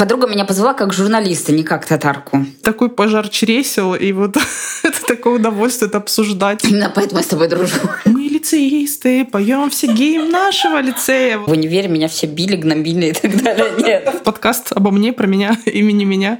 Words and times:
Подруга 0.00 0.26
меня 0.26 0.46
позвала 0.46 0.72
как 0.72 0.94
журналиста, 0.94 1.52
не 1.52 1.62
как 1.62 1.84
татарку. 1.84 2.46
Такой 2.62 2.88
пожар 2.88 3.28
чресел, 3.28 3.94
и 3.94 4.12
вот 4.12 4.34
это 4.82 5.06
такое 5.06 5.34
удовольствие 5.34 5.90
это 5.90 5.98
обсуждать. 5.98 6.64
Именно 6.64 6.90
поэтому 6.94 7.18
я 7.18 7.22
с 7.22 7.26
тобой 7.26 7.48
дружу. 7.48 7.76
Мы 8.06 8.22
лицеисты, 8.22 9.26
поем 9.26 9.68
все 9.68 9.88
гимн 9.88 10.30
нашего 10.30 10.80
лицея. 10.80 11.36
В 11.36 11.50
универе 11.50 11.88
меня 11.88 12.08
все 12.08 12.26
били, 12.26 12.56
гнобили 12.56 13.08
и 13.08 13.12
так 13.12 13.42
далее. 13.42 13.72
Нет. 13.76 14.22
Подкаст 14.24 14.72
обо 14.72 14.90
мне, 14.90 15.12
про 15.12 15.26
меня, 15.26 15.58
имени 15.66 16.04
меня. 16.04 16.38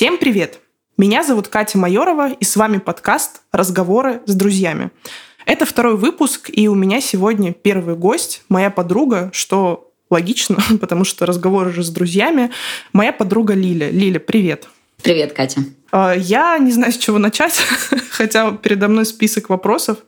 Всем 0.00 0.16
привет! 0.16 0.60
Меня 0.96 1.22
зовут 1.22 1.48
Катя 1.48 1.76
Майорова, 1.76 2.32
и 2.32 2.42
с 2.42 2.56
вами 2.56 2.78
подкаст 2.78 3.42
«Разговоры 3.52 4.22
с 4.24 4.34
друзьями». 4.34 4.92
Это 5.44 5.66
второй 5.66 5.94
выпуск, 5.94 6.48
и 6.50 6.68
у 6.68 6.74
меня 6.74 7.02
сегодня 7.02 7.52
первый 7.52 7.96
гость, 7.96 8.42
моя 8.48 8.70
подруга, 8.70 9.28
что 9.34 9.92
логично, 10.08 10.56
потому 10.80 11.04
что 11.04 11.26
разговоры 11.26 11.70
же 11.70 11.82
с 11.82 11.90
друзьями. 11.90 12.50
Моя 12.94 13.12
подруга 13.12 13.52
Лиля. 13.52 13.90
Лиля, 13.90 14.20
привет! 14.20 14.68
Привет, 15.02 15.34
Катя. 15.34 15.64
А, 15.92 16.14
я 16.14 16.58
не 16.58 16.72
знаю, 16.72 16.92
с 16.92 16.96
чего 16.96 17.18
начать, 17.18 17.60
хотя 18.10 18.52
передо 18.52 18.88
мной 18.88 19.04
список 19.04 19.48
вопросов, 19.48 19.98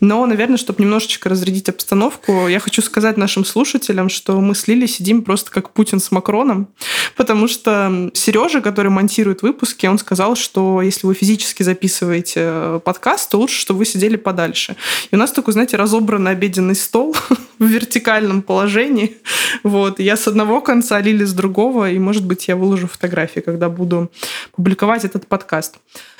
но, 0.00 0.24
наверное, 0.26 0.56
чтобы 0.56 0.82
немножечко 0.82 1.28
разрядить 1.28 1.68
обстановку, 1.68 2.46
я 2.48 2.60
хочу 2.60 2.82
сказать 2.82 3.16
нашим 3.16 3.44
слушателям, 3.44 4.08
что 4.08 4.40
мы 4.40 4.54
с 4.54 4.68
Лили 4.68 4.86
сидим 4.86 5.22
просто 5.22 5.50
как 5.50 5.70
Путин 5.70 6.00
с 6.00 6.10
Макроном, 6.10 6.68
потому 7.16 7.48
что 7.48 8.10
Сережа, 8.14 8.60
который 8.60 8.90
монтирует 8.90 9.42
выпуски, 9.42 9.86
он 9.86 9.98
сказал, 9.98 10.36
что 10.36 10.80
если 10.80 11.06
вы 11.06 11.14
физически 11.14 11.62
записываете 11.62 12.40
э, 12.44 12.80
подкаст, 12.84 13.30
то 13.30 13.38
лучше, 13.38 13.58
чтобы 13.60 13.78
вы 13.78 13.84
сидели 13.86 14.16
подальше. 14.16 14.76
И 15.10 15.16
у 15.16 15.18
нас 15.18 15.32
такой, 15.32 15.52
знаете, 15.52 15.76
разобранный 15.76 16.30
обеденный 16.30 16.74
стол 16.74 17.16
в 17.58 17.64
вертикальном 17.64 18.42
положении. 18.42 19.16
Вот. 19.62 19.98
Я 19.98 20.16
с 20.16 20.28
одного 20.28 20.60
конца, 20.60 21.00
Лили 21.00 21.24
с 21.24 21.32
другого, 21.32 21.90
и, 21.90 21.98
может 21.98 22.24
быть, 22.24 22.48
я 22.48 22.56
выложу 22.56 22.86
фотографии, 22.86 23.40
когда 23.40 23.68
буду 23.68 24.10
публиковать 24.54 25.04
этот 25.04 25.26
подкаст. 25.32 25.76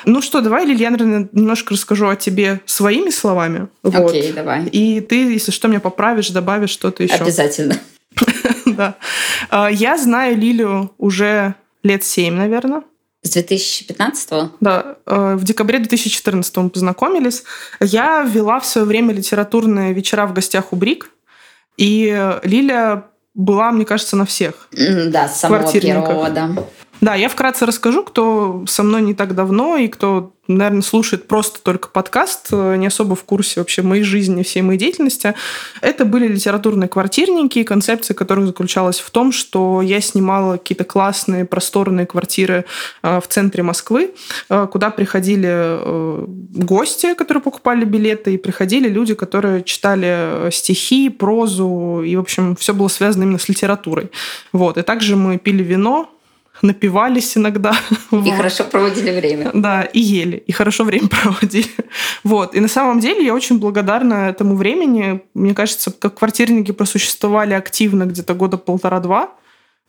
Ну 0.07 0.23
что, 0.23 0.41
давай, 0.41 0.65
наверное, 0.65 1.29
немножко 1.33 1.75
расскажу 1.75 2.09
о 2.09 2.17
тебе 2.17 2.63
своими 2.65 3.11
словами. 3.11 3.69
Окей, 3.83 4.29
вот. 4.29 4.35
давай. 4.35 4.65
И 4.69 5.03
ты, 5.03 5.35
если 5.35 5.53
что, 5.53 5.69
меня 5.69 5.81
поправишь, 5.81 6.31
добавишь 6.31 6.71
что-то 6.71 7.03
еще. 7.03 7.17
Обязательно. 7.17 7.77
Да. 8.65 8.95
А, 9.51 9.71
я 9.71 9.99
знаю 9.99 10.39
Лилию 10.39 10.93
уже 10.97 11.57
лет 11.83 12.05
семь, 12.05 12.33
наверное. 12.33 12.85
С 13.21 13.31
2015 13.33 14.31
-го? 14.31 14.49
Да, 14.61 14.97
а, 15.05 15.37
в 15.37 15.45
декабре 15.45 15.79
2014 15.79 16.57
мы 16.57 16.71
познакомились. 16.71 17.45
Я 17.81 18.23
вела 18.23 18.61
в 18.61 18.65
свое 18.65 18.87
время 18.87 19.13
литературные 19.13 19.93
вечера 19.93 20.27
в 20.27 20.33
гостях 20.33 20.73
у 20.73 20.77
Брик, 20.77 21.11
и 21.77 22.39
Лиля 22.45 23.05
была, 23.35 23.73
мне 23.73 23.85
кажется, 23.85 24.17
на 24.17 24.25
всех. 24.25 24.69
Да, 25.09 25.29
с 25.29 25.41
самого 25.41 25.71
первого, 25.71 26.31
да. 26.31 26.51
Да, 27.03 27.17
я 27.17 27.29
вкратце 27.29 27.67
расскажу, 27.67 28.05
кто 28.05 28.63
со 28.69 28.85
мной 28.85 29.03
не 29.03 29.13
так 29.13 29.35
давно 29.35 29.77
и 29.77 29.89
кто 29.89 30.33
наверное, 30.47 30.83
слушает 30.83 31.27
просто 31.27 31.61
только 31.61 31.89
подкаст, 31.89 32.49
э, 32.53 32.77
не 32.77 32.87
особо 32.87 33.17
в 33.17 33.25
курсе 33.25 33.61
вообще 33.61 33.83
моей 33.83 34.05
жизни, 34.05 34.45
всей 34.45 34.63
моей 34.63 34.79
деятельности. 34.79 35.35
Это 35.81 36.05
были 36.05 36.29
литературные 36.29 36.89
квартирники, 36.89 37.63
концепция 37.65 38.15
которых 38.15 38.47
заключалась 38.47 39.01
в 39.01 39.11
том, 39.11 39.33
что 39.33 39.83
я 39.83 40.01
снимала 40.01 40.59
какие-то 40.59 40.85
классные 40.85 41.45
просторные 41.45 42.07
квартиры 42.07 42.67
э, 43.03 43.21
в 43.21 43.27
центре 43.27 43.65
Москвы, 43.65 44.13
э, 44.49 44.69
куда 44.71 44.91
приходили 44.91 45.79
гости, 46.63 47.15
которые 47.15 47.43
покупали 47.43 47.85
билеты, 47.85 48.35
и 48.35 48.39
приходили 48.39 48.89
люди, 48.89 49.15
которые 49.15 49.65
читали 49.65 50.51
стихи, 50.53 51.09
прозу, 51.09 52.03
и, 52.05 52.15
в 52.15 52.21
общем, 52.21 52.55
все 52.55 52.75
было 52.75 52.89
связано 52.89 53.25
именно 53.25 53.39
с 53.39 53.49
литературой. 53.49 54.11
Вот. 54.53 54.79
И 54.79 54.83
также 54.83 55.17
мы 55.17 55.39
пили 55.39 55.63
вино, 55.63 56.09
напивались 56.61 57.37
иногда. 57.37 57.73
И 58.11 58.17
вот. 58.17 58.35
хорошо 58.37 58.65
проводили 58.65 59.11
время. 59.11 59.51
Да, 59.55 59.83
и 59.83 60.01
ели, 60.01 60.37
и 60.37 60.53
хорошо 60.53 60.85
время 60.85 61.09
проводили. 61.23 61.71
Вот. 62.25 62.55
И 62.55 62.61
на 62.61 62.69
самом 62.69 63.01
деле 63.01 63.25
я 63.25 63.35
очень 63.35 63.59
благодарна 63.59 64.29
этому 64.29 64.57
времени. 64.57 65.23
Мне 65.35 65.55
кажется, 65.55 65.91
как 65.91 66.19
квартирники 66.19 66.73
просуществовали 66.73 67.55
активно 67.55 68.05
где-то 68.05 68.35
года 68.35 68.59
полтора-два. 68.59 69.31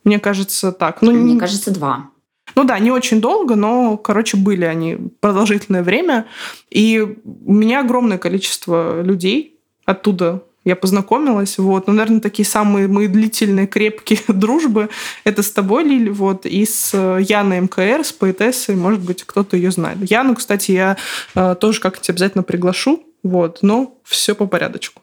Мне 0.03 0.19
кажется, 0.19 0.72
так. 0.72 1.01
Ну, 1.01 1.12
Мне 1.12 1.40
кажется, 1.40 1.72
два. 1.72 2.09
Ну 2.56 2.66
да, 2.66 2.78
не 2.80 2.91
очень 2.91 3.22
долго, 3.22 3.56
но, 3.56 3.97
короче, 3.97 4.38
были 4.38 4.66
они 4.66 4.97
продолжительное 5.19 5.84
время. 5.84 6.28
И 6.69 7.00
у 7.00 7.53
меня 7.53 7.81
огромное 7.81 8.18
количество 8.18 9.01
людей 9.01 9.59
оттуда 9.85 10.44
я 10.66 10.75
познакомилась. 10.75 11.57
Вот. 11.57 11.88
Ну, 11.88 11.94
наверное, 11.94 12.22
такие 12.22 12.46
самые 12.46 12.88
мои 12.88 13.07
длительные, 13.07 13.68
крепкие 13.68 14.19
дружбы 14.28 14.90
это 15.24 15.44
с 15.44 15.51
тобой, 15.51 15.84
Лили, 15.84 16.09
вот, 16.09 16.46
и 16.46 16.66
с 16.66 16.91
э, 16.94 17.19
Яной 17.22 17.62
МКР, 17.62 18.03
с 18.03 18.12
поэтессой, 18.12 18.75
может 18.75 19.01
быть, 19.01 19.24
кто-то 19.24 19.57
ее 19.57 19.72
знает. 19.72 19.97
Яну, 20.09 20.35
кстати, 20.35 20.72
я 20.72 20.97
э, 21.35 21.56
тоже 21.59 21.79
как-нибудь 21.79 22.09
обязательно 22.09 22.44
приглашу, 22.44 23.03
вот, 23.24 23.59
но 23.62 23.97
все 24.03 24.35
по 24.35 24.47
порядочку. 24.47 25.01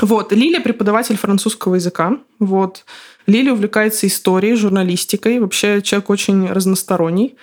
Вот, 0.00 0.32
Лилия 0.32 0.60
преподаватель 0.60 1.16
французского 1.16 1.76
языка, 1.76 2.18
вот. 2.38 2.84
Лилия 3.26 3.52
увлекается 3.52 4.06
историей, 4.06 4.54
журналистикой, 4.54 5.38
вообще 5.40 5.82
человек 5.82 6.10
очень 6.10 6.46
разносторонний. 6.50 7.36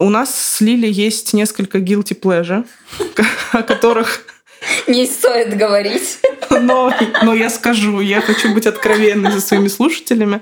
У 0.00 0.10
нас 0.10 0.32
с 0.34 0.60
Лили 0.60 0.90
есть 0.90 1.32
несколько 1.32 1.78
guilty 1.78 2.18
pleasure, 2.18 2.64
о 3.52 3.62
которых 3.62 4.27
не 4.86 5.06
стоит 5.06 5.56
говорить. 5.56 6.18
Но, 6.50 6.92
но 7.22 7.34
я 7.34 7.50
скажу, 7.50 8.00
я 8.00 8.20
хочу 8.20 8.52
быть 8.52 8.66
откровенной 8.66 9.30
за 9.30 9.40
своими 9.40 9.68
слушателями. 9.68 10.40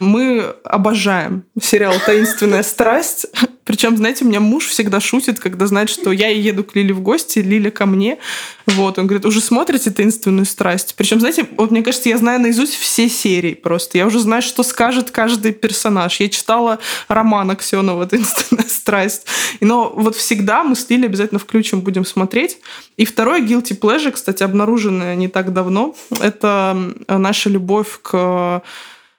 Мы 0.00 0.54
обожаем 0.64 1.44
сериал 1.60 1.94
«Таинственная 2.04 2.62
страсть». 2.62 3.26
Причем, 3.64 3.96
знаете, 3.96 4.24
у 4.24 4.28
меня 4.28 4.40
муж 4.40 4.66
всегда 4.66 5.00
шутит, 5.00 5.40
когда 5.40 5.66
знает, 5.66 5.90
что 5.90 6.12
я 6.12 6.28
еду 6.28 6.62
к 6.62 6.76
Лиле 6.76 6.94
в 6.94 7.00
гости, 7.00 7.40
Лиля 7.40 7.70
ко 7.70 7.86
мне. 7.86 8.18
Вот, 8.66 8.98
он 8.98 9.06
говорит, 9.06 9.24
уже 9.24 9.40
смотрите 9.40 9.90
«Таинственную 9.90 10.44
страсть». 10.44 10.94
Причем, 10.96 11.20
знаете, 11.20 11.46
вот 11.56 11.70
мне 11.70 11.82
кажется, 11.82 12.08
я 12.08 12.18
знаю 12.18 12.40
наизусть 12.40 12.74
все 12.74 13.08
серии 13.08 13.54
просто. 13.54 13.96
Я 13.98 14.06
уже 14.06 14.18
знаю, 14.18 14.42
что 14.42 14.64
скажет 14.64 15.12
каждый 15.12 15.52
персонаж. 15.52 16.18
Я 16.18 16.28
читала 16.28 16.80
роман 17.06 17.50
Аксенова 17.50 18.06
«Таинственная 18.06 18.64
страсть». 18.68 19.26
Но 19.60 19.92
вот 19.94 20.16
всегда 20.16 20.64
мы 20.64 20.74
с 20.74 20.90
Лилей 20.90 21.06
обязательно 21.06 21.38
включим, 21.38 21.80
будем 21.80 22.04
смотреть. 22.04 22.58
И 22.96 23.04
второе 23.04 23.40
guilty 23.40 23.78
pleasure, 23.78 24.10
кстати, 24.10 24.42
обнаруженное 24.42 25.14
не 25.14 25.28
так 25.28 25.52
давно, 25.52 25.94
это 26.20 26.76
наша 27.08 27.48
любовь 27.48 28.00
к 28.02 28.62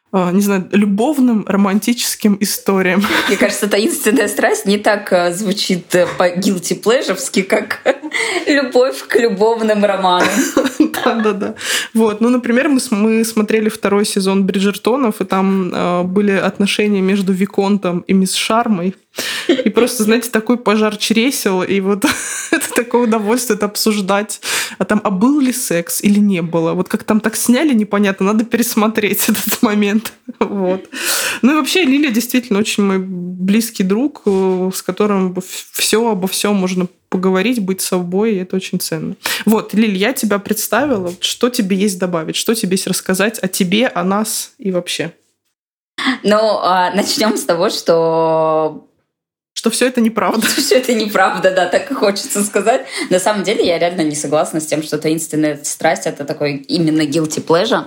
а, 0.09 0.31
не 0.31 0.40
знаю, 0.41 0.69
любовным 0.72 1.46
романтическим 1.46 2.38
историям. 2.40 3.03
Мне 3.28 3.36
кажется, 3.36 3.68
таинственная 3.68 4.30
страсть 4.30 4.66
не 4.66 4.78
так 4.78 5.12
а, 5.12 5.34
звучит 5.34 5.94
э, 5.96 6.07
по-guilty 6.18 6.81
pleasure 6.81 7.44
как 7.44 7.81
любовь 8.45 9.07
к 9.07 9.16
любовным 9.16 9.84
романам. 9.85 10.29
Да-да-да. 10.79 11.56
Вот. 11.94 12.22
Ну, 12.22 12.29
например, 12.29 12.69
мы, 12.69 12.79
мы 12.91 13.23
смотрели 13.23 13.69
второй 13.69 14.06
сезон 14.06 14.45
Бриджертонов, 14.45 15.22
и 15.22 15.25
там 15.25 15.73
э, 15.73 16.03
были 16.03 16.31
отношения 16.31 17.01
между 17.01 17.34
Виконтом 17.34 18.00
и 18.00 18.13
мисс 18.13 18.34
Шармой. 18.34 18.95
И 19.47 19.69
просто, 19.69 20.03
знаете, 20.03 20.29
такой 20.29 20.57
пожар 20.57 20.97
чресел, 20.97 21.63
и 21.63 21.79
вот 21.79 22.06
это 22.51 22.73
такое 22.73 23.03
удовольствие 23.03 23.56
это 23.56 23.66
обсуждать. 23.66 24.41
А 24.78 24.85
там, 24.85 25.01
а 25.03 25.09
был 25.09 25.39
ли 25.39 25.53
секс 25.53 26.01
или 26.01 26.19
не 26.19 26.41
было? 26.41 26.74
Вот 26.74 26.89
как 26.89 27.03
там 27.03 27.19
так 27.19 27.35
сняли, 27.35 27.74
непонятно, 27.74 28.28
надо 28.28 28.45
пересмотреть 28.45 29.24
этот 29.29 29.62
момент. 29.62 30.13
Вот. 30.39 30.89
Ну 31.41 31.53
и 31.53 31.56
вообще 31.56 31.84
Лилия 31.84 32.12
действительно 32.12 32.59
очень 32.59 32.84
мой 32.84 33.00
близкий 33.00 33.84
друг, 33.84 34.24
э, 34.25 34.71
с 34.74 34.81
которым 34.81 35.36
все 35.71 36.12
обо 36.12 36.27
всем 36.27 36.56
можно 36.56 36.88
поговорить, 37.09 37.63
быть 37.63 37.81
собой, 37.81 38.33
и 38.33 38.38
это 38.38 38.56
очень 38.56 38.80
ценно. 38.80 39.15
Вот, 39.45 39.74
Лиль, 39.74 39.95
я 39.95 40.13
тебя 40.13 40.39
представила. 40.39 41.13
Что 41.19 41.50
тебе 41.50 41.77
есть 41.77 42.00
добавить? 42.00 42.36
Что 42.36 42.54
тебе 42.54 42.71
есть 42.71 42.88
рассказать 42.88 43.39
о 43.39 43.48
тебе, 43.48 43.88
о 43.88 44.04
нас 44.04 44.54
и 44.57 44.71
вообще? 44.71 45.13
Ну, 46.24 46.59
а, 46.62 46.92
начнем 46.94 47.38
с 47.38 47.44
того, 47.44 47.69
что 47.69 48.88
что 49.54 49.71
все 49.71 49.88
это 49.88 50.01
неправда. 50.01 50.45
Что 50.48 50.62
все 50.62 50.75
это 50.75 50.94
неправда, 50.94 51.50
да, 51.51 51.65
так 51.65 51.89
и 51.89 51.94
хочется 51.95 52.44
сказать. 52.44 52.86
На 53.10 53.19
самом 53.19 53.44
деле 53.44 53.65
я 53.65 53.80
реально 53.80 54.01
не 54.01 54.15
согласна 54.15 54.60
с 54.60 54.68
тем, 54.68 54.83
что 54.83 55.00
таинственная 55.00 55.60
страсть— 55.63 56.03
это 56.06 56.25
такой 56.25 56.57
именно 56.57 57.01
guilty 57.01 57.44
pleasure. 57.44 57.86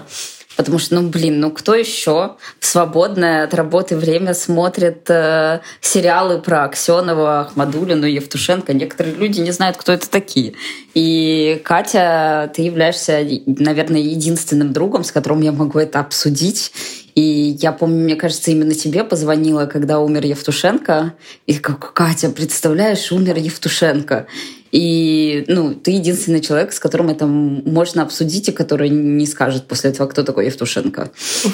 Потому 0.61 0.79
что, 0.79 0.97
ну, 0.97 1.09
блин, 1.09 1.41
ну 1.41 1.51
кто 1.51 1.75
еще 1.75 2.37
в 2.59 2.67
свободное 2.67 3.45
от 3.45 3.55
работы 3.55 3.97
время 3.97 4.35
смотрит 4.35 5.09
э, 5.09 5.61
сериалы 5.81 6.39
про 6.43 6.65
Аксенова, 6.65 7.41
Ахмадулину, 7.41 8.05
Евтушенко? 8.05 8.75
Некоторые 8.75 9.15
люди 9.15 9.41
не 9.41 9.53
знают, 9.53 9.79
кто 9.79 9.91
это 9.93 10.11
такие. 10.11 10.53
И, 10.93 11.63
Катя, 11.65 12.53
ты 12.55 12.61
являешься, 12.61 13.27
наверное, 13.47 14.03
единственным 14.03 14.75
другом, 14.75 15.03
с 15.03 15.13
которым 15.13 15.41
я 15.41 15.53
могу 15.53 15.79
это 15.79 16.01
обсудить 16.01 16.73
И 17.21 17.59
я 17.61 17.73
помню, 17.73 18.05
мне 18.05 18.17
кажется, 18.17 18.51
именно 18.51 18.75
тебе 18.75 19.05
позвонила, 19.05 19.67
когда 19.67 20.01
умер 20.01 20.25
Евтушенко. 20.25 21.13
И 21.47 21.55
как, 21.59 21.93
Катя, 21.93 22.31
представляешь, 22.31 23.13
умер 23.13 23.37
Евтушенко. 23.37 24.27
И 24.73 25.45
ну, 25.47 25.75
ты 25.75 25.91
единственный 25.91 26.41
человек, 26.41 26.73
с 26.73 26.81
которым 26.81 27.11
это 27.11 27.27
можно 27.27 28.03
обсудить, 28.05 28.49
и 28.49 28.53
который 28.53 28.89
не 28.89 29.27
скажет 29.27 29.69
после 29.69 29.91
этого, 29.91 30.07
кто 30.07 30.23
такой 30.23 30.47
Евтушенко. 30.47 31.11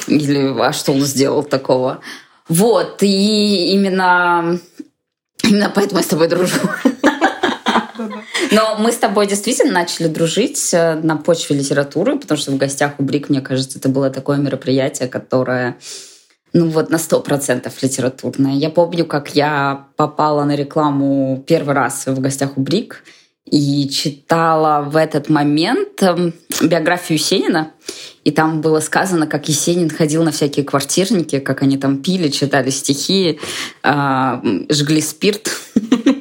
Или 0.07 0.55
а 0.61 0.73
что 0.73 0.93
он 0.93 1.01
сделал 1.01 1.43
такого. 1.43 1.99
Вот, 2.49 3.03
и 3.03 3.73
именно, 3.73 4.61
именно 5.43 5.73
поэтому 5.75 5.99
я 5.99 6.05
с 6.05 6.09
тобой 6.09 6.29
дружу. 6.29 6.61
Но 8.51 8.77
мы 8.79 8.93
с 8.93 8.97
тобой 8.97 9.27
действительно 9.27 9.73
начали 9.73 10.09
дружить 10.09 10.71
э, 10.73 10.95
на 10.95 11.17
почве 11.17 11.57
литературы, 11.57 12.19
потому 12.19 12.39
что 12.39 12.53
в 12.53 12.57
гостях 12.57 12.95
у 12.99 13.03
Брик, 13.03 13.29
мне 13.29 13.41
кажется, 13.41 13.79
это 13.79 13.89
было 13.89 14.11
такое 14.11 14.39
мероприятие, 14.39 15.09
которое 15.09 15.77
ну 16.53 16.69
вот 16.69 16.91
на 16.91 16.99
сто 16.99 17.21
процентов 17.21 17.83
литературное. 17.83 18.55
Я 18.55 18.71
помню, 18.71 19.05
как 19.05 19.35
я 19.35 19.87
попала 19.97 20.45
на 20.45 20.57
рекламу 20.57 21.45
первый 21.47 21.75
раз 21.75 22.07
в 22.07 22.21
гостях 22.21 22.57
у 22.57 22.61
Брик 22.61 23.03
и 23.45 23.89
читала 23.89 24.83
в 24.83 24.97
этот 24.97 25.29
момент 25.29 26.03
эм, 26.03 26.33
биографию 26.63 27.19
Есенина. 27.19 27.73
И 28.25 28.33
там 28.33 28.61
было 28.61 28.81
сказано, 28.81 29.27
как 29.27 29.49
Есенин 29.49 29.89
ходил 29.89 30.25
на 30.25 30.33
всякие 30.33 30.65
квартирники, 30.65 31.39
как 31.39 31.63
они 31.63 31.77
там 31.79 32.03
пили, 32.03 32.29
читали 32.29 32.71
стихи, 32.71 33.39
а, 33.83 34.43
жгли 34.69 35.01
спирт. 35.01 35.51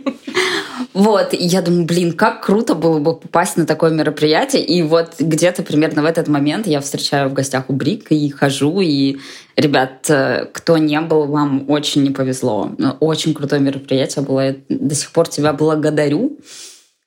Вот, 0.96 1.34
и 1.34 1.44
я 1.44 1.62
думаю, 1.62 1.86
блин, 1.86 2.14
как 2.14 2.42
круто 2.42 2.74
было 2.74 3.00
бы 3.00 3.18
попасть 3.18 3.58
на 3.58 3.66
такое 3.66 3.92
мероприятие. 3.92 4.64
И 4.64 4.82
вот 4.82 5.16
где-то 5.20 5.62
примерно 5.62 6.02
в 6.02 6.06
этот 6.06 6.30
момент 6.30 6.68
я 6.68 6.80
встречаю 6.80 7.28
в 7.28 7.34
гостях 7.34 7.66
у 7.68 7.74
Брик 7.74 8.14
и 8.14 8.30
хожу, 8.30 8.80
и, 8.80 9.18
ребят, 9.58 10.10
э, 10.10 10.46
кто 10.54 10.78
не 10.78 11.02
был, 11.02 11.26
вам 11.26 11.66
очень 11.70 12.04
не 12.04 12.12
повезло. 12.12 12.72
Очень 13.02 13.34
крутое 13.34 13.62
мероприятие 13.62 14.24
было. 14.24 14.40
Я 14.40 14.56
до 14.70 14.96
сих 14.96 15.12
пор 15.12 15.28
тебя 15.28 15.52
благодарю. 15.52 16.40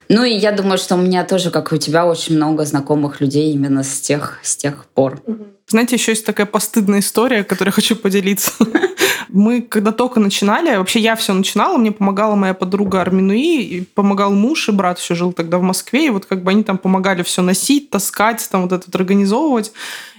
Ну 0.08 0.24
и 0.24 0.32
я 0.32 0.52
думаю, 0.52 0.78
что 0.78 0.94
у 0.94 0.98
меня 0.98 1.24
тоже, 1.24 1.50
как 1.50 1.72
и 1.72 1.74
у 1.74 1.78
тебя, 1.78 2.06
очень 2.06 2.36
много 2.36 2.64
знакомых 2.64 3.20
людей 3.20 3.52
именно 3.52 3.82
с 3.82 4.00
тех, 4.00 4.38
с 4.42 4.56
тех 4.56 4.86
пор. 4.94 5.22
Знаете, 5.66 5.96
еще 5.96 6.12
есть 6.12 6.24
такая 6.24 6.46
постыдная 6.46 7.00
история, 7.00 7.44
которой 7.44 7.70
хочу 7.70 7.94
поделиться. 7.94 8.52
Мы, 9.28 9.60
когда 9.60 9.92
только 9.92 10.18
начинали, 10.18 10.74
вообще 10.76 11.00
я 11.00 11.14
все 11.14 11.34
начинала, 11.34 11.76
мне 11.76 11.92
помогала 11.92 12.34
моя 12.34 12.54
подруга 12.54 13.02
Арминуи, 13.02 13.62
и 13.62 13.80
помогал 13.82 14.32
муж 14.32 14.70
и 14.70 14.72
брат 14.72 14.98
еще 14.98 15.14
жил 15.14 15.34
тогда 15.34 15.58
в 15.58 15.62
Москве, 15.62 16.06
и 16.06 16.10
вот 16.10 16.24
как 16.24 16.42
бы 16.42 16.52
они 16.52 16.62
там 16.62 16.78
помогали 16.78 17.22
все 17.22 17.42
носить, 17.42 17.90
таскать, 17.90 18.48
там 18.50 18.62
вот 18.62 18.72
это 18.72 18.84
вот 18.86 18.94
организовывать. 18.94 19.72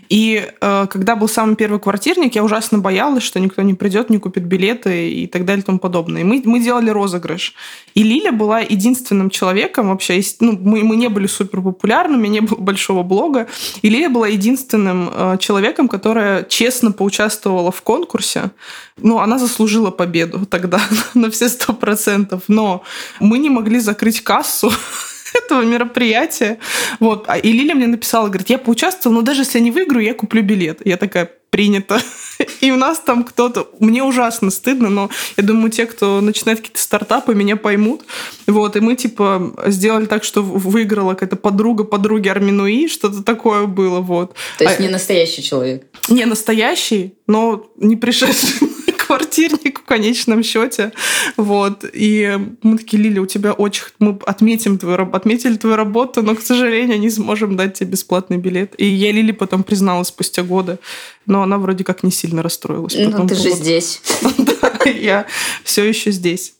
И 0.09 0.51
э, 0.59 0.87
когда 0.89 1.15
был 1.15 1.27
самый 1.27 1.55
первый 1.55 1.79
квартирник, 1.79 2.33
я 2.33 2.43
ужасно 2.43 2.79
боялась, 2.79 3.21
что 3.21 3.39
никто 3.39 3.61
не 3.61 3.75
придет, 3.75 4.09
не 4.09 4.17
купит 4.17 4.43
билеты 4.43 5.11
и 5.11 5.27
так 5.27 5.45
далее 5.45 5.61
и 5.61 5.65
тому 5.65 5.77
подобное. 5.77 6.21
И 6.21 6.23
мы, 6.23 6.41
мы 6.45 6.59
делали 6.59 6.89
розыгрыш. 6.89 7.53
И 7.93 8.01
Лиля 8.01 8.31
была 8.31 8.59
единственным 8.59 9.29
человеком 9.29 9.89
вообще. 9.89 10.19
Ну, 10.39 10.57
мы, 10.59 10.83
мы 10.83 10.95
не 10.95 11.09
были 11.09 11.27
супер 11.27 11.61
популярными, 11.61 12.27
не 12.27 12.41
было 12.41 12.57
большого 12.57 13.03
блога. 13.03 13.47
И 13.83 13.89
Лиля 13.89 14.09
была 14.09 14.27
единственным 14.27 15.11
э, 15.13 15.37
человеком, 15.39 15.87
которая 15.87 16.43
честно 16.43 16.91
поучаствовала 16.91 17.71
в 17.71 17.83
конкурсе. 17.83 18.49
Ну, 18.97 19.19
она 19.19 19.37
заслужила 19.37 19.91
победу 19.91 20.47
тогда 20.47 20.81
на 21.13 21.29
все 21.29 21.49
сто 21.49 21.73
процентов. 21.73 22.43
Но 22.47 22.81
мы 23.19 23.37
не 23.37 23.51
могли 23.51 23.79
закрыть 23.79 24.21
кассу 24.21 24.71
этого 25.33 25.63
мероприятия. 25.63 26.59
Вот. 26.99 27.25
А 27.27 27.37
и 27.37 27.51
Лиля 27.51 27.75
мне 27.75 27.87
написала, 27.87 28.27
говорит, 28.27 28.49
я 28.49 28.57
поучаствовала, 28.57 29.19
но 29.19 29.21
даже 29.23 29.41
если 29.41 29.59
я 29.59 29.63
не 29.63 29.71
выиграю, 29.71 30.05
я 30.05 30.13
куплю 30.13 30.41
билет. 30.41 30.81
Я 30.85 30.97
такая, 30.97 31.29
принято. 31.49 32.01
И 32.61 32.71
у 32.71 32.75
нас 32.75 32.99
там 32.99 33.23
кто-то... 33.23 33.69
Мне 33.79 34.03
ужасно 34.03 34.51
стыдно, 34.51 34.89
но 34.89 35.09
я 35.37 35.43
думаю, 35.43 35.71
те, 35.71 35.85
кто 35.85 36.21
начинает 36.21 36.59
какие-то 36.59 36.79
стартапы, 36.79 37.33
меня 37.33 37.55
поймут. 37.55 38.01
Вот, 38.47 38.75
и 38.75 38.79
мы, 38.79 38.95
типа, 38.95 39.53
сделали 39.67 40.05
так, 40.05 40.23
что 40.23 40.41
выиграла 40.41 41.13
какая-то 41.13 41.35
подруга 41.35 41.83
подруги 41.83 42.27
Арминуи, 42.27 42.87
что-то 42.87 43.23
такое 43.23 43.65
было, 43.65 43.99
вот. 43.99 44.35
То 44.57 44.63
есть 44.63 44.79
а... 44.79 44.81
не 44.81 44.89
настоящий 44.89 45.43
человек? 45.43 45.85
Не 46.07 46.25
настоящий, 46.25 47.15
но 47.27 47.69
не 47.77 47.95
пришедший 47.95 48.69
квартирник 49.09 49.79
в 49.79 49.85
конечном 49.85 50.43
счете. 50.43 50.91
Вот. 51.35 51.83
И 51.93 52.37
мы 52.61 52.77
такие, 52.77 53.01
Лили, 53.01 53.17
у 53.17 53.25
тебя 53.25 53.53
очень... 53.53 53.85
Мы 53.97 54.19
отметим 54.27 54.77
твою, 54.77 55.09
отметили 55.11 55.55
твою 55.55 55.75
работу, 55.77 56.21
но, 56.21 56.35
к 56.35 56.41
сожалению, 56.43 56.99
не 56.99 57.09
сможем 57.09 57.55
дать 57.55 57.73
тебе 57.73 57.89
бесплатный 57.89 58.37
билет. 58.37 58.75
И 58.77 58.85
я 58.85 59.11
Лили 59.11 59.31
потом 59.31 59.63
призналась 59.63 60.09
спустя 60.09 60.43
годы, 60.43 60.77
но 61.25 61.41
она 61.41 61.57
вроде 61.57 61.83
как 61.83 62.03
не 62.03 62.11
сильно 62.11 62.43
расстроилась. 62.43 62.95
Ну, 62.95 63.25
ты 63.25 63.33
же 63.33 63.49
здесь. 63.49 64.01
Да, 64.37 64.89
я 64.89 65.25
все 65.63 65.83
еще 65.83 66.11
здесь. 66.11 66.53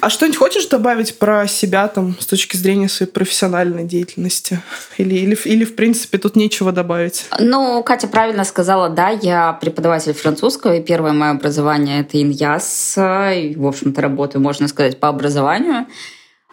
А 0.00 0.10
что-нибудь 0.10 0.38
хочешь 0.38 0.66
добавить 0.66 1.18
про 1.18 1.46
себя 1.46 1.86
там 1.86 2.16
с 2.18 2.26
точки 2.26 2.56
зрения 2.56 2.88
своей 2.88 3.10
профессиональной 3.10 3.84
деятельности? 3.84 4.60
Или, 4.98 5.14
или, 5.14 5.38
или 5.44 5.64
в 5.64 5.76
принципе, 5.76 6.18
тут 6.18 6.34
нечего 6.34 6.72
добавить? 6.72 7.26
Ну, 7.38 7.82
Катя 7.82 8.08
правильно 8.08 8.44
сказала, 8.44 8.88
да, 8.88 9.10
я 9.10 9.52
преподаватель 9.52 10.12
французского, 10.12 10.76
и 10.76 10.82
первое 10.82 11.12
мое 11.12 11.30
образование— 11.30 12.00
это 12.02 12.20
иньяс. 12.20 12.96
И, 12.98 13.54
в 13.56 13.66
общем-то, 13.66 14.00
работаю, 14.00 14.42
можно 14.42 14.66
сказать, 14.66 14.98
по 14.98 15.08
образованию. 15.08 15.86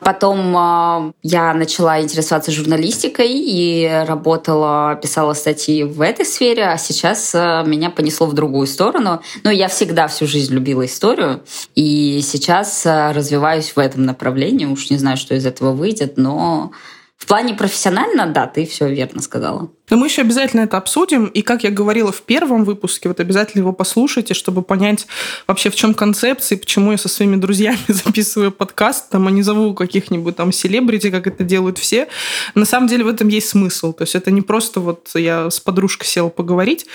Потом 0.02 0.56
э, 0.56 1.14
я 1.24 1.54
начала 1.54 2.02
интересоваться 2.02 2.52
журналистикой 2.52 3.32
и 3.32 3.88
работала, 4.08 4.98
писала 5.02 5.34
статьи 5.34 5.84
в 5.84 6.02
этой 6.02 6.26
сфере, 6.26 6.68
а 6.68 6.78
сейчас 6.78 7.34
э, 7.36 7.64
меня 7.66 7.90
понесло 7.90 8.28
в 8.28 8.34
другую 8.34 8.68
сторону. 8.68 9.22
Но 9.44 9.52
я 9.52 9.68
всегда 9.68 10.08
всю 10.08 10.26
жизнь 10.26 10.54
любила 10.54 10.86
историю, 10.86 11.42
и 11.76 12.22
сейчас 12.24 12.86
э, 12.86 13.12
развиваюсь 13.12 13.76
в 13.76 13.80
этом 13.80 14.06
направлении. 14.06 14.66
Уж 14.66 14.90
не 14.90 14.98
знаю, 14.98 15.18
что 15.18 15.36
из 15.36 15.46
этого 15.46 15.72
выйдет, 15.72 16.18
но 16.18 16.72
в 17.20 17.26
плане 17.26 17.54
профессионально, 17.54 18.28
да, 18.28 18.48
ты 18.48 18.66
все 18.66 18.90
верно 18.90 19.22
сказала. 19.22 19.70
Но 19.90 19.98
мы 19.98 20.08
еще 20.08 20.22
обязательно 20.22 20.62
это 20.62 20.78
обсудим. 20.78 21.26
И 21.26 21.42
как 21.42 21.64
я 21.64 21.72
говорила 21.72 22.12
в 22.12 22.22
первом 22.22 22.64
выпуске, 22.64 23.10
вот 23.10 23.20
обязательно 23.20 23.62
его 23.62 23.74
послушайте, 23.74 24.34
чтобы 24.34 24.62
понять 24.62 25.08
вообще 25.48 25.70
в 25.70 25.76
чем 25.76 25.94
концепция, 25.94 26.58
почему 26.58 26.92
я 26.92 26.98
со 26.98 27.10
своими 27.10 27.36
друзьями 27.36 27.80
записываю 27.88 28.52
подкаст, 28.52 29.10
там, 29.10 29.28
а 29.28 29.32
не 29.32 29.42
зову 29.42 29.74
каких-нибудь 29.74 30.36
там 30.36 30.52
селебрити, 30.52 31.10
как 31.10 31.28
это 31.28 31.44
делают 31.44 31.78
все. 31.78 32.08
На 32.56 32.66
самом 32.66 32.88
деле 32.88 33.04
в 33.04 33.08
этом 33.08 33.28
есть 33.28 33.50
смысл. 33.50 33.94
То 33.94 34.04
есть 34.04 34.16
это 34.16 34.32
не 34.32 34.42
просто 34.42 34.80
вот 34.80 35.10
я 35.16 35.50
с 35.50 35.60
подружкой 35.60 36.08
села 36.08 36.30
поговорить. 36.30 36.86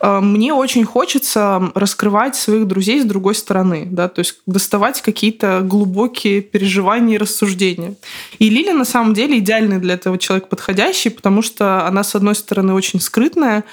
А, 0.00 0.20
мне 0.20 0.54
очень 0.54 0.84
хочется 0.84 1.72
раскрывать 1.74 2.36
своих 2.36 2.66
друзей 2.66 3.00
с 3.00 3.04
другой 3.04 3.34
стороны, 3.34 3.86
да, 3.90 4.08
то 4.08 4.20
есть 4.20 4.36
доставать 4.46 5.02
какие-то 5.02 5.60
глубокие 5.62 6.40
переживания 6.40 7.16
и 7.16 7.18
рассуждения. 7.18 7.96
И 8.38 8.48
Лиля 8.48 8.74
на 8.74 8.84
самом 8.84 9.14
деле 9.14 9.38
идеальный 9.74 9.80
для 9.80 9.94
этого 9.94 10.18
человек 10.18 10.48
подходящий, 10.48 11.10
потому 11.10 11.42
что 11.42 11.86
она, 11.86 12.02
с 12.02 12.14
одной 12.14 12.34
стороны, 12.34 12.74
очень 12.74 13.00
скрытная, 13.00 13.64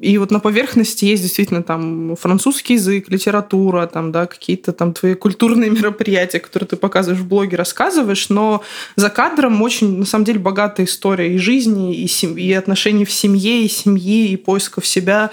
и 0.00 0.16
вот 0.18 0.30
на 0.30 0.38
поверхности 0.38 1.06
есть 1.06 1.22
действительно 1.22 1.64
там 1.64 2.14
французский 2.14 2.74
язык, 2.74 3.08
литература, 3.08 3.86
там, 3.86 4.12
да, 4.12 4.26
какие-то 4.26 4.72
там 4.72 4.92
твои 4.92 5.14
культурные 5.14 5.70
мероприятия, 5.78 6.38
которые 6.38 6.68
ты 6.68 6.76
показываешь 6.76 7.20
в 7.20 7.26
блоге, 7.26 7.56
рассказываешь, 7.56 8.28
но 8.28 8.62
за 8.96 9.10
кадром 9.10 9.60
очень, 9.60 9.98
на 9.98 10.06
самом 10.06 10.24
деле, 10.24 10.38
богатая 10.38 10.86
история 10.86 11.34
и 11.34 11.38
жизни, 11.38 11.96
и, 11.96 12.06
сем... 12.06 12.38
и 12.38 12.52
отношений 12.52 13.04
в 13.04 13.10
семье, 13.10 13.64
и 13.64 13.68
семьи, 13.68 14.28
и 14.28 14.36
поисков 14.36 14.86
себя, 14.86 15.30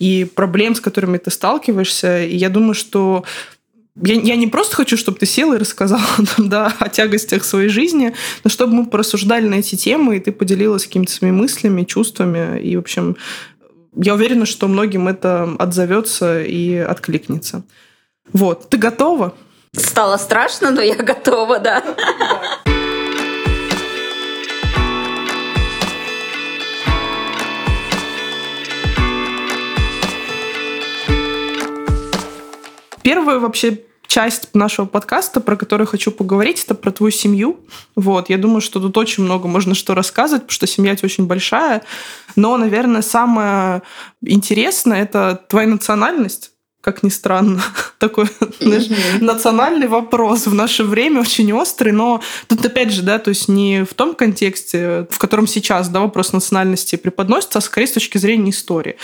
и 0.00 0.24
проблем, 0.24 0.74
с 0.74 0.80
которыми 0.80 1.18
ты 1.18 1.30
сталкиваешься. 1.30 2.24
И 2.24 2.36
я 2.36 2.48
думаю, 2.48 2.74
что 2.74 3.24
я, 4.02 4.14
я 4.14 4.36
не 4.36 4.46
просто 4.46 4.76
хочу, 4.76 4.96
чтобы 4.96 5.18
ты 5.18 5.26
села 5.26 5.54
и 5.54 5.58
рассказала 5.58 6.02
там, 6.36 6.48
да, 6.48 6.72
о 6.78 6.88
тягостях 6.88 7.44
своей 7.44 7.68
жизни, 7.68 8.14
но 8.44 8.50
чтобы 8.50 8.74
мы 8.74 8.86
порассуждали 8.86 9.46
на 9.46 9.56
эти 9.56 9.76
темы, 9.76 10.16
и 10.16 10.20
ты 10.20 10.32
поделилась 10.32 10.86
какими-то 10.86 11.12
своими 11.12 11.34
мыслями, 11.34 11.84
чувствами. 11.84 12.60
И, 12.60 12.76
в 12.76 12.80
общем, 12.80 13.16
я 13.96 14.14
уверена, 14.14 14.46
что 14.46 14.68
многим 14.68 15.08
это 15.08 15.54
отзовется 15.58 16.42
и 16.42 16.76
откликнется. 16.76 17.64
Вот. 18.32 18.68
Ты 18.68 18.76
готова? 18.76 19.34
Стало 19.72 20.16
страшно, 20.16 20.70
но 20.70 20.80
я 20.80 20.96
готова, 20.96 21.58
да. 21.58 21.82
Первое 33.02 33.38
вообще 33.38 33.78
часть 34.08 34.48
нашего 34.54 34.86
подкаста, 34.86 35.40
про 35.40 35.54
которую 35.54 35.86
хочу 35.86 36.10
поговорить, 36.10 36.64
это 36.64 36.74
про 36.74 36.90
твою 36.90 37.12
семью. 37.12 37.60
Вот, 37.94 38.30
я 38.30 38.38
думаю, 38.38 38.62
что 38.62 38.80
тут 38.80 38.96
очень 38.96 39.22
много 39.22 39.46
можно 39.46 39.74
что 39.74 39.94
рассказывать, 39.94 40.42
потому 40.42 40.54
что 40.54 40.66
семья 40.66 40.96
у 41.00 41.04
очень 41.04 41.26
большая. 41.26 41.82
Но, 42.34 42.56
наверное, 42.56 43.02
самое 43.02 43.82
интересное– 44.22 45.02
это 45.04 45.44
твоя 45.48 45.68
национальность 45.68 46.52
как 46.80 47.02
ни 47.02 47.08
странно, 47.10 47.60
такой 47.98 48.26
знаешь, 48.60 48.88
национальный 49.20 49.88
вопрос 49.88 50.46
в 50.46 50.54
наше 50.54 50.84
время 50.84 51.20
очень 51.20 51.52
острый, 51.52 51.92
но 51.92 52.22
тут 52.46 52.64
опять 52.64 52.92
же, 52.92 53.02
да, 53.02 53.18
то 53.18 53.28
есть 53.28 53.48
не 53.48 53.84
в 53.84 53.92
том 53.94 54.14
контексте, 54.14 55.06
в 55.10 55.18
котором 55.18 55.46
сейчас, 55.46 55.88
да, 55.88 56.00
вопрос 56.00 56.32
национальности 56.32 56.96
преподносится, 56.96 57.58
а 57.58 57.62
скорее 57.62 57.88
с 57.88 57.92
точки 57.92 58.16
зрения 58.16 58.52
истории. 58.52 58.96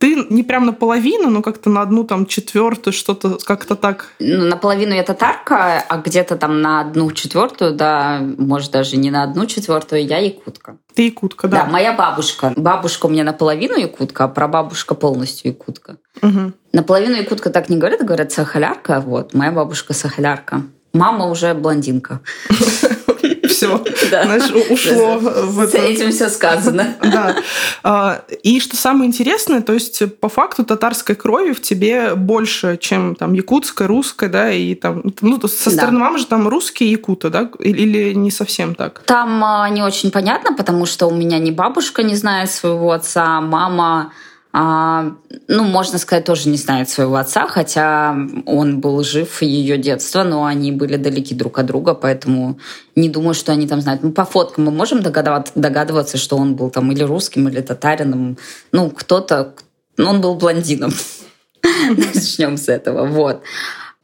Ты 0.00 0.26
не 0.30 0.42
прям 0.42 0.64
наполовину, 0.64 1.28
но 1.28 1.42
как-то 1.42 1.68
на 1.68 1.82
одну 1.82 2.04
там 2.04 2.24
четвертую, 2.24 2.94
что-то 2.94 3.36
как-то 3.44 3.76
так. 3.76 4.08
Ну, 4.18 4.46
наполовину 4.46 4.94
я 4.94 5.02
татарка, 5.02 5.84
а 5.86 5.96
где-то 5.98 6.36
там 6.36 6.62
на 6.62 6.80
одну 6.80 7.10
четвертую, 7.12 7.74
да, 7.74 8.18
может 8.38 8.70
даже 8.70 8.96
не 8.96 9.10
на 9.10 9.24
одну 9.24 9.44
четвертую, 9.44 10.06
я 10.06 10.16
якутка. 10.16 10.78
Ты 10.94 11.02
якутка, 11.02 11.48
да? 11.48 11.64
Да, 11.64 11.70
моя 11.70 11.92
бабушка. 11.92 12.54
Бабушка 12.56 13.06
у 13.06 13.08
меня 13.10 13.24
наполовину 13.24 13.76
якутка, 13.76 14.24
а 14.24 14.28
прабабушка 14.28 14.94
полностью 14.94 15.52
якутка. 15.52 15.96
Угу. 16.22 16.52
Наполовину 16.72 17.16
якутка 17.16 17.50
так 17.50 17.68
не 17.68 17.76
говорят, 17.76 18.00
говорят 18.00 18.32
сахалярка, 18.32 19.00
вот. 19.00 19.34
Моя 19.34 19.52
бабушка 19.52 19.92
сахалярка. 19.92 20.62
Мама 20.94 21.26
уже 21.26 21.52
блондинка. 21.52 22.20
Все, 23.48 23.84
знаешь, 24.08 24.50
ушло 24.70 25.18
в 25.18 25.60
это. 25.60 25.72
С 25.72 25.74
этим 25.74 26.10
все 26.10 26.28
сказано. 26.28 26.96
Да. 27.02 27.36
А, 27.82 28.22
и 28.42 28.60
что 28.60 28.76
самое 28.76 29.08
интересное, 29.08 29.60
то 29.60 29.72
есть 29.72 30.02
по 30.20 30.28
факту 30.28 30.64
татарской 30.64 31.14
крови 31.14 31.52
в 31.52 31.60
тебе 31.60 32.14
больше, 32.14 32.78
чем 32.80 33.14
там 33.14 33.32
якутской, 33.32 33.86
русской, 33.86 34.28
да, 34.28 34.52
и 34.52 34.74
там, 34.74 35.02
ну, 35.20 35.40
со 35.46 35.70
стороны 35.70 35.98
мамы 35.98 36.18
же 36.18 36.26
там 36.26 36.48
русские 36.48 36.92
якуты, 36.92 37.30
да, 37.30 37.50
или 37.58 38.12
не 38.14 38.30
совсем 38.30 38.74
так? 38.74 39.02
Там 39.06 39.42
а, 39.44 39.68
не 39.68 39.82
очень 39.82 40.10
понятно, 40.10 40.54
потому 40.54 40.86
что 40.86 41.06
у 41.06 41.14
меня 41.14 41.38
ни 41.38 41.50
бабушка 41.50 42.02
не 42.02 42.14
знает 42.14 42.50
своего 42.50 42.92
отца, 42.92 43.40
мама 43.40 44.12
а, 44.52 45.12
ну, 45.46 45.62
можно 45.62 45.98
сказать, 45.98 46.24
тоже 46.24 46.48
не 46.48 46.56
знает 46.56 46.90
своего 46.90 47.16
отца, 47.16 47.46
хотя 47.46 48.16
он 48.46 48.80
был 48.80 49.02
жив 49.04 49.42
ее 49.42 49.78
детство, 49.78 50.24
но 50.24 50.44
они 50.44 50.72
были 50.72 50.96
далеки 50.96 51.34
друг 51.34 51.58
от 51.60 51.66
друга, 51.66 51.94
поэтому 51.94 52.58
не 52.96 53.08
думаю, 53.08 53.34
что 53.34 53.52
они 53.52 53.68
там 53.68 53.80
знают. 53.80 54.02
Ну, 54.02 54.10
по 54.10 54.24
фоткам 54.24 54.64
мы 54.64 54.72
можем 54.72 55.02
догадываться, 55.02 55.52
догадываться, 55.54 56.18
что 56.18 56.36
он 56.36 56.56
был 56.56 56.70
там 56.70 56.90
или 56.90 57.04
русским, 57.04 57.48
или 57.48 57.60
татарином. 57.60 58.38
Ну, 58.72 58.90
кто-то... 58.90 59.54
Он 59.98 60.20
был 60.20 60.34
блондином. 60.34 60.92
Начнем 61.90 62.56
с 62.56 62.68
этого. 62.68 63.06
Вот. 63.06 63.42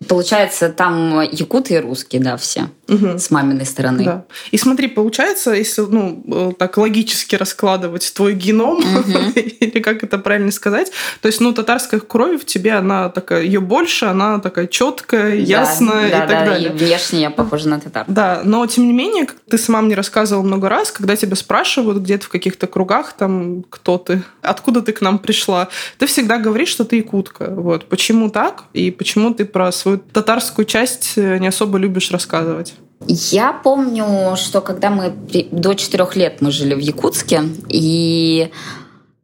Получается, 0.09 0.69
там 0.69 1.23
якуты 1.23 1.75
и 1.75 1.79
русские, 1.79 2.23
да, 2.23 2.37
все 2.37 2.69
угу. 2.89 3.19
с 3.19 3.31
маминой 3.31 3.67
стороны. 3.67 4.05
Да. 4.05 4.25
И 4.51 4.59
смотри, 4.59 4.89
получается, 4.89 5.53
если 5.53 5.83
ну 5.83 6.23
э, 6.27 6.53
так 6.59 6.77
логически 6.77 7.37
раскладывать 7.37 8.13
твой 8.15 8.35
геном, 8.35 8.79
угу. 8.79 9.19
или 9.37 9.81
как 9.81 10.03
это 10.05 10.19
правильно 10.19 10.51
сказать, 10.51 10.93
то 11.21 11.27
есть, 11.27 11.41
ну, 11.41 11.53
татарская 11.53 12.01
кровь 12.01 12.43
в 12.43 12.45
тебе, 12.45 12.73
она 12.75 13.09
такая, 13.09 13.43
ее 13.43 13.61
больше, 13.61 14.07
она 14.07 14.39
такая 14.39 14.67
четкая, 14.67 15.31
да, 15.31 15.35
ясная 15.35 16.03
да, 16.03 16.07
и 16.09 16.11
так 16.11 16.29
да, 16.29 16.45
далее. 16.47 16.71
И 16.71 16.73
внешне 16.73 17.23
я 17.23 17.31
похожа 17.31 17.69
на 17.69 17.81
татар. 17.81 18.05
Да, 18.09 18.43
но 18.45 18.67
тем 18.67 18.87
не 18.87 18.93
менее, 18.93 19.27
как 19.27 19.37
ты 19.49 19.59
сама 19.59 19.81
мне 19.83 19.95
рассказывала 19.95 20.45
много 20.45 20.69
раз, 20.69 20.91
когда 20.91 21.17
тебя 21.17 21.37
спрашивают 21.37 21.99
где-то 21.99 22.27
в 22.27 22.29
каких-то 22.29 22.67
кругах, 22.67 23.15
там, 23.15 23.65
кто 23.69 23.99
ты, 23.99 24.23
откуда 24.43 24.83
ты 24.83 24.93
к 24.93 25.01
нам 25.01 25.19
пришла, 25.19 25.69
ты 25.99 26.07
всегда 26.07 26.39
говоришь, 26.39 26.69
что 26.69 26.85
ты 26.85 26.97
якутка. 26.97 27.51
Вот. 27.51 27.89
Почему 27.89 28.31
так? 28.31 28.65
И 28.73 28.91
почему 28.91 29.33
ты 29.35 29.45
про 29.45 29.73
свою 29.87 29.99
татарскую 29.99 30.65
часть 30.65 31.13
э, 31.17 31.39
не 31.39 31.47
особо 31.47 31.79
любишь 31.79 32.11
рассказывать? 32.11 32.75
Я 33.07 33.53
помню, 33.53 34.35
что 34.37 34.61
когда 34.61 34.91
мы 34.91 35.15
до 35.53 35.75
четырех 35.75 36.17
лет 36.17 36.41
мы 36.41 36.51
жили 36.51 36.75
в 36.75 36.79
Якутске, 36.79 37.43
и 37.69 38.51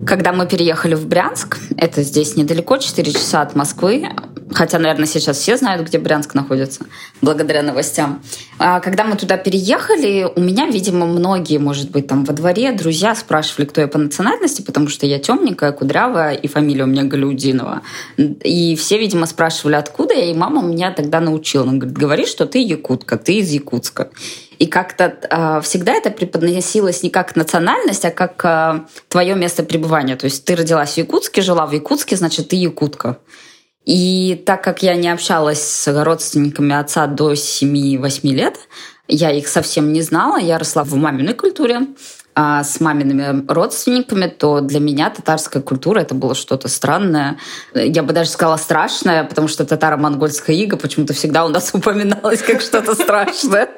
когда 0.06 0.32
мы 0.32 0.46
переехали 0.46 0.94
в 0.94 1.08
Брянск, 1.08 1.58
это 1.76 2.02
здесь 2.02 2.36
недалеко, 2.36 2.76
4 2.76 3.12
часа 3.12 3.42
от 3.42 3.56
Москвы, 3.56 4.08
хотя, 4.54 4.78
наверное, 4.78 5.06
сейчас 5.06 5.38
все 5.38 5.56
знают, 5.56 5.86
где 5.86 5.98
Брянск 5.98 6.34
находится, 6.34 6.86
благодаря 7.20 7.62
новостям. 7.62 8.22
А 8.58 8.80
когда 8.80 9.04
мы 9.04 9.16
туда 9.16 9.36
переехали, 9.36 10.28
у 10.34 10.40
меня, 10.40 10.66
видимо, 10.66 11.06
многие, 11.06 11.58
может 11.58 11.90
быть, 11.90 12.06
там 12.06 12.24
во 12.24 12.32
дворе 12.32 12.72
друзья 12.72 13.14
спрашивали, 13.14 13.66
кто 13.66 13.80
я 13.80 13.88
по 13.88 13.98
национальности, 13.98 14.62
потому 14.62 14.88
что 14.88 15.06
я 15.06 15.18
темненькая, 15.18 15.72
кудрявая, 15.72 16.34
и 16.34 16.48
фамилия 16.48 16.84
у 16.84 16.86
меня 16.86 17.04
Галиудинова. 17.04 17.82
И 18.16 18.76
все, 18.76 18.98
видимо, 18.98 19.26
спрашивали, 19.26 19.74
откуда 19.74 20.14
я, 20.14 20.30
и 20.30 20.34
мама 20.34 20.62
меня 20.62 20.92
тогда 20.92 21.20
научила. 21.20 21.64
Она 21.64 21.74
говорит, 21.74 21.96
говори, 21.96 22.26
что 22.26 22.46
ты 22.46 22.58
якутка, 22.62 23.16
ты 23.16 23.38
из 23.38 23.50
Якутска. 23.50 24.10
И 24.58 24.66
как-то 24.66 25.16
э, 25.28 25.60
всегда 25.62 25.92
это 25.92 26.10
преподносилось 26.10 27.02
не 27.02 27.10
как 27.10 27.34
национальность, 27.34 28.04
а 28.04 28.10
как 28.10 28.44
э, 28.44 28.80
твое 29.08 29.34
место 29.34 29.64
пребывания. 29.64 30.14
То 30.16 30.26
есть 30.26 30.44
ты 30.44 30.54
родилась 30.54 30.94
в 30.94 30.98
Якутске, 30.98 31.42
жила 31.42 31.66
в 31.66 31.72
Якутске, 31.72 32.16
значит, 32.16 32.48
ты 32.48 32.56
якутка. 32.56 33.18
И 33.84 34.42
так 34.46 34.62
как 34.62 34.82
я 34.82 34.94
не 34.94 35.08
общалась 35.08 35.62
с 35.62 36.04
родственниками 36.04 36.74
отца 36.74 37.06
до 37.06 37.32
7-8 37.32 38.28
лет, 38.28 38.58
я 39.08 39.30
их 39.30 39.48
совсем 39.48 39.92
не 39.92 40.02
знала, 40.02 40.38
я 40.38 40.58
росла 40.58 40.84
в 40.84 40.94
маминой 40.94 41.34
культуре, 41.34 41.88
а 42.34 42.64
с 42.64 42.80
мамиными 42.80 43.44
родственниками, 43.46 44.26
то 44.26 44.60
для 44.60 44.80
меня 44.80 45.10
татарская 45.10 45.62
культура 45.62 46.00
это 46.00 46.14
было 46.14 46.34
что-то 46.34 46.68
странное. 46.68 47.38
Я 47.74 48.02
бы 48.02 48.14
даже 48.14 48.30
сказала 48.30 48.56
страшное, 48.56 49.24
потому 49.24 49.48
что 49.48 49.66
татаро-монгольская 49.66 50.56
ига 50.56 50.76
почему-то 50.78 51.12
всегда 51.12 51.44
у 51.44 51.48
нас 51.48 51.70
упоминалась 51.74 52.42
как 52.42 52.60
что-то 52.62 52.94
страшное. 52.94 53.68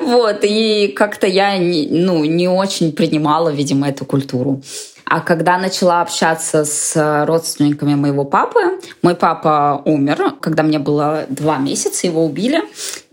Вот, 0.00 0.40
и 0.42 0.88
как-то 0.88 1.26
я 1.26 1.56
ну, 1.58 2.24
не 2.24 2.48
очень 2.48 2.92
принимала, 2.92 3.48
видимо, 3.48 3.88
эту 3.88 4.04
культуру. 4.04 4.62
А 5.10 5.20
когда 5.20 5.56
начала 5.56 6.02
общаться 6.02 6.64
с 6.64 7.24
родственниками 7.26 7.94
моего 7.94 8.24
папы, 8.24 8.78
мой 9.00 9.14
папа 9.14 9.80
умер, 9.86 10.34
когда 10.40 10.62
мне 10.62 10.78
было 10.78 11.24
два 11.30 11.56
месяца, 11.56 12.06
его 12.06 12.26
убили. 12.26 12.62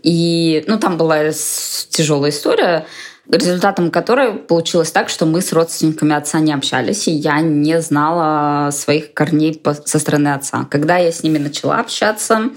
И, 0.02 0.62
ну, 0.66 0.78
там 0.78 0.98
была 0.98 1.30
тяжелая 1.90 2.30
история 2.30 2.86
результатом 3.28 3.90
которой 3.90 4.34
получилось 4.34 4.92
так, 4.92 5.08
что 5.08 5.26
мы 5.26 5.40
с 5.40 5.52
родственниками 5.52 6.14
отца 6.14 6.38
не 6.38 6.52
общались, 6.52 7.08
и 7.08 7.10
я 7.10 7.40
не 7.40 7.80
знала 7.80 8.70
своих 8.70 9.14
корней 9.14 9.60
со 9.84 9.98
стороны 9.98 10.28
отца. 10.28 10.64
Когда 10.70 10.98
я 10.98 11.10
с 11.10 11.24
ними 11.24 11.38
начала 11.38 11.78
общаться, 11.78 12.50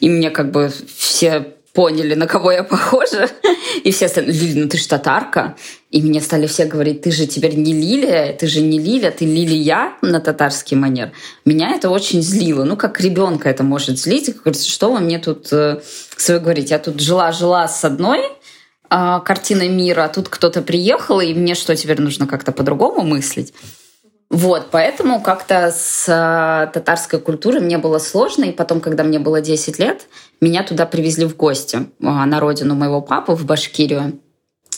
и 0.00 0.08
мне 0.08 0.30
как 0.30 0.50
бы 0.50 0.72
все 0.96 1.57
поняли, 1.78 2.14
на 2.14 2.26
кого 2.26 2.50
я 2.50 2.64
похожа. 2.64 3.30
И 3.84 3.92
все 3.92 4.08
стали, 4.08 4.32
Лиля, 4.32 4.62
ну 4.62 4.68
ты 4.68 4.78
же 4.78 4.88
татарка. 4.88 5.54
И 5.92 6.02
мне 6.02 6.20
стали 6.20 6.48
все 6.48 6.64
говорить, 6.64 7.02
ты 7.02 7.12
же 7.12 7.26
теперь 7.28 7.54
не 7.54 7.72
Лилия, 7.72 8.32
ты 8.32 8.48
же 8.48 8.60
не 8.60 8.80
Лиля, 8.80 9.12
ты 9.12 9.24
Лилия 9.24 9.92
на 10.02 10.18
татарский 10.20 10.76
манер. 10.76 11.12
Меня 11.44 11.70
это 11.76 11.90
очень 11.90 12.20
злило. 12.20 12.64
Ну, 12.64 12.76
как 12.76 13.00
ребенка 13.00 13.48
это 13.48 13.62
может 13.62 13.96
злить. 13.96 14.34
Говорится, 14.34 14.68
что 14.68 14.92
вы 14.92 14.98
мне 14.98 15.20
тут 15.20 15.52
э, 15.52 15.80
свое 16.16 16.40
говорите? 16.40 16.74
Я 16.74 16.80
тут 16.80 17.00
жила-жила 17.00 17.68
с 17.68 17.84
одной 17.84 18.22
э, 18.90 19.20
картиной 19.24 19.68
мира, 19.68 20.06
а 20.06 20.08
тут 20.08 20.28
кто-то 20.28 20.62
приехал, 20.62 21.20
и 21.20 21.32
мне 21.32 21.54
что, 21.54 21.76
теперь 21.76 22.00
нужно 22.00 22.26
как-то 22.26 22.50
по-другому 22.50 23.02
мыслить? 23.02 23.54
Вот, 24.30 24.68
поэтому 24.70 25.22
как-то 25.22 25.72
с 25.74 26.04
э, 26.06 26.70
татарской 26.72 27.18
культурой 27.18 27.60
мне 27.60 27.78
было 27.78 27.98
сложно. 27.98 28.44
И 28.44 28.52
потом, 28.52 28.80
когда 28.80 29.02
мне 29.02 29.18
было 29.18 29.40
10 29.40 29.78
лет, 29.78 30.06
меня 30.40 30.62
туда 30.62 30.84
привезли 30.84 31.24
в 31.24 31.34
гости 31.34 31.76
э, 31.76 31.84
на 32.00 32.38
родину 32.38 32.74
моего 32.74 33.00
папы 33.00 33.32
в 33.32 33.46
Башкирию. 33.46 34.20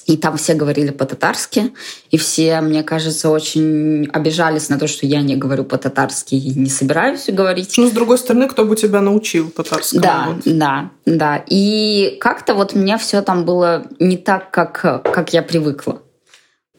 И 0.06 0.16
там 0.16 0.36
все 0.36 0.54
говорили 0.54 0.90
по-татарски, 0.90 1.72
и 2.10 2.16
все, 2.16 2.60
мне 2.62 2.82
кажется, 2.82 3.28
очень 3.30 4.08
обижались 4.12 4.68
на 4.68 4.78
то, 4.78 4.88
что 4.88 5.06
я 5.06 5.20
не 5.20 5.36
говорю 5.36 5.64
по-татарски 5.64 6.34
и 6.34 6.58
не 6.58 6.70
собираюсь 6.70 7.26
говорить. 7.28 7.74
Ну, 7.76 7.86
с 7.86 7.92
другой 7.92 8.18
стороны, 8.18 8.48
кто 8.48 8.64
бы 8.64 8.74
тебя 8.74 9.02
научил 9.02 9.50
татарскому? 9.50 10.02
Да, 10.02 10.28
вот. 10.28 10.42
да, 10.46 10.90
да. 11.06 11.44
И 11.46 12.16
как-то 12.20 12.54
вот 12.54 12.74
мне 12.74 12.98
все 12.98 13.22
там 13.22 13.44
было 13.44 13.86
не 14.00 14.16
так, 14.16 14.50
как, 14.50 14.80
как 14.80 15.32
я 15.32 15.42
привыкла. 15.42 16.02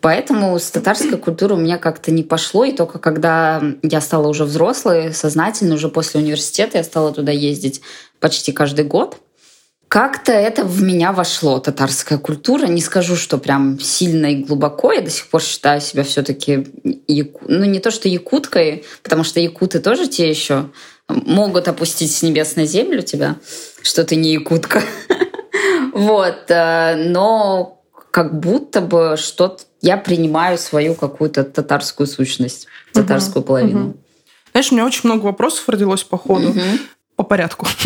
Поэтому 0.01 0.58
с 0.58 0.72
татарской 0.72 1.17
культурой 1.17 1.58
у 1.58 1.62
меня 1.62 1.77
как-то 1.77 2.12
не 2.12 2.24
пошло. 2.24 2.65
И 2.65 2.72
только 2.72 2.98
когда 2.98 3.62
я 3.84 4.01
стала 4.01 4.27
уже 4.27 4.46
взрослой, 4.46 5.13
сознательной, 5.13 5.75
уже 5.75 5.89
после 5.89 6.22
университета 6.22 6.79
я 6.79 6.84
стала 6.84 7.13
туда 7.13 7.31
ездить 7.31 7.81
почти 8.20 8.51
каждый 8.51 8.86
год. 8.86 9.17
Как-то 9.88 10.31
это 10.31 10.63
в 10.63 10.81
меня 10.81 11.12
вошло, 11.12 11.60
татарская 11.60 12.17
культура. 12.17 12.65
Не 12.65 12.81
скажу, 12.81 13.15
что 13.15 13.38
прям 13.38 13.79
сильно 13.79 14.27
и 14.27 14.43
глубоко. 14.43 14.93
Я 14.93 15.01
до 15.01 15.10
сих 15.10 15.27
пор 15.27 15.41
считаю 15.41 15.81
себя 15.81 16.03
все-таки, 16.03 16.65
яку... 17.08 17.41
ну 17.48 17.65
не 17.65 17.79
то 17.79 17.91
что 17.91 18.08
якуткой, 18.08 18.86
потому 19.03 19.24
что 19.24 19.39
якуты 19.39 19.79
тоже 19.79 20.08
те 20.08 20.29
еще 20.29 20.70
могут 21.10 21.67
опустить 21.67 22.15
с 22.15 22.24
небес 22.24 22.55
на 22.55 22.65
землю 22.65 23.01
тебя, 23.01 23.36
что 23.84 24.03
ты 24.03 24.15
не 24.15 24.34
якутка. 24.34 24.81
Вот, 25.93 26.46
э, 26.48 26.96
но 26.96 27.84
как 28.12 28.39
будто 28.39 28.79
бы 28.79 29.17
что-то 29.17 29.65
я 29.81 29.97
принимаю 29.97 30.57
свою 30.57 30.95
какую-то 30.95 31.43
татарскую 31.43 32.07
сущность, 32.07 32.67
татарскую 32.93 33.43
половину. 33.43 33.95
Знаешь, 34.51 34.71
у 34.71 34.75
меня 34.75 34.85
очень 34.85 35.01
много 35.03 35.23
вопросов 35.25 35.67
родилось 35.69 36.03
по 36.03 36.17
ходу. 36.17 36.53
По 37.15 37.23
порядку. 37.23 37.67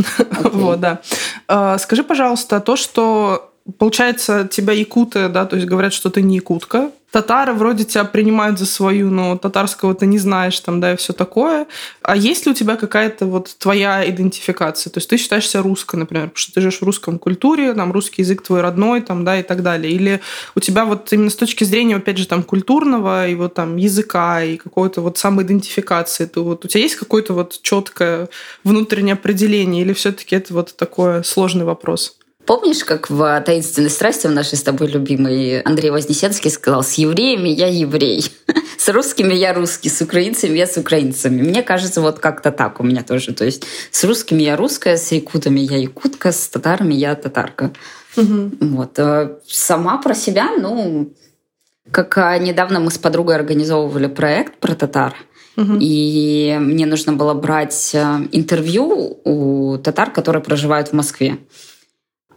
Okay. 0.45 0.49
вот, 0.51 0.79
да. 0.79 1.01
А, 1.47 1.77
скажи, 1.77 2.03
пожалуйста, 2.03 2.59
то, 2.59 2.75
что 2.75 3.54
получается, 3.77 4.48
тебя 4.50 4.74
якуты, 4.74 5.29
да, 5.29 5.45
то 5.45 5.55
есть 5.55 5.67
говорят, 5.67 5.93
что 5.93 6.10
ты 6.10 6.22
не 6.22 6.36
якутка, 6.36 6.91
татары 7.12 7.53
вроде 7.53 7.86
тебя 7.86 8.03
принимают 8.03 8.60
за 8.60 8.65
свою, 8.65 9.10
но 9.10 9.38
татарского 9.38 9.95
ты 9.95 10.05
не 10.05 10.19
знаешь, 10.19 10.60
там, 10.60 10.81
да, 10.81 10.93
и 10.93 10.95
все 10.98 11.13
такое. 11.13 11.65
А 12.01 12.15
есть 12.15 12.45
ли 12.45 12.51
у 12.51 12.55
тебя 12.55 12.75
какая-то 12.75 13.25
вот 13.25 13.55
твоя 13.57 14.07
идентификация? 14.10 14.91
То 14.91 14.98
есть 14.98 15.10
ты 15.10 15.15
считаешь 15.17 15.48
себя 15.48 15.63
русской, 15.63 15.95
например, 15.95 16.27
потому 16.27 16.38
что 16.38 16.53
ты 16.53 16.62
живешь 16.62 16.79
в 16.79 16.84
русском 16.84 17.17
культуре, 17.17 17.74
там, 17.74 17.93
русский 17.93 18.22
язык 18.22 18.43
твой 18.43 18.60
родной, 18.60 19.01
там, 19.01 19.24
да, 19.24 19.39
и 19.39 19.43
так 19.43 19.63
далее. 19.63 19.93
Или 19.93 20.19
у 20.55 20.60
тебя 20.60 20.84
вот 20.84 21.12
именно 21.13 21.29
с 21.29 21.36
точки 21.36 21.63
зрения, 21.63 21.95
опять 21.95 22.17
же, 22.17 22.27
там, 22.27 22.43
культурного 22.43 23.27
и 23.27 23.36
вот 23.36 23.53
там 23.53 23.77
языка 23.77 24.43
и 24.43 24.57
какой-то 24.57 25.00
вот 25.00 25.17
самоидентификации, 25.17 26.25
то 26.25 26.43
вот 26.43 26.65
у 26.65 26.67
тебя 26.67 26.81
есть 26.81 26.98
какое-то 26.98 27.34
вот 27.34 27.62
четкое 27.62 28.27
внутреннее 28.65 29.13
определение 29.13 29.84
или 29.84 29.93
все-таки 29.93 30.36
это 30.36 30.53
вот 30.53 30.75
такой 30.75 31.24
сложный 31.24 31.63
вопрос? 31.63 32.17
Помнишь, 32.45 32.83
как 32.83 33.09
в 33.09 33.41
«Таинственной 33.45 33.89
страсти» 33.89 34.27
в 34.27 34.31
нашей 34.31 34.57
с 34.57 34.63
тобой 34.63 34.87
любимый 34.87 35.61
Андрей 35.61 35.89
Вознесенский 35.89 36.51
сказал, 36.51 36.83
с 36.83 36.93
евреями 36.93 37.49
я 37.49 37.67
еврей, 37.67 38.25
с 38.77 38.89
русскими 38.89 39.33
я 39.33 39.53
русский, 39.53 39.89
с 39.89 40.01
украинцами 40.01 40.57
я 40.57 40.67
с 40.67 40.77
украинцами. 40.77 41.41
Мне 41.41 41.63
кажется, 41.63 42.01
вот 42.01 42.19
как-то 42.19 42.51
так 42.51 42.79
у 42.79 42.83
меня 42.83 43.03
тоже. 43.03 43.33
То 43.33 43.45
есть 43.45 43.65
с 43.89 44.03
русскими 44.03 44.43
я 44.43 44.55
русская, 44.55 44.97
с 44.97 45.11
якутами 45.11 45.59
я 45.59 45.77
якутка, 45.77 46.31
с 46.31 46.47
татарами 46.47 46.93
я 46.93 47.15
татарка. 47.15 47.71
Угу. 48.15 48.51
Вот. 48.61 48.99
Э, 48.99 49.37
сама 49.47 49.97
про 49.97 50.13
себя, 50.13 50.51
ну, 50.59 51.13
как 51.91 52.17
а, 52.17 52.37
недавно 52.37 52.79
мы 52.79 52.91
с 52.91 52.97
подругой 52.97 53.35
организовывали 53.35 54.07
проект 54.07 54.57
про 54.59 54.75
татар, 54.75 55.15
Угу. 55.57 55.77
И 55.79 56.57
мне 56.59 56.85
нужно 56.85 57.13
было 57.13 57.33
брать 57.33 57.91
э, 57.93 58.27
интервью 58.33 59.21
у 59.23 59.77
татар, 59.77 60.11
которые 60.11 60.43
проживают 60.43 60.89
в 60.89 60.93
Москве. 60.93 61.37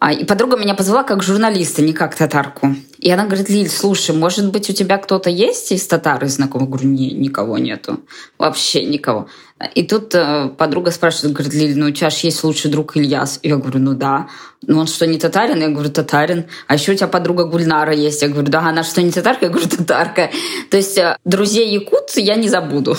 А, 0.01 0.13
и 0.13 0.25
подруга 0.25 0.57
меня 0.57 0.75
позвала 0.75 1.03
как 1.03 1.23
журналиста, 1.23 1.83
не 1.83 1.93
как 1.93 2.15
татарку. 2.15 2.75
И 2.99 3.11
она 3.11 3.25
говорит, 3.25 3.49
Лиль, 3.49 3.69
слушай, 3.69 4.15
может 4.15 4.51
быть, 4.51 4.71
у 4.71 4.73
тебя 4.73 4.99
кто-то 4.99 5.29
есть 5.29 5.73
из 5.73 5.87
татар 5.87 6.25
из 6.25 6.37
знакомых? 6.37 6.71
Говорю, 6.71 6.89
не, 6.89 7.11
никого 7.13 7.59
нету. 7.59 8.01
Вообще 8.39 8.85
никого. 8.85 9.29
И 9.75 9.83
тут 9.83 10.15
э, 10.15 10.51
подруга 10.57 10.93
спрашивает, 10.93 11.35
говорит, 11.35 11.55
Лиль, 11.55 11.77
ну 11.77 11.87
у 11.87 11.91
тебя 11.91 12.11
же 12.11 12.19
есть 12.23 12.45
лучший 12.45 12.71
друг 12.71 12.97
Ильяс. 12.97 13.41
Я 13.43 13.57
говорю, 13.57 13.81
ну 13.81 13.95
да. 13.95 14.29
Ну 14.63 14.79
он 14.79 14.87
что, 14.87 15.07
не 15.07 15.19
татарин? 15.19 15.61
Я 15.61 15.69
говорю, 15.69 15.91
татарин. 15.91 16.45
А 16.69 16.75
еще 16.75 16.93
у 16.93 16.95
тебя 16.95 17.09
подруга 17.09 17.45
Гульнара 17.45 17.93
есть. 17.93 18.23
Я 18.23 18.29
говорю, 18.29 18.49
да, 18.49 18.61
она 18.61 18.85
что, 18.85 19.03
не 19.03 19.11
татарка? 19.11 19.47
Я 19.47 19.51
говорю, 19.51 19.69
татарка. 19.69 20.31
То 20.71 20.77
есть 20.77 20.97
э, 20.97 21.17
друзей 21.25 21.73
якут 21.73 22.11
я 22.17 22.37
не 22.37 22.49
забуду 22.49 22.97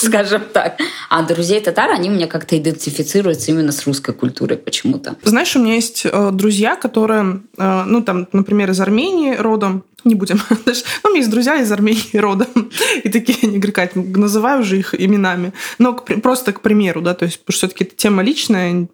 скажем 0.06 0.42
так. 0.52 0.78
А 1.08 1.22
друзей 1.22 1.60
татар, 1.60 1.90
они 1.90 2.10
у 2.10 2.12
меня 2.12 2.26
как-то 2.26 2.56
идентифицируются 2.56 3.50
именно 3.50 3.72
с 3.72 3.86
русской 3.86 4.14
культурой 4.14 4.56
почему-то. 4.56 5.16
Знаешь, 5.22 5.54
у 5.56 5.60
меня 5.60 5.74
есть 5.74 6.02
э, 6.04 6.30
друзья, 6.32 6.76
которые, 6.76 7.42
э, 7.58 7.82
ну, 7.86 8.02
там, 8.02 8.28
например, 8.32 8.70
из 8.70 8.80
Армении 8.80 9.34
родом, 9.34 9.84
не 10.04 10.14
будем. 10.14 10.40
ну, 10.50 10.72
у 11.04 11.08
меня 11.08 11.18
есть 11.18 11.30
друзья 11.30 11.56
из 11.60 11.70
Армении 11.70 12.16
родом. 12.18 12.70
И 13.02 13.08
такие, 13.08 13.38
они 13.42 13.58
говорят, 13.58 13.94
называю 13.94 14.62
уже 14.62 14.78
их 14.78 14.94
именами. 14.98 15.52
Но 15.78 15.94
просто 15.94 16.52
к 16.52 16.60
примеру, 16.60 17.00
да, 17.00 17.14
то 17.14 17.26
есть, 17.26 17.40
все-таки 17.48 17.84
это 17.84 17.94
тема 17.94 18.22
личная, 18.22 18.88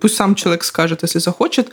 пусть 0.00 0.16
сам 0.16 0.34
человек 0.34 0.64
скажет, 0.64 1.02
если 1.02 1.18
захочет. 1.18 1.70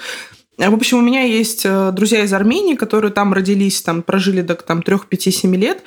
В 0.57 0.73
общем, 0.73 0.99
у 0.99 1.01
меня 1.01 1.23
есть 1.23 1.63
э, 1.65 1.91
друзья 1.93 2.23
из 2.23 2.31
Армении, 2.31 2.75
которые 2.75 3.11
там 3.11 3.33
родились, 3.33 3.81
там 3.81 4.03
прожили 4.03 4.41
до 4.41 4.53
там, 4.53 4.81
3-5-7 4.81 5.55
лет, 5.57 5.81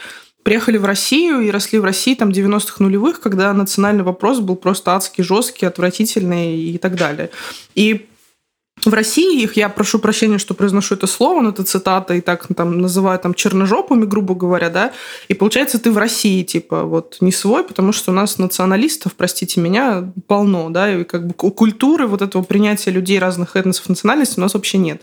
приехали 0.47 0.79
в 0.79 0.85
Россию 0.85 1.41
и 1.41 1.51
росли 1.51 1.81
в 1.81 1.85
России 1.85 2.15
там 2.15 2.29
90-х 2.29 2.77
нулевых, 2.79 3.19
когда 3.19 3.53
национальный 3.53 4.05
вопрос 4.05 4.39
был 4.39 4.55
просто 4.55 4.95
адский, 4.95 5.25
жесткий, 5.25 5.67
отвратительный 5.67 6.57
и 6.57 6.79
так 6.79 6.95
далее. 6.95 7.31
И 7.75 8.07
в 8.85 8.95
России 8.95 9.43
их, 9.43 9.57
я 9.57 9.69
прошу 9.69 9.99
прощения, 9.99 10.39
что 10.39 10.55
произношу 10.55 10.95
это 10.95 11.09
слово, 11.09 11.41
но 11.41 11.49
это 11.49 11.65
цитата, 11.65 12.15
и 12.15 12.21
так 12.21 12.47
там 12.55 12.81
называют 12.81 13.23
там 13.23 13.35
черножопами, 13.35 14.05
грубо 14.05 14.37
говоря, 14.37 14.71
да, 14.71 14.93
и 15.27 15.35
получается 15.35 15.81
ты 15.81 15.91
в 15.91 15.99
России, 15.99 16.45
типа, 16.45 16.85
вот 16.85 17.17
не 17.21 17.33
свой, 17.33 17.65
потому 17.65 17.91
что 17.91 18.13
у 18.13 18.15
нас 18.15 18.39
националистов, 18.39 19.15
простите 19.17 19.61
меня, 19.61 20.13
полно, 20.29 20.71
да, 20.71 20.95
и 20.95 21.03
как 21.03 21.27
бы 21.27 21.35
культуры 21.35 22.07
вот 22.07 22.23
этого 22.23 22.45
принятия 22.45 22.93
людей 22.93 23.19
разных 23.19 23.57
этносов, 23.57 23.89
национальностей 23.89 24.37
у 24.39 24.43
нас 24.43 24.55
вообще 24.55 24.79
нет. 24.79 25.03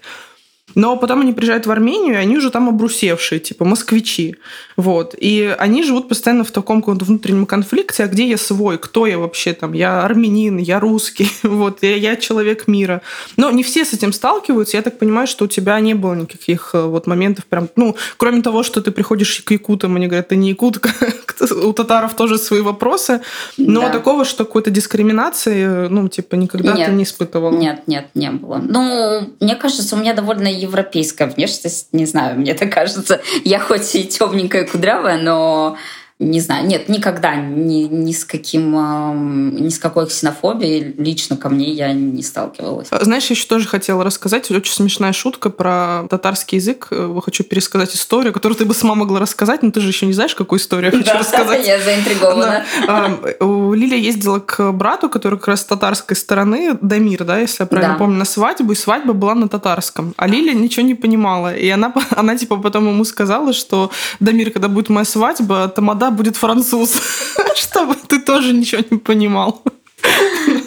Но 0.75 0.97
потом 0.97 1.21
они 1.21 1.33
приезжают 1.33 1.67
в 1.67 1.71
Армению, 1.71 2.15
и 2.15 2.17
они 2.17 2.37
уже 2.37 2.49
там 2.49 2.67
обрусевшие, 2.69 3.39
типа 3.39 3.63
москвичи. 3.65 4.37
Вот. 4.75 5.13
И 5.17 5.55
они 5.59 5.83
живут 5.83 6.09
постоянно 6.09 6.43
в 6.43 6.51
таком 6.51 6.81
каком-то 6.81 7.05
внутреннем 7.05 7.45
конфликте, 7.45 8.03
а 8.03 8.07
где 8.07 8.27
я 8.27 8.37
свой, 8.37 8.77
кто 8.79 9.05
я 9.05 9.19
вообще 9.19 9.53
там, 9.53 9.73
я 9.73 10.01
армянин, 10.01 10.57
я 10.57 10.79
русский, 10.79 11.29
вот, 11.43 11.83
я, 11.83 11.95
я 11.95 12.15
человек 12.15 12.67
мира. 12.67 13.01
Но 13.37 13.51
не 13.51 13.61
все 13.61 13.85
с 13.85 13.93
этим 13.93 14.13
сталкиваются. 14.13 14.77
Я 14.77 14.83
так 14.83 14.97
понимаю, 14.97 15.27
что 15.27 15.45
у 15.45 15.47
тебя 15.47 15.79
не 15.79 15.93
было 15.93 16.15
никаких 16.15 16.71
э, 16.73 16.81
вот 16.81 17.07
моментов 17.07 17.45
прям, 17.45 17.69
ну, 17.75 17.95
кроме 18.17 18.41
того, 18.41 18.63
что 18.63 18.81
ты 18.81 18.91
приходишь 18.91 19.41
к 19.41 19.51
якутам, 19.51 19.95
они 19.97 20.07
говорят, 20.07 20.29
ты 20.29 20.37
не 20.37 20.49
якутка, 20.49 20.89
у 21.63 21.73
татаров 21.73 22.15
тоже 22.15 22.37
свои 22.37 22.61
вопросы, 22.61 23.21
но 23.57 23.81
да. 23.81 23.89
такого, 23.89 24.25
что 24.25 24.45
какой-то 24.45 24.71
дискриминации, 24.71 25.87
ну, 25.87 26.07
типа, 26.07 26.35
никогда 26.35 26.73
нет, 26.73 26.87
ты 26.87 26.93
не 26.93 27.03
испытывала. 27.03 27.55
Нет, 27.55 27.83
нет, 27.85 28.07
не 28.15 28.31
было. 28.31 28.57
Ну, 28.57 29.29
мне 29.39 29.55
кажется, 29.55 29.95
у 29.95 29.99
меня 29.99 30.13
довольно 30.13 30.52
европейская 30.53 31.25
внешность, 31.25 31.87
не 31.91 32.05
знаю, 32.05 32.39
мне 32.39 32.53
так 32.53 32.71
кажется. 32.71 33.21
Я 33.43 33.59
хоть 33.59 33.95
и 33.95 34.05
темненькая, 34.05 34.67
кудрявая, 34.67 35.17
но 35.17 35.77
не 36.23 36.39
знаю, 36.39 36.65
нет, 36.67 36.89
никогда 36.89 37.35
ни, 37.35 37.83
ни 37.83 38.11
с 38.11 38.25
каким, 38.25 39.55
ни 39.55 39.69
с 39.69 39.79
какой 39.79 40.07
ксенофобией 40.07 40.93
лично 40.97 41.37
ко 41.37 41.49
мне 41.49 41.71
я 41.71 41.93
не 41.93 42.23
сталкивалась. 42.23 42.87
Знаешь, 42.91 43.25
я 43.29 43.35
еще 43.35 43.47
тоже 43.47 43.67
хотела 43.67 44.03
рассказать 44.03 44.49
очень 44.51 44.73
смешная 44.73 45.13
шутка 45.13 45.49
про 45.49 46.05
татарский 46.09 46.57
язык. 46.57 46.87
Э, 46.91 47.19
хочу 47.23 47.43
пересказать 47.43 47.95
историю, 47.95 48.33
которую 48.33 48.57
ты 48.57 48.65
бы 48.65 48.73
сама 48.73 48.95
могла 48.95 49.19
рассказать, 49.19 49.63
но 49.63 49.71
ты 49.71 49.81
же 49.81 49.89
еще 49.89 50.05
не 50.05 50.13
знаешь, 50.13 50.35
какую 50.35 50.59
историю 50.59 50.91
я 50.91 50.97
хочу 50.97 51.11
да, 51.11 51.19
рассказать. 51.19 51.67
я 51.67 51.79
заинтригована. 51.79 52.65
Да. 52.87 53.11
Лилия 53.39 53.97
ездила 53.97 54.39
к 54.39 54.71
брату, 54.71 55.09
который 55.09 55.37
как 55.39 55.49
раз 55.49 55.61
с 55.61 55.65
татарской 55.65 56.15
стороны, 56.15 56.77
Дамир, 56.81 57.23
да, 57.23 57.39
если 57.39 57.63
я 57.63 57.67
правильно 57.67 57.93
да. 57.93 57.99
помню, 57.99 58.17
на 58.17 58.25
свадьбу, 58.25 58.71
и 58.71 58.75
свадьба 58.75 59.13
была 59.13 59.35
на 59.35 59.47
татарском. 59.47 60.13
А 60.17 60.27
Лилия 60.27 60.53
ничего 60.53 60.85
не 60.85 60.95
понимала. 60.95 61.55
И 61.55 61.69
она, 61.69 61.93
она 62.11 62.37
типа 62.37 62.57
потом 62.57 62.87
ему 62.87 63.03
сказала, 63.05 63.53
что 63.53 63.91
Дамир, 64.19 64.51
когда 64.51 64.67
будет 64.67 64.89
моя 64.89 65.05
свадьба, 65.05 65.67
тамада 65.67 66.11
будет 66.13 66.37
француз, 66.37 66.93
чтобы 67.55 67.95
ты 68.07 68.19
тоже 68.19 68.53
ничего 68.53 68.81
не 68.89 68.97
понимал. 68.97 69.61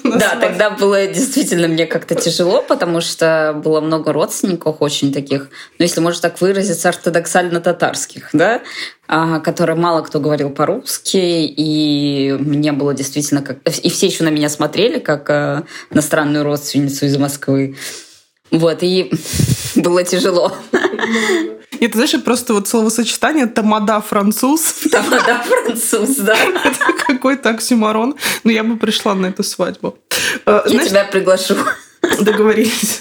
Да, 0.04 0.36
тогда 0.40 0.70
было 0.70 1.06
действительно 1.06 1.68
мне 1.68 1.86
как-то 1.86 2.14
тяжело, 2.14 2.62
потому 2.62 3.00
что 3.00 3.60
было 3.62 3.80
много 3.80 4.12
родственников 4.12 4.76
очень 4.80 5.12
таких, 5.12 5.50
ну, 5.78 5.84
если 5.84 6.00
можно 6.00 6.22
так 6.22 6.40
выразиться, 6.40 6.88
ортодоксально-татарских, 6.88 8.30
да, 8.32 8.62
а, 9.08 9.40
которые 9.40 9.76
мало 9.76 10.02
кто 10.02 10.20
говорил 10.20 10.50
по-русски, 10.50 11.16
и 11.16 12.32
мне 12.38 12.72
было 12.72 12.94
действительно 12.94 13.42
как... 13.42 13.58
И 13.66 13.90
все 13.90 14.06
еще 14.06 14.24
на 14.24 14.30
меня 14.30 14.48
смотрели, 14.48 14.98
как 14.98 15.28
э, 15.28 15.62
на 15.90 16.02
странную 16.02 16.44
родственницу 16.44 17.06
из 17.06 17.16
Москвы. 17.16 17.76
Вот, 18.50 18.82
и 18.82 19.10
было 19.76 20.02
тяжело. 20.04 20.52
Нет, 21.72 21.92
ты 21.92 21.98
знаешь, 21.98 22.24
просто 22.24 22.54
вот 22.54 22.68
словосочетание 22.68 23.46
«тамада 23.46 24.00
француз». 24.00 24.62
«Тамада 24.90 25.42
француз», 25.44 26.16
да. 26.16 26.36
Это 26.64 26.92
какой-то 27.06 27.50
оксюмарон. 27.50 28.10
Но 28.10 28.16
ну, 28.44 28.50
я 28.50 28.64
бы 28.64 28.76
пришла 28.76 29.14
на 29.14 29.26
эту 29.26 29.42
свадьбу. 29.42 29.98
Я 30.46 30.62
знаешь, 30.66 30.88
тебя 30.88 31.04
приглашу. 31.04 31.56
Договорились. 32.20 33.00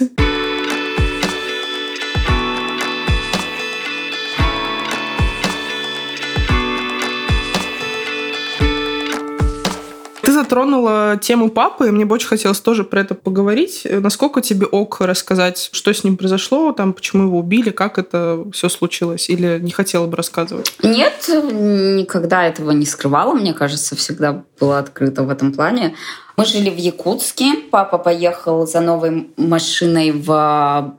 Затронула 10.36 11.18
тему 11.22 11.50
папы, 11.50 11.88
и 11.88 11.92
мне 11.92 12.06
бы 12.06 12.16
очень 12.16 12.28
хотелось 12.28 12.60
тоже 12.60 12.84
про 12.84 13.02
это 13.02 13.16
поговорить. 13.16 13.88
Насколько 13.90 14.42
тебе 14.42 14.68
ок 14.68 15.02
рассказать, 15.02 15.70
что 15.72 15.94
с 15.94 16.04
ним 16.04 16.18
произошло, 16.18 16.72
там, 16.72 16.94
почему 16.94 17.24
его 17.24 17.40
убили, 17.40 17.72
как 17.72 17.98
это 17.98 18.46
все 18.54 18.70
случилось? 18.70 19.30
Или 19.30 19.60
не 19.60 19.72
хотела 19.72 20.06
бы 20.06 20.16
рассказывать? 20.16 20.76
Нет, 20.84 21.28
никогда 21.28 22.46
этого 22.46 22.72
не 22.72 22.86
скрывала. 22.86 23.34
Мне 23.34 23.54
кажется, 23.54 23.96
всегда 23.96 24.44
была 24.60 24.80
открыта 24.80 25.24
в 25.24 25.30
этом 25.30 25.54
плане. 25.54 25.96
Мы 26.38 26.46
жили 26.46 26.70
в 26.70 26.78
Якутске. 26.78 27.54
Папа 27.72 27.98
поехал 27.98 28.68
за 28.68 28.82
новой 28.82 29.30
машиной 29.38 30.12
в 30.12 30.96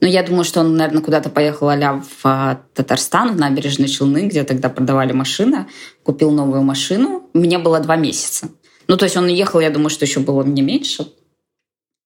ну, 0.00 0.08
я 0.08 0.22
думаю, 0.22 0.44
что 0.44 0.60
он, 0.60 0.76
наверное, 0.76 1.02
куда-то 1.02 1.30
поехал 1.30 1.70
а 1.70 2.02
в 2.22 2.60
Татарстан, 2.74 3.34
в 3.34 3.40
набережные 3.40 3.88
Челны, 3.88 4.26
где 4.26 4.44
тогда 4.44 4.68
продавали 4.68 5.12
машины. 5.12 5.66
Купил 6.02 6.30
новую 6.30 6.62
машину. 6.62 7.28
Мне 7.32 7.58
было 7.58 7.80
два 7.80 7.96
месяца. 7.96 8.48
Ну, 8.88 8.96
то 8.96 9.04
есть 9.04 9.16
он 9.16 9.26
ехал, 9.26 9.60
я 9.60 9.70
думаю, 9.70 9.90
что 9.90 10.04
еще 10.04 10.20
было 10.20 10.42
мне 10.42 10.62
меньше. 10.62 11.06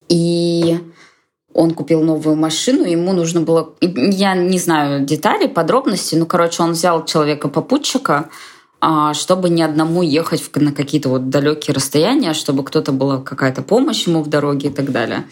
И 0.08 0.78
он 1.52 1.72
купил 1.72 2.02
новую 2.02 2.36
машину, 2.36 2.84
ему 2.84 3.12
нужно 3.12 3.40
было... 3.40 3.74
Я 3.80 4.34
не 4.34 4.58
знаю 4.58 5.04
деталей, 5.04 5.48
подробностей, 5.48 6.18
ну, 6.18 6.26
короче, 6.26 6.62
он 6.62 6.72
взял 6.72 7.04
человека-попутчика, 7.04 8.30
а, 8.82 9.12
чтобы 9.12 9.50
ни 9.50 9.60
одному 9.60 10.02
ехать 10.02 10.42
на 10.54 10.72
какие-то 10.72 11.10
вот 11.10 11.28
далекие 11.28 11.74
расстояния, 11.74 12.32
чтобы 12.32 12.64
кто-то 12.64 12.92
была 12.92 13.18
какая-то 13.20 13.60
помощь 13.60 14.06
ему 14.06 14.22
в 14.22 14.28
дороге 14.28 14.68
и 14.68 14.72
так 14.72 14.90
далее. 14.90 15.28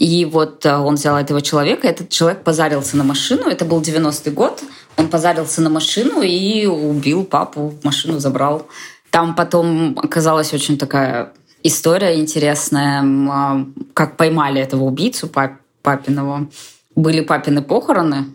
И 0.00 0.24
вот 0.24 0.66
а, 0.66 0.80
он 0.80 0.96
взял 0.96 1.16
этого 1.16 1.40
человека, 1.40 1.86
этот 1.86 2.08
человек 2.08 2.42
позарился 2.42 2.96
на 2.96 3.04
машину, 3.04 3.44
это 3.48 3.64
был 3.64 3.80
90-й 3.80 4.32
год, 4.32 4.64
он 4.96 5.08
позарился 5.08 5.62
на 5.62 5.70
машину 5.70 6.20
и 6.22 6.66
убил 6.66 7.24
папу, 7.24 7.74
машину 7.84 8.18
забрал. 8.18 8.66
Там 9.10 9.34
потом 9.34 9.98
оказалась 9.98 10.52
очень 10.52 10.78
такая 10.78 11.32
история 11.62 12.18
интересная, 12.18 13.02
а, 13.02 13.66
как 13.94 14.16
поймали 14.16 14.60
этого 14.60 14.84
убийцу 14.84 15.28
пап, 15.28 15.52
папиного. 15.82 16.48
Были 16.94 17.20
папины 17.20 17.62
похороны, 17.62 18.26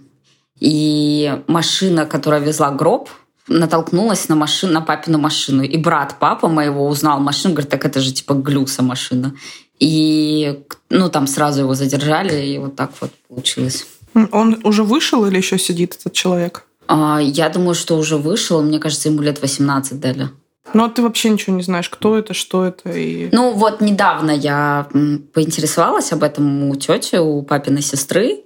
и 0.59 1.41
машина, 1.47 2.05
которая 2.05 2.41
везла 2.41 2.71
гроб, 2.71 3.09
натолкнулась 3.47 4.27
на 4.29 4.35
машину, 4.35 4.73
на 4.73 4.81
папину 4.81 5.17
машину. 5.19 5.63
И 5.63 5.77
брат 5.77 6.15
папа 6.19 6.47
моего 6.47 6.87
узнал 6.87 7.19
машину, 7.19 7.53
говорит, 7.53 7.69
так 7.69 7.85
это 7.85 7.99
же 7.99 8.11
типа 8.11 8.33
Глюса 8.33 8.81
машина. 8.81 9.35
И 9.79 10.63
ну 10.89 11.09
там 11.09 11.27
сразу 11.27 11.61
его 11.61 11.73
задержали, 11.75 12.45
и 12.45 12.57
вот 12.57 12.75
так 12.75 12.91
вот 13.01 13.11
получилось. 13.27 13.85
Он 14.31 14.59
уже 14.63 14.83
вышел 14.83 15.25
или 15.25 15.37
еще 15.37 15.59
сидит 15.59 15.95
этот 15.99 16.13
человек? 16.13 16.65
А, 16.87 17.19
я 17.21 17.49
думаю, 17.49 17.75
что 17.75 17.97
уже 17.97 18.17
вышел. 18.17 18.61
Мне 18.61 18.79
кажется, 18.79 19.09
ему 19.09 19.21
лет 19.21 19.41
18 19.41 19.99
дали. 19.99 20.29
Ну, 20.75 20.83
а 20.83 20.89
ты 20.89 21.01
вообще 21.01 21.29
ничего 21.29 21.55
не 21.55 21.63
знаешь, 21.63 21.89
кто 21.89 22.17
это, 22.17 22.33
что 22.33 22.65
это. 22.65 22.91
И... 22.91 23.29
Ну, 23.31 23.53
вот 23.53 23.79
недавно 23.79 24.31
я 24.31 24.89
поинтересовалась 25.33 26.11
об 26.11 26.21
этом 26.21 26.69
у 26.69 26.75
тети, 26.75 27.15
у 27.15 27.43
папиной 27.43 27.81
сестры. 27.81 28.43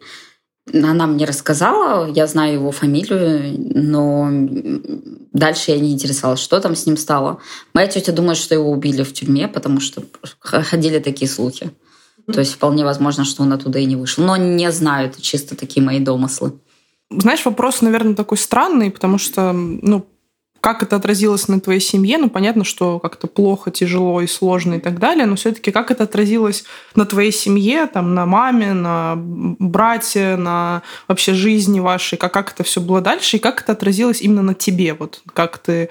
Она 0.72 1.08
мне 1.08 1.26
рассказала, 1.26 2.08
я 2.08 2.28
знаю 2.28 2.54
его 2.54 2.72
фамилию, 2.72 3.56
но 3.58 4.30
дальше 5.34 5.72
я 5.72 5.80
не 5.80 5.92
интересовалась, 5.92 6.40
что 6.40 6.60
там 6.60 6.76
с 6.76 6.86
ним 6.86 6.98
стало. 6.98 7.40
Моя 7.74 7.88
тетя 7.88 8.12
думает, 8.12 8.38
что 8.38 8.54
его 8.54 8.70
убили 8.70 9.02
в 9.02 9.12
тюрьме, 9.12 9.48
потому 9.48 9.80
что 9.80 10.04
ходили 10.40 11.00
такие 11.00 11.28
слухи. 11.28 11.72
То 12.32 12.42
есть 12.42 12.54
вполне 12.54 12.86
возможно, 12.86 13.26
что 13.26 13.42
он 13.42 13.54
оттуда 13.54 13.80
и 13.80 13.86
не 13.86 13.96
вышел. 13.96 14.24
Но 14.24 14.38
не 14.38 14.72
знаю, 14.72 15.08
это 15.08 15.20
чисто 15.20 15.56
такие 15.56 15.84
мои 15.84 16.00
домыслы. 16.00 16.60
Знаешь, 17.10 17.44
вопрос, 17.44 17.82
наверное, 17.82 18.14
такой 18.14 18.38
странный, 18.38 18.92
потому 18.92 19.18
что, 19.18 19.52
ну, 19.52 20.06
как 20.62 20.84
это 20.84 20.96
отразилось 20.96 21.48
на 21.48 21.60
твоей 21.60 21.80
семье? 21.80 22.18
Ну, 22.18 22.30
понятно, 22.30 22.64
что 22.64 23.00
как-то 23.00 23.28
плохо, 23.28 23.72
тяжело 23.72 24.22
и 24.22 24.28
сложно 24.28 24.76
и 24.76 24.80
так 24.80 25.00
далее, 25.00 25.26
но 25.26 25.36
все-таки 25.36 25.72
как 25.72 25.92
это 25.92 26.04
отразилось 26.04 26.66
на 26.96 27.06
твоей 27.06 27.32
семье, 27.32 27.88
там, 27.88 28.14
на 28.14 28.26
маме, 28.26 28.74
на 28.74 29.14
брате, 29.18 30.36
на 30.36 30.82
вообще 31.08 31.34
жизни 31.34 31.80
вашей, 31.80 32.18
как, 32.18 32.34
как 32.34 32.52
это 32.52 32.64
все 32.64 32.82
было 32.82 33.02
дальше, 33.02 33.38
и 33.38 33.40
как 33.40 33.62
это 33.62 33.72
отразилось 33.72 34.22
именно 34.22 34.42
на 34.42 34.54
тебе? 34.54 34.94
Вот 34.94 35.22
как 35.34 35.58
ты 35.58 35.90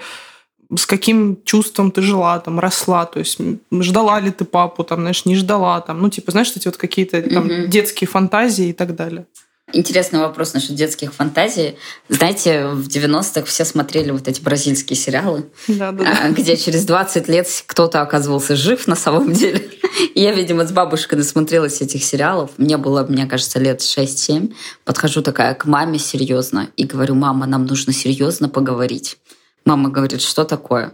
с 0.75 0.85
каким 0.85 1.39
чувством 1.45 1.91
ты 1.91 2.01
жила, 2.01 2.39
там, 2.39 2.59
росла, 2.59 3.05
то 3.05 3.17
есть 3.19 3.39
ждала 3.71 4.19
ли 4.19 4.29
ты 4.29 4.45
папу, 4.45 4.83
там, 4.83 4.99
знаешь, 4.99 5.25
не 5.25 5.35
ждала, 5.35 5.81
там, 5.81 5.99
ну, 5.99 6.09
типа, 6.09 6.31
знаешь, 6.31 6.51
эти 6.55 6.67
вот 6.67 6.77
какие-то 6.77 7.21
там 7.23 7.47
mm-hmm. 7.47 7.67
детские 7.67 8.07
фантазии 8.07 8.67
и 8.69 8.73
так 8.73 8.95
далее. 8.95 9.25
Интересный 9.73 10.19
вопрос 10.19 10.53
насчет 10.53 10.75
детских 10.75 11.13
фантазий. 11.13 11.77
Знаете, 12.07 12.67
в 12.67 12.87
90-х 12.87 13.45
все 13.45 13.65
смотрели 13.65 14.11
вот 14.11 14.27
эти 14.27 14.41
бразильские 14.41 14.97
сериалы, 14.97 15.45
да, 15.67 15.91
да, 15.91 16.03
да. 16.03 16.29
где 16.29 16.57
через 16.57 16.85
20 16.85 17.27
лет 17.27 17.47
кто-то 17.65 18.01
оказывался 18.01 18.55
жив 18.55 18.87
на 18.87 18.95
самом 18.95 19.31
деле. 19.33 19.69
И 20.15 20.21
я, 20.21 20.33
видимо, 20.33 20.65
с 20.65 20.71
бабушкой 20.71 21.17
насмотрелась 21.17 21.81
этих 21.81 22.03
сериалов. 22.03 22.51
Мне 22.57 22.77
было, 22.77 23.05
мне 23.07 23.25
кажется, 23.25 23.59
лет 23.59 23.81
6-7. 23.81 24.53
Подхожу 24.85 25.21
такая 25.21 25.53
к 25.53 25.65
маме 25.65 25.99
серьезно 25.99 26.69
и 26.75 26.85
говорю, 26.85 27.15
мама, 27.15 27.45
нам 27.45 27.65
нужно 27.65 27.93
серьезно 27.93 28.49
поговорить. 28.49 29.17
Мама 29.65 29.89
говорит, 29.89 30.21
что 30.21 30.45
такое? 30.45 30.93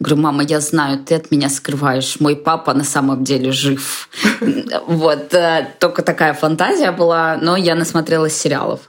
Говорю, 0.00 0.22
мама, 0.22 0.44
я 0.44 0.60
знаю, 0.60 1.00
ты 1.04 1.16
от 1.16 1.32
меня 1.32 1.48
скрываешь. 1.48 2.20
Мой 2.20 2.36
папа 2.36 2.72
на 2.72 2.84
самом 2.84 3.24
деле 3.24 3.50
жив. 3.50 4.08
Вот, 4.86 5.34
э, 5.34 5.68
только 5.80 6.02
такая 6.02 6.34
фантазия 6.34 6.92
была, 6.92 7.36
но 7.42 7.56
я 7.56 7.74
насмотрелась 7.74 8.36
сериалов. 8.36 8.80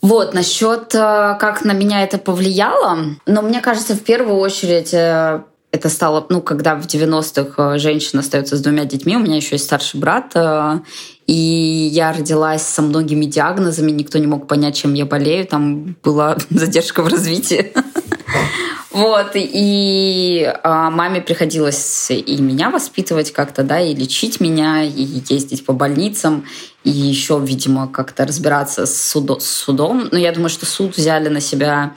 Вот, 0.00 0.34
насчет, 0.34 0.94
э, 0.94 1.36
как 1.38 1.64
на 1.64 1.72
меня 1.72 2.02
это 2.02 2.16
повлияло, 2.16 2.98
но 3.26 3.42
мне 3.42 3.60
кажется, 3.60 3.94
в 3.94 4.00
первую 4.00 4.38
очередь 4.38 4.94
э, 4.94 5.42
это 5.72 5.88
стало, 5.90 6.26
ну, 6.30 6.40
когда 6.40 6.74
в 6.74 6.86
90-х 6.86 7.76
женщина 7.78 8.20
остается 8.20 8.56
с 8.56 8.60
двумя 8.60 8.86
детьми, 8.86 9.16
у 9.16 9.20
меня 9.20 9.36
еще 9.36 9.56
есть 9.56 9.66
старший 9.66 10.00
брат, 10.00 10.34
и 11.26 11.90
я 11.92 12.12
родилась 12.12 12.62
со 12.62 12.80
многими 12.80 13.26
диагнозами, 13.26 13.90
никто 13.90 14.18
не 14.18 14.26
мог 14.26 14.48
понять, 14.48 14.76
чем 14.76 14.94
я 14.94 15.04
болею, 15.04 15.46
там 15.46 15.96
была 16.02 16.38
задержка 16.50 17.02
в 17.02 17.08
развитии. 17.08 17.74
Вот, 18.96 19.32
и 19.34 20.50
а, 20.62 20.90
маме 20.90 21.20
приходилось 21.20 22.10
и 22.10 22.40
меня 22.40 22.70
воспитывать 22.70 23.30
как-то, 23.30 23.62
да, 23.62 23.78
и 23.78 23.94
лечить 23.94 24.40
меня, 24.40 24.82
и 24.82 25.22
ездить 25.28 25.66
по 25.66 25.74
больницам, 25.74 26.46
и 26.82 26.88
еще, 26.88 27.38
видимо, 27.38 27.88
как-то 27.88 28.24
разбираться 28.24 28.86
с, 28.86 29.10
судо, 29.10 29.38
с 29.38 29.50
судом. 29.50 30.08
Но 30.10 30.16
я 30.16 30.32
думаю, 30.32 30.48
что 30.48 30.64
суд 30.64 30.96
взяли 30.96 31.28
на 31.28 31.40
себя 31.42 31.92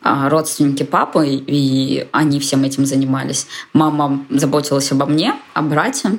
а, 0.00 0.28
родственники 0.28 0.84
папы, 0.84 1.26
и 1.28 2.06
они 2.12 2.38
всем 2.38 2.62
этим 2.62 2.86
занимались. 2.86 3.48
Мама 3.72 4.24
заботилась 4.30 4.92
обо 4.92 5.06
мне, 5.06 5.34
о 5.54 5.62
брате, 5.62 6.18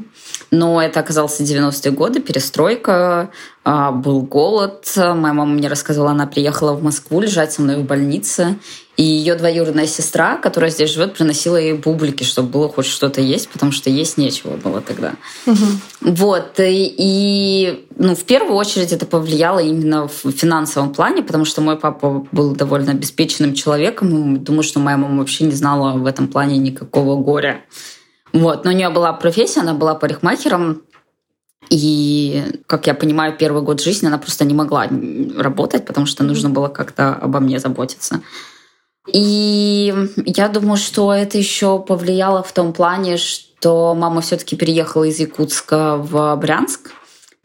но 0.52 0.82
это 0.82 1.00
оказался 1.00 1.44
90-е 1.44 1.92
годы, 1.92 2.20
перестройка, 2.20 3.30
а, 3.64 3.92
был 3.92 4.22
голод. 4.22 4.92
Моя 4.96 5.34
мама 5.34 5.46
мне 5.46 5.68
рассказывала, 5.68 6.12
она 6.12 6.28
приехала 6.28 6.74
в 6.74 6.84
Москву 6.84 7.20
лежать 7.20 7.52
со 7.52 7.62
мной 7.62 7.78
в 7.78 7.84
больнице, 7.84 8.58
и 8.98 9.04
ее 9.04 9.36
двоюродная 9.36 9.88
сестра, 9.88 10.38
которая 10.38 10.70
здесь 10.70 10.92
живет, 10.92 11.16
приносила 11.16 11.58
ей 11.58 11.74
бублики, 11.74 12.24
чтобы 12.24 12.50
было 12.50 12.70
хоть 12.70 12.86
что-то 12.86 13.20
есть, 13.20 13.50
потому 13.50 13.72
что 13.72 13.90
есть 13.90 14.18
нечего 14.18 14.56
было 14.56 14.82
тогда. 14.82 15.16
Угу. 15.46 15.66
Вот. 16.02 16.60
И, 16.60 16.96
и 16.98 17.88
ну, 17.98 18.16
в 18.16 18.24
первую 18.24 18.56
очередь 18.56 18.94
это 18.94 19.06
повлияло 19.06 19.60
именно 19.60 20.08
в 20.08 20.32
финансовом 20.32 20.94
плане, 20.94 21.24
потому 21.24 21.44
что 21.44 21.60
мой 21.60 21.78
папа 21.78 22.26
был 22.32 22.56
довольно 22.56 22.92
обеспеченным 22.92 23.54
человеком. 23.54 24.36
И 24.36 24.40
думаю, 24.40 24.64
что 24.64 24.80
моя 24.80 24.96
мама 24.96 25.20
вообще 25.20 25.44
не 25.44 25.56
знала 25.56 25.98
в 25.98 26.06
этом 26.06 26.28
плане 26.28 26.58
никакого 26.58 27.22
горя. 27.22 27.62
Вот. 28.36 28.66
Но 28.66 28.72
у 28.72 28.74
нее 28.74 28.90
была 28.90 29.14
профессия, 29.14 29.62
она 29.62 29.74
была 29.74 29.96
парикмахером. 29.96 30.84
И, 31.70 32.44
как 32.68 32.86
я 32.86 32.94
понимаю, 32.94 33.36
первый 33.40 33.64
год 33.64 33.82
жизни 33.82 34.08
она 34.08 34.18
просто 34.18 34.44
не 34.44 34.54
могла 34.54 34.88
работать, 35.38 35.86
потому 35.86 36.06
что 36.06 36.24
нужно 36.24 36.50
было 36.50 36.68
как-то 36.68 37.16
обо 37.16 37.40
мне 37.40 37.60
заботиться. 37.60 38.22
И 39.12 39.94
я 40.26 40.50
думаю, 40.50 40.78
что 40.78 41.14
это 41.14 41.38
еще 41.38 41.80
повлияло 41.80 42.44
в 42.44 42.52
том 42.52 42.74
плане, 42.74 43.18
что 43.18 43.96
мама 43.96 44.20
все-таки 44.22 44.58
переехала 44.58 45.06
из 45.06 45.20
Якутска 45.20 45.96
в 45.96 46.36
Брянск, 46.36 46.92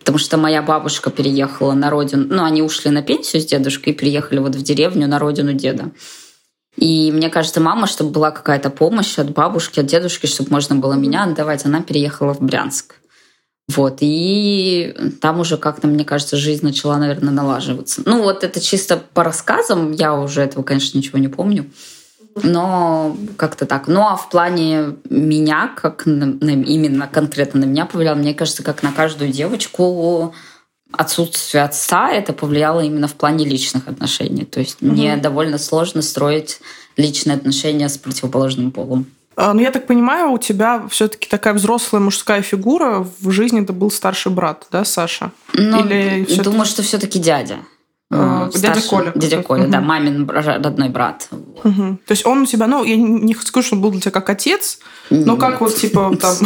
потому 0.00 0.18
что 0.18 0.38
моя 0.38 0.60
бабушка 0.60 1.10
переехала 1.10 1.74
на 1.74 1.88
родину, 1.88 2.26
ну, 2.28 2.42
они 2.42 2.62
ушли 2.62 2.90
на 2.90 3.02
пенсию 3.02 3.40
с 3.40 3.46
дедушкой 3.46 3.92
и 3.92 3.96
переехали 3.96 4.40
вот 4.40 4.56
в 4.56 4.62
деревню 4.62 5.06
на 5.06 5.18
родину 5.18 5.52
деда. 5.52 5.92
И 6.76 7.10
мне 7.12 7.30
кажется, 7.30 7.60
мама, 7.60 7.86
чтобы 7.86 8.10
была 8.10 8.30
какая-то 8.30 8.70
помощь 8.70 9.18
от 9.18 9.30
бабушки, 9.32 9.80
от 9.80 9.86
дедушки, 9.86 10.26
чтобы 10.26 10.50
можно 10.50 10.76
было 10.76 10.94
меня 10.94 11.24
отдавать, 11.24 11.66
она 11.66 11.82
переехала 11.82 12.32
в 12.32 12.40
Брянск. 12.40 12.96
Вот, 13.68 13.98
и 14.00 14.94
там 15.20 15.38
уже 15.38 15.56
как-то, 15.56 15.86
мне 15.86 16.04
кажется, 16.04 16.36
жизнь 16.36 16.64
начала, 16.64 16.98
наверное, 16.98 17.32
налаживаться. 17.32 18.02
Ну, 18.04 18.22
вот 18.22 18.42
это 18.42 18.60
чисто 18.60 18.96
по 18.96 19.22
рассказам, 19.22 19.92
я 19.92 20.14
уже 20.14 20.42
этого, 20.42 20.64
конечно, 20.64 20.98
ничего 20.98 21.18
не 21.18 21.28
помню. 21.28 21.70
Но 22.42 23.16
как-то 23.36 23.66
так. 23.66 23.86
Ну, 23.86 24.02
а 24.02 24.16
в 24.16 24.28
плане 24.28 24.96
меня, 25.08 25.72
как 25.76 26.06
на, 26.06 26.24
именно 26.50 27.06
конкретно 27.06 27.60
на 27.60 27.64
меня 27.64 27.86
повлияло, 27.86 28.16
мне 28.16 28.34
кажется, 28.34 28.62
как 28.62 28.82
на 28.82 28.92
каждую 28.92 29.30
девочку 29.30 30.34
отсутствие 30.92 31.64
отца 31.64 32.10
это 32.10 32.32
повлияло 32.32 32.80
именно 32.80 33.08
в 33.08 33.14
плане 33.14 33.44
личных 33.44 33.88
отношений. 33.88 34.44
То 34.44 34.60
есть 34.60 34.82
угу. 34.82 34.92
мне 34.92 35.16
довольно 35.16 35.58
сложно 35.58 36.02
строить 36.02 36.60
личные 36.96 37.36
отношения 37.36 37.88
с 37.88 37.98
противоположным 37.98 38.70
полом. 38.70 39.06
А, 39.36 39.54
ну, 39.54 39.60
я 39.60 39.70
так 39.70 39.86
понимаю, 39.86 40.32
у 40.32 40.38
тебя 40.38 40.86
все-таки 40.90 41.28
такая 41.28 41.54
взрослая 41.54 42.00
мужская 42.00 42.42
фигура 42.42 43.06
в 43.20 43.30
жизни 43.30 43.62
это 43.62 43.72
был 43.72 43.90
старший 43.90 44.32
брат, 44.32 44.66
да, 44.70 44.84
Саша? 44.84 45.30
Ну, 45.54 45.84
Или 45.86 46.26
думаю, 46.42 46.66
что 46.66 46.82
все-таки 46.82 47.18
дядя. 47.18 47.58
А, 48.12 48.50
дядя 48.52 48.82
Коля. 48.82 49.12
Дядя 49.14 49.42
Коля, 49.42 49.62
угу. 49.62 49.70
да, 49.70 49.80
мамин 49.80 50.28
родной 50.28 50.88
брат. 50.88 51.28
Угу. 51.30 51.98
То 52.06 52.10
есть 52.10 52.26
он 52.26 52.42
у 52.42 52.46
тебя, 52.46 52.66
ну, 52.66 52.84
я 52.84 52.96
не 52.96 53.34
скажу, 53.34 53.66
что 53.66 53.76
он 53.76 53.82
был 53.82 53.92
для 53.92 54.00
тебя 54.00 54.10
как 54.10 54.28
отец, 54.28 54.80
но 55.10 55.36
как 55.36 55.60
вот, 55.60 55.74
типа, 55.74 56.16
там... 56.20 56.36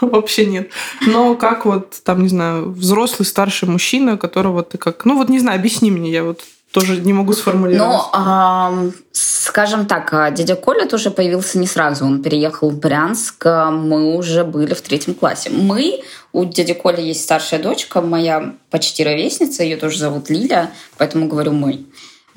Вообще 0.12 0.46
нет. 0.46 0.70
Но 1.06 1.34
как 1.34 1.64
вот, 1.64 2.00
там, 2.04 2.22
не 2.22 2.28
знаю, 2.28 2.70
взрослый 2.70 3.26
старший 3.26 3.68
мужчина, 3.68 4.16
которого 4.16 4.62
ты 4.62 4.78
как... 4.78 5.04
Ну 5.04 5.16
вот, 5.16 5.28
не 5.28 5.38
знаю, 5.38 5.58
объясни 5.58 5.90
мне, 5.90 6.10
я 6.10 6.24
вот 6.24 6.42
тоже 6.72 7.00
не 7.00 7.12
могу 7.12 7.32
сформулировать. 7.32 7.90
Ну, 8.12 8.88
э, 8.88 8.90
скажем 9.12 9.86
так, 9.86 10.12
а, 10.12 10.30
дядя 10.30 10.54
Коля 10.54 10.86
тоже 10.86 11.10
появился 11.10 11.58
не 11.58 11.66
сразу. 11.66 12.04
Он 12.04 12.22
переехал 12.22 12.70
в 12.70 12.78
Брянск, 12.78 13.44
а, 13.44 13.70
мы 13.70 14.14
уже 14.16 14.44
были 14.44 14.74
в 14.74 14.80
третьем 14.80 15.14
классе. 15.14 15.50
Мы, 15.50 16.02
у 16.32 16.44
дяди 16.44 16.74
Коли 16.74 17.02
есть 17.02 17.22
старшая 17.22 17.60
дочка, 17.60 18.00
моя 18.00 18.54
почти 18.70 19.02
ровесница, 19.02 19.64
ее 19.64 19.76
тоже 19.76 19.98
зовут 19.98 20.30
Лиля, 20.30 20.70
поэтому 20.96 21.26
говорю 21.26 21.52
«мы». 21.52 21.86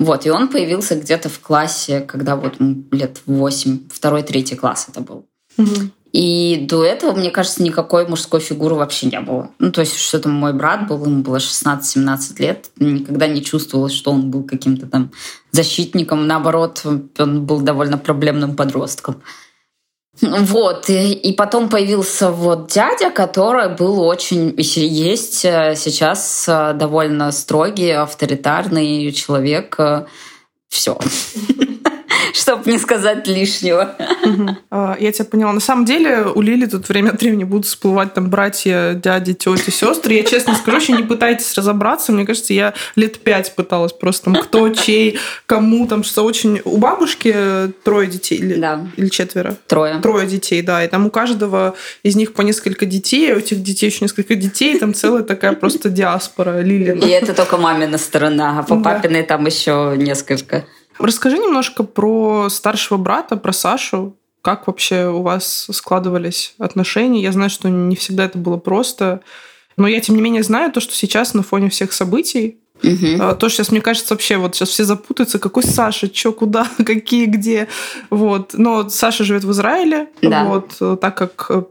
Вот, 0.00 0.26
и 0.26 0.30
он 0.30 0.48
появился 0.48 0.96
где-то 0.96 1.28
в 1.28 1.38
классе, 1.38 2.00
когда 2.00 2.34
вот 2.34 2.54
лет 2.90 3.20
восемь, 3.26 3.88
второй, 3.88 4.24
третий 4.24 4.56
класс 4.56 4.86
это 4.88 5.00
был. 5.00 5.24
Угу. 5.56 5.90
И 6.14 6.64
до 6.70 6.84
этого, 6.84 7.12
мне 7.12 7.32
кажется, 7.32 7.60
никакой 7.60 8.06
мужской 8.06 8.38
фигуры 8.38 8.76
вообще 8.76 9.08
не 9.08 9.18
было. 9.18 9.50
Ну, 9.58 9.72
то 9.72 9.80
есть, 9.80 9.96
что 9.96 10.20
там 10.20 10.32
мой 10.32 10.52
брат 10.52 10.86
был, 10.86 11.04
ему 11.04 11.22
было 11.22 11.38
16-17 11.38 12.38
лет, 12.38 12.70
никогда 12.78 13.26
не 13.26 13.42
чувствовалось, 13.42 13.94
что 13.94 14.12
он 14.12 14.30
был 14.30 14.44
каким-то 14.44 14.86
там 14.86 15.10
защитником. 15.50 16.28
Наоборот, 16.28 16.86
он 17.18 17.44
был 17.44 17.62
довольно 17.62 17.98
проблемным 17.98 18.54
подростком. 18.54 19.22
Вот, 20.20 20.88
и, 20.88 21.34
потом 21.36 21.68
появился 21.68 22.30
вот 22.30 22.68
дядя, 22.68 23.10
который 23.10 23.74
был 23.74 24.00
очень, 24.00 24.54
есть 24.56 25.44
э, 25.44 25.74
сейчас 25.76 26.44
э, 26.46 26.74
довольно 26.74 27.32
строгий, 27.32 27.90
авторитарный 27.90 29.10
человек. 29.10 29.74
Э, 29.80 30.06
Все 30.68 30.96
чтобы 32.44 32.70
не 32.70 32.78
сказать 32.78 33.28
лишнего. 33.28 33.94
А, 34.70 34.96
я 34.98 35.12
тебя 35.12 35.24
поняла. 35.24 35.52
На 35.52 35.60
самом 35.60 35.84
деле 35.84 36.26
у 36.34 36.40
Лили 36.40 36.66
тут 36.66 36.88
время 36.88 37.10
от 37.10 37.20
времени 37.20 37.44
будут 37.44 37.66
всплывать 37.66 38.12
там 38.12 38.28
братья, 38.28 38.94
дяди, 38.94 39.34
тети, 39.34 39.70
сестры. 39.70 40.14
Я 40.14 40.24
честно 40.24 40.54
скажу, 40.54 40.78
еще 40.78 40.92
не 40.94 41.04
пытайтесь 41.04 41.54
разобраться. 41.54 42.10
Мне 42.12 42.26
кажется, 42.26 42.52
я 42.52 42.74
лет 42.96 43.20
пять 43.20 43.54
пыталась 43.54 43.92
просто 43.92 44.24
там 44.24 44.34
кто, 44.34 44.68
чей, 44.70 45.18
кому 45.46 45.86
там, 45.86 46.02
что 46.02 46.24
очень... 46.24 46.60
У 46.64 46.78
бабушки 46.78 47.72
трое 47.84 48.08
детей 48.08 48.38
или, 48.38 48.54
да. 48.54 48.84
или 48.96 49.08
четверо? 49.08 49.56
Трое. 49.68 50.00
Трое 50.00 50.26
детей, 50.26 50.60
да. 50.62 50.84
И 50.84 50.88
там 50.88 51.06
у 51.06 51.10
каждого 51.10 51.76
из 52.02 52.16
них 52.16 52.32
по 52.32 52.42
несколько 52.42 52.84
детей, 52.84 53.32
а 53.32 53.36
у 53.36 53.38
этих 53.38 53.62
детей 53.62 53.86
еще 53.86 53.98
несколько 54.02 54.34
детей, 54.34 54.76
там 54.78 54.92
целая 54.92 55.22
такая 55.22 55.52
просто 55.52 55.88
диаспора 55.88 56.62
Лили. 56.62 56.98
И 56.98 57.08
это 57.10 57.32
только 57.32 57.58
мамина 57.58 57.98
сторона, 57.98 58.58
а 58.58 58.62
по 58.64 58.76
папиной 58.80 59.22
там 59.22 59.46
еще 59.46 59.94
несколько. 59.96 60.64
Расскажи 60.98 61.38
немножко 61.38 61.82
про 61.82 62.48
старшего 62.50 62.98
брата, 62.98 63.36
про 63.36 63.52
Сашу. 63.52 64.16
Как 64.42 64.66
вообще 64.66 65.08
у 65.08 65.22
вас 65.22 65.68
складывались 65.72 66.54
отношения? 66.58 67.22
Я 67.22 67.32
знаю, 67.32 67.50
что 67.50 67.68
не 67.68 67.96
всегда 67.96 68.24
это 68.24 68.38
было 68.38 68.58
просто. 68.58 69.20
Но 69.76 69.88
я, 69.88 70.00
тем 70.00 70.16
не 70.16 70.22
менее, 70.22 70.42
знаю 70.42 70.70
то, 70.70 70.80
что 70.80 70.94
сейчас 70.94 71.34
на 71.34 71.42
фоне 71.42 71.70
всех 71.70 71.92
событий 71.92 72.58
Угу. 72.82 73.36
То, 73.38 73.48
что 73.48 73.50
сейчас, 73.50 73.70
мне 73.70 73.80
кажется, 73.80 74.12
вообще 74.12 74.36
вот 74.36 74.54
сейчас 74.54 74.68
все 74.70 74.84
запутаются, 74.84 75.38
какой 75.38 75.62
Саша, 75.62 76.12
что, 76.12 76.32
куда, 76.32 76.66
какие, 76.84 77.26
где. 77.26 77.68
Вот. 78.10 78.50
Но 78.54 78.88
Саша 78.88 79.24
живет 79.24 79.44
в 79.44 79.50
Израиле. 79.52 80.08
Да. 80.20 80.44
Вот, 80.44 81.00
так 81.00 81.16
как 81.16 81.46
э, 81.50 81.62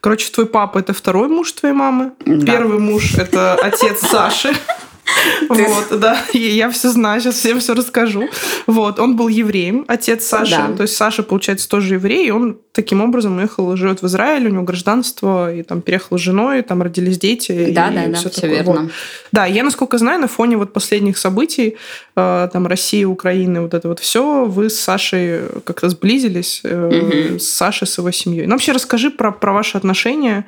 Короче, 0.00 0.30
твой 0.32 0.46
папа 0.46 0.78
это 0.78 0.92
второй 0.94 1.28
муж 1.28 1.52
твоей 1.52 1.74
мамы. 1.74 2.12
Да. 2.24 2.46
Первый 2.46 2.78
муж 2.78 3.14
это 3.14 3.54
отец 3.54 4.00
Саши. 4.00 4.54
Вот, 5.48 5.98
да. 5.98 6.18
И 6.32 6.38
я 6.38 6.70
все 6.70 6.90
знаю, 6.90 7.20
сейчас 7.20 7.36
всем 7.36 7.60
все 7.60 7.74
расскажу. 7.74 8.28
Вот, 8.66 8.98
он 8.98 9.16
был 9.16 9.28
евреем, 9.28 9.84
отец 9.88 10.24
Саши. 10.24 10.56
Да. 10.56 10.76
То 10.76 10.82
есть 10.82 10.96
Саша, 10.96 11.22
получается, 11.22 11.68
тоже 11.68 11.94
еврей, 11.94 12.28
и 12.28 12.30
он 12.30 12.58
таким 12.72 13.00
образом 13.00 13.38
уехал, 13.38 13.76
живет 13.76 14.02
в 14.02 14.06
Израиле, 14.06 14.48
у 14.48 14.52
него 14.52 14.62
гражданство, 14.62 15.52
и 15.52 15.62
там 15.62 15.80
переехал 15.82 16.18
с 16.18 16.20
женой, 16.20 16.60
и 16.60 16.62
там 16.62 16.82
родились 16.82 17.18
дети. 17.18 17.72
Да, 17.72 17.90
да, 17.90 18.06
да, 18.06 18.14
все, 18.14 18.30
все 18.30 18.46
верно. 18.48 18.82
Вот. 18.82 18.90
Да, 19.32 19.46
я, 19.46 19.64
насколько 19.64 19.98
знаю, 19.98 20.20
на 20.20 20.28
фоне 20.28 20.56
вот 20.56 20.72
последних 20.72 21.18
событий, 21.18 21.76
э, 22.16 22.48
там, 22.52 22.66
России, 22.66 23.04
Украины, 23.04 23.62
вот 23.62 23.74
это 23.74 23.88
вот 23.88 23.98
все, 23.98 24.44
вы 24.44 24.70
с 24.70 24.78
Сашей 24.78 25.42
как-то 25.64 25.88
сблизились, 25.88 26.62
угу. 26.64 27.38
с 27.38 27.48
Сашей, 27.48 27.86
с 27.86 27.98
его 27.98 28.10
семьей. 28.10 28.46
Ну, 28.46 28.52
вообще 28.52 28.72
расскажи 28.72 29.10
про, 29.10 29.32
про 29.32 29.52
ваши 29.52 29.76
отношения, 29.76 30.46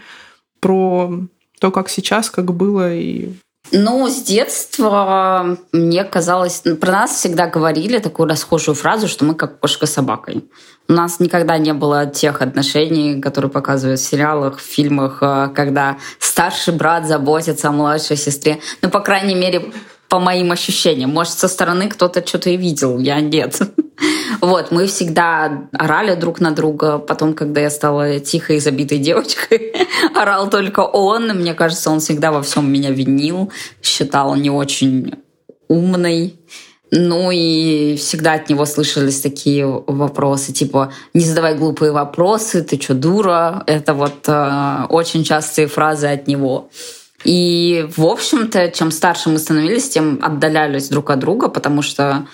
про 0.61 1.13
то, 1.59 1.71
как 1.71 1.89
сейчас, 1.89 2.31
как 2.31 2.53
было 2.55 2.95
и 2.95 3.31
ну, 3.73 4.09
с 4.09 4.23
детства 4.23 5.57
мне 5.73 6.05
казалось... 6.05 6.63
Про 6.81 6.93
нас 6.93 7.13
всегда 7.13 7.47
говорили 7.47 7.99
такую 7.99 8.29
расхожую 8.29 8.75
фразу, 8.75 9.09
что 9.09 9.25
мы 9.25 9.35
как 9.35 9.59
кошка 9.61 9.87
с 9.87 9.93
собакой. 9.93 10.45
У 10.89 10.93
нас 10.93 11.21
никогда 11.21 11.57
не 11.59 11.73
было 11.73 12.07
тех 12.07 12.43
отношений, 12.43 13.21
которые 13.21 13.51
показывают 13.51 14.01
в 14.01 14.05
сериалах, 14.05 14.59
в 14.59 14.63
фильмах, 14.63 15.19
э, 15.23 15.49
когда 15.55 15.97
старший 16.19 16.75
брат 16.75 17.07
заботится 17.07 17.69
о 17.69 17.73
младшей 17.73 18.17
сестре. 18.17 18.59
Ну, 18.83 18.91
по 18.91 19.01
крайней 19.01 19.35
мере, 19.35 19.73
по 20.13 20.19
моим 20.19 20.53
ощущениям. 20.53 21.09
Может, 21.09 21.39
со 21.39 21.49
стороны 21.49 21.89
кто-то 21.89 22.21
что-то 22.27 22.51
и 22.51 22.59
видел, 22.59 22.99
я 22.99 23.21
нет. 23.21 23.59
Вот, 24.41 24.73
мы 24.73 24.87
всегда 24.87 25.69
орали 25.73 26.17
друг 26.17 26.41
на 26.41 26.51
друга. 26.51 26.99
Потом, 26.99 27.35
когда 27.35 27.61
я 27.61 27.71
стала 27.71 28.19
тихой 28.19 28.57
и 28.57 28.61
забитой 28.61 28.99
девочкой, 28.99 29.73
орал 30.15 30.51
только 30.51 30.81
он. 30.81 31.29
Мне 31.29 31.55
кажется, 31.55 31.91
он 31.91 32.01
всегда 32.01 32.33
во 32.33 32.43
всем 32.43 32.71
меня 32.71 32.91
винил, 32.91 33.53
считал 33.83 34.35
не 34.35 34.51
очень 34.51 35.15
умной. 35.69 36.35
Ну 36.91 37.31
и 37.31 37.97
всегда 37.97 38.33
от 38.35 38.51
него 38.51 38.67
слышались 38.67 39.21
такие 39.21 39.67
вопросы, 39.67 40.53
типа 40.53 40.93
«не 41.15 41.25
задавай 41.25 41.55
глупые 41.55 41.93
вопросы, 41.93 42.63
ты 42.63 42.79
что, 42.79 42.95
дура?» 42.95 43.63
Это 43.67 43.95
вот 43.95 44.29
э, 44.29 44.87
очень 44.89 45.25
частые 45.25 45.69
фразы 45.69 46.09
от 46.09 46.27
него. 46.27 46.69
И, 47.25 47.87
в 47.97 48.05
общем-то, 48.05 48.71
чем 48.71 48.91
старше 48.91 49.29
мы 49.29 49.39
становились, 49.39 49.89
тем 49.89 50.19
отдалялись 50.23 50.89
друг 50.89 51.11
от 51.11 51.19
друга, 51.19 51.49
потому 51.49 51.83
что 51.83 52.27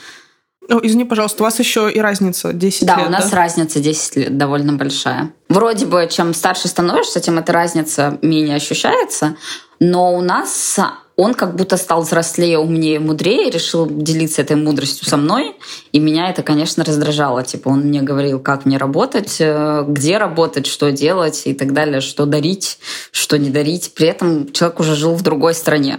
ну, 0.70 0.81
извини, 0.83 1.05
пожалуйста, 1.05 1.42
у 1.42 1.46
вас 1.46 1.59
еще 1.59 1.90
и 1.90 1.98
разница 1.98 2.53
10 2.53 2.87
да, 2.87 2.96
лет, 2.96 3.05
Да, 3.05 3.09
у 3.09 3.11
нас 3.11 3.33
разница 3.33 3.81
10 3.81 4.16
лет 4.16 4.37
довольно 4.37 4.74
большая. 4.74 5.33
Вроде 5.48 5.87
бы, 5.87 6.07
чем 6.11 6.35
старше 6.35 6.68
становишься, 6.68 7.20
тем 7.20 7.38
эта 7.38 7.53
разница 7.55 8.18
менее 8.20 8.57
ощущается, 8.57 9.37
но 9.81 10.14
у 10.14 10.20
нас 10.20 10.79
он 11.18 11.35
как 11.35 11.57
будто 11.57 11.76
стал 11.76 12.02
взрослее, 12.02 12.61
умнее, 12.61 13.00
мудрее, 13.00 13.50
решил 13.50 13.88
делиться 13.90 14.40
этой 14.40 14.54
мудростью 14.54 15.04
со 15.04 15.16
мной. 15.16 15.57
И 15.90 15.98
меня 15.98 16.31
это, 16.31 16.44
конечно, 16.44 16.85
раздражало. 16.85 17.42
Типа 17.42 17.70
он 17.70 17.81
мне 17.81 18.02
говорил, 18.02 18.38
как 18.38 18.64
мне 18.64 18.78
работать, 18.78 19.38
э, 19.40 19.85
где 19.88 20.16
работать, 20.16 20.68
что 20.68 20.92
делать 20.92 21.42
и 21.46 21.54
так 21.54 21.72
далее, 21.72 22.00
что 22.00 22.24
дарить, 22.24 22.78
что 23.11 23.37
не 23.37 23.50
дарить. 23.50 23.94
При 23.94 24.07
этом 24.07 24.52
человек 24.52 24.78
уже 24.78 24.94
жил 24.94 25.16
в 25.16 25.22
другой 25.22 25.54
стране. 25.54 25.98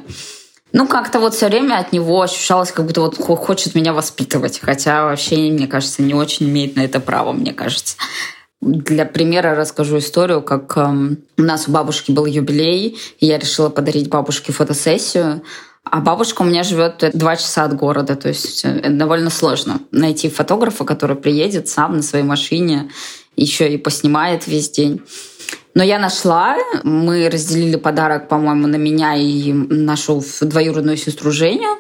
Ну, 0.72 0.88
как-то 0.88 1.20
вот 1.20 1.36
все 1.36 1.48
время 1.48 1.80
от 1.80 1.92
него 1.92 2.22
ощущалось, 2.22 2.72
как 2.72 2.86
будто 2.86 3.02
вот 3.02 3.18
хочет 3.18 3.76
меня 3.76 3.92
воспитывать. 3.92 4.62
Хотя 4.62 5.04
вообще, 5.04 5.36
мне 5.52 5.68
кажется, 5.68 6.02
не 6.02 6.14
очень 6.14 6.48
имеет 6.48 6.78
на 6.78 6.86
это 6.86 7.02
право, 7.02 7.34
мне 7.34 7.52
кажется. 7.52 7.98
Для 8.62 9.06
примера 9.06 9.56
расскажу 9.56 10.00
историю, 10.00 10.42
как 10.42 10.76
эм, 10.76 11.20
у 11.38 11.42
нас 11.42 11.68
у 11.68 11.72
бабушки 11.72 12.12
был 12.12 12.26
юбилей, 12.26 12.98
и 13.20 13.26
я 13.26 13.38
решила 13.38 13.70
подарить 13.70 14.10
бабушке 14.10 14.52
фотосессию. 14.52 15.44
А 15.86 16.02
бабушка 16.02 16.42
у 16.42 16.46
меня 16.46 16.64
живет 16.64 17.04
два 17.14 17.38
часа 17.38 17.64
от 17.64 17.76
города, 17.76 18.16
то 18.16 18.28
есть 18.28 18.66
э, 18.66 18.90
довольно 18.90 19.30
сложно 19.30 19.80
найти 19.92 20.30
фотографа, 20.30 20.84
который 20.84 21.16
приедет 21.16 21.70
сам 21.70 21.96
на 21.96 22.02
своей 22.04 22.26
машине, 22.26 22.92
еще 23.38 23.74
и 23.74 23.78
поснимает 23.78 24.46
весь 24.46 24.70
день. 24.70 25.02
Но 25.74 25.84
я 25.84 25.98
нашла, 25.98 26.58
мы 26.84 27.30
разделили 27.30 27.78
подарок, 27.78 28.28
по-моему, 28.28 28.68
на 28.68 28.76
меня 28.76 29.16
и 29.16 29.54
нашу 29.54 30.22
двоюродную 30.42 30.98
сестру 30.98 31.32
Женю. 31.32 31.78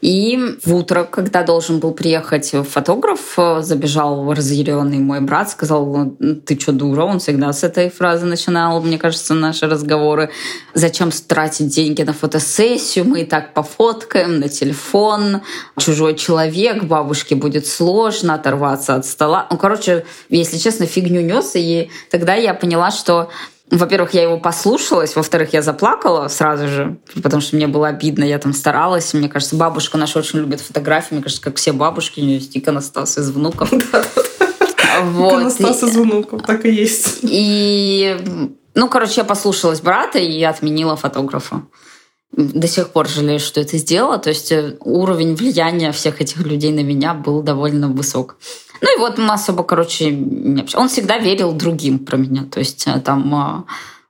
И 0.00 0.38
в 0.64 0.74
утро, 0.76 1.02
когда 1.02 1.42
должен 1.42 1.80
был 1.80 1.92
приехать 1.92 2.54
фотограф, 2.70 3.36
забежал 3.60 4.32
разъяренный 4.32 4.98
мой 4.98 5.20
брат, 5.20 5.50
сказал, 5.50 6.12
ты 6.46 6.58
что, 6.58 6.70
дура? 6.70 7.02
Он 7.02 7.18
всегда 7.18 7.52
с 7.52 7.64
этой 7.64 7.90
фразы 7.90 8.24
начинал, 8.24 8.80
мне 8.80 8.96
кажется, 8.96 9.34
наши 9.34 9.66
разговоры. 9.66 10.30
Зачем 10.72 11.10
тратить 11.10 11.68
деньги 11.68 12.02
на 12.02 12.12
фотосессию? 12.12 13.06
Мы 13.06 13.22
и 13.22 13.24
так 13.24 13.54
пофоткаем 13.54 14.38
на 14.38 14.48
телефон. 14.48 15.42
Чужой 15.76 16.14
человек, 16.14 16.84
бабушке 16.84 17.34
будет 17.34 17.66
сложно 17.66 18.34
оторваться 18.34 18.94
от 18.94 19.04
стола. 19.04 19.48
Ну, 19.50 19.56
короче, 19.56 20.06
если 20.28 20.58
честно, 20.58 20.86
фигню 20.86 21.22
нес. 21.22 21.52
И 21.56 21.90
тогда 22.08 22.34
я 22.34 22.54
поняла, 22.54 22.92
что 22.92 23.30
во-первых, 23.70 24.14
я 24.14 24.22
его 24.22 24.38
послушалась, 24.38 25.14
во-вторых, 25.14 25.52
я 25.52 25.62
заплакала 25.62 26.28
сразу 26.28 26.68
же, 26.68 26.98
потому 27.22 27.42
что 27.42 27.56
мне 27.56 27.66
было 27.66 27.88
обидно, 27.88 28.24
я 28.24 28.38
там 28.38 28.54
старалась. 28.54 29.12
Мне 29.12 29.28
кажется, 29.28 29.56
бабушка 29.56 29.98
наша 29.98 30.18
очень 30.18 30.38
любит 30.38 30.60
фотографии, 30.60 31.14
мне 31.14 31.22
кажется, 31.22 31.42
как 31.42 31.56
все 31.56 31.72
бабушки, 31.72 32.20
у 32.20 32.24
нее 32.24 32.36
есть 32.36 32.56
иконостас 32.56 33.18
из 33.18 33.30
внуков. 33.30 33.72
Вот. 35.00 35.34
Иконостас 35.34 35.84
из 35.84 35.96
внуков, 35.96 36.42
так 36.42 36.64
и 36.66 36.72
есть. 36.72 37.20
И, 37.22 38.16
ну, 38.74 38.88
короче, 38.88 39.20
я 39.20 39.24
послушалась 39.24 39.80
брата 39.80 40.18
и 40.18 40.42
отменила 40.42 40.96
фотографа. 40.96 41.62
До 42.32 42.66
сих 42.66 42.88
пор 42.88 43.08
жалею, 43.08 43.38
что 43.38 43.60
это 43.60 43.78
сделала. 43.78 44.18
То 44.18 44.30
есть 44.30 44.50
э, 44.50 44.76
уровень 44.80 45.36
влияния 45.36 45.92
всех 45.92 46.20
этих 46.20 46.38
людей 46.38 46.72
на 46.72 46.82
меня 46.82 47.14
был 47.14 47.42
довольно 47.42 47.88
высок. 47.88 48.38
Ну 48.80 48.96
и 48.96 49.00
вот 49.00 49.18
мы 49.18 49.32
особо, 49.32 49.62
короче, 49.62 50.10
не. 50.10 50.66
Он 50.74 50.88
всегда 50.88 51.18
верил 51.18 51.52
другим 51.52 51.98
про 51.98 52.16
меня. 52.16 52.44
То 52.44 52.60
есть 52.60 52.86
э, 52.86 53.00
там 53.00 53.34
а, 53.34 53.64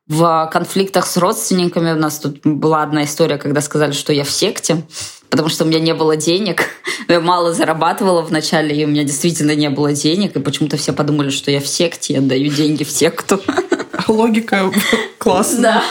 в 0.06 0.50
конфликтах 0.52 1.06
с 1.06 1.16
родственниками 1.16 1.92
у 1.92 1.96
нас 1.96 2.18
тут 2.18 2.40
была 2.44 2.82
одна 2.82 3.04
история, 3.04 3.36
когда 3.36 3.60
сказали, 3.60 3.92
что 3.92 4.12
я 4.12 4.24
в 4.24 4.30
секте. 4.30 4.84
Потому 5.30 5.48
что 5.48 5.64
у 5.64 5.66
меня 5.66 5.80
не 5.80 5.94
было 5.94 6.16
денег. 6.16 6.64
Я 7.08 7.20
мало 7.20 7.54
зарабатывала 7.54 8.22
вначале, 8.22 8.76
и 8.76 8.84
у 8.84 8.88
меня 8.88 9.04
действительно 9.04 9.54
не 9.54 9.70
было 9.70 9.92
денег, 9.92 10.36
и 10.36 10.40
почему-то 10.40 10.76
все 10.76 10.92
подумали, 10.92 11.30
что 11.30 11.50
я 11.50 11.60
в 11.60 11.66
секте, 11.66 12.14
я 12.14 12.18
отдаю 12.20 12.50
деньги 12.50 12.84
в 12.84 12.90
секту. 12.90 13.40
Логика 14.08 14.70
классная. 15.18 15.62
Да. 15.62 15.82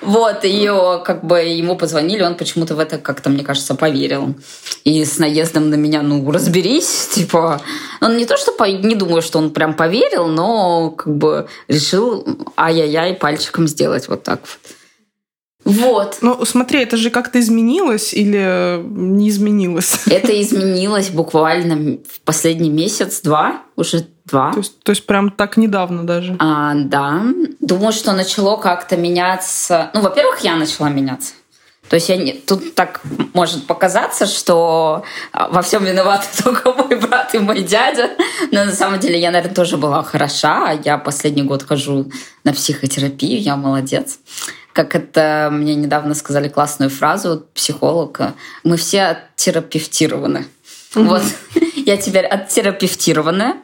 Вот, 0.00 0.40
и 0.44 0.70
как 1.04 1.24
бы 1.24 1.38
ему 1.40 1.76
позвонили, 1.76 2.22
он 2.22 2.36
почему-то 2.36 2.74
в 2.74 2.78
это 2.78 2.98
как-то, 2.98 3.30
мне 3.30 3.42
кажется, 3.42 3.74
поверил. 3.74 4.34
И 4.84 5.04
с 5.04 5.18
наездом 5.18 5.70
на 5.70 5.76
меня, 5.76 6.02
ну, 6.02 6.30
разберись, 6.30 7.08
типа... 7.12 7.60
Он 8.00 8.16
не 8.16 8.26
то, 8.26 8.36
что 8.36 8.52
по... 8.52 8.64
не 8.64 8.94
думаю, 8.94 9.22
что 9.22 9.38
он 9.38 9.50
прям 9.50 9.74
поверил, 9.74 10.26
но 10.26 10.90
как 10.90 11.16
бы 11.16 11.48
решил 11.68 12.26
ай-яй-яй 12.56 13.14
пальчиком 13.14 13.66
сделать 13.66 14.08
вот 14.08 14.22
так 14.22 14.40
вот. 14.40 14.76
Вот. 15.64 16.18
Ну, 16.20 16.44
смотри, 16.44 16.82
это 16.82 16.96
же 16.96 17.10
как-то 17.10 17.40
изменилось 17.40 18.12
или 18.12 18.82
не 18.84 19.30
изменилось? 19.30 20.06
Это 20.06 20.40
изменилось 20.40 21.08
буквально 21.08 21.98
в 22.06 22.20
последний 22.24 22.70
месяц-два, 22.70 23.62
уже 23.76 24.06
два. 24.26 24.52
То 24.52 24.58
есть, 24.58 24.80
то 24.80 24.90
есть 24.90 25.06
прям 25.06 25.30
так 25.30 25.56
недавно 25.56 26.06
даже? 26.06 26.36
А, 26.38 26.74
да. 26.74 27.22
Думаю, 27.60 27.92
что 27.92 28.12
начало 28.12 28.56
как-то 28.56 28.96
меняться. 28.96 29.90
Ну, 29.94 30.02
во-первых, 30.02 30.40
я 30.40 30.56
начала 30.56 30.88
меняться. 30.88 31.32
То 31.88 31.96
есть 31.96 32.08
я 32.08 32.16
не... 32.16 32.32
тут 32.32 32.74
так 32.74 33.02
может 33.34 33.66
показаться, 33.66 34.26
что 34.26 35.04
а, 35.32 35.48
во 35.48 35.60
всем 35.62 35.84
виноваты 35.84 36.26
только 36.42 36.72
мой 36.72 36.96
брат 36.96 37.34
и 37.34 37.38
мой 37.38 37.62
дядя. 37.62 38.10
Но 38.50 38.64
на 38.64 38.72
самом 38.72 39.00
деле 39.00 39.20
я, 39.20 39.30
наверное, 39.30 39.54
тоже 39.54 39.76
была 39.76 40.02
хороша. 40.02 40.78
Я 40.84 40.98
последний 40.98 41.42
год 41.42 41.62
хожу 41.62 42.10
на 42.42 42.52
психотерапию, 42.52 43.40
я 43.40 43.56
молодец 43.56 44.18
как 44.74 44.96
это 44.96 45.48
мне 45.52 45.76
недавно 45.76 46.14
сказали 46.14 46.48
классную 46.48 46.90
фразу 46.90 47.46
психолога, 47.54 48.34
мы 48.64 48.76
все 48.76 49.02
оттерапевтированы. 49.04 50.46
Угу. 50.96 51.04
Вот 51.04 51.22
я 51.76 51.96
теперь 51.96 52.26
оттерапевтированная. 52.26 53.56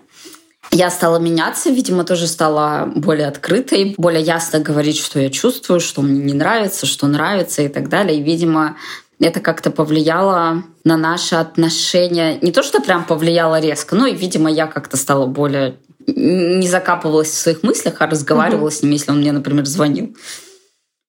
Я 0.70 0.88
стала 0.88 1.18
меняться, 1.18 1.70
видимо, 1.70 2.04
тоже 2.04 2.28
стала 2.28 2.86
более 2.94 3.26
открытой, 3.26 3.96
более 3.98 4.22
ясно 4.22 4.60
говорить, 4.60 4.98
что 4.98 5.18
я 5.18 5.28
чувствую, 5.28 5.80
что 5.80 6.00
мне 6.00 6.22
не 6.22 6.32
нравится, 6.32 6.86
что 6.86 7.08
нравится 7.08 7.62
и 7.62 7.68
так 7.68 7.88
далее. 7.88 8.20
И, 8.20 8.22
видимо, 8.22 8.76
это 9.18 9.40
как-то 9.40 9.72
повлияло 9.72 10.62
на 10.84 10.96
наши 10.96 11.34
отношения. 11.34 12.38
Не 12.40 12.52
то, 12.52 12.62
что 12.62 12.80
прям 12.80 13.04
повлияло 13.04 13.58
резко, 13.58 13.96
но 13.96 14.06
и, 14.06 14.14
видимо, 14.14 14.48
я 14.48 14.68
как-то 14.68 14.96
стала 14.96 15.26
более 15.26 15.76
не 16.06 16.68
закапывалась 16.68 17.28
в 17.28 17.34
своих 17.34 17.62
мыслях, 17.62 17.96
а 17.98 18.06
разговаривала 18.06 18.68
угу. 18.68 18.70
с 18.70 18.82
ним, 18.82 18.92
если 18.92 19.10
он 19.10 19.18
мне, 19.18 19.32
например, 19.32 19.66
звонил. 19.66 20.14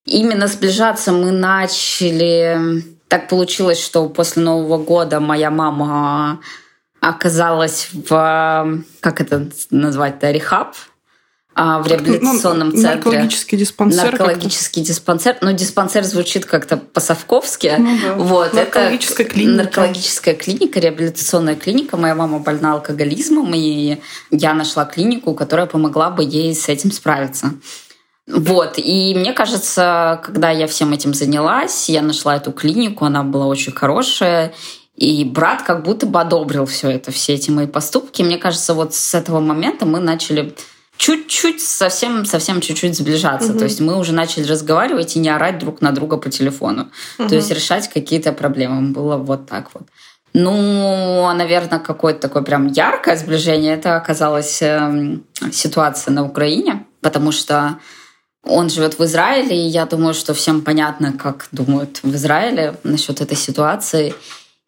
Именно 0.05 0.47
сближаться 0.47 1.11
мы 1.11 1.31
начали... 1.31 2.83
Так 3.07 3.27
получилось, 3.27 3.83
что 3.83 4.07
после 4.07 4.41
Нового 4.41 4.77
года 4.77 5.19
моя 5.19 5.51
мама 5.51 6.39
оказалась 7.01 7.89
в... 7.91 8.83
Как 9.01 9.19
это 9.19 9.49
назвать-то? 9.69 10.31
Рехаб? 10.31 10.75
А, 11.53 11.79
в 11.79 11.87
реабилитационном 11.87 12.69
ну, 12.69 12.81
центре. 12.81 12.95
Наркологический 12.95 13.57
диспансер. 13.57 14.05
Наркологический 14.05 14.81
диспансер. 14.81 15.37
Ну, 15.41 15.51
диспансер 15.51 16.03
звучит 16.05 16.45
как-то 16.45 16.77
по-совковски. 16.77 17.75
Ну, 17.77 17.97
да. 18.01 18.13
вот, 18.13 18.53
наркологическая 18.53 19.25
это 19.25 19.35
клиника. 19.35 19.63
Наркологическая 19.63 20.33
клиника, 20.33 20.79
реабилитационная 20.79 21.55
клиника. 21.55 21.97
Моя 21.97 22.15
мама 22.15 22.39
больна 22.39 22.73
алкоголизмом, 22.73 23.51
и 23.53 23.97
я 24.29 24.53
нашла 24.53 24.85
клинику, 24.85 25.33
которая 25.33 25.65
помогла 25.65 26.09
бы 26.09 26.23
ей 26.23 26.55
с 26.55 26.69
этим 26.69 26.91
справиться. 26.91 27.51
Вот, 28.27 28.75
и 28.77 29.13
мне 29.15 29.33
кажется, 29.33 30.21
когда 30.23 30.51
я 30.51 30.67
всем 30.67 30.93
этим 30.93 31.13
занялась, 31.13 31.89
я 31.89 32.01
нашла 32.01 32.37
эту 32.37 32.51
клинику, 32.51 33.05
она 33.05 33.23
была 33.23 33.47
очень 33.47 33.73
хорошая, 33.73 34.53
и 34.95 35.23
брат 35.25 35.63
как 35.63 35.83
будто 35.83 36.05
бы 36.05 36.21
одобрил 36.21 36.65
все 36.65 36.91
это, 36.91 37.11
все 37.11 37.33
эти 37.33 37.49
мои 37.49 37.67
поступки. 37.67 38.21
Мне 38.21 38.37
кажется, 38.37 38.73
вот 38.73 38.93
с 38.93 39.15
этого 39.15 39.39
момента 39.39 39.85
мы 39.85 39.99
начали 39.99 40.53
чуть-чуть, 40.97 41.61
совсем, 41.61 42.25
совсем 42.25 42.61
чуть-чуть 42.61 42.95
сближаться. 42.95 43.51
Угу. 43.51 43.57
То 43.57 43.63
есть 43.65 43.79
мы 43.79 43.97
уже 43.97 44.13
начали 44.13 44.45
разговаривать 44.45 45.15
и 45.15 45.19
не 45.19 45.29
орать 45.29 45.57
друг 45.57 45.81
на 45.81 45.91
друга 45.91 46.17
по 46.17 46.29
телефону. 46.29 46.91
Угу. 47.17 47.29
То 47.29 47.35
есть 47.35 47.49
решать 47.49 47.89
какие-то 47.89 48.33
проблемы. 48.33 48.91
Было 48.91 49.17
вот 49.17 49.47
так 49.47 49.71
вот. 49.73 49.87
Ну, 50.33 51.33
наверное, 51.33 51.79
какое-то 51.79 52.19
такое 52.21 52.43
прям 52.43 52.67
яркое 52.67 53.17
сближение 53.17 53.73
это 53.73 53.97
оказалась 53.97 54.61
э, 54.61 55.17
ситуация 55.51 56.13
на 56.13 56.23
Украине, 56.23 56.85
потому 57.01 57.31
что 57.31 57.79
он 58.43 58.69
живет 58.69 58.97
в 58.97 59.03
Израиле, 59.03 59.55
и 59.55 59.67
я 59.67 59.85
думаю, 59.85 60.13
что 60.13 60.33
всем 60.33 60.61
понятно, 60.61 61.13
как 61.13 61.47
думают 61.51 61.99
в 62.03 62.15
Израиле 62.15 62.75
насчет 62.83 63.21
этой 63.21 63.37
ситуации. 63.37 64.13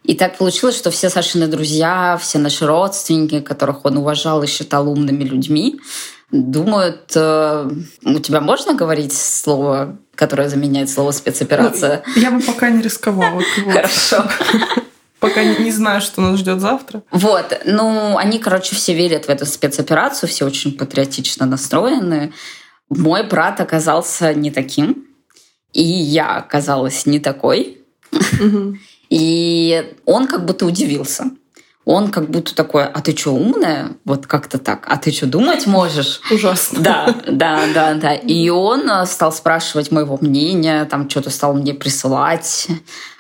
И 0.04 0.16
так 0.16 0.38
получилось, 0.38 0.78
что 0.78 0.92
все 0.92 1.10
Сашины 1.10 1.48
друзья, 1.48 2.20
все 2.22 2.38
наши 2.38 2.66
родственники, 2.66 3.40
которых 3.40 3.86
он 3.86 3.98
уважал 3.98 4.44
и 4.44 4.48
считал 4.48 4.90
умными 4.90 5.24
людьми, 5.24 5.80
думают, 6.32 7.12
э, 7.16 7.70
у 8.04 8.20
тебя 8.20 8.42
можно 8.42 8.74
говорить 8.74 9.14
слово, 9.14 9.98
которое 10.16 10.50
заменяет 10.50 10.90
слово 10.90 11.12
спецоперация? 11.12 12.04
Ну, 12.16 12.22
я 12.22 12.32
бы 12.32 12.42
пока 12.42 12.70
не 12.70 12.82
рисковала. 12.82 13.42
Хорошо. 13.72 14.26
Пока 15.20 15.42
не 15.42 15.72
знаю, 15.72 16.02
что 16.02 16.20
нас 16.20 16.40
ждет 16.40 16.60
завтра. 16.60 17.04
Вот. 17.12 17.62
Ну, 17.66 18.18
они, 18.18 18.40
короче, 18.40 18.76
все 18.76 18.94
верят 18.94 19.28
в 19.28 19.30
эту 19.30 19.46
спецоперацию, 19.46 20.28
все 20.28 20.46
очень 20.46 20.78
патриотично 20.78 21.46
настроены. 21.46 22.34
Мой 22.90 23.24
брат 23.24 23.60
оказался 23.60 24.34
не 24.34 24.52
таким, 24.52 25.08
и 25.72 25.84
я 25.84 26.38
оказалась 26.38 27.06
не 27.06 27.20
такой. 27.20 27.80
И 29.10 29.96
он 30.06 30.28
как 30.28 30.46
будто 30.46 30.66
удивился. 30.66 31.26
Он 31.86 32.12
как 32.12 32.30
будто 32.30 32.56
такой, 32.56 32.86
а 32.86 33.02
ты 33.02 33.16
что, 33.16 33.34
умная? 33.34 33.92
Вот 34.06 34.26
как-то 34.26 34.58
так. 34.58 34.86
А 34.88 34.98
ты 34.98 35.12
что, 35.12 35.28
думать 35.28 35.68
можешь? 35.68 36.22
Ужасно. 36.32 36.80
Да, 36.80 37.16
да, 37.28 37.62
да, 37.74 37.94
да. 37.96 38.14
И 38.14 38.50
он 38.50 38.90
э, 38.90 39.06
стал 39.06 39.34
спрашивать 39.34 39.92
моего 39.92 40.18
мнения, 40.22 40.86
там 40.86 41.10
что-то 41.10 41.30
стал 41.30 41.54
мне 41.54 41.74
присылать 41.74 42.70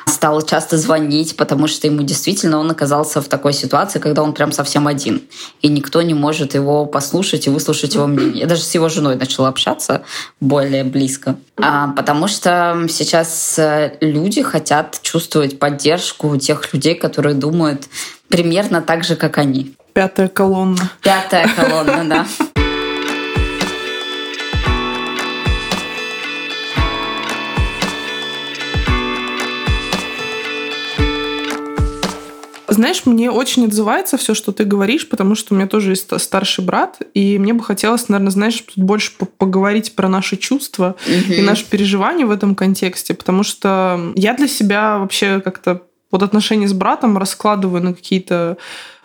стал 0.05 0.41
часто 0.41 0.77
звонить, 0.77 1.35
потому 1.35 1.67
что 1.67 1.87
ему 1.87 2.03
действительно 2.03 2.59
он 2.59 2.69
оказался 2.71 3.21
в 3.21 3.27
такой 3.27 3.53
ситуации, 3.53 3.99
когда 3.99 4.23
он 4.23 4.33
прям 4.33 4.51
совсем 4.51 4.87
один. 4.87 5.23
И 5.61 5.67
никто 5.67 6.01
не 6.01 6.13
может 6.13 6.53
его 6.55 6.85
послушать 6.85 7.47
и 7.47 7.49
выслушать 7.49 7.95
его 7.95 8.07
мнение. 8.07 8.41
Я 8.41 8.47
даже 8.47 8.61
с 8.61 8.73
его 8.73 8.89
женой 8.89 9.15
начала 9.15 9.49
общаться 9.49 10.03
более 10.39 10.83
близко. 10.83 11.35
А, 11.57 11.89
потому 11.89 12.27
что 12.27 12.85
сейчас 12.89 13.57
э, 13.57 13.97
люди 14.01 14.41
хотят 14.41 14.99
чувствовать 15.01 15.59
поддержку 15.59 16.35
тех 16.37 16.73
людей, 16.73 16.95
которые 16.95 17.35
думают 17.35 17.83
примерно 18.33 18.81
так 18.81 19.03
же, 19.03 19.15
как 19.15 19.37
они. 19.37 19.75
Пятая 19.93 20.27
колонна. 20.27 20.89
Пятая 21.03 21.47
колонна, 21.55 22.03
да. 22.03 22.25
Знаешь, 32.67 33.05
мне 33.05 33.29
очень 33.29 33.65
отзывается 33.65 34.17
все, 34.17 34.33
что 34.33 34.51
ты 34.51 34.63
говоришь, 34.63 35.07
потому 35.07 35.35
что 35.35 35.53
у 35.53 35.57
меня 35.57 35.67
тоже 35.67 35.91
есть 35.91 36.19
старший 36.19 36.65
брат, 36.65 36.97
и 37.13 37.37
мне 37.37 37.53
бы 37.53 37.63
хотелось, 37.63 38.09
наверное, 38.09 38.31
знаешь, 38.31 38.63
больше 38.75 39.11
поговорить 39.37 39.95
про 39.95 40.09
наши 40.09 40.37
чувства 40.37 40.95
угу. 41.05 41.33
и 41.33 41.39
наши 41.43 41.65
переживания 41.65 42.25
в 42.25 42.31
этом 42.31 42.55
контексте, 42.55 43.13
потому 43.13 43.43
что 43.43 44.11
я 44.15 44.33
для 44.33 44.47
себя 44.47 44.97
вообще 44.97 45.39
как-то 45.39 45.83
вот 46.13 46.23
отношения 46.23 46.67
с 46.67 46.73
братом 46.73 47.17
раскладываю 47.17 47.83
на 47.83 47.93
какие-то 47.93 48.57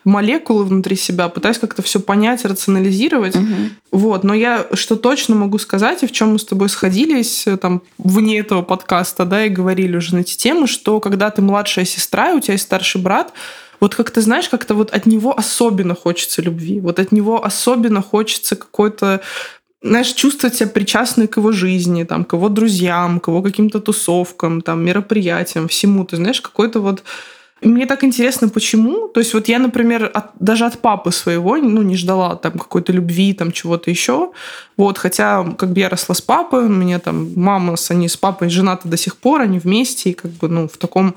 молекулы 0.04 0.64
внутри 0.64 0.94
себя, 0.94 1.28
пытаюсь 1.28 1.58
как-то 1.58 1.82
все 1.82 2.00
понять, 2.00 2.44
рационализировать. 2.44 3.34
Угу. 3.34 3.54
Вот. 3.92 4.24
Но 4.24 4.34
я 4.34 4.66
что 4.74 4.96
точно 4.96 5.34
могу 5.34 5.58
сказать, 5.58 6.02
и 6.02 6.06
в 6.06 6.12
чем 6.12 6.32
мы 6.32 6.38
с 6.38 6.44
тобой 6.44 6.68
сходились 6.68 7.46
э, 7.46 7.56
там 7.56 7.82
вне 7.98 8.38
этого 8.38 8.62
подкаста, 8.62 9.24
да, 9.24 9.44
и 9.44 9.48
говорили 9.48 9.96
уже 9.96 10.14
на 10.14 10.20
эти 10.20 10.36
темы, 10.36 10.66
что 10.66 11.00
когда 11.00 11.30
ты 11.30 11.42
младшая 11.42 11.84
сестра, 11.84 12.30
и 12.30 12.34
у 12.34 12.40
тебя 12.40 12.54
есть 12.54 12.64
старший 12.64 13.00
брат, 13.00 13.32
вот 13.80 13.94
как 13.94 14.10
ты 14.10 14.20
знаешь, 14.20 14.48
как-то 14.48 14.74
вот 14.74 14.90
от 14.90 15.06
него 15.06 15.36
особенно 15.36 15.94
хочется 15.94 16.42
любви, 16.42 16.80
вот 16.80 16.98
от 16.98 17.12
него 17.12 17.44
особенно 17.44 18.02
хочется 18.02 18.56
какой-то 18.56 19.20
знаешь, 19.82 20.12
чувствовать 20.12 20.56
себя 20.56 20.68
причастной 20.68 21.28
к 21.28 21.36
его 21.36 21.52
жизни, 21.52 22.04
там, 22.04 22.24
к 22.24 22.32
его 22.32 22.48
друзьям, 22.48 23.20
к 23.20 23.28
его 23.28 23.42
каким-то 23.42 23.80
тусовкам, 23.80 24.60
там, 24.60 24.84
мероприятиям, 24.84 25.68
всему. 25.68 26.04
Ты 26.04 26.16
знаешь, 26.16 26.40
какой-то 26.40 26.80
вот 26.80 27.04
мне 27.60 27.86
так 27.86 28.04
интересно, 28.04 28.48
почему. 28.48 29.08
То 29.08 29.20
есть 29.20 29.34
вот 29.34 29.48
я, 29.48 29.58
например, 29.58 30.10
от, 30.14 30.26
даже 30.38 30.64
от 30.64 30.78
папы 30.78 31.10
своего 31.10 31.56
ну, 31.56 31.82
не 31.82 31.96
ждала 31.96 32.36
там 32.36 32.52
какой-то 32.52 32.92
любви, 32.92 33.32
там 33.34 33.50
чего-то 33.50 33.90
еще. 33.90 34.30
Вот, 34.76 34.98
хотя 34.98 35.44
как 35.58 35.72
бы 35.72 35.80
я 35.80 35.88
росла 35.88 36.14
с 36.14 36.20
папой, 36.20 36.66
у 36.66 36.68
меня 36.68 37.00
там 37.00 37.32
мама, 37.34 37.76
с, 37.76 37.90
они 37.90 38.08
с 38.08 38.16
папой 38.16 38.48
женаты 38.48 38.88
до 38.88 38.96
сих 38.96 39.16
пор, 39.16 39.40
они 39.40 39.58
вместе, 39.58 40.10
и 40.10 40.14
как 40.14 40.30
бы, 40.32 40.48
ну, 40.48 40.68
в 40.68 40.76
таком 40.76 41.16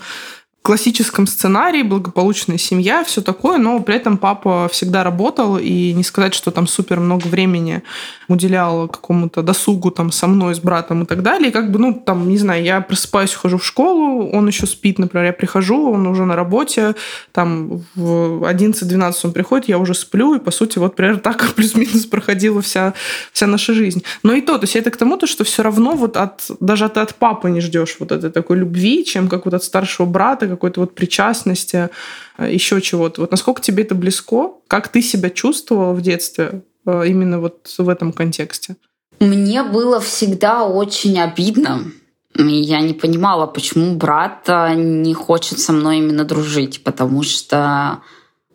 классическом 0.62 1.26
сценарии, 1.26 1.82
благополучная 1.82 2.60
семья, 2.60 3.04
все 3.04 3.22
такое, 3.22 3.58
но 3.58 3.80
при 3.80 3.96
этом 3.96 4.18
папа 4.18 4.70
всегда 4.72 5.04
работал, 5.04 5.58
и 5.58 5.92
не 5.94 6.04
сказать, 6.04 6.36
что 6.36 6.52
там 6.52 6.68
супер 6.68 7.00
много 7.00 7.26
времени 7.26 7.82
уделял 8.28 8.88
какому-то 8.88 9.42
досугу 9.42 9.90
там 9.90 10.12
со 10.12 10.28
мной, 10.28 10.54
с 10.54 10.60
братом 10.60 11.04
и 11.04 11.06
так 11.06 11.24
далее. 11.24 11.50
И 11.50 11.52
как 11.52 11.72
бы, 11.72 11.80
ну, 11.80 11.94
там, 11.94 12.30
не 12.30 12.38
знаю, 12.38 12.64
я 12.64 12.80
просыпаюсь, 12.82 13.34
хожу 13.34 13.58
в 13.58 13.66
школу, 13.66 14.30
он 14.32 14.48
еще 14.48 14.68
спит, 14.68 15.00
например, 15.00 15.26
я 15.28 15.34
прихожу, 15.34 15.92
он 15.92 16.06
уже 16.06 16.26
на 16.26 16.36
работе, 16.36 16.94
там 17.32 17.82
в 17.96 18.44
11-12 18.48 19.14
он 19.24 19.34
приходит, 19.34 19.68
я 19.68 19.80
уже 19.80 19.96
сплю, 19.96 20.36
и, 20.36 20.40
по 20.40 20.52
сути, 20.52 20.78
вот 20.78 20.96
примерно 20.96 21.20
так 21.22 21.54
плюс-минус 21.56 22.06
проходила 22.06 22.62
вся, 22.62 22.94
вся 23.34 23.48
наша 23.48 23.74
жизнь. 23.74 24.04
Но 24.22 24.34
и 24.34 24.42
то, 24.42 24.60
то 24.60 24.66
есть 24.66 24.76
это 24.76 24.92
к 24.92 24.98
тому, 24.98 25.18
то, 25.18 25.26
что 25.26 25.44
все 25.44 25.64
равно 25.64 25.96
вот 25.96 26.18
от, 26.18 26.46
даже 26.60 26.88
ты 26.88 27.00
от 27.00 27.16
папы 27.16 27.50
не 27.50 27.62
ждешь 27.62 27.98
вот 28.00 28.12
этой 28.12 28.30
такой 28.30 28.58
любви, 28.58 29.04
чем 29.04 29.28
как 29.28 29.46
вот 29.46 29.56
от 29.56 29.64
старшего 29.64 30.06
брата, 30.06 30.51
какой-то 30.52 30.82
вот 30.82 30.96
причастности, 30.96 31.90
э, 32.38 32.54
еще 32.54 32.82
чего-то. 32.82 33.22
Вот 33.22 33.32
насколько 33.32 33.62
тебе 33.62 33.84
это 33.84 33.96
близко? 33.96 34.52
Как 34.68 34.88
ты 34.88 35.02
себя 35.02 35.30
чувствовала 35.30 35.94
в 35.94 36.02
детстве 36.02 36.64
э, 36.86 37.08
именно 37.08 37.40
вот 37.40 37.74
в 37.78 37.90
этом 37.90 38.14
контексте? 38.14 38.76
Мне 39.20 39.64
было 39.64 40.00
всегда 40.00 40.64
очень 40.66 41.20
обидно. 41.20 41.92
Я 42.36 42.82
не 42.82 42.94
понимала, 42.94 43.46
почему 43.46 43.96
брат 43.96 44.48
не 44.76 45.14
хочет 45.14 45.60
со 45.60 45.74
мной 45.74 45.98
именно 45.98 46.24
дружить, 46.24 46.84
потому 46.84 47.24
что 47.24 48.02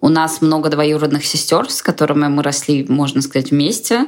у 0.00 0.08
нас 0.08 0.40
много 0.40 0.68
двоюродных 0.68 1.24
сестер, 1.24 1.70
с 1.70 1.82
которыми 1.82 2.28
мы 2.28 2.42
росли, 2.42 2.86
можно 2.88 3.22
сказать, 3.22 3.50
вместе. 3.50 4.06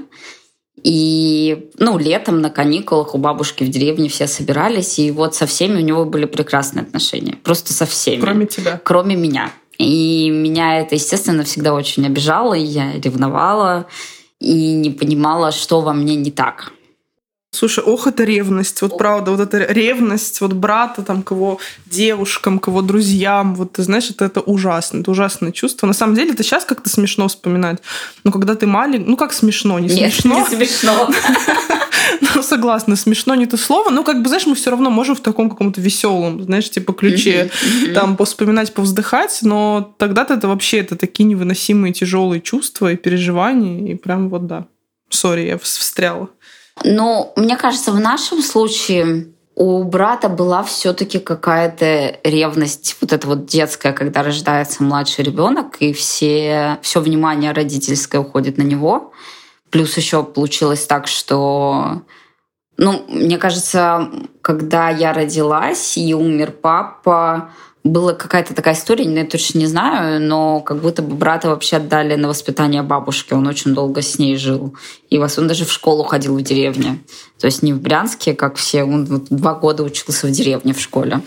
И, 0.84 1.70
ну, 1.78 1.98
летом 1.98 2.40
на 2.40 2.50
каникулах 2.50 3.14
у 3.14 3.18
бабушки 3.18 3.64
в 3.64 3.68
деревне 3.68 4.08
все 4.08 4.26
собирались, 4.26 4.98
и 4.98 5.10
вот 5.10 5.34
со 5.34 5.46
всеми 5.46 5.78
у 5.78 5.84
него 5.84 6.04
были 6.04 6.24
прекрасные 6.24 6.82
отношения. 6.82 7.36
Просто 7.42 7.72
со 7.72 7.86
всеми. 7.86 8.20
Кроме 8.20 8.46
тебя. 8.46 8.80
Кроме 8.84 9.16
меня. 9.16 9.52
И 9.78 10.30
меня 10.30 10.80
это, 10.80 10.96
естественно, 10.96 11.44
всегда 11.44 11.74
очень 11.74 12.04
обижало, 12.06 12.54
и 12.54 12.62
я 12.62 12.92
ревновала, 12.92 13.86
и 14.40 14.72
не 14.72 14.90
понимала, 14.90 15.52
что 15.52 15.80
во 15.80 15.92
мне 15.92 16.16
не 16.16 16.30
так. 16.30 16.72
Слушай, 17.50 17.82
ох, 17.82 18.06
это 18.06 18.24
ревность. 18.24 18.82
Вот 18.82 18.98
правда, 18.98 19.30
вот 19.30 19.40
эта 19.40 19.72
ревность 19.72 20.42
вот 20.42 20.52
брата 20.52 21.02
там 21.02 21.22
к 21.22 21.30
его 21.30 21.58
девушкам, 21.86 22.58
к 22.58 22.68
его 22.68 22.82
друзьям. 22.82 23.54
Вот 23.54 23.72
ты 23.72 23.82
знаешь, 23.82 24.10
это, 24.10 24.26
это 24.26 24.40
ужасно. 24.40 25.00
Это 25.00 25.10
ужасное 25.10 25.50
чувство. 25.50 25.86
На 25.86 25.94
самом 25.94 26.14
деле, 26.14 26.32
это 26.32 26.42
сейчас 26.42 26.66
как-то 26.66 26.90
смешно 26.90 27.26
вспоминать. 27.26 27.78
Но 28.22 28.32
когда 28.32 28.54
ты 28.54 28.66
маленький... 28.66 29.08
Ну, 29.08 29.16
как 29.16 29.32
смешно? 29.32 29.78
Не 29.78 29.88
Нет, 29.88 30.12
смешно? 30.12 30.40
не 30.40 30.56
смешно. 30.56 31.10
Ну, 32.34 32.42
согласна, 32.42 32.96
смешно 32.96 33.34
не 33.34 33.46
то 33.46 33.56
слово. 33.56 33.90
Но, 33.90 34.02
как 34.02 34.22
бы, 34.22 34.28
знаешь, 34.28 34.46
мы 34.46 34.54
все 34.54 34.70
равно 34.70 34.90
можем 34.90 35.14
в 35.14 35.20
таком 35.20 35.50
каком-то 35.50 35.80
веселом, 35.80 36.42
знаешь, 36.42 36.70
типа 36.70 36.92
ключе 36.92 37.50
там 37.94 38.16
повспоминать, 38.16 38.72
повздыхать. 38.72 39.40
Но 39.42 39.94
тогда-то 39.98 40.34
это 40.34 40.48
вообще 40.48 40.78
это 40.78 40.96
такие 40.96 41.24
невыносимые 41.24 41.92
тяжелые 41.92 42.40
чувства 42.40 42.92
и 42.92 42.96
переживания. 42.96 43.92
И 43.92 43.94
прям 43.94 44.28
вот 44.28 44.46
да. 44.46 44.66
Сори, 45.10 45.46
я 45.46 45.58
встряла. 45.58 46.28
Но 46.84 47.32
мне 47.36 47.56
кажется, 47.56 47.92
в 47.92 48.00
нашем 48.00 48.42
случае 48.42 49.28
у 49.54 49.82
брата 49.82 50.28
была 50.28 50.62
все-таки 50.62 51.18
какая-то 51.18 52.18
ревность, 52.22 52.96
вот 53.00 53.12
эта 53.12 53.26
вот 53.26 53.46
детская, 53.46 53.92
когда 53.92 54.22
рождается 54.22 54.84
младший 54.84 55.24
ребенок, 55.24 55.78
и 55.80 55.92
все, 55.92 56.78
все 56.80 57.00
внимание 57.00 57.52
родительское 57.52 58.20
уходит 58.20 58.56
на 58.56 58.62
него. 58.62 59.12
Плюс 59.70 59.96
еще 59.96 60.22
получилось 60.22 60.86
так, 60.86 61.08
что 61.08 62.02
ну, 62.76 63.04
мне 63.08 63.38
кажется, 63.38 64.08
когда 64.40 64.88
я 64.88 65.12
родилась 65.12 65.98
и 65.98 66.14
умер 66.14 66.52
папа, 66.52 67.50
была 67.88 68.14
какая-то 68.14 68.54
такая 68.54 68.74
история, 68.74 69.04
я 69.04 69.24
точно 69.24 69.58
не 69.58 69.66
знаю, 69.66 70.20
но 70.20 70.60
как 70.60 70.80
будто 70.80 71.02
бы 71.02 71.14
брата 71.14 71.48
вообще 71.48 71.76
отдали 71.76 72.14
на 72.14 72.28
воспитание 72.28 72.82
бабушки. 72.82 73.32
Он 73.34 73.46
очень 73.46 73.74
долго 73.74 74.02
с 74.02 74.18
ней 74.18 74.36
жил. 74.36 74.74
И 75.10 75.18
вас 75.18 75.38
он 75.38 75.48
даже 75.48 75.64
в 75.64 75.72
школу 75.72 76.04
ходил 76.04 76.36
в 76.36 76.42
деревне. 76.42 76.98
То 77.38 77.46
есть 77.46 77.62
не 77.62 77.72
в 77.72 77.80
Брянске, 77.80 78.34
как 78.34 78.56
все. 78.56 78.84
Он 78.84 79.04
два 79.30 79.54
года 79.54 79.82
учился 79.82 80.26
в 80.26 80.30
деревне 80.30 80.72
в 80.72 80.80
школе. 80.80 81.20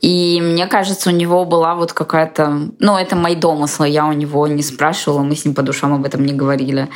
И 0.00 0.40
мне 0.40 0.66
кажется, 0.66 1.10
у 1.10 1.12
него 1.12 1.44
была 1.44 1.74
вот 1.74 1.92
какая-то... 1.92 2.70
Ну, 2.78 2.96
это 2.96 3.14
мои 3.14 3.36
домыслы. 3.36 3.88
Я 3.88 4.06
у 4.06 4.12
него 4.12 4.46
не 4.48 4.62
спрашивала, 4.62 5.22
мы 5.22 5.36
с 5.36 5.44
ним 5.44 5.54
по 5.54 5.62
душам 5.62 5.94
об 5.94 6.04
этом 6.04 6.24
не 6.24 6.32
говорили. 6.32 6.88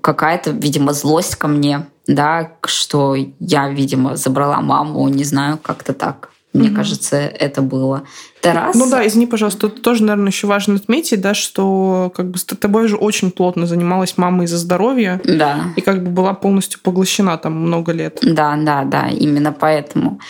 Какая-то, 0.00 0.50
видимо, 0.50 0.92
злость 0.92 1.36
ко 1.36 1.48
мне, 1.48 1.86
да, 2.06 2.52
что 2.64 3.16
я, 3.38 3.68
видимо, 3.68 4.16
забрала 4.16 4.60
маму, 4.60 5.08
не 5.08 5.24
знаю, 5.24 5.58
как-то 5.62 5.92
так. 5.92 6.30
Мне 6.54 6.68
mm-hmm. 6.68 6.74
кажется, 6.74 7.16
это 7.16 7.60
было. 7.60 8.04
Это 8.40 8.54
раз. 8.54 8.74
Ну 8.74 8.88
да, 8.90 9.06
извини, 9.06 9.26
пожалуйста, 9.26 9.68
тут 9.68 9.82
тоже, 9.82 10.02
наверное, 10.02 10.30
еще 10.30 10.46
важно 10.46 10.76
отметить, 10.76 11.20
да, 11.20 11.34
что 11.34 12.10
как 12.14 12.30
бы 12.30 12.38
с 12.38 12.44
тобой 12.44 12.88
же 12.88 12.96
очень 12.96 13.30
плотно 13.30 13.66
занималась 13.66 14.16
мама 14.16 14.44
из-за 14.44 14.56
здоровья. 14.56 15.20
Да. 15.24 15.72
И 15.76 15.82
как 15.82 16.02
бы 16.02 16.10
была 16.10 16.32
полностью 16.32 16.80
поглощена 16.80 17.36
там 17.36 17.54
много 17.54 17.92
лет. 17.92 18.18
Да, 18.22 18.56
да, 18.56 18.84
да, 18.84 19.08
именно 19.08 19.52
поэтому. 19.52 20.20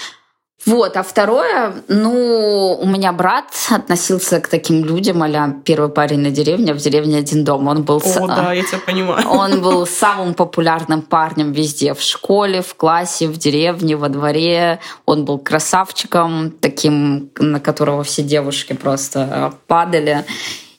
Вот, 0.66 0.96
а 0.96 1.02
второе, 1.02 1.72
ну, 1.86 2.76
у 2.80 2.86
меня 2.86 3.12
брат 3.12 3.46
относился 3.70 4.40
к 4.40 4.48
таким 4.48 4.84
людям, 4.84 5.22
а 5.22 5.54
первый 5.64 5.88
парень 5.88 6.20
на 6.20 6.30
деревне, 6.30 6.72
а 6.72 6.74
в 6.74 6.78
деревне 6.78 7.18
один 7.18 7.44
дом. 7.44 7.68
Он 7.68 7.84
был... 7.84 8.02
О, 8.04 8.26
да, 8.26 8.52
я 8.52 8.64
тебя 8.64 8.80
понимаю. 8.84 9.26
Он 9.30 9.62
был 9.62 9.86
самым 9.86 10.34
популярным 10.34 11.02
парнем 11.02 11.52
везде, 11.52 11.94
в 11.94 12.02
школе, 12.02 12.60
в 12.60 12.74
классе, 12.74 13.28
в 13.28 13.36
деревне, 13.36 13.96
во 13.96 14.08
дворе. 14.08 14.80
Он 15.06 15.24
был 15.24 15.38
красавчиком, 15.38 16.50
таким, 16.50 17.30
на 17.38 17.60
которого 17.60 18.02
все 18.02 18.22
девушки 18.22 18.72
просто 18.72 19.54
падали. 19.68 20.24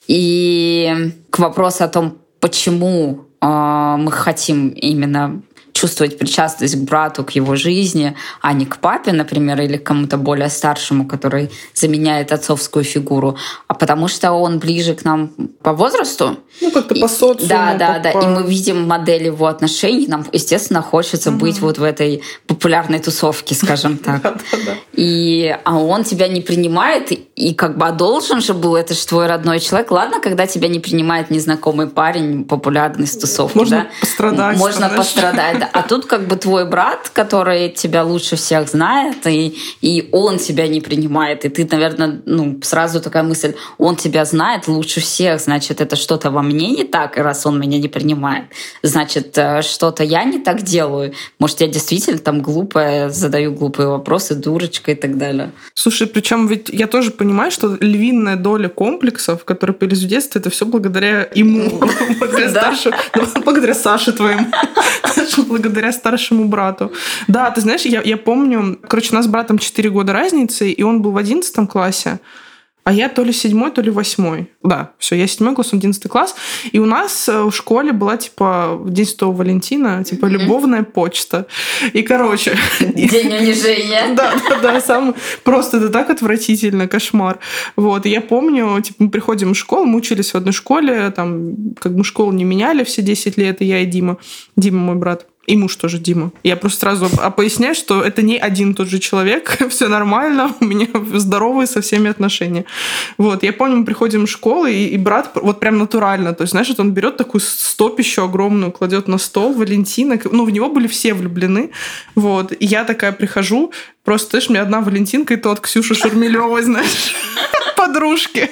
И 0.06 1.12
к 1.30 1.38
вопросу 1.38 1.84
о 1.84 1.88
том, 1.88 2.18
почему 2.38 3.24
э, 3.40 3.46
мы 3.46 4.12
хотим 4.12 4.68
именно 4.68 5.40
чувствовать 5.80 6.18
причастность 6.18 6.76
к 6.76 6.78
брату, 6.80 7.24
к 7.24 7.30
его 7.30 7.56
жизни, 7.56 8.14
а 8.42 8.52
не 8.52 8.66
к 8.66 8.76
папе, 8.76 9.12
например, 9.12 9.60
или 9.62 9.78
к 9.78 9.82
кому-то 9.82 10.18
более 10.18 10.50
старшему, 10.50 11.06
который 11.06 11.50
заменяет 11.74 12.32
отцовскую 12.32 12.84
фигуру, 12.84 13.36
а 13.66 13.74
потому 13.74 14.08
что 14.08 14.32
он 14.32 14.58
ближе 14.58 14.94
к 14.94 15.04
нам 15.04 15.28
по 15.62 15.72
возрасту. 15.72 16.36
Ну, 16.60 16.70
как-то 16.70 16.94
по 16.94 17.08
социуму. 17.08 17.48
Да, 17.48 17.74
да, 17.78 17.94
по... 17.94 18.00
да. 18.02 18.10
И 18.10 18.26
мы 18.26 18.42
видим 18.42 18.86
модель 18.86 19.24
его 19.24 19.46
отношений. 19.46 20.06
Нам, 20.06 20.26
естественно, 20.32 20.82
хочется 20.82 21.30
mm-hmm. 21.30 21.38
быть 21.38 21.60
вот 21.60 21.78
в 21.78 21.82
этой 21.82 22.22
популярной 22.46 22.98
тусовке, 22.98 23.54
скажем 23.54 23.96
так. 24.04 24.38
И, 24.92 25.56
а 25.64 25.78
он 25.78 26.04
тебя 26.04 26.28
не 26.28 26.42
принимает, 26.42 27.12
и 27.12 27.54
как 27.54 27.78
бы 27.78 27.86
а 27.86 27.92
должен 27.92 28.40
же 28.42 28.52
был, 28.52 28.76
это 28.76 28.94
же 28.94 29.06
твой 29.06 29.26
родной 29.26 29.60
человек. 29.60 29.90
Ладно, 29.90 30.20
когда 30.20 30.46
тебя 30.46 30.68
не 30.68 30.78
принимает 30.78 31.30
незнакомый 31.30 31.86
парень, 31.86 32.44
популярный 32.44 33.06
с 33.06 33.16
тусовки. 33.16 33.56
Можно 33.56 33.86
пострадать. 34.00 34.58
Можно 34.58 34.88
пострадать, 34.90 35.58
да. 35.58 35.69
А 35.72 35.82
тут 35.82 36.06
как 36.06 36.26
бы 36.26 36.36
твой 36.36 36.66
брат, 36.66 37.10
который 37.12 37.68
тебя 37.70 38.04
лучше 38.04 38.36
всех 38.36 38.68
знает, 38.68 39.26
и, 39.26 39.56
и 39.80 40.08
он 40.12 40.38
тебя 40.38 40.68
не 40.68 40.80
принимает. 40.80 41.44
И 41.44 41.48
ты, 41.48 41.68
наверное, 41.70 42.20
ну, 42.26 42.58
сразу 42.62 43.00
такая 43.00 43.22
мысль, 43.22 43.54
он 43.78 43.96
тебя 43.96 44.24
знает 44.24 44.68
лучше 44.68 45.00
всех, 45.00 45.40
значит, 45.40 45.80
это 45.80 45.96
что-то 45.96 46.30
во 46.30 46.42
мне 46.42 46.70
не 46.70 46.84
так, 46.84 47.16
раз 47.16 47.46
он 47.46 47.58
меня 47.58 47.78
не 47.78 47.88
принимает. 47.88 48.44
Значит, 48.82 49.36
э, 49.38 49.62
что-то 49.62 50.04
я 50.04 50.24
не 50.24 50.38
так 50.38 50.62
делаю. 50.62 51.12
Может, 51.38 51.60
я 51.60 51.68
действительно 51.68 52.18
там 52.18 52.40
глупая, 52.40 53.08
задаю 53.10 53.52
глупые 53.52 53.88
вопросы, 53.88 54.34
дурочка 54.34 54.92
и 54.92 54.94
так 54.94 55.18
далее. 55.18 55.52
Слушай, 55.74 56.06
причем 56.06 56.46
ведь 56.46 56.68
я 56.68 56.86
тоже 56.86 57.10
понимаю, 57.10 57.50
что 57.50 57.76
львиная 57.80 58.36
доля 58.36 58.68
комплексов, 58.68 59.44
которые 59.44 59.74
появились 59.74 60.02
в 60.02 60.08
детстве, 60.08 60.40
это 60.40 60.50
все 60.50 60.66
благодаря 60.66 61.28
ему, 61.34 61.70
благодаря 63.44 63.74
Саше 63.74 64.12
твоему 64.12 64.46
благодаря 65.60 65.92
старшему 65.92 66.46
брату. 66.46 66.92
Да, 67.28 67.50
ты 67.50 67.60
знаешь, 67.60 67.82
я, 67.82 68.02
я 68.02 68.16
помню, 68.16 68.78
короче, 68.88 69.10
у 69.12 69.14
нас 69.14 69.26
с 69.26 69.28
братом 69.28 69.58
4 69.58 69.90
года 69.90 70.12
разницы, 70.12 70.70
и 70.70 70.82
он 70.82 71.02
был 71.02 71.12
в 71.12 71.16
11 71.16 71.68
классе. 71.68 72.20
А 72.82 72.92
я 72.92 73.08
то 73.08 73.22
ли 73.22 73.32
седьмой, 73.32 73.70
то 73.70 73.82
ли 73.82 73.90
восьмой. 73.90 74.50
Да, 74.62 74.92
все, 74.98 75.14
я 75.14 75.26
седьмой 75.26 75.54
класс, 75.54 75.68
он 75.72 75.78
одиннадцатый 75.78 76.08
класс. 76.08 76.34
И 76.72 76.78
у 76.78 76.86
нас 76.86 77.28
э, 77.28 77.42
в 77.42 77.52
школе 77.52 77.92
была, 77.92 78.16
типа, 78.16 78.80
День 78.86 79.06
Святого 79.06 79.36
Валентина, 79.36 80.02
типа, 80.02 80.26
любовная 80.26 80.82
почта. 80.82 81.46
И, 81.92 82.02
короче... 82.02 82.56
День 82.80 83.32
унижения. 83.32 84.14
Да, 84.20 84.34
да, 84.48 84.60
да, 84.60 84.80
сам 84.80 85.14
просто 85.44 85.76
это 85.76 85.88
так 85.90 86.10
отвратительно, 86.10 86.88
кошмар. 86.88 87.38
Вот, 87.76 88.06
и 88.06 88.10
я 88.10 88.20
помню, 88.20 88.80
типа, 88.80 89.04
мы 89.04 89.10
приходим 89.10 89.52
в 89.54 89.56
школу, 89.56 89.84
мы 89.84 89.98
учились 89.98 90.32
в 90.32 90.34
одной 90.34 90.52
школе, 90.52 91.10
там, 91.10 91.74
как 91.80 91.94
бы 91.94 92.02
школу 92.02 92.32
не 92.32 92.44
меняли 92.44 92.82
все 92.84 93.02
10 93.02 93.36
лет, 93.36 93.62
и 93.62 93.66
я 93.66 93.80
и 93.80 93.86
Дима. 93.86 94.16
Дима 94.56 94.78
мой 94.78 94.96
брат 94.96 95.26
и 95.50 95.56
муж 95.56 95.76
тоже 95.76 95.98
Дима. 95.98 96.30
Я 96.44 96.56
просто 96.56 96.80
сразу 96.80 97.08
поясняю, 97.36 97.74
что 97.74 98.02
это 98.02 98.22
не 98.22 98.38
один 98.38 98.74
тот 98.74 98.88
же 98.88 98.98
человек, 98.98 99.58
все 99.68 99.88
нормально, 99.88 100.54
у 100.60 100.64
меня 100.64 100.86
здоровые 101.14 101.66
со 101.66 101.80
всеми 101.80 102.10
отношения. 102.10 102.64
Вот, 103.18 103.42
я 103.42 103.52
помню, 103.52 103.76
мы 103.76 103.84
приходим 103.84 104.26
в 104.26 104.30
школу, 104.30 104.66
и, 104.66 104.94
и 104.94 104.96
брат 104.96 105.30
вот 105.34 105.60
прям 105.60 105.78
натурально, 105.78 106.32
то 106.32 106.42
есть, 106.42 106.52
знаешь, 106.52 106.68
вот 106.68 106.80
он 106.80 106.92
берет 106.92 107.16
такую 107.16 107.40
стопищу 107.40 108.22
огромную, 108.22 108.70
кладет 108.70 109.08
на 109.08 109.18
стол, 109.18 109.52
Валентина, 109.52 110.18
ну, 110.30 110.44
в 110.44 110.50
него 110.50 110.68
были 110.68 110.86
все 110.86 111.14
влюблены, 111.14 111.70
вот, 112.14 112.52
и 112.52 112.66
я 112.66 112.84
такая 112.84 113.12
прихожу, 113.12 113.72
Просто, 114.10 114.30
знаешь, 114.30 114.50
мне 114.50 114.60
одна 114.60 114.80
Валентинка, 114.80 115.34
и 115.34 115.36
то 115.36 115.52
от 115.52 115.60
Ксюши 115.60 115.94
Шурмелевой, 115.94 116.62
знаешь, 116.62 117.14
подружки. 117.76 118.50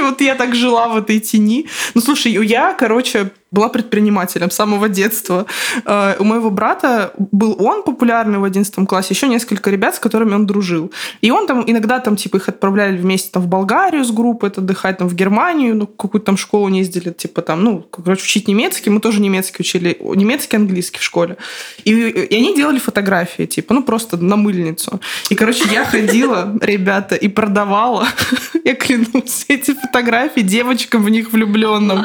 Вот 0.00 0.20
я 0.20 0.36
так 0.36 0.54
жила 0.54 0.86
в 0.86 0.96
этой 0.96 1.18
тени. 1.18 1.66
Ну, 1.94 2.00
слушай, 2.00 2.30
я, 2.30 2.72
короче, 2.72 3.32
была 3.52 3.68
предпринимателем 3.68 4.50
с 4.50 4.54
самого 4.54 4.88
детства. 4.88 5.46
Э, 5.84 6.16
у 6.18 6.24
моего 6.24 6.50
брата 6.50 7.12
был 7.18 7.56
он 7.60 7.82
популярный 7.82 8.38
в 8.38 8.44
11 8.44 8.88
классе, 8.88 9.08
еще 9.10 9.28
несколько 9.28 9.70
ребят, 9.70 9.94
с 9.94 9.98
которыми 9.98 10.34
он 10.34 10.46
дружил. 10.46 10.90
И 11.20 11.30
он 11.30 11.46
там 11.46 11.62
иногда 11.66 12.00
там 12.00 12.16
типа 12.16 12.38
их 12.38 12.48
отправляли 12.48 12.96
вместе 12.96 13.30
там 13.30 13.42
в 13.42 13.46
Болгарию 13.48 14.04
с 14.04 14.10
группой 14.10 14.48
отдыхать, 14.48 14.98
там 14.98 15.08
в 15.08 15.14
Германию, 15.14 15.76
ну 15.76 15.86
какую-то 15.86 16.26
там 16.26 16.36
школу 16.36 16.68
не 16.68 16.78
ездили, 16.78 17.12
типа 17.12 17.42
там, 17.42 17.62
ну, 17.62 17.86
короче, 17.90 18.24
учить 18.24 18.48
немецкий. 18.48 18.90
Мы 18.90 19.00
тоже 19.00 19.20
немецкий 19.20 19.60
учили, 19.60 19.98
немецкий, 20.00 20.56
английский 20.56 20.98
в 20.98 21.02
школе. 21.02 21.36
И, 21.84 21.92
и 21.92 22.36
они 22.36 22.56
делали 22.56 22.78
фотографии, 22.78 23.44
типа, 23.44 23.74
ну 23.74 23.82
просто 23.82 24.11
на 24.16 24.36
мыльницу. 24.36 25.00
И, 25.30 25.34
короче, 25.34 25.64
я 25.72 25.84
ходила, 25.84 26.56
ребята, 26.60 27.14
и 27.14 27.28
продавала, 27.28 28.06
я 28.64 28.74
клянусь, 28.74 29.44
эти 29.48 29.74
фотографии 29.74 30.40
девочкам 30.40 31.02
в 31.02 31.08
них 31.08 31.32
влюбленным. 31.32 32.04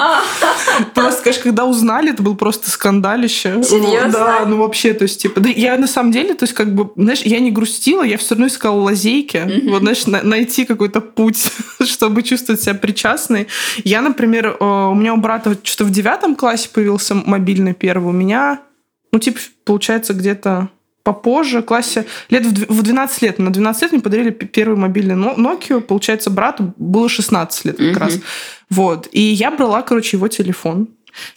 Просто, 0.94 1.24
конечно, 1.24 1.44
когда 1.44 1.66
узнали, 1.66 2.12
это 2.12 2.24
был 2.24 2.36
просто 2.36 2.70
скандалище. 2.70 3.64
Серьезно? 3.64 4.12
Да, 4.12 4.46
ну 4.46 4.58
вообще, 4.58 4.94
то 4.94 5.04
есть, 5.04 5.22
типа, 5.22 5.40
да, 5.40 5.50
я 5.50 5.78
на 5.78 5.88
самом 5.88 6.12
деле, 6.12 6.34
то 6.34 6.44
есть, 6.44 6.54
как 6.54 6.74
бы, 6.74 6.92
знаешь, 6.96 7.22
я 7.22 7.40
не 7.40 7.52
грустила, 7.52 8.04
я 8.04 8.18
все 8.18 8.36
равно 8.36 8.48
искала 8.48 8.80
лазейки, 8.82 9.64
вот, 9.70 9.82
знаешь, 9.82 10.06
на- 10.06 10.24
найти 10.24 10.66
какой-то 10.66 11.02
путь, 11.02 11.52
чтобы 11.84 12.24
чувствовать 12.24 12.62
себя 12.62 12.76
причастной. 12.76 13.48
Я, 13.84 14.02
например, 14.02 14.58
э, 14.60 14.64
у 14.64 14.94
меня 14.96 15.14
у 15.14 15.18
брата 15.18 15.58
что-то 15.64 15.86
в 15.86 15.92
девятом 15.92 16.36
классе 16.36 16.70
появился 16.72 17.16
мобильный 17.16 17.74
первый, 17.74 18.10
у 18.10 18.12
меня, 18.12 18.60
ну, 19.12 19.20
типа, 19.20 19.40
получается, 19.66 20.14
где-то 20.14 20.70
попозже, 21.08 21.62
классе, 21.62 22.06
лет 22.30 22.46
в 22.46 22.84
12 22.84 23.22
лет. 23.22 23.40
На 23.40 23.50
12 23.50 23.82
лет 23.84 23.92
мне 23.94 24.02
подарили 24.02 24.30
первый 24.30 24.78
мобильный 24.78 25.16
Nokia. 25.16 25.80
Получается, 25.80 26.30
брату 26.30 26.74
было 26.76 27.08
16 27.08 27.66
лет 27.66 27.78
как 27.78 27.86
mm-hmm. 27.86 28.00
раз. 28.00 28.20
Вот. 28.70 29.08
И 29.14 29.22
я 29.22 29.52
брала, 29.52 29.82
короче, 29.84 30.18
его 30.18 30.28
телефон 30.28 30.90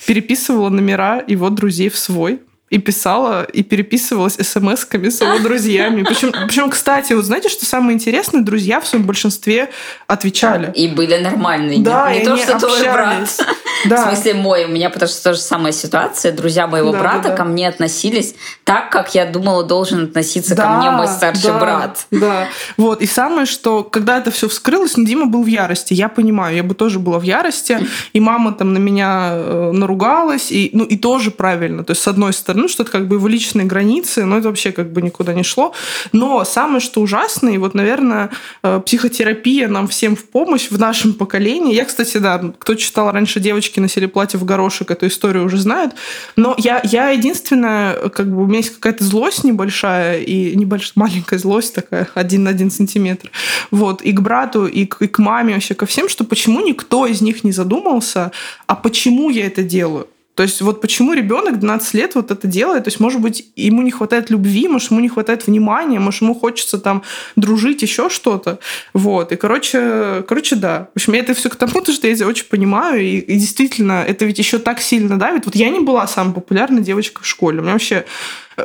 переписывала 0.06 0.70
номера 0.70 1.22
его 1.24 1.50
друзей 1.50 1.88
в 1.88 1.96
свой 1.96 2.40
и 2.70 2.78
писала, 2.78 3.42
и 3.42 3.64
переписывалась 3.64 4.36
смс-ками 4.36 5.08
с 5.08 5.20
его 5.20 5.38
друзьями. 5.42 6.04
Причем, 6.04 6.32
причем, 6.46 6.70
кстати, 6.70 7.12
вот 7.12 7.24
знаете, 7.24 7.48
что 7.48 7.66
самое 7.66 7.94
интересное? 7.94 8.42
Друзья 8.42 8.80
в 8.80 8.86
своем 8.86 9.04
большинстве 9.04 9.70
отвечали. 10.06 10.72
И 10.74 10.86
были 10.86 11.16
нормальные. 11.16 11.80
Да, 11.80 12.12
не, 12.12 12.20
не 12.20 12.24
то, 12.24 12.36
что 12.36 12.54
общались. 12.54 12.78
твой 12.78 12.92
брат. 12.92 13.28
Да. 13.86 13.96
В 13.96 14.08
смысле 14.08 14.34
мой. 14.34 14.66
У 14.66 14.68
меня 14.68 14.90
потому 14.90 15.08
что 15.08 15.30
тоже 15.30 15.38
самая 15.38 15.72
ситуация. 15.72 16.32
Друзья 16.32 16.66
моего 16.66 16.92
да, 16.92 16.98
брата 16.98 17.22
да, 17.22 17.28
да. 17.30 17.36
ко 17.36 17.44
мне 17.44 17.66
относились 17.66 18.34
так, 18.64 18.90
как 18.90 19.14
я 19.14 19.24
думала, 19.24 19.64
должен 19.64 20.04
относиться 20.04 20.54
да, 20.54 20.64
ко 20.64 20.68
мне 20.72 20.90
мой 20.90 21.08
старший 21.08 21.50
да, 21.50 21.58
брат. 21.58 22.06
Да, 22.10 22.48
вот. 22.76 23.00
И 23.00 23.06
самое, 23.06 23.46
что 23.46 23.82
когда 23.82 24.18
это 24.18 24.30
все 24.30 24.50
вскрылось, 24.50 24.98
ну, 24.98 25.06
Дима 25.06 25.24
был 25.24 25.44
в 25.44 25.46
ярости. 25.46 25.94
Я 25.94 26.10
понимаю, 26.10 26.56
я 26.56 26.62
бы 26.62 26.74
тоже 26.74 26.98
была 26.98 27.18
в 27.18 27.22
ярости. 27.22 27.78
И 28.12 28.20
мама 28.20 28.52
там 28.52 28.74
на 28.74 28.78
меня 28.78 29.30
э, 29.32 29.70
наругалась. 29.72 30.52
И, 30.52 30.68
ну, 30.74 30.84
и 30.84 30.98
тоже 30.98 31.30
правильно. 31.30 31.82
То 31.82 31.92
есть, 31.92 32.02
с 32.02 32.08
одной 32.08 32.34
стороны, 32.34 32.59
что 32.68 32.82
это 32.82 32.92
как 32.92 33.08
бы 33.08 33.16
его 33.16 33.28
личные 33.28 33.66
границы, 33.66 34.24
но 34.24 34.38
это 34.38 34.48
вообще 34.48 34.72
как 34.72 34.92
бы 34.92 35.02
никуда 35.02 35.34
не 35.34 35.42
шло. 35.42 35.72
Но 36.12 36.44
самое, 36.44 36.80
что 36.80 37.00
ужасное, 37.00 37.54
и 37.54 37.58
вот, 37.58 37.74
наверное, 37.74 38.30
э, 38.62 38.80
психотерапия 38.84 39.68
нам 39.68 39.88
всем 39.88 40.16
в 40.16 40.24
помощь 40.24 40.70
в 40.70 40.78
нашем 40.78 41.14
поколении. 41.14 41.74
Я, 41.74 41.84
кстати, 41.84 42.18
да, 42.18 42.52
кто 42.58 42.74
читал 42.74 43.10
раньше 43.12 43.40
«Девочки 43.40 43.80
носили 43.80 44.06
платье 44.06 44.38
в 44.38 44.44
горошек», 44.44 44.90
эту 44.90 45.06
историю 45.06 45.44
уже 45.44 45.58
знают. 45.58 45.94
Но 46.36 46.54
я, 46.58 46.80
я 46.84 47.10
единственная, 47.10 48.08
как 48.08 48.30
бы 48.30 48.42
у 48.42 48.46
меня 48.46 48.58
есть 48.58 48.74
какая-то 48.74 49.04
злость 49.04 49.44
небольшая, 49.44 50.20
и 50.20 50.56
небольшая, 50.56 50.92
маленькая 50.96 51.38
злость 51.38 51.74
такая, 51.74 52.08
один 52.14 52.44
на 52.44 52.50
один 52.50 52.70
сантиметр. 52.70 53.30
Вот, 53.70 54.02
и 54.02 54.12
к 54.12 54.20
брату, 54.20 54.66
и 54.66 54.86
к, 54.86 55.02
и 55.02 55.06
к 55.06 55.18
маме, 55.18 55.54
вообще 55.54 55.74
ко 55.74 55.86
всем, 55.86 56.08
что 56.08 56.24
почему 56.24 56.60
никто 56.60 57.06
из 57.06 57.20
них 57.20 57.44
не 57.44 57.52
задумался, 57.52 58.32
а 58.66 58.74
почему 58.74 59.30
я 59.30 59.46
это 59.46 59.62
делаю? 59.62 60.08
То 60.40 60.44
есть 60.44 60.62
вот 60.62 60.80
почему 60.80 61.12
ребенок 61.12 61.58
12 61.58 61.92
лет 61.92 62.14
вот 62.14 62.30
это 62.30 62.46
делает? 62.46 62.84
То 62.84 62.88
есть, 62.88 62.98
может 62.98 63.20
быть, 63.20 63.52
ему 63.56 63.82
не 63.82 63.90
хватает 63.90 64.30
любви, 64.30 64.68
может, 64.68 64.90
ему 64.90 65.00
не 65.00 65.10
хватает 65.10 65.46
внимания, 65.46 66.00
может, 66.00 66.22
ему 66.22 66.34
хочется 66.34 66.78
там 66.78 67.02
дружить, 67.36 67.82
еще 67.82 68.08
что-то. 68.08 68.58
Вот. 68.94 69.32
И, 69.32 69.36
короче, 69.36 70.24
короче, 70.26 70.56
да. 70.56 70.88
В 70.94 70.96
общем, 70.96 71.12
я 71.12 71.18
это 71.18 71.34
все 71.34 71.50
к 71.50 71.56
тому, 71.56 71.84
что 71.92 72.06
я 72.06 72.26
очень 72.26 72.46
понимаю. 72.46 73.02
И, 73.02 73.18
и 73.18 73.34
действительно, 73.36 74.02
это 74.02 74.24
ведь 74.24 74.38
еще 74.38 74.58
так 74.58 74.80
сильно 74.80 75.18
давит. 75.18 75.44
Вот 75.44 75.54
я 75.56 75.68
не 75.68 75.80
была 75.80 76.06
самой 76.06 76.32
популярной 76.32 76.80
девочкой 76.80 77.22
в 77.22 77.26
школе. 77.26 77.58
У 77.58 77.62
меня 77.62 77.74
вообще 77.74 78.06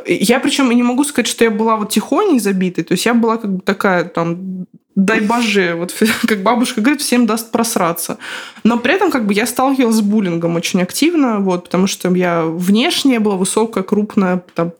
я 0.06 0.40
причем 0.40 0.70
не 0.70 0.82
могу 0.82 1.04
сказать, 1.04 1.26
что 1.26 1.44
я 1.44 1.50
была 1.50 1.76
вот 1.76 1.90
тихоней 1.90 2.38
забитой. 2.38 2.84
То 2.84 2.92
есть 2.92 3.06
я 3.06 3.14
была 3.14 3.36
как 3.36 3.52
бы 3.52 3.60
такая 3.60 4.04
там 4.04 4.66
дай 4.96 5.20
боже, 5.20 5.74
вот 5.76 5.94
как 6.26 6.42
бабушка 6.42 6.80
говорит, 6.80 7.02
всем 7.02 7.26
даст 7.26 7.52
просраться. 7.52 8.18
Но 8.64 8.78
при 8.78 8.94
этом 8.94 9.10
как 9.10 9.26
бы 9.26 9.34
я 9.34 9.46
сталкивалась 9.46 9.96
с 9.96 10.00
буллингом 10.00 10.56
очень 10.56 10.82
активно, 10.82 11.40
вот, 11.40 11.64
потому 11.64 11.86
что 11.86 12.12
я 12.14 12.44
внешне 12.44 13.20
была 13.20 13.36
высокая, 13.36 13.84
крупная, 13.84 14.42
там, 14.54 14.72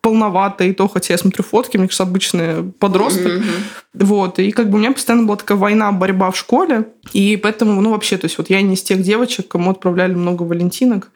полноватая, 0.00 0.68
и 0.68 0.72
то, 0.72 0.86
хотя 0.86 1.14
я 1.14 1.18
смотрю 1.18 1.42
фотки, 1.42 1.76
мне 1.76 1.86
кажется, 1.86 2.02
обычный 2.02 2.62
подросток. 2.78 3.32
Mm-hmm. 3.32 4.04
Вот, 4.04 4.38
и 4.38 4.50
как 4.52 4.68
бы 4.68 4.76
у 4.76 4.78
меня 4.78 4.92
постоянно 4.92 5.24
была 5.26 5.36
такая 5.36 5.56
война, 5.56 5.90
борьба 5.92 6.30
в 6.30 6.36
школе, 6.36 6.88
и 7.14 7.36
поэтому, 7.36 7.80
ну, 7.80 7.90
вообще, 7.90 8.18
то 8.18 8.26
есть 8.26 8.36
вот 8.38 8.50
я 8.50 8.60
не 8.60 8.74
из 8.74 8.82
тех 8.82 9.00
девочек, 9.00 9.48
кому 9.48 9.70
отправляли 9.70 10.14
много 10.14 10.42
валентинок. 10.42 11.10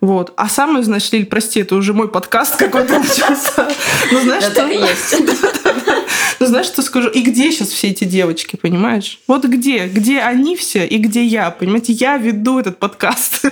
Вот. 0.00 0.32
А 0.36 0.48
значит, 0.48 1.12
Лиль, 1.12 1.26
прости, 1.26 1.60
это 1.60 1.74
уже 1.74 1.92
мой 1.94 2.08
подкаст 2.08 2.56
какой-то 2.56 2.98
начался. 2.98 3.68
Ну, 4.12 4.20
знаешь, 4.20 4.44
что... 4.44 4.54
так 4.54 4.70
и 4.70 4.76
есть. 4.76 5.16
Ну, 6.38 6.44
знаешь, 6.46 6.66
что 6.66 6.82
скажу? 6.82 7.08
И 7.08 7.22
где 7.22 7.50
сейчас 7.50 7.68
все 7.68 7.88
эти 7.88 8.04
девочки, 8.04 8.56
понимаешь? 8.56 9.20
Вот 9.26 9.46
где? 9.46 9.86
Где 9.86 10.20
они 10.20 10.54
все 10.54 10.86
и 10.86 10.98
где 10.98 11.24
я? 11.24 11.50
Понимаете, 11.50 11.94
я 11.94 12.18
веду 12.18 12.58
этот 12.58 12.78
подкаст. 12.78 13.46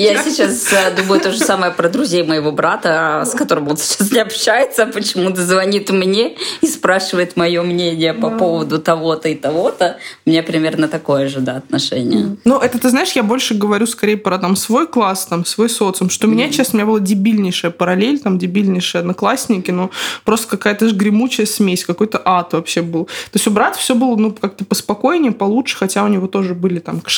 Я 0.00 0.22
сейчас 0.22 0.72
э, 0.72 0.94
думаю 0.96 1.20
то 1.20 1.30
же 1.30 1.38
самое 1.38 1.72
про 1.72 1.88
друзей 1.88 2.22
моего 2.22 2.52
брата, 2.52 3.24
с 3.26 3.34
которым 3.34 3.68
он 3.68 3.76
сейчас 3.76 4.10
не 4.10 4.18
общается, 4.18 4.86
почему-то 4.86 5.44
звонит 5.44 5.90
мне 5.90 6.36
и 6.60 6.66
спрашивает 6.66 7.36
мое 7.36 7.62
мнение 7.62 8.14
по 8.14 8.30
поводу 8.30 8.78
того-то 8.78 9.28
и 9.28 9.34
того-то. 9.34 9.98
У 10.24 10.30
меня 10.30 10.42
примерно 10.42 10.88
такое 10.88 11.28
же, 11.28 11.40
да, 11.40 11.56
отношение. 11.56 12.36
Ну, 12.44 12.58
это, 12.58 12.78
ты 12.78 12.88
знаешь, 12.88 13.12
я 13.12 13.22
больше 13.22 13.54
говорю 13.54 13.86
скорее 13.86 14.16
про 14.16 14.38
там 14.38 14.56
свой 14.56 14.86
класс, 14.86 15.26
там, 15.26 15.44
свой 15.44 15.68
социум, 15.68 16.10
что 16.10 16.26
у 16.26 16.30
меня, 16.30 16.50
честно, 16.50 16.76
у 16.76 16.76
меня 16.78 16.86
была 16.86 17.00
дебильнейшая 17.00 17.70
параллель, 17.70 18.18
там, 18.18 18.38
дебильнейшие 18.38 19.00
одноклассники, 19.00 19.70
ну, 19.70 19.90
просто 20.24 20.48
какая-то 20.48 20.88
же 20.88 20.94
гремучая 20.94 21.46
смесь, 21.46 21.84
какой-то 21.84 22.20
ад 22.24 22.52
вообще 22.52 22.82
был. 22.82 23.04
То 23.04 23.34
есть 23.34 23.46
у 23.46 23.50
брата 23.50 23.78
все 23.78 23.94
было, 23.94 24.16
ну, 24.16 24.32
как-то 24.32 24.64
поспокойнее, 24.64 25.32
получше, 25.32 25.76
хотя 25.76 26.04
у 26.04 26.08
него 26.08 26.26
тоже 26.26 26.54
были 26.54 26.78
там, 26.78 27.00
как 27.00 27.10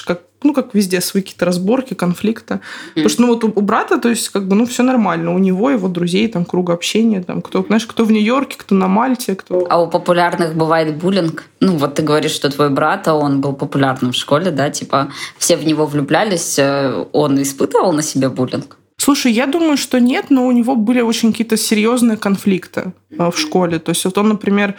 ну, 0.44 0.54
как 0.54 0.74
везде, 0.74 1.00
свои 1.00 1.22
какие-то 1.22 1.44
разборки, 1.44 1.94
конфликты. 1.94 2.54
Mm. 2.54 2.60
Потому 2.94 3.08
что, 3.08 3.22
ну, 3.22 3.28
вот 3.28 3.44
у, 3.44 3.52
у 3.54 3.60
брата, 3.60 3.98
то 3.98 4.08
есть, 4.08 4.28
как 4.30 4.46
бы, 4.48 4.56
ну, 4.56 4.66
все 4.66 4.82
нормально. 4.82 5.34
У 5.34 5.38
него, 5.38 5.70
его 5.70 5.88
друзей, 5.88 6.28
там, 6.28 6.44
круг 6.44 6.70
общения, 6.70 7.22
там, 7.22 7.42
кто, 7.42 7.62
знаешь, 7.62 7.86
кто 7.86 8.04
в 8.04 8.12
Нью-Йорке, 8.12 8.56
кто 8.58 8.74
на 8.74 8.88
Мальте, 8.88 9.34
кто... 9.34 9.66
А 9.68 9.82
у 9.82 9.88
популярных 9.88 10.54
бывает 10.54 10.96
буллинг? 10.96 11.44
Ну, 11.60 11.76
вот 11.76 11.94
ты 11.94 12.02
говоришь, 12.02 12.32
что 12.32 12.50
твой 12.50 12.70
брат, 12.70 13.08
а 13.08 13.14
он 13.14 13.40
был 13.40 13.52
популярным 13.52 14.12
в 14.12 14.16
школе, 14.16 14.50
да, 14.50 14.70
типа, 14.70 15.12
все 15.38 15.56
в 15.56 15.64
него 15.64 15.86
влюблялись, 15.86 16.58
э, 16.58 17.04
он 17.12 17.40
испытывал 17.40 17.92
на 17.92 18.02
себе 18.02 18.28
буллинг? 18.28 18.76
Слушай, 18.96 19.32
я 19.32 19.46
думаю, 19.46 19.76
что 19.76 19.98
нет, 19.98 20.26
но 20.30 20.46
у 20.46 20.52
него 20.52 20.76
были 20.76 21.00
очень 21.00 21.32
какие-то 21.32 21.56
серьезные 21.56 22.16
конфликты 22.16 22.92
э, 23.10 23.30
в 23.30 23.36
школе. 23.36 23.78
То 23.78 23.90
есть 23.90 24.04
вот 24.04 24.16
он, 24.18 24.28
например, 24.28 24.76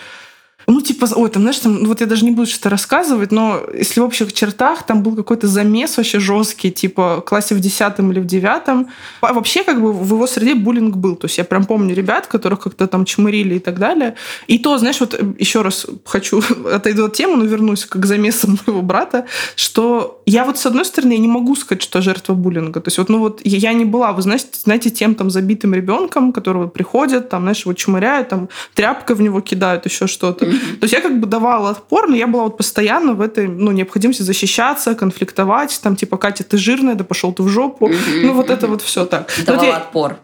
ну, 0.67 0.81
типа, 0.81 1.07
ой, 1.15 1.29
там, 1.29 1.43
знаешь, 1.43 1.59
там, 1.59 1.85
вот 1.85 2.01
я 2.01 2.07
даже 2.07 2.25
не 2.25 2.31
буду 2.31 2.47
что-то 2.47 2.69
рассказывать, 2.69 3.31
но 3.31 3.61
если 3.73 3.99
в 3.99 4.03
общих 4.03 4.33
чертах, 4.33 4.83
там 4.83 5.03
был 5.03 5.15
какой-то 5.15 5.47
замес 5.47 5.97
вообще 5.97 6.19
жесткий, 6.19 6.71
типа, 6.71 7.17
в 7.17 7.21
классе 7.21 7.55
в 7.55 7.59
десятом 7.59 8.11
или 8.11 8.19
в 8.19 8.25
девятом. 8.25 8.87
А 9.21 9.33
вообще, 9.33 9.63
как 9.63 9.81
бы, 9.81 9.91
в 9.91 10.13
его 10.13 10.27
среде 10.27 10.55
буллинг 10.55 10.95
был. 10.95 11.15
То 11.15 11.25
есть 11.25 11.37
я 11.37 11.43
прям 11.43 11.65
помню 11.65 11.95
ребят, 11.95 12.27
которых 12.27 12.61
как-то 12.61 12.87
там 12.87 13.05
чмырили 13.05 13.55
и 13.55 13.59
так 13.59 13.79
далее. 13.79 14.15
И 14.47 14.59
то, 14.59 14.77
знаешь, 14.77 14.99
вот 14.99 15.19
еще 15.39 15.61
раз 15.61 15.85
хочу 16.05 16.41
отойду 16.73 17.05
от 17.05 17.13
темы, 17.13 17.37
но 17.37 17.45
вернусь 17.45 17.85
к 17.85 18.05
замесам 18.05 18.59
моего 18.67 18.81
брата, 18.81 19.25
что 19.55 20.21
я 20.25 20.45
вот, 20.45 20.57
с 20.57 20.65
одной 20.65 20.85
стороны, 20.85 21.13
я 21.13 21.19
не 21.19 21.27
могу 21.27 21.55
сказать, 21.55 21.81
что 21.81 22.01
жертва 22.01 22.33
буллинга. 22.33 22.79
То 22.79 22.87
есть 22.87 22.97
вот, 22.97 23.09
ну 23.09 23.19
вот, 23.19 23.41
я 23.43 23.73
не 23.73 23.85
была, 23.85 24.11
вы 24.13 24.21
знаете, 24.21 24.47
знаете 24.63 24.89
тем 24.89 25.15
там 25.15 25.29
забитым 25.29 25.73
ребенком, 25.73 26.31
которого 26.31 26.67
приходят, 26.67 27.29
там, 27.29 27.41
знаешь, 27.41 27.65
его 27.65 27.73
чмыряют, 27.73 28.29
там, 28.29 28.49
тряпкой 28.73 29.15
в 29.15 29.21
него 29.21 29.41
кидают, 29.41 29.85
еще 29.85 30.07
что-то. 30.07 30.52
То 30.79 30.83
есть 30.83 30.93
я 30.93 31.01
как 31.01 31.19
бы 31.19 31.27
давала 31.27 31.69
отпор, 31.69 32.07
но 32.07 32.15
я 32.15 32.27
была 32.27 32.43
вот 32.43 32.57
постоянно 32.57 33.13
в 33.13 33.21
этой 33.21 33.47
ну, 33.47 33.71
необходимости 33.71 34.21
защищаться, 34.21 34.95
конфликтовать, 34.95 35.79
там 35.81 35.95
типа 35.95 36.17
Катя, 36.17 36.43
ты 36.43 36.57
жирная, 36.57 36.95
да 36.95 37.03
пошел 37.03 37.33
ты 37.33 37.43
в 37.43 37.49
жопу. 37.49 37.89
Ну 38.21 38.33
вот 38.33 38.49
это 38.49 38.67
вот 38.67 38.81
все 38.81 39.05
так. 39.05 39.31
Давала 39.45 39.65
вот 39.65 39.75
отпор. 39.75 40.17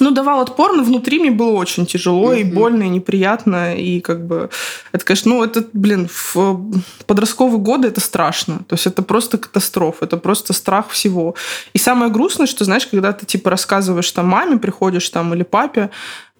Ну, 0.00 0.10
давал 0.10 0.40
отпор, 0.40 0.74
но 0.74 0.82
внутри 0.82 1.18
мне 1.18 1.30
было 1.30 1.52
очень 1.52 1.86
тяжело 1.86 2.34
mm-hmm. 2.34 2.40
и 2.40 2.44
больно, 2.44 2.82
и 2.84 2.88
неприятно. 2.88 3.76
И 3.76 4.00
как 4.00 4.26
бы 4.26 4.50
это, 4.92 5.04
конечно, 5.04 5.34
ну, 5.34 5.44
это, 5.44 5.64
блин, 5.72 6.08
в 6.10 6.60
подростковые 7.06 7.58
годы 7.58 7.88
это 7.88 8.00
страшно. 8.00 8.58
То 8.68 8.74
есть 8.74 8.86
это 8.86 9.02
просто 9.02 9.38
катастрофа, 9.38 10.04
это 10.04 10.16
просто 10.16 10.52
страх 10.52 10.90
всего. 10.90 11.34
И 11.72 11.78
самое 11.78 12.10
грустное, 12.10 12.46
что, 12.46 12.64
знаешь, 12.64 12.86
когда 12.86 13.12
ты, 13.12 13.26
типа, 13.26 13.50
рассказываешь 13.50 14.10
там 14.10 14.26
маме, 14.26 14.58
приходишь 14.58 15.08
там 15.10 15.32
или 15.34 15.42
папе, 15.42 15.90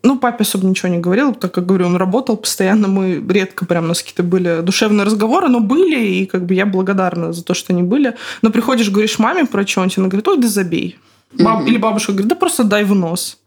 ну, 0.04 0.18
папе 0.18 0.42
особо 0.42 0.66
ничего 0.66 0.90
не 0.90 0.98
говорил, 0.98 1.34
так 1.34 1.52
как 1.52 1.66
говорю, 1.66 1.86
он 1.86 1.96
работал 1.96 2.36
постоянно, 2.36 2.88
мы 2.88 3.24
редко 3.28 3.64
прям 3.64 3.84
у 3.84 3.88
нас 3.88 4.00
какие-то 4.00 4.22
были 4.22 4.60
душевные 4.60 5.06
разговоры, 5.06 5.48
но 5.48 5.60
были, 5.60 5.98
и 6.04 6.26
как 6.26 6.44
бы 6.44 6.54
я 6.54 6.66
благодарна 6.66 7.32
за 7.32 7.42
то, 7.42 7.54
что 7.54 7.72
они 7.72 7.82
были. 7.82 8.14
Но 8.42 8.50
приходишь, 8.50 8.90
говоришь 8.90 9.18
маме 9.18 9.46
про 9.46 9.66
что-нибудь, 9.66 9.98
она 9.98 10.08
говорит, 10.08 10.28
ой, 10.28 10.38
да 10.38 10.48
забей. 10.48 10.98
Баб... 11.32 11.62
Mm-hmm. 11.62 11.68
Или 11.68 11.78
бабушка 11.78 12.12
говорит, 12.12 12.28
да 12.28 12.34
просто 12.36 12.64
дай 12.64 12.84
в 12.84 12.94
нос. 12.94 13.38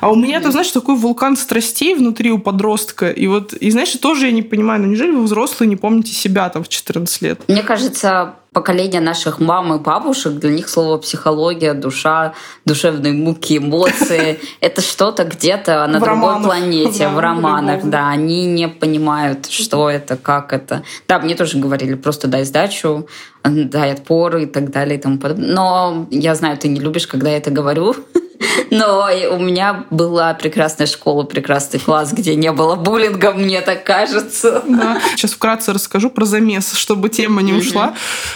А 0.00 0.10
у 0.10 0.16
меня, 0.16 0.40
ты 0.40 0.50
знаешь, 0.50 0.70
такой 0.70 0.96
вулкан 0.96 1.36
страстей 1.36 1.94
внутри 1.94 2.30
у 2.30 2.38
подростка. 2.38 3.10
И 3.10 3.26
вот, 3.26 3.54
и 3.54 3.70
знаешь, 3.70 3.92
тоже 3.92 4.26
я 4.26 4.32
не 4.32 4.42
понимаю, 4.42 4.82
ну 4.82 4.88
неужели 4.88 5.10
вы 5.10 5.22
взрослые 5.22 5.68
не 5.68 5.76
помните 5.76 6.12
себя 6.12 6.48
там 6.50 6.64
в 6.64 6.68
14 6.68 7.22
лет? 7.22 7.40
Мне 7.48 7.62
кажется, 7.62 8.34
поколение 8.56 9.02
наших 9.02 9.38
мам 9.38 9.74
и 9.74 9.78
бабушек, 9.78 10.32
для 10.32 10.48
них 10.48 10.70
слово 10.70 10.96
психология, 10.96 11.74
душа, 11.74 12.32
душевные 12.64 13.12
муки, 13.12 13.58
эмоции— 13.58 14.40
это 14.62 14.80
что-то 14.80 15.24
где-то 15.24 15.86
на 15.86 16.00
другой 16.00 16.42
планете, 16.42 17.08
в 17.08 17.18
романах, 17.18 17.84
да. 17.84 18.08
Они 18.08 18.46
не 18.46 18.68
понимают, 18.68 19.44
что 19.44 19.90
это, 19.90 20.16
как 20.16 20.54
это. 20.54 20.82
Да, 21.06 21.18
мне 21.18 21.34
тоже 21.34 21.58
говорили, 21.58 21.96
просто 21.96 22.28
дай 22.28 22.44
сдачу, 22.44 23.06
дай 23.44 23.92
отпор 23.92 24.38
и 24.38 24.46
так 24.46 24.70
далее 24.70 24.98
и 24.98 25.02
тому 25.02 25.18
подобное. 25.18 25.52
Но 25.52 26.06
я 26.10 26.34
знаю, 26.34 26.56
ты 26.56 26.68
не 26.68 26.80
любишь, 26.80 27.06
когда 27.06 27.28
я 27.28 27.36
это 27.36 27.50
говорю. 27.50 27.94
Но 28.70 29.08
у 29.32 29.38
меня 29.38 29.84
была 29.90 30.34
прекрасная 30.34 30.86
школа, 30.86 31.24
прекрасный 31.24 31.80
класс, 31.80 32.12
где 32.12 32.34
не 32.34 32.52
было 32.52 32.76
буллинга, 32.76 33.32
мне 33.32 33.60
так 33.60 33.84
кажется. 33.84 34.62
Да. 34.66 35.00
Сейчас 35.14 35.32
вкратце 35.32 35.72
расскажу 35.72 36.10
про 36.10 36.24
замес, 36.24 36.72
чтобы 36.74 37.08
тема 37.08 37.42
не 37.42 37.52
ушла. 37.52 37.94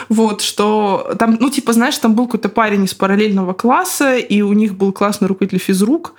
Вот, 0.08 0.42
что 0.42 1.14
там, 1.18 1.36
ну, 1.40 1.50
типа, 1.50 1.72
знаешь, 1.72 1.96
там 1.98 2.14
был 2.14 2.26
какой-то 2.26 2.48
парень 2.48 2.84
из 2.84 2.94
параллельного 2.94 3.52
класса, 3.52 4.16
и 4.16 4.42
у 4.42 4.52
них 4.52 4.74
был 4.74 4.92
классный 4.92 5.28
руководитель 5.28 5.58
физрук, 5.58 6.14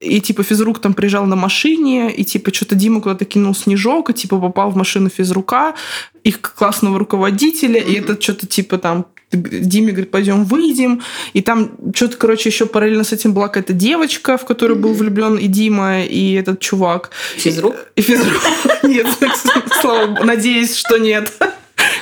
и 0.00 0.20
типа 0.20 0.42
физрук 0.42 0.78
там 0.78 0.94
приезжал 0.94 1.26
на 1.26 1.36
машине, 1.36 2.12
и 2.12 2.24
типа 2.24 2.52
что-то 2.52 2.74
Дима 2.74 3.00
куда-то 3.00 3.24
кинул 3.24 3.54
снежок, 3.54 4.10
и 4.10 4.14
типа 4.14 4.38
попал 4.38 4.70
в 4.70 4.76
машину 4.76 5.08
физрука, 5.08 5.74
их 6.22 6.40
классного 6.40 6.98
руководителя, 6.98 7.80
mm-hmm. 7.80 7.92
и 7.92 7.94
этот 7.94 8.22
что-то 8.22 8.46
типа 8.46 8.78
там 8.78 9.06
Диме 9.32 9.90
говорит, 9.90 10.10
пойдем 10.10 10.44
выйдем. 10.44 11.02
И 11.32 11.42
там 11.42 11.72
что-то, 11.94 12.16
короче, 12.16 12.48
еще 12.48 12.66
параллельно 12.66 13.04
с 13.04 13.12
этим 13.12 13.32
была 13.32 13.48
какая-то 13.48 13.72
девочка, 13.72 14.36
в 14.38 14.44
которую 14.44 14.78
был 14.78 14.92
влюблен 14.92 15.36
и 15.36 15.48
Дима, 15.48 16.02
и 16.02 16.34
этот 16.34 16.60
чувак. 16.60 17.10
Физрук? 17.36 17.74
И 17.96 18.02
физрук. 18.02 18.40
Нет, 18.84 19.06
слава 19.80 20.24
надеюсь, 20.24 20.76
что 20.76 20.98
нет. 20.98 21.32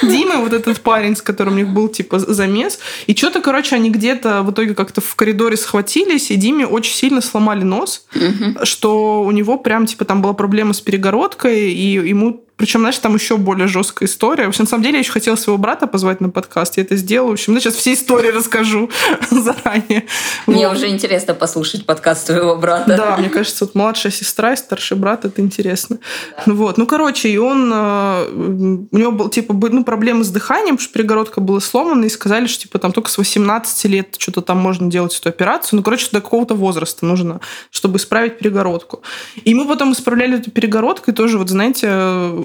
Дима, 0.06 0.36
вот 0.36 0.52
этот 0.52 0.80
парень, 0.80 1.16
с 1.16 1.22
которым 1.22 1.54
у 1.54 1.56
них 1.56 1.68
был, 1.68 1.88
типа, 1.88 2.18
замес. 2.18 2.78
И 3.06 3.14
что-то, 3.14 3.40
короче, 3.40 3.76
они 3.76 3.90
где-то 3.90 4.42
в 4.42 4.50
итоге 4.50 4.74
как-то 4.74 5.00
в 5.00 5.14
коридоре 5.14 5.56
схватились, 5.56 6.30
и 6.30 6.36
Диме 6.36 6.66
очень 6.66 6.94
сильно 6.94 7.20
сломали 7.20 7.64
нос, 7.64 8.06
угу. 8.14 8.64
что 8.64 9.22
у 9.22 9.30
него 9.30 9.58
прям, 9.58 9.86
типа, 9.86 10.04
там 10.04 10.22
была 10.22 10.32
проблема 10.32 10.72
с 10.72 10.80
перегородкой, 10.80 11.72
и 11.72 11.92
ему 12.08 12.43
причем, 12.56 12.80
знаешь, 12.80 12.98
там 12.98 13.14
еще 13.14 13.36
более 13.36 13.66
жесткая 13.66 14.08
история. 14.08 14.44
В 14.44 14.48
общем, 14.50 14.64
на 14.64 14.68
самом 14.68 14.84
деле, 14.84 14.94
я 14.94 15.00
еще 15.00 15.10
хотела 15.10 15.34
своего 15.34 15.58
брата 15.58 15.88
позвать 15.88 16.20
на 16.20 16.30
подкаст. 16.30 16.76
Я 16.76 16.84
это 16.84 16.94
сделала. 16.94 17.30
В 17.30 17.32
общем, 17.32 17.52
ну, 17.52 17.60
сейчас 17.60 17.74
все 17.74 17.94
истории 17.94 18.28
расскажу 18.28 18.90
заранее. 19.30 20.06
Мне 20.46 20.68
вот. 20.68 20.76
уже 20.76 20.88
интересно 20.88 21.34
послушать 21.34 21.84
подкаст 21.84 22.26
твоего 22.26 22.54
брата. 22.56 22.96
Да, 22.96 23.16
мне 23.16 23.28
кажется, 23.28 23.64
вот 23.64 23.74
младшая 23.74 24.12
сестра 24.12 24.52
и 24.52 24.56
старший 24.56 24.96
брат, 24.96 25.24
это 25.24 25.40
интересно. 25.42 25.98
Да. 26.46 26.52
Вот. 26.52 26.78
Ну, 26.78 26.86
короче, 26.86 27.28
и 27.28 27.38
он... 27.38 27.72
Э, 27.74 28.28
у 28.32 28.98
него 28.98 29.10
был, 29.10 29.28
типа, 29.30 29.52
ну, 29.52 29.82
проблемы 29.82 30.22
с 30.22 30.28
дыханием, 30.28 30.76
потому 30.76 30.84
что 30.84 30.92
перегородка 30.92 31.40
была 31.40 31.58
сломана, 31.58 32.04
и 32.04 32.08
сказали, 32.08 32.46
что, 32.46 32.62
типа, 32.62 32.78
там 32.78 32.92
только 32.92 33.10
с 33.10 33.18
18 33.18 33.84
лет 33.86 34.14
что-то 34.18 34.42
там 34.42 34.58
можно 34.58 34.88
делать 34.88 35.18
эту 35.18 35.28
операцию. 35.28 35.78
Ну, 35.78 35.82
короче, 35.82 36.08
до 36.12 36.20
какого-то 36.20 36.54
возраста 36.54 37.04
нужно, 37.04 37.40
чтобы 37.70 37.96
исправить 37.96 38.38
перегородку. 38.38 39.02
И 39.44 39.54
мы 39.54 39.66
потом 39.66 39.92
исправляли 39.92 40.38
эту 40.38 40.52
перегородку, 40.52 41.10
и 41.10 41.14
тоже, 41.14 41.38
вот, 41.38 41.50
знаете, 41.50 41.88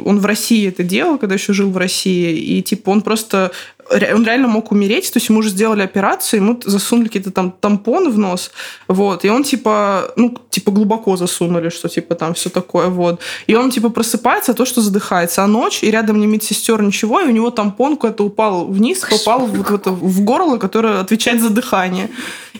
он 0.05 0.19
в 0.19 0.25
России 0.25 0.67
это 0.67 0.83
делал, 0.83 1.17
когда 1.17 1.35
еще 1.35 1.53
жил 1.53 1.69
в 1.71 1.77
России, 1.77 2.37
и 2.37 2.61
типа 2.61 2.89
он 2.89 3.01
просто 3.01 3.51
он 3.89 4.25
реально 4.25 4.47
мог 4.47 4.71
умереть, 4.71 5.11
то 5.11 5.17
есть 5.17 5.29
ему 5.29 5.39
уже 5.39 5.49
сделали 5.49 5.81
операцию, 5.81 6.41
ему 6.41 6.59
засунули 6.63 7.07
какие-то 7.07 7.31
там 7.31 7.51
тампоны 7.51 8.09
в 8.09 8.17
нос, 8.17 8.51
вот, 8.87 9.25
и 9.25 9.29
он 9.29 9.43
типа, 9.43 10.11
ну, 10.15 10.35
типа 10.49 10.71
глубоко 10.71 11.17
засунули, 11.17 11.69
что 11.69 11.89
типа 11.89 12.15
там 12.15 12.33
все 12.33 12.49
такое, 12.49 12.87
вот. 12.87 13.19
И 13.47 13.55
он 13.55 13.71
типа 13.71 13.89
просыпается, 13.89 14.51
а 14.51 14.55
то, 14.55 14.65
что 14.65 14.81
задыхается, 14.81 15.43
а 15.43 15.47
ночь, 15.47 15.83
и 15.83 15.91
рядом 15.91 16.19
не 16.19 16.27
медсестер, 16.27 16.81
ничего, 16.81 17.21
и 17.21 17.25
у 17.25 17.31
него 17.31 17.49
тампон 17.49 17.97
куда-то 17.97 18.23
упал 18.23 18.65
вниз, 18.65 18.99
попал 18.99 19.45
в, 19.45 19.63
в, 19.63 19.73
это, 19.73 19.91
в 19.91 20.21
горло, 20.21 20.57
которое 20.57 20.99
отвечает 20.99 21.41
за 21.41 21.49
дыхание. 21.49 22.09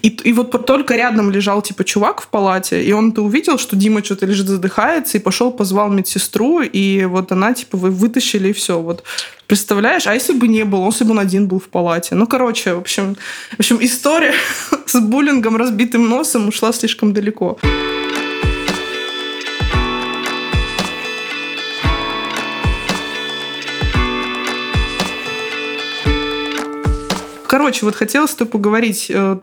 И, 0.02 0.08
и 0.08 0.34
вот 0.34 0.66
только 0.66 0.96
рядом 0.96 1.32
лежал 1.32 1.62
типа 1.62 1.84
чувак 1.84 2.22
в 2.22 2.28
палате, 2.28 2.84
и 2.84 2.92
он-то 2.92 3.22
увидел, 3.22 3.58
что 3.58 3.76
Дима 3.76 4.04
что-то 4.04 4.26
лежит, 4.26 4.48
задыхается, 4.48 5.18
и 5.18 5.22
пошел, 5.22 5.52
позвал 5.52 5.90
медсестру, 5.90 6.62
и 6.62 7.06
вот 7.06 7.32
она 7.32 7.54
типа 7.54 7.78
вы 7.78 7.92
вытащили, 7.92 8.50
и 8.50 8.54
все, 8.54 8.80
вот. 8.80 9.04
Представляешь? 9.50 10.06
А 10.06 10.14
если 10.14 10.34
бы 10.34 10.48
не 10.48 10.64
был, 10.64 10.82
он 10.82 10.92
если 10.92 11.06
бы 11.06 11.12
он 11.12 11.20
один 11.20 11.48
был 11.48 11.60
в 11.60 11.70
палате. 11.70 12.14
Ну, 12.14 12.28
короче, 12.28 12.76
в 12.76 12.78
общем, 12.78 13.16
в 13.58 13.60
общем 13.60 13.80
история 13.82 14.34
с 14.86 15.00
буллингом, 15.00 15.58
разбитым 15.58 16.08
носом 16.08 16.50
ушла 16.50 16.72
слишком 16.72 17.14
далеко. 17.14 17.58
Короче, 27.60 27.86
вот 27.86 27.96
хотела 27.96 28.26
с 28.26 28.36
тобой 28.36 28.52
поговорить 28.52 29.08
э, 29.10 29.38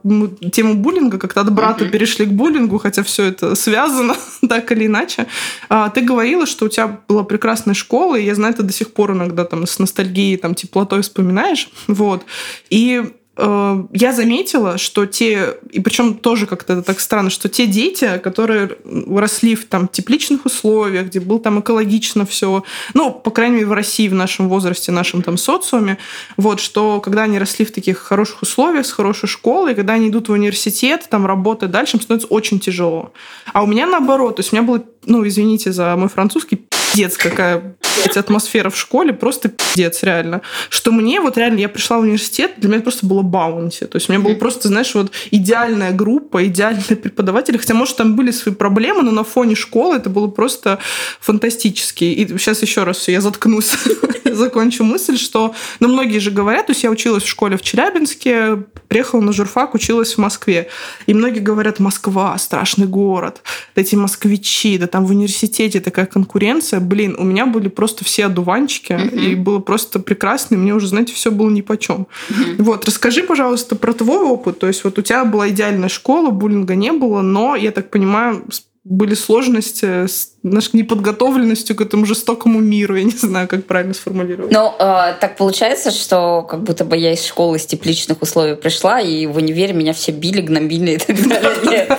тему 0.51 0.75
буллинга, 0.75 1.19
как-то 1.19 1.43
от 1.43 1.53
брата 1.53 1.85
mm-hmm. 1.85 1.91
перешли 1.91 2.25
к 2.25 2.31
буллингу, 2.31 2.79
хотя 2.79 3.03
все 3.03 3.25
это 3.25 3.55
связано 3.55 4.17
так 4.49 4.73
или 4.73 4.87
иначе. 4.87 5.27
А, 5.69 5.91
ты 5.91 6.01
говорила, 6.01 6.47
что 6.47 6.65
у 6.65 6.69
тебя 6.69 6.99
была 7.09 7.25
прекрасная 7.25 7.75
школа, 7.75 8.17
и 8.17 8.25
я 8.25 8.35
знаю, 8.35 8.55
ты 8.55 8.63
до 8.63 8.73
сих 8.73 8.95
пор 8.95 9.13
иногда 9.13 9.45
там 9.45 9.67
с 9.67 9.79
ностальгией, 9.79 10.39
там, 10.39 10.55
теплотой 10.55 11.03
вспоминаешь. 11.03 11.69
Вот. 11.89 12.25
И 12.71 13.03
Э, 13.37 13.85
я 13.93 14.13
заметила, 14.13 14.79
что 14.79 15.07
те, 15.07 15.57
и 15.71 15.81
причем 15.81 16.15
тоже 16.15 16.47
как-то 16.47 16.75
это 16.75 16.83
так 16.83 17.01
странно, 17.01 17.31
что 17.31 17.49
те 17.49 17.67
дети, 17.67 18.19
которые 18.23 18.71
росли 18.85 19.55
в 19.55 19.67
там 19.67 19.89
тепличных 19.89 20.47
условиях, 20.47 21.07
где 21.07 21.21
было 21.21 21.39
там 21.39 21.61
экологично 21.61 22.25
все, 22.25 22.65
ну, 22.95 23.11
по 23.13 23.31
крайней 23.31 23.57
мере, 23.57 23.67
в 23.67 23.73
России 23.73 24.09
в 24.09 24.15
нашем 24.15 24.49
возрасте, 24.49 24.93
в 24.93 24.95
нашем 24.95 25.23
там 25.23 25.37
социуме, 25.37 25.99
вот, 26.37 26.61
что 26.61 27.01
когда 27.01 27.25
они 27.25 27.39
росли 27.39 27.65
в 27.65 27.73
таких 27.73 27.99
хороших 27.99 28.43
условиях, 28.43 28.87
с 28.87 28.93
хорошей 28.93 29.29
школой, 29.29 29.75
когда 29.75 29.95
они 29.95 30.09
идут 30.09 30.29
в 30.29 30.33
университет, 30.33 31.07
там 31.11 31.27
работать 31.27 31.71
дальше, 31.71 31.97
им 31.97 32.03
становится 32.03 32.29
очень 32.29 32.59
тяжело. 32.59 33.13
А 33.53 33.63
у 33.63 33.67
меня 33.67 33.87
наоборот, 33.87 34.37
то 34.37 34.41
есть 34.41 34.53
у 34.53 34.57
меня 34.57 34.67
было, 34.67 34.83
ну, 35.05 35.27
извините 35.27 35.73
за 35.73 35.95
мой 35.97 36.09
французский, 36.09 36.57
пиздец, 36.97 37.17
какая 37.17 37.76
атмосфера 38.17 38.71
в 38.71 38.77
школе, 38.77 39.13
просто 39.13 39.49
пиздец, 39.49 40.03
реально. 40.03 40.43
Что 40.69 40.93
мне, 40.93 41.21
вот 41.21 41.37
реально, 41.37 41.59
я 41.59 41.69
пришла 41.69 41.99
в 41.99 42.01
университет, 42.01 42.53
для 42.59 42.69
меня 42.69 42.81
просто 42.81 43.07
было 43.07 43.23
баунти. 43.23 43.85
То 43.87 43.97
есть 43.97 44.09
у 44.09 44.13
меня 44.13 44.23
была 44.23 44.35
просто, 44.35 44.69
знаешь, 44.69 44.95
вот 44.95 45.13
идеальная 45.31 45.93
группа, 45.93 46.47
идеальные 46.47 46.97
преподаватели, 46.97 47.57
хотя, 47.57 47.75
может, 47.75 47.97
там 47.97 48.17
были 48.17 48.31
свои 48.31 48.55
проблемы, 48.55 49.03
но 49.03 49.11
на 49.11 49.25
фоне 49.25 49.55
школы 49.55 49.97
это 49.97 50.11
было 50.11 50.29
просто 50.29 50.79
фантастически. 51.21 52.05
И 52.05 52.27
сейчас 52.39 52.63
еще 52.63 52.85
раз 52.85 52.99
все, 52.99 53.13
я 53.13 53.21
заткнусь, 53.21 53.73
закончу 54.25 54.85
мысль, 54.85 55.17
что, 55.17 55.55
ну, 55.81 55.89
многие 55.89 56.19
же 56.19 56.31
говорят, 56.31 56.67
то 56.67 56.73
есть 56.73 56.85
я 56.85 56.91
училась 56.91 57.25
в 57.25 57.29
школе 57.29 57.57
в 57.57 57.63
Челябинске, 57.63 58.65
приехала 58.89 59.21
на 59.21 59.33
журфак, 59.33 59.75
училась 59.75 60.15
в 60.15 60.19
Москве. 60.19 60.69
И 61.07 61.15
многие 61.15 61.41
говорят, 61.41 61.81
Москва, 61.81 62.37
страшный 62.39 62.87
город, 62.87 63.43
эти 63.75 63.95
москвичи, 63.95 64.79
да 64.79 64.87
там 64.87 65.07
в 65.07 65.11
университете 65.11 65.81
такая 65.81 66.07
конкуренция. 66.07 66.81
Блин, 66.81 67.17
у 67.19 67.25
меня 67.25 67.47
были 67.47 67.69
просто 67.69 67.86
все 67.87 68.27
одуванчики, 68.27 68.93
uh-huh. 68.93 69.19
и 69.19 69.35
было 69.35 69.59
просто 69.59 70.01
прекрасно, 70.01 70.55
и 70.55 70.59
мне 70.59 70.75
уже, 70.75 70.89
знаете, 70.89 71.13
все 71.13 71.31
было 71.31 71.51
ни 71.51 71.61
по 71.61 71.77
чем. 71.77 72.07
Uh-huh. 72.29 72.57
Вот, 72.59 72.85
расскажи, 72.85 73.23
пожалуйста, 73.23 73.77
про 73.77 73.93
твой 73.93 74.19
опыт. 74.19 74.59
То 74.59 74.67
есть 74.67 74.85
вот 74.85 74.99
у 74.99 75.03
тебя 75.03 75.25
была 75.25 75.49
идеальная 75.49 75.89
школа, 75.89 76.31
буллинга 76.31 76.75
не 76.75 76.93
было, 76.93 77.23
но, 77.23 77.57
я 77.57 77.71
так 77.71 77.91
понимаю, 77.91 78.47
были 78.85 79.15
сложности 79.15 80.07
с 80.07 80.36
нашей 80.53 80.77
неподготовленностью 80.77 81.77
к 81.77 81.81
этому 81.81 82.07
жестокому 82.07 82.61
миру. 82.61 82.97
Я 82.97 83.05
не 83.05 83.11
знаю, 83.11 83.49
как 83.49 83.65
правильно 83.67 83.95
сформулировать. 83.95 84.53
Ну, 84.53 84.75
э, 84.79 85.15
так 85.21 85.37
получается, 85.37 85.91
что 85.91 86.43
как 86.43 86.63
будто 86.63 86.85
бы 86.85 86.97
я 86.97 87.13
из 87.13 87.25
школы 87.25 87.57
из 87.57 87.67
тепличных 87.67 88.23
условий 88.23 88.57
пришла, 88.57 89.01
и 89.01 89.27
в 89.27 89.37
универе 89.37 89.73
меня 89.73 89.93
все 89.93 90.13
били, 90.13 90.41
гнобили 90.41 90.93
и 90.93 90.99
так 90.99 91.29
далее. 91.29 91.99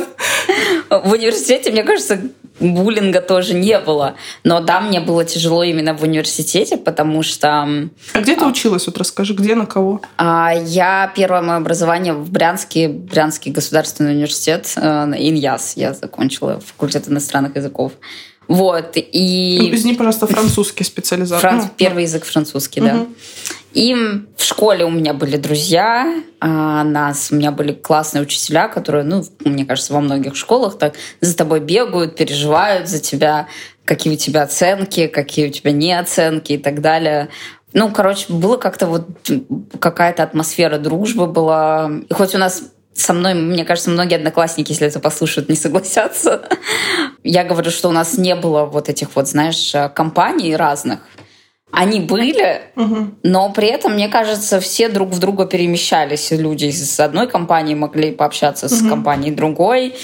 В 0.90 1.12
университете, 1.12 1.72
мне 1.72 1.84
кажется, 1.84 2.20
буллинга 2.60 3.22
тоже 3.22 3.54
не 3.54 3.80
было. 3.80 4.16
Но 4.44 4.60
да, 4.60 4.80
мне 4.80 5.00
было 5.00 5.26
тяжело 5.26 5.64
именно 5.64 5.94
в 5.94 6.04
университете, 6.04 6.78
потому 6.78 7.24
что... 7.24 7.48
А 8.14 8.22
где 8.22 8.36
ты 8.36 8.46
училась? 8.46 8.88
Вот 8.88 8.98
расскажи, 8.98 9.34
где, 9.34 9.56
на 9.56 9.66
кого? 9.66 10.02
А, 10.18 10.54
я 10.54 11.12
первое 11.16 11.42
мое 11.42 11.58
образование 11.58 12.14
в 12.14 12.32
Брянске, 12.32 12.88
Брянский 12.88 13.52
государственный 13.52 14.14
университет, 14.14 14.74
э, 14.76 15.14
Иньяс. 15.18 15.74
Я 15.76 15.94
закончила 15.94 16.60
факультет 16.60 17.08
иностранных 17.08 17.56
языков. 17.56 17.94
Вот, 18.48 18.94
и... 18.96 19.58
Объясни, 19.68 19.94
пожалуйста, 19.94 20.28
французский 20.28 20.84
специализация. 20.84 21.40
Франц... 21.40 21.64
Ну, 21.66 21.70
Первый 21.76 22.04
язык 22.04 22.24
французский, 22.24 22.82
да. 22.82 23.06
И 23.74 23.94
в 23.94 24.44
школе 24.44 24.86
у 24.86 24.90
меня 24.90 25.14
были 25.14 25.38
друзья, 25.38 26.24
а 26.40 26.84
нас, 26.84 27.32
у 27.32 27.36
меня 27.36 27.52
были 27.52 27.74
классные 27.74 28.24
учителя, 28.24 28.70
которые, 28.70 29.04
ну, 29.04 29.24
мне 29.46 29.66
кажется, 29.66 29.94
во 29.94 30.00
многих 30.00 30.36
школах 30.36 30.78
так 30.78 30.96
за 31.22 31.36
тобой 31.36 31.60
бегают, 31.60 32.16
переживают 32.16 32.88
за 32.88 33.00
тебя, 33.00 33.48
какие 33.86 34.14
у 34.14 34.18
тебя 34.18 34.44
оценки, 34.44 35.08
какие 35.08 35.50
у 35.50 35.52
тебя 35.52 35.72
не 35.72 35.94
оценки 35.94 36.54
и 36.54 36.58
так 36.58 36.82
далее. 36.82 37.30
Ну, 37.74 37.92
короче, 37.92 38.26
было 38.30 38.58
как-то 38.58 38.88
вот 38.88 39.08
какая-то 39.80 40.24
атмосфера 40.24 40.80
дружбы 40.80 41.28
была. 41.28 41.92
И 42.10 42.14
хоть 42.14 42.34
у 42.34 42.38
нас 42.38 42.64
со 42.98 43.14
мной, 43.14 43.36
мне 43.36 43.64
кажется, 43.64 43.90
многие 43.90 44.16
одноклассники, 44.16 44.72
если 44.72 44.88
это 44.88 45.00
послушают, 45.00 45.50
не 45.50 45.56
согласятся. 45.56 46.50
Я 47.24 47.44
говорю, 47.44 47.70
что 47.72 47.90
у 47.90 47.92
нас 47.92 48.18
не 48.18 48.36
было 48.36 48.66
вот 48.66 48.90
этих 48.90 49.16
вот, 49.16 49.28
знаешь, 49.28 49.74
компаний 49.94 50.56
разных. 50.56 51.00
Они 51.72 52.00
были, 52.00 52.62
угу. 52.76 53.10
но 53.24 53.52
при 53.52 53.68
этом, 53.68 53.94
мне 53.94 54.08
кажется, 54.08 54.60
все 54.60 54.90
друг 54.90 55.10
в 55.10 55.20
друга 55.20 55.46
перемещались. 55.46 56.32
Люди 56.32 56.66
из 56.66 57.00
одной 57.00 57.28
компании 57.28 57.76
могли 57.76 58.12
пообщаться 58.12 58.66
угу. 58.66 58.76
с 58.76 58.90
компанией 58.90 59.32
другой. 59.32 59.96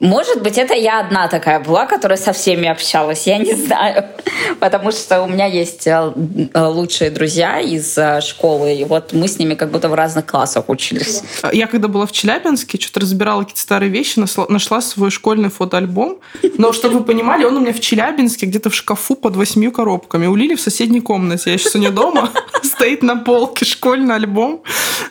Может 0.00 0.42
быть, 0.42 0.56
это 0.56 0.74
я 0.74 1.00
одна 1.00 1.28
такая 1.28 1.60
была, 1.60 1.84
которая 1.84 2.16
со 2.16 2.32
всеми 2.32 2.66
общалась, 2.66 3.26
я 3.26 3.36
не 3.36 3.54
знаю. 3.54 4.06
Потому 4.60 4.92
что 4.92 5.22
у 5.22 5.28
меня 5.28 5.44
есть 5.44 5.86
э, 5.86 6.12
э, 6.54 6.64
лучшие 6.64 7.10
друзья 7.10 7.60
из 7.60 7.98
э, 7.98 8.22
школы, 8.22 8.74
и 8.74 8.84
вот 8.84 9.12
мы 9.12 9.28
с 9.28 9.38
ними 9.38 9.54
как 9.54 9.70
будто 9.70 9.90
в 9.90 9.94
разных 9.94 10.24
классах 10.24 10.68
учились. 10.68 11.22
Я 11.52 11.66
когда 11.66 11.88
была 11.88 12.06
в 12.06 12.12
Челябинске, 12.12 12.80
что-то 12.80 13.00
разбирала 13.00 13.42
какие-то 13.42 13.60
старые 13.60 13.90
вещи, 13.90 14.18
нашла 14.48 14.80
свой 14.80 15.10
школьный 15.10 15.50
фотоальбом. 15.50 16.20
Но, 16.56 16.72
чтобы 16.72 17.00
вы 17.00 17.04
понимали, 17.04 17.44
он 17.44 17.58
у 17.58 17.60
меня 17.60 17.74
в 17.74 17.80
Челябинске 17.80 18.46
где-то 18.46 18.70
в 18.70 18.74
шкафу 18.74 19.16
под 19.16 19.36
восьмью 19.36 19.70
коробками. 19.70 20.26
У 20.26 20.34
Лили 20.34 20.54
в 20.54 20.60
соседней 20.62 21.00
комнате. 21.00 21.52
Я 21.52 21.58
сейчас 21.58 21.74
у 21.74 21.78
нее 21.78 21.90
дома. 21.90 22.30
Стоит 22.62 23.02
на 23.02 23.16
полке 23.16 23.66
школьный 23.66 24.14
альбом. 24.14 24.62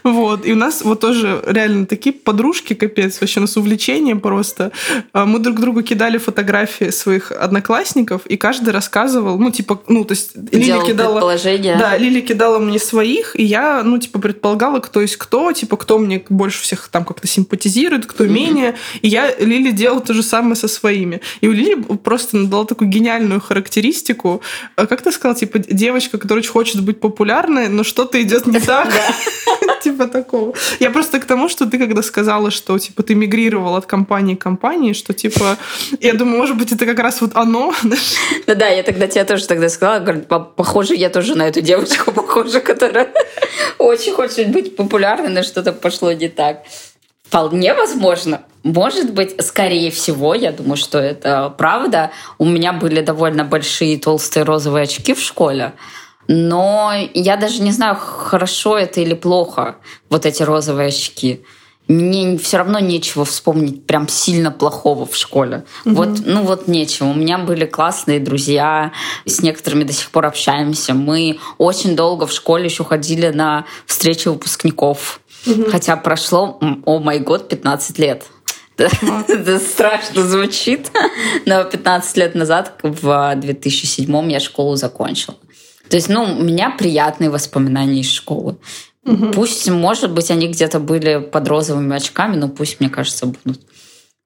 Вот. 0.03 0.45
И 0.45 0.53
у 0.53 0.55
нас 0.55 0.81
вот 0.83 0.99
тоже 0.99 1.41
реально 1.45 1.85
такие 1.85 2.13
подружки, 2.13 2.73
капец. 2.73 3.19
Вообще 3.21 3.39
у 3.39 3.41
нас 3.41 3.57
увлечение 3.57 4.15
просто. 4.15 4.71
А, 5.13 5.25
мы 5.25 5.39
друг 5.39 5.59
другу 5.59 5.81
кидали 5.81 6.17
фотографии 6.17 6.89
своих 6.89 7.31
одноклассников, 7.31 8.25
и 8.25 8.37
каждый 8.37 8.71
рассказывал, 8.71 9.37
ну, 9.37 9.51
типа, 9.51 9.81
ну, 9.87 10.03
то 10.03 10.13
есть 10.13 10.35
Лили 10.35 10.85
кидала... 10.85 11.19
Да, 11.77 11.97
Лили 11.97 12.21
кидала 12.21 12.59
мне 12.59 12.79
своих, 12.79 13.35
и 13.39 13.43
я, 13.43 13.83
ну, 13.83 13.97
типа, 13.97 14.19
предполагала, 14.19 14.79
кто 14.79 15.01
есть 15.01 15.17
кто, 15.17 15.51
типа, 15.51 15.77
кто 15.77 15.97
мне 15.97 16.23
больше 16.29 16.61
всех 16.61 16.87
там 16.89 17.05
как-то 17.05 17.27
симпатизирует, 17.27 18.05
кто 18.05 18.25
менее. 18.25 18.75
И 19.01 19.07
я 19.07 19.35
Лили 19.35 19.71
делала 19.71 20.01
то 20.01 20.13
же 20.13 20.23
самое 20.23 20.55
со 20.55 20.67
своими. 20.67 21.21
И 21.41 21.47
у 21.47 21.51
Лили 21.51 21.75
просто 22.03 22.45
дала 22.45 22.65
такую 22.65 22.89
гениальную 22.89 23.41
характеристику. 23.41 24.41
А 24.75 24.85
как 24.85 25.01
ты 25.01 25.11
сказала, 25.11 25.37
типа, 25.37 25.59
девочка, 25.59 26.17
которая 26.17 26.41
очень 26.41 26.51
хочет 26.51 26.81
быть 26.81 26.99
популярной, 26.99 27.69
но 27.69 27.83
что-то 27.83 28.21
идет 28.21 28.47
не 28.47 28.59
так. 28.69 28.93
Типа 29.89 30.07
такого. 30.07 30.53
Я 30.79 30.91
просто 30.91 31.19
к 31.19 31.25
тому, 31.25 31.49
что 31.49 31.65
ты 31.65 31.79
когда 31.79 32.03
сказала, 32.03 32.51
что, 32.51 32.77
типа, 32.77 33.01
ты 33.01 33.15
мигрировал 33.15 33.75
от 33.75 33.85
компании 33.85 34.35
к 34.35 34.41
компании, 34.41 34.93
что 34.93 35.13
типа, 35.13 35.57
я 35.99 36.13
думаю, 36.13 36.37
может 36.37 36.57
быть, 36.57 36.71
это 36.71 36.85
как 36.85 36.99
раз 36.99 37.21
вот 37.21 37.31
оно. 37.33 37.73
Да-да, 38.47 38.67
я 38.67 38.83
тогда 38.83 39.07
тебе 39.07 39.23
тоже 39.23 39.47
тогда 39.47 39.69
сказала, 39.69 39.99
говорю, 39.99 40.21
похоже, 40.55 40.95
я 40.95 41.09
тоже 41.09 41.35
на 41.35 41.47
эту 41.47 41.61
девочку 41.61 42.11
похожа, 42.19 42.59
которая 42.59 43.09
очень 43.79 44.13
хочет 44.13 44.51
быть 44.51 44.75
популярной, 44.75 45.29
но 45.29 45.43
что-то 45.43 45.73
пошло 45.73 46.11
не 46.11 46.29
так. 46.29 46.63
Вполне 47.23 47.73
возможно. 47.73 48.41
Может 48.63 49.13
быть, 49.13 49.35
скорее 49.43 49.89
всего, 49.89 50.35
я 50.35 50.51
думаю, 50.51 50.77
что 50.77 50.99
это 50.99 51.53
правда. 51.57 52.11
У 52.37 52.45
меня 52.45 52.73
были 52.73 53.01
довольно 53.01 53.43
большие 53.43 53.97
толстые 53.97 54.43
розовые 54.43 54.83
очки 54.83 55.13
в 55.13 55.19
школе. 55.19 55.73
Но 56.31 56.93
я 57.15 57.37
даже 57.37 57.61
не 57.63 57.71
знаю, 57.71 57.95
хорошо 57.95 58.77
это 58.77 59.01
или 59.01 59.15
плохо, 59.15 59.77
вот 60.09 60.27
эти 60.27 60.43
розовые 60.43 60.89
очки 60.89 61.43
мне 61.89 62.37
все 62.37 62.57
равно 62.57 62.77
нечего 62.77 63.25
вспомнить 63.25 63.85
прям 63.87 64.07
сильно 64.07 64.51
плохого 64.51 65.07
в 65.07 65.15
школе. 65.15 65.65
Угу. 65.85 65.95
Вот, 65.95 66.09
ну 66.23 66.43
вот 66.43 66.67
нечего. 66.67 67.07
У 67.07 67.15
меня 67.15 67.39
были 67.39 67.65
классные 67.65 68.19
друзья, 68.19 68.91
с 69.25 69.41
некоторыми 69.41 69.83
до 69.83 69.91
сих 69.91 70.11
пор 70.11 70.27
общаемся. 70.27 70.93
Мы 70.93 71.39
очень 71.57 71.95
долго 71.95 72.27
в 72.27 72.31
школе 72.31 72.65
еще 72.65 72.83
ходили 72.83 73.29
на 73.29 73.65
встречи 73.87 74.27
выпускников. 74.27 75.19
Угу. 75.47 75.71
Хотя 75.71 75.97
прошло, 75.97 76.59
о 76.85 76.99
май 76.99 77.19
год, 77.19 77.49
15 77.49 77.97
лет. 77.97 78.23
Это 78.77 79.59
страшно 79.59 80.27
звучит. 80.27 80.91
Но 81.47 81.63
15 81.63 82.17
лет 82.17 82.35
назад, 82.35 82.79
в 82.83 83.35
2007 83.35 84.31
я 84.31 84.39
школу 84.39 84.75
закончила. 84.75 85.35
То 85.89 85.95
есть, 85.95 86.09
ну, 86.09 86.23
у 86.23 86.43
меня 86.43 86.69
приятные 86.69 87.29
воспоминания 87.29 88.01
из 88.01 88.11
школы. 88.11 88.57
Угу. 89.05 89.31
Пусть, 89.31 89.69
может 89.69 90.11
быть, 90.11 90.29
они 90.29 90.47
где-то 90.47 90.79
были 90.79 91.19
под 91.19 91.47
розовыми 91.47 91.95
очками, 91.95 92.35
но 92.35 92.47
пусть, 92.47 92.79
мне 92.79 92.89
кажется, 92.89 93.25
будут. 93.25 93.61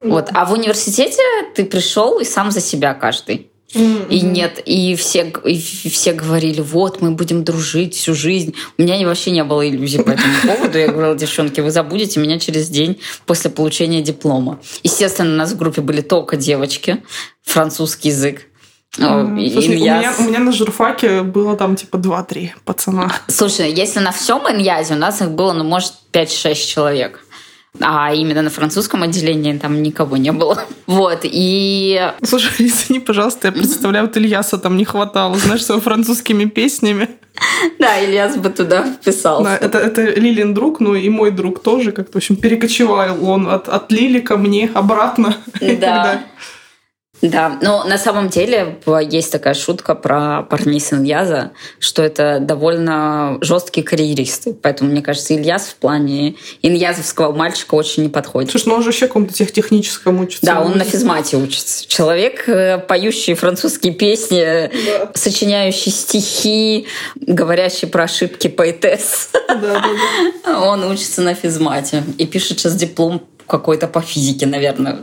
Вот. 0.02 0.30
А 0.34 0.46
в 0.46 0.52
университете 0.52 1.22
ты 1.56 1.64
пришел 1.64 2.20
и 2.20 2.26
сам 2.26 2.52
за 2.52 2.60
себя 2.60 2.94
каждый. 2.94 3.50
Mm-hmm. 3.74 4.10
И 4.10 4.22
нет, 4.22 4.62
и 4.66 4.96
все, 4.96 5.34
и 5.46 5.58
все 5.58 6.14
говорили, 6.14 6.62
вот, 6.62 7.02
мы 7.02 7.12
будем 7.12 7.44
дружить 7.44 7.96
всю 7.96 8.14
жизнь. 8.14 8.54
У 8.78 8.84
меня 8.84 9.04
вообще 9.08 9.32
не 9.32 9.44
было 9.44 9.68
иллюзий 9.68 9.98
по 10.04 10.12
этому 10.12 10.34
поводу. 10.44 10.78
Я 10.78 10.90
говорила, 10.90 11.16
девчонки, 11.16 11.60
вы 11.60 11.72
забудете 11.72 12.20
меня 12.20 12.38
через 12.38 12.70
день 12.70 13.00
после 13.26 13.50
получения 13.50 14.02
диплома. 14.02 14.60
Естественно, 14.84 15.34
у 15.34 15.38
нас 15.38 15.54
в 15.54 15.58
группе 15.58 15.82
были 15.82 16.02
только 16.02 16.38
девочки, 16.38 17.04
французский 17.42 18.10
язык. 18.10 18.48
Слушай, 18.96 19.70
у, 19.70 19.80
меня, 19.80 20.14
у 20.20 20.24
меня 20.24 20.40
на 20.40 20.52
журфаке 20.52 21.24
было 21.24 21.58
там 21.58 21.76
типа 21.76 21.98
2-3 21.98 22.52
пацана. 22.64 23.12
Слушай, 23.28 23.72
если 23.72 24.00
на 24.00 24.12
всем 24.12 24.42
иньязе 24.50 24.94
у 24.94 24.98
нас 24.98 25.22
их 25.22 25.32
было, 25.32 25.54
ну, 25.54 25.64
может, 25.64 25.94
5-6 26.12 26.54
человек. 26.54 27.26
А 27.80 28.14
именно 28.14 28.44
на 28.44 28.52
французском 28.52 29.02
отделении 29.02 29.58
там 29.58 29.82
никого 29.82 30.18
не 30.18 30.32
было. 30.32 30.66
Вот, 30.86 31.22
и... 31.24 32.12
Слушай, 32.24 32.52
извини, 32.60 33.00
пожалуйста, 33.00 33.48
я 33.48 33.52
представляю, 33.52 34.06
вот 34.06 34.16
Ильяса 34.16 34.60
там 34.60 34.78
не 34.78 34.86
хватало, 34.86 35.36
знаешь, 35.38 35.66
с 35.66 35.80
французскими 35.80 36.46
песнями. 36.46 37.10
Да, 37.80 38.00
Ильяс 38.00 38.36
бы 38.36 38.50
туда 38.50 38.84
вписался. 38.84 39.44
Да, 39.44 39.58
это, 39.58 39.80
это 39.80 40.04
Лилин 40.04 40.54
друг, 40.54 40.80
ну 40.80 40.94
и 40.94 41.10
мой 41.10 41.32
друг 41.32 41.64
тоже 41.64 41.92
как-то, 41.92 42.14
в 42.14 42.16
общем, 42.18 42.36
перекочевал 42.36 43.26
он 43.28 43.48
от, 43.48 43.70
от 43.70 43.92
Лили 43.92 44.20
ко 44.20 44.38
мне 44.38 44.70
обратно. 44.76 45.38
Да. 45.60 46.26
Да, 47.24 47.58
но 47.62 47.86
на 47.86 47.98
самом 47.98 48.28
деле 48.28 48.80
есть 49.10 49.32
такая 49.32 49.54
шутка 49.54 49.96
про 49.96 50.44
парней 50.44 50.82
с 50.82 50.92
Ильяза, 50.92 51.52
что 51.80 52.04
это 52.04 52.40
довольно 52.42 53.38
жесткие 53.40 53.86
карьеристы. 53.86 54.54
Поэтому, 54.54 54.92
мне 54.92 55.02
кажется, 55.02 55.34
Ильяс 55.34 55.68
в 55.68 55.76
плане 55.76 56.36
иньязовского 56.62 57.34
мальчика 57.34 57.76
очень 57.76 58.04
не 58.04 58.10
подходит. 58.10 58.52
Слушай, 58.52 58.68
ну 58.68 58.76
он 58.76 58.82
же 58.82 58.88
вообще 58.88 59.08
какому-то 59.08 59.34
техническому 59.34 60.24
учится. 60.24 60.46
Да, 60.46 60.62
он 60.62 60.78
на 60.78 60.84
физмате 60.84 61.38
учится. 61.38 61.88
Человек, 61.88 62.48
э, 62.50 62.78
поющий 62.80 63.36
французские 63.36 63.94
песни, 63.94 64.70
да. 64.86 65.12
сочиняющий 65.14 65.94
стихи, 65.94 66.88
говорящий 67.16 67.88
про 67.88 68.04
ошибки 68.04 68.50
поэтесс. 68.50 69.30
Да, 69.48 69.56
да, 69.56 69.82
да. 70.46 70.60
Он 70.64 70.84
учится 70.84 71.22
на 71.22 71.36
физмате 71.36 72.04
и 72.18 72.26
пишет 72.26 72.60
сейчас 72.60 72.76
диплом 72.76 73.22
какой-то 73.48 73.88
по 73.88 74.02
физике, 74.02 74.46
наверное. 74.46 75.00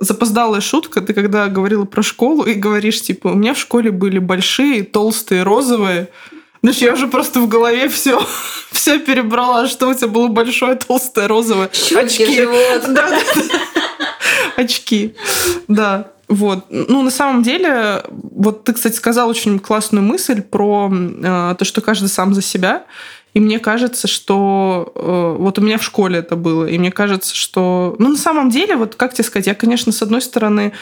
Запоздалая 0.00 0.60
шутка. 0.60 1.00
Ты 1.00 1.14
когда 1.14 1.48
говорила 1.48 1.84
про 1.84 2.02
школу 2.02 2.44
и 2.44 2.54
говоришь, 2.54 3.02
типа, 3.02 3.28
у 3.28 3.34
меня 3.34 3.54
в 3.54 3.58
школе 3.58 3.90
были 3.90 4.18
большие, 4.18 4.82
толстые, 4.82 5.42
розовые. 5.42 6.08
Значит, 6.62 6.82
я 6.82 6.92
уже 6.94 7.08
просто 7.08 7.40
в 7.40 7.48
голове 7.48 7.88
все, 7.88 8.26
все 8.72 8.98
перебрала, 8.98 9.68
что 9.68 9.88
у 9.88 9.94
тебя 9.94 10.08
было 10.08 10.28
большое, 10.28 10.76
толстое, 10.76 11.28
розовое. 11.28 11.70
Щеки, 11.72 12.26
живот. 12.34 12.84
Да, 12.88 13.10
да, 13.10 13.20
Очки. 14.56 15.14
Да. 15.68 16.10
Вот. 16.28 16.64
Ну, 16.70 17.02
на 17.02 17.10
самом 17.10 17.42
деле, 17.42 18.02
вот 18.08 18.64
ты, 18.64 18.72
кстати, 18.72 18.96
сказал 18.96 19.28
очень 19.28 19.58
классную 19.58 20.02
мысль 20.02 20.40
про 20.40 20.90
э, 20.90 21.54
то, 21.58 21.64
что 21.64 21.80
каждый 21.80 22.08
сам 22.08 22.32
за 22.34 22.40
себя. 22.40 22.84
И 23.34 23.40
мне 23.40 23.58
кажется, 23.58 24.06
что 24.06 24.92
э, 24.94 25.36
вот 25.38 25.58
у 25.58 25.62
меня 25.62 25.76
в 25.76 25.82
школе 25.82 26.20
это 26.20 26.36
было, 26.36 26.66
и 26.66 26.78
мне 26.78 26.92
кажется, 26.92 27.34
что, 27.34 27.96
ну, 27.98 28.10
на 28.10 28.16
самом 28.16 28.48
деле, 28.48 28.76
вот 28.76 28.94
как 28.94 29.12
тебе 29.12 29.24
сказать, 29.24 29.48
я, 29.48 29.54
конечно, 29.56 29.90
с 29.90 30.00
одной 30.02 30.22
стороны 30.22 30.72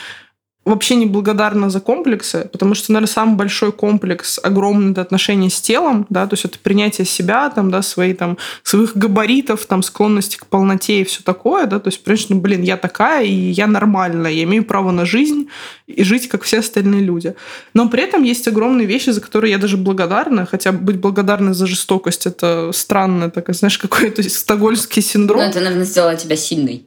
вообще 0.64 0.94
не 0.94 1.06
благодарна 1.06 1.70
за 1.70 1.80
комплексы, 1.80 2.48
потому 2.52 2.74
что, 2.74 2.92
наверное, 2.92 3.12
самый 3.12 3.36
большой 3.36 3.72
комплекс 3.72 4.38
огромный 4.42 4.92
это 4.92 5.00
отношение 5.00 5.50
с 5.50 5.60
телом, 5.60 6.06
да, 6.08 6.26
то 6.26 6.34
есть 6.34 6.44
это 6.44 6.58
принятие 6.58 7.04
себя, 7.04 7.50
там, 7.50 7.70
да, 7.70 7.82
свои, 7.82 8.14
там, 8.14 8.38
своих 8.62 8.96
габаритов, 8.96 9.66
там, 9.66 9.82
склонности 9.82 10.36
к 10.36 10.46
полноте 10.46 11.00
и 11.00 11.04
все 11.04 11.22
такое, 11.22 11.66
да, 11.66 11.80
то 11.80 11.88
есть, 11.88 12.02
конечно, 12.04 12.36
блин, 12.36 12.62
я 12.62 12.76
такая, 12.76 13.24
и 13.24 13.32
я 13.32 13.66
нормальная, 13.66 14.30
я 14.30 14.44
имею 14.44 14.64
право 14.64 14.92
на 14.92 15.04
жизнь 15.04 15.48
и 15.88 16.04
жить, 16.04 16.28
как 16.28 16.44
все 16.44 16.60
остальные 16.60 17.02
люди. 17.02 17.34
Но 17.74 17.88
при 17.88 18.02
этом 18.02 18.22
есть 18.22 18.46
огромные 18.46 18.86
вещи, 18.86 19.10
за 19.10 19.20
которые 19.20 19.50
я 19.50 19.58
даже 19.58 19.76
благодарна, 19.76 20.46
хотя 20.46 20.70
быть 20.70 20.96
благодарной 20.96 21.54
за 21.54 21.66
жестокость, 21.66 22.26
это 22.26 22.70
странно, 22.72 23.30
так, 23.30 23.52
знаешь, 23.52 23.78
какой-то 23.78 24.22
стокгольмский 24.28 25.02
синдром. 25.02 25.42
Ну, 25.42 25.48
это, 25.48 25.60
наверное, 25.60 25.84
сделало 25.84 26.16
тебя 26.16 26.36
сильной. 26.36 26.86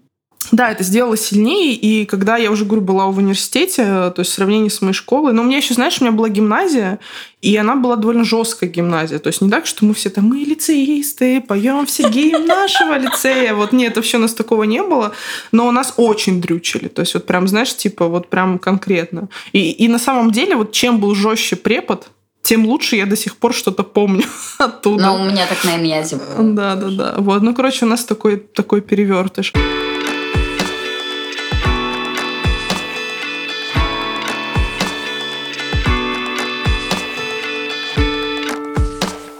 Да, 0.51 0.71
это 0.71 0.83
сделало 0.83 1.17
сильнее, 1.17 1.73
и 1.73 2.05
когда 2.05 2.37
я 2.37 2.51
уже, 2.51 2.65
говорю, 2.65 2.81
была 2.81 3.07
в 3.07 3.17
университете, 3.17 3.83
то 3.83 4.15
есть 4.17 4.31
в 4.31 4.33
сравнении 4.33 4.69
с 4.69 4.81
моей 4.81 4.93
школой, 4.93 5.33
но 5.33 5.41
у 5.41 5.45
меня 5.45 5.57
еще, 5.57 5.73
знаешь, 5.73 5.99
у 5.99 6.03
меня 6.03 6.13
была 6.13 6.29
гимназия, 6.29 6.99
и 7.41 7.55
она 7.57 7.75
была 7.75 7.95
довольно 7.95 8.23
жесткая 8.23 8.69
гимназия, 8.69 9.19
то 9.19 9.27
есть 9.27 9.41
не 9.41 9.49
так, 9.49 9.65
что 9.65 9.85
мы 9.85 9.93
все 9.93 10.09
там, 10.09 10.25
мы 10.25 10.37
лицеисты, 10.37 11.41
поем 11.41 11.85
все 11.85 12.09
гимн 12.09 12.45
нашего 12.45 12.97
лицея, 12.97 13.53
вот 13.53 13.71
нет, 13.71 13.93
это 13.93 14.01
все 14.01 14.17
у 14.17 14.21
нас 14.21 14.33
такого 14.33 14.63
не 14.63 14.81
было, 14.81 15.13
но 15.51 15.67
у 15.67 15.71
нас 15.71 15.93
очень 15.97 16.41
дрючили, 16.41 16.87
то 16.87 17.01
есть 17.01 17.13
вот 17.13 17.25
прям, 17.25 17.47
знаешь, 17.47 17.75
типа 17.75 18.07
вот 18.07 18.29
прям 18.29 18.59
конкретно. 18.59 19.29
И, 19.51 19.71
и 19.71 19.87
на 19.87 19.99
самом 19.99 20.31
деле 20.31 20.55
вот 20.55 20.71
чем 20.71 20.99
был 20.99 21.15
жестче 21.15 21.55
препод, 21.55 22.09
тем 22.45 22.67
лучше 22.67 22.95
я 22.95 23.07
до 23.07 23.17
сих 23.17 23.37
пор 23.37 23.53
что-то 23.53 23.83
помню 23.83 24.25
оттуда. 24.59 25.03
Но 25.03 25.15
у 25.15 25.25
меня 25.25 25.47
так 25.47 25.63
на 25.63 25.77
иньязе 25.77 26.17
было. 26.17 26.53
Да, 26.53 26.75
да, 26.75 26.89
да. 26.89 27.15
Вот, 27.17 27.41
ну, 27.41 27.55
короче, 27.55 27.85
у 27.85 27.87
нас 27.87 28.05
такой, 28.05 28.37
такой 28.37 28.81
перевертыш. 28.81 29.51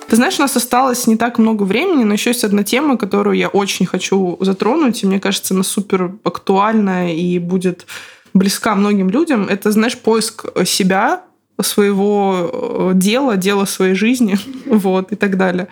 Ты 0.08 0.16
знаешь, 0.18 0.38
у 0.38 0.44
нас 0.44 0.56
осталось 0.56 1.08
не 1.08 1.18
так 1.18 1.40
много 1.40 1.64
времени, 1.64 2.04
но 2.04 2.14
еще 2.14 2.30
есть 2.30 2.44
одна 2.44 2.64
тема, 2.64 2.98
которую 2.98 3.36
я 3.38 3.48
очень 3.48 3.86
хочу 3.86 4.38
затронуть, 4.40 5.04
и 5.04 5.08
мне 5.08 5.20
кажется, 5.20 5.54
она 5.54 5.64
супер 5.64 6.14
актуальная 6.24 7.14
и 7.14 7.40
будет 7.40 7.88
близка 8.34 8.76
многим 8.76 9.10
людям. 9.10 9.48
Это, 9.48 9.72
знаешь, 9.72 9.98
поиск 9.98 10.46
себя, 10.66 11.24
своего 11.62 12.92
э, 12.92 12.92
дела, 12.96 13.38
дела 13.38 13.66
своей 13.66 13.96
жизни, 13.96 14.38
вот, 14.66 15.12
и 15.12 15.16
так 15.16 15.38
далее. 15.38 15.70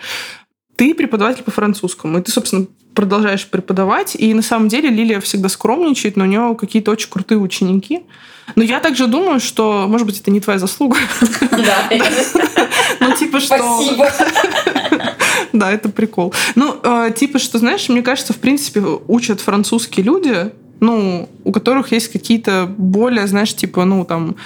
Ты 0.76 0.94
преподаватель 0.94 1.44
по 1.44 1.50
французскому, 1.50 2.18
и 2.18 2.22
ты, 2.22 2.32
собственно, 2.32 2.66
продолжаешь 2.94 3.46
преподавать, 3.46 4.14
и 4.14 4.32
на 4.34 4.42
самом 4.42 4.68
деле 4.68 4.88
Лилия 4.88 5.20
всегда 5.20 5.48
скромничает, 5.48 6.16
но 6.16 6.24
у 6.24 6.26
нее 6.26 6.56
какие-то 6.58 6.90
очень 6.90 7.10
крутые 7.10 7.38
ученики. 7.38 8.02
Но 8.56 8.62
я 8.62 8.80
также 8.80 9.06
думаю, 9.06 9.40
что, 9.40 9.86
может 9.88 10.06
быть, 10.06 10.20
это 10.20 10.30
не 10.30 10.40
твоя 10.40 10.58
заслуга. 10.58 10.98
Да. 11.50 11.90
Ну, 13.00 13.12
типа, 13.14 13.40
что... 13.40 13.56
Спасибо. 13.56 14.10
Да, 15.52 15.70
это 15.70 15.88
прикол. 15.88 16.34
Ну, 16.54 16.76
э, 16.82 17.12
типа, 17.14 17.38
что, 17.38 17.58
знаешь, 17.58 17.88
мне 17.88 18.02
кажется, 18.02 18.32
в 18.32 18.38
принципе, 18.38 18.80
учат 19.06 19.40
французские 19.40 20.04
люди, 20.04 20.50
ну, 20.80 21.28
у 21.44 21.52
которых 21.52 21.92
есть 21.92 22.10
какие-то 22.10 22.66
более, 22.76 23.26
знаешь, 23.26 23.54
типа, 23.54 23.84
ну, 23.84 24.04
там, 24.04 24.36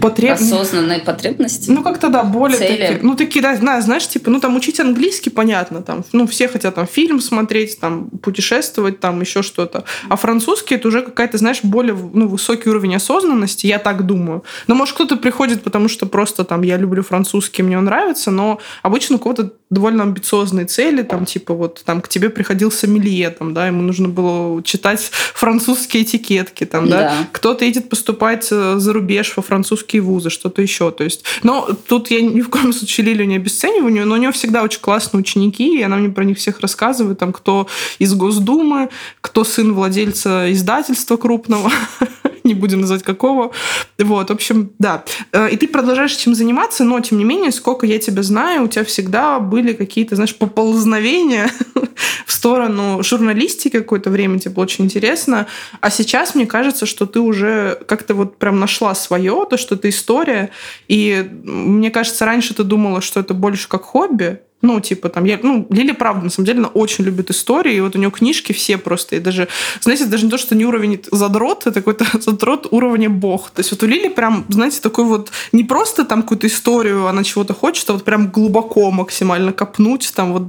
Потреб... 0.00 0.32
Осознанные 0.32 1.00
потребности. 1.00 1.70
Ну, 1.70 1.82
как-то, 1.82 2.08
да, 2.08 2.22
более 2.22 2.58
Цели. 2.58 2.76
такие. 2.76 2.98
Ну, 3.02 3.14
такие, 3.14 3.42
да, 3.42 3.80
знаешь, 3.80 4.08
типа, 4.08 4.30
ну, 4.30 4.40
там, 4.40 4.56
учить 4.56 4.80
английский, 4.80 5.28
понятно, 5.28 5.82
там, 5.82 6.04
ну, 6.12 6.26
все 6.26 6.48
хотят 6.48 6.74
там 6.74 6.86
фильм 6.86 7.20
смотреть, 7.20 7.78
там, 7.78 8.08
путешествовать, 8.08 9.00
там, 9.00 9.20
еще 9.20 9.42
что-то. 9.42 9.84
А 10.08 10.16
французский 10.16 10.76
это 10.76 10.88
уже 10.88 11.02
какая-то, 11.02 11.36
знаешь, 11.36 11.60
более, 11.62 11.94
ну, 11.94 12.26
высокий 12.26 12.70
уровень 12.70 12.96
осознанности, 12.96 13.66
я 13.66 13.78
так 13.78 14.06
думаю. 14.06 14.44
Но, 14.66 14.74
может, 14.74 14.94
кто-то 14.94 15.16
приходит, 15.16 15.62
потому 15.62 15.88
что 15.88 16.06
просто, 16.06 16.44
там, 16.44 16.62
я 16.62 16.78
люблю 16.78 17.02
французский, 17.02 17.62
мне 17.62 17.76
он 17.76 17.84
нравится, 17.84 18.30
но 18.30 18.60
обычно 18.82 19.16
у 19.16 19.18
кого-то 19.18 19.52
довольно 19.68 20.04
амбициозные 20.04 20.64
цели, 20.66 21.02
там, 21.02 21.26
типа, 21.26 21.52
вот, 21.52 21.82
там, 21.84 22.00
к 22.00 22.08
тебе 22.08 22.30
приходил 22.30 22.70
сомелье, 22.72 23.28
там, 23.28 23.52
да, 23.52 23.66
ему 23.66 23.82
нужно 23.82 24.08
было 24.08 24.62
читать 24.62 25.00
французские 25.34 26.04
этикетки, 26.04 26.64
там, 26.64 26.88
да. 26.88 27.00
да. 27.00 27.14
Кто-то 27.32 27.66
едет 27.66 27.90
поступать 27.90 28.48
э, 28.50 28.76
за 28.78 28.92
рубеж 28.92 29.34
во 29.36 29.42
французский 29.42 29.81
русские 29.82 30.02
вузы, 30.02 30.30
что-то 30.30 30.62
еще. 30.62 30.90
То 30.90 31.04
есть, 31.04 31.24
но 31.42 31.68
тут 31.88 32.10
я 32.10 32.20
ни 32.20 32.40
в 32.40 32.48
коем 32.48 32.72
случае 32.72 33.06
Лилию 33.06 33.26
не 33.26 33.36
обесцениваю, 33.36 34.06
но 34.06 34.14
у 34.14 34.18
нее 34.18 34.32
всегда 34.32 34.62
очень 34.62 34.80
классные 34.80 35.20
ученики, 35.20 35.78
и 35.78 35.82
она 35.82 35.96
мне 35.96 36.08
про 36.08 36.24
них 36.24 36.38
всех 36.38 36.60
рассказывает, 36.60 37.18
там, 37.18 37.32
кто 37.32 37.66
из 37.98 38.14
Госдумы, 38.14 38.88
кто 39.20 39.44
сын 39.44 39.72
владельца 39.72 40.52
издательства 40.52 41.16
крупного, 41.16 41.70
не 42.44 42.54
будем 42.54 42.80
называть 42.80 43.02
какого. 43.02 43.52
Вот, 43.98 44.28
в 44.28 44.32
общем, 44.32 44.72
да. 44.78 45.04
Э, 45.32 45.48
и 45.50 45.56
ты 45.56 45.68
продолжаешь 45.68 46.14
этим 46.14 46.34
заниматься, 46.34 46.84
но, 46.84 47.00
тем 47.00 47.18
не 47.18 47.24
менее, 47.24 47.52
сколько 47.52 47.86
я 47.86 47.98
тебя 47.98 48.22
знаю, 48.22 48.64
у 48.64 48.68
тебя 48.68 48.84
всегда 48.84 49.38
были 49.38 49.72
какие-то, 49.72 50.16
знаешь, 50.16 50.34
поползновения 50.34 51.50
в 52.26 52.32
сторону 52.32 53.02
журналистики 53.02 53.78
какое-то 53.78 54.10
время, 54.10 54.38
тебе 54.38 54.54
было 54.54 54.64
очень 54.64 54.84
интересно. 54.84 55.46
А 55.80 55.90
сейчас 55.90 56.34
мне 56.34 56.46
кажется, 56.46 56.86
что 56.86 57.06
ты 57.06 57.20
уже 57.20 57.78
как-то 57.86 58.14
вот 58.14 58.38
прям 58.38 58.58
нашла 58.58 58.94
свое, 58.94 59.46
то, 59.48 59.56
что 59.56 59.76
ты 59.76 59.90
история. 59.90 60.50
И 60.88 61.28
мне 61.44 61.90
кажется, 61.90 62.24
раньше 62.24 62.54
ты 62.54 62.64
думала, 62.64 63.00
что 63.00 63.20
это 63.20 63.34
больше 63.34 63.68
как 63.68 63.84
хобби, 63.84 64.40
ну, 64.62 64.80
типа, 64.80 65.08
там, 65.08 65.24
я, 65.24 65.38
ну, 65.42 65.66
Лиля, 65.70 65.92
правда, 65.92 66.24
на 66.24 66.30
самом 66.30 66.46
деле, 66.46 66.58
она 66.60 66.68
очень 66.68 67.04
любит 67.04 67.30
истории, 67.30 67.74
и 67.74 67.80
вот 67.80 67.96
у 67.96 67.98
нее 67.98 68.10
книжки 68.10 68.52
все 68.52 68.78
просто, 68.78 69.16
и 69.16 69.18
даже, 69.18 69.48
знаете, 69.80 70.06
даже 70.06 70.24
не 70.24 70.30
то, 70.30 70.38
что 70.38 70.54
не 70.54 70.64
уровень 70.64 71.02
задрот, 71.10 71.66
это 71.66 71.80
какой-то 71.80 72.06
задрот 72.20 72.68
уровня 72.70 73.10
бог. 73.10 73.50
То 73.50 73.60
есть 73.60 73.72
вот 73.72 73.82
у 73.82 73.86
Лили 73.86 74.08
прям, 74.08 74.44
знаете, 74.48 74.80
такой 74.80 75.04
вот, 75.04 75.30
не 75.50 75.64
просто 75.64 76.04
там 76.04 76.22
какую-то 76.22 76.46
историю, 76.46 77.08
она 77.08 77.24
чего-то 77.24 77.54
хочет, 77.54 77.90
а 77.90 77.94
вот 77.94 78.04
прям 78.04 78.28
глубоко 78.28 78.90
максимально 78.90 79.52
копнуть, 79.52 80.12
там 80.14 80.32
вот 80.32 80.44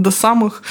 до 0.00 0.10
самых 0.10 0.62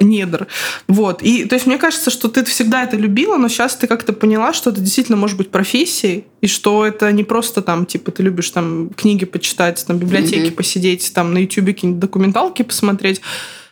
недр. 0.00 0.46
Вот. 0.88 1.22
И, 1.22 1.44
то 1.44 1.54
есть, 1.54 1.66
мне 1.66 1.78
кажется, 1.78 2.10
что 2.10 2.28
ты 2.28 2.44
всегда 2.44 2.84
это 2.84 2.96
любила, 2.96 3.36
но 3.36 3.48
сейчас 3.48 3.76
ты 3.76 3.86
как-то 3.86 4.12
поняла, 4.12 4.52
что 4.52 4.70
это 4.70 4.80
действительно 4.80 5.16
может 5.16 5.36
быть 5.36 5.50
профессией, 5.50 6.24
и 6.40 6.46
что 6.46 6.86
это 6.86 7.10
не 7.12 7.24
просто 7.24 7.62
там, 7.62 7.86
типа, 7.86 8.10
ты 8.10 8.22
любишь 8.22 8.50
там 8.50 8.90
книги 8.90 9.24
почитать, 9.24 9.84
там, 9.86 9.98
библиотеки 9.98 10.50
mm-hmm. 10.50 10.54
посидеть, 10.54 11.12
там, 11.14 11.34
на 11.34 11.38
ютубе 11.38 11.74
какие-нибудь 11.74 12.00
документалки 12.00 12.62
посмотреть, 12.62 13.20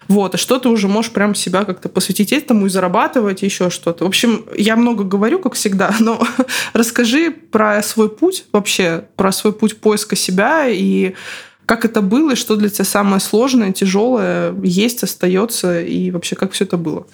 вот, 0.09 0.35
а 0.35 0.39
что 0.39 0.59
ты 0.59 0.69
уже 0.69 0.89
можешь 0.89 1.13
прям 1.13 1.35
себя 1.35 1.65
как-то 1.65 1.89
посвятить 1.89 2.33
этому 2.33 2.67
и 2.67 2.69
зарабатывать, 2.69 3.43
еще 3.43 3.71
что-то. 3.71 4.05
В 4.05 4.09
общем, 4.09 4.45
я 4.57 4.77
много 4.77 5.05
говорю, 5.05 5.39
как 5.39 5.55
всегда, 5.55 5.95
но 6.01 6.23
расскажи 6.73 7.31
про 7.31 7.83
свой 7.83 8.09
путь 8.09 8.45
вообще, 8.53 9.05
про 9.17 9.33
свой 9.33 9.53
путь 9.53 9.79
поиска 9.79 10.17
себя 10.17 10.69
и 10.69 11.15
как 11.67 11.85
это 11.85 12.03
было, 12.03 12.33
и 12.33 12.37
что 12.37 12.57
для 12.57 12.69
тебя 12.69 12.85
самое 12.85 13.21
сложное, 13.21 13.73
тяжелое 13.73 14.55
есть, 14.63 15.03
остается, 15.03 15.81
и 15.81 16.11
вообще 16.11 16.37
как 16.37 16.53
все 16.53 16.65
это 16.65 16.77
было? 16.77 17.07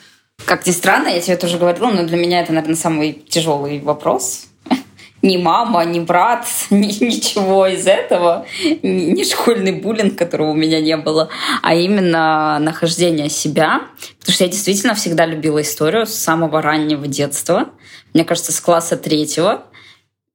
Как 0.44 0.66
ни 0.66 0.72
странно, 0.72 1.08
я 1.08 1.20
тебе 1.20 1.36
тоже 1.36 1.58
говорила, 1.58 1.90
но 1.90 2.04
для 2.04 2.16
меня 2.16 2.40
это, 2.40 2.52
наверное, 2.52 2.76
самый 2.76 3.12
тяжелый 3.12 3.80
вопрос. 3.80 4.46
Ни 5.22 5.36
мама, 5.36 5.84
ни 5.84 6.00
брат, 6.00 6.46
ни, 6.70 6.86
ничего 7.04 7.66
из 7.66 7.86
этого, 7.86 8.46
ни, 8.82 9.10
ни 9.12 9.22
школьный 9.22 9.72
буллинг, 9.72 10.16
которого 10.16 10.50
у 10.50 10.54
меня 10.54 10.80
не 10.80 10.96
было, 10.96 11.28
а 11.62 11.74
именно 11.74 12.58
нахождение 12.58 13.28
себя. 13.28 13.82
Потому 14.18 14.34
что 14.34 14.44
я 14.44 14.50
действительно 14.50 14.94
всегда 14.94 15.26
любила 15.26 15.60
историю 15.60 16.06
с 16.06 16.14
самого 16.14 16.62
раннего 16.62 17.06
детства. 17.06 17.68
Мне 18.14 18.24
кажется, 18.24 18.52
с 18.52 18.60
класса 18.60 18.96
третьего. 18.96 19.64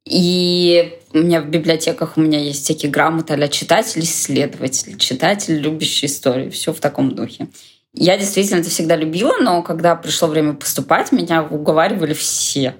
И 0.05 0.99
у 1.13 1.17
меня 1.17 1.41
в 1.41 1.49
библиотеках 1.49 2.17
у 2.17 2.21
меня 2.21 2.39
есть 2.39 2.63
всякие 2.63 2.91
грамоты 2.91 3.33
а 3.33 3.47
читатель, 3.47 4.01
исследователь, 4.01 4.97
читатель, 4.97 5.55
любящий 5.55 6.05
историю. 6.05 6.51
Все 6.51 6.73
в 6.73 6.79
таком 6.79 7.15
духе. 7.15 7.47
Я 7.93 8.17
действительно 8.17 8.59
это 8.59 8.69
всегда 8.69 8.95
любила, 8.95 9.37
но 9.39 9.63
когда 9.63 9.95
пришло 9.95 10.27
время 10.27 10.53
поступать, 10.53 11.11
меня 11.11 11.43
уговаривали 11.43 12.13
все. 12.13 12.75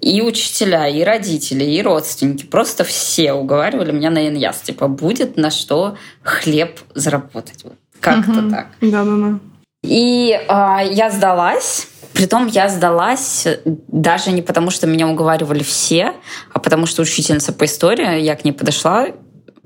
И 0.00 0.22
учителя, 0.22 0.88
и 0.88 1.02
родители, 1.02 1.64
и 1.64 1.82
родственники. 1.82 2.46
Просто 2.46 2.84
все 2.84 3.32
уговаривали 3.32 3.92
меня 3.92 4.10
на 4.10 4.26
иньяс. 4.26 4.60
Типа, 4.60 4.88
будет 4.88 5.36
на 5.36 5.50
что 5.50 5.96
хлеб 6.22 6.80
заработать. 6.94 7.64
Вот. 7.64 7.74
Как-то 8.00 8.40
угу. 8.40 8.50
так. 8.50 8.68
Да-да-да. 8.80 9.38
И 9.82 10.30
э, 10.32 10.78
я 10.90 11.10
сдалась. 11.10 11.88
Притом 12.12 12.46
я 12.46 12.68
сдалась 12.68 13.46
даже 13.64 14.32
не 14.32 14.42
потому, 14.42 14.70
что 14.70 14.86
меня 14.86 15.06
уговаривали 15.06 15.62
все, 15.62 16.14
а 16.52 16.58
потому 16.58 16.86
что 16.86 17.02
учительница 17.02 17.52
по 17.52 17.64
истории, 17.64 18.20
я 18.20 18.34
к 18.34 18.44
ней 18.44 18.52
подошла 18.52 19.06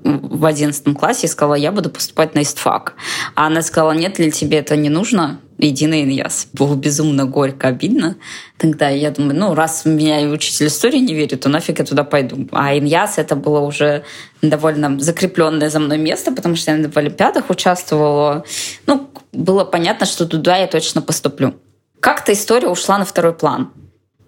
в 0.03 0.45
одиннадцатом 0.45 0.95
классе 0.95 1.27
и 1.27 1.29
сказала, 1.29 1.55
я 1.55 1.71
буду 1.71 1.89
поступать 1.89 2.35
на 2.35 2.41
истфак. 2.41 2.95
А 3.35 3.47
она 3.47 3.61
сказала, 3.61 3.91
нет 3.93 4.19
ли 4.19 4.31
тебе 4.31 4.59
это 4.59 4.75
не 4.75 4.89
нужно? 4.89 5.39
Иди 5.57 5.87
на 5.87 6.01
иньяс. 6.01 6.47
Было 6.51 6.75
безумно 6.75 7.25
горько, 7.25 7.69
обидно. 7.69 8.17
Тогда 8.57 8.89
я 8.89 9.11
думаю, 9.11 9.39
ну, 9.39 9.53
раз 9.53 9.85
меня 9.85 10.19
учитель 10.29 10.67
истории 10.67 10.97
не 10.97 11.13
верит, 11.13 11.41
то 11.41 11.49
нафиг 11.49 11.79
я 11.79 11.85
туда 11.85 12.03
пойду. 12.03 12.49
А 12.51 12.77
иньяс 12.77 13.17
это 13.17 13.35
было 13.35 13.59
уже 13.59 14.03
довольно 14.41 14.99
закрепленное 14.99 15.69
за 15.69 15.79
мной 15.79 15.97
место, 15.99 16.31
потому 16.31 16.55
что 16.55 16.75
я 16.75 16.89
в 16.89 16.97
Олимпиадах 16.97 17.49
участвовала. 17.49 18.43
Ну, 18.87 19.09
было 19.31 19.63
понятно, 19.63 20.05
что 20.05 20.25
туда 20.25 20.57
я 20.57 20.67
точно 20.67 21.01
поступлю. 21.01 21.53
Как-то 21.99 22.33
история 22.33 22.67
ушла 22.67 22.97
на 22.97 23.05
второй 23.05 23.33
план. 23.33 23.71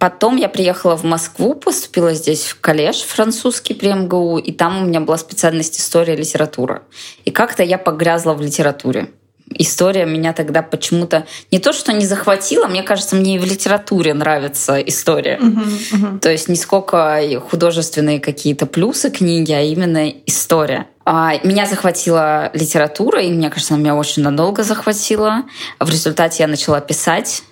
Потом 0.06 0.36
я 0.36 0.48
приехала 0.48 0.96
в 0.96 1.02
Москву, 1.02 1.54
поступила 1.54 2.14
здесь 2.14 2.44
в 2.44 2.60
коллеж 2.60 3.02
французский 3.02 3.74
при 3.74 3.92
МГУ, 3.92 4.38
и 4.38 4.52
там 4.52 4.80
у 4.80 4.86
меня 4.86 5.00
была 5.00 5.18
специальность 5.18 5.80
история 5.80 6.14
и 6.14 6.16
литература. 6.16 6.84
И 7.24 7.32
как-то 7.32 7.64
я 7.64 7.76
погрязла 7.76 8.34
в 8.34 8.40
литературе. 8.40 9.08
История 9.50 10.06
меня 10.06 10.32
тогда 10.32 10.62
почему-то 10.62 11.26
не 11.50 11.58
то, 11.58 11.72
что 11.72 11.92
не 11.92 12.06
захватила, 12.06 12.68
мне 12.68 12.84
кажется, 12.84 13.16
мне 13.16 13.34
и 13.34 13.38
в 13.40 13.44
литературе 13.44 14.14
нравится 14.14 14.80
история. 14.80 15.40
Uh-huh, 15.42 15.66
uh-huh. 15.92 16.18
То 16.20 16.30
есть 16.30 16.48
не 16.48 16.56
сколько 16.56 17.20
художественные 17.50 18.20
какие-то 18.20 18.66
плюсы 18.66 19.10
книги, 19.10 19.50
а 19.50 19.62
именно 19.62 20.08
история. 20.24 20.86
А, 21.04 21.32
меня 21.42 21.66
захватила 21.66 22.52
литература, 22.54 23.22
и 23.22 23.32
мне 23.32 23.50
кажется, 23.50 23.74
она 23.74 23.82
меня 23.82 23.96
очень 23.96 24.22
надолго 24.22 24.62
захватила. 24.62 25.42
В 25.80 25.90
результате 25.90 26.44
я 26.44 26.46
начала 26.46 26.80
писать 26.80 27.42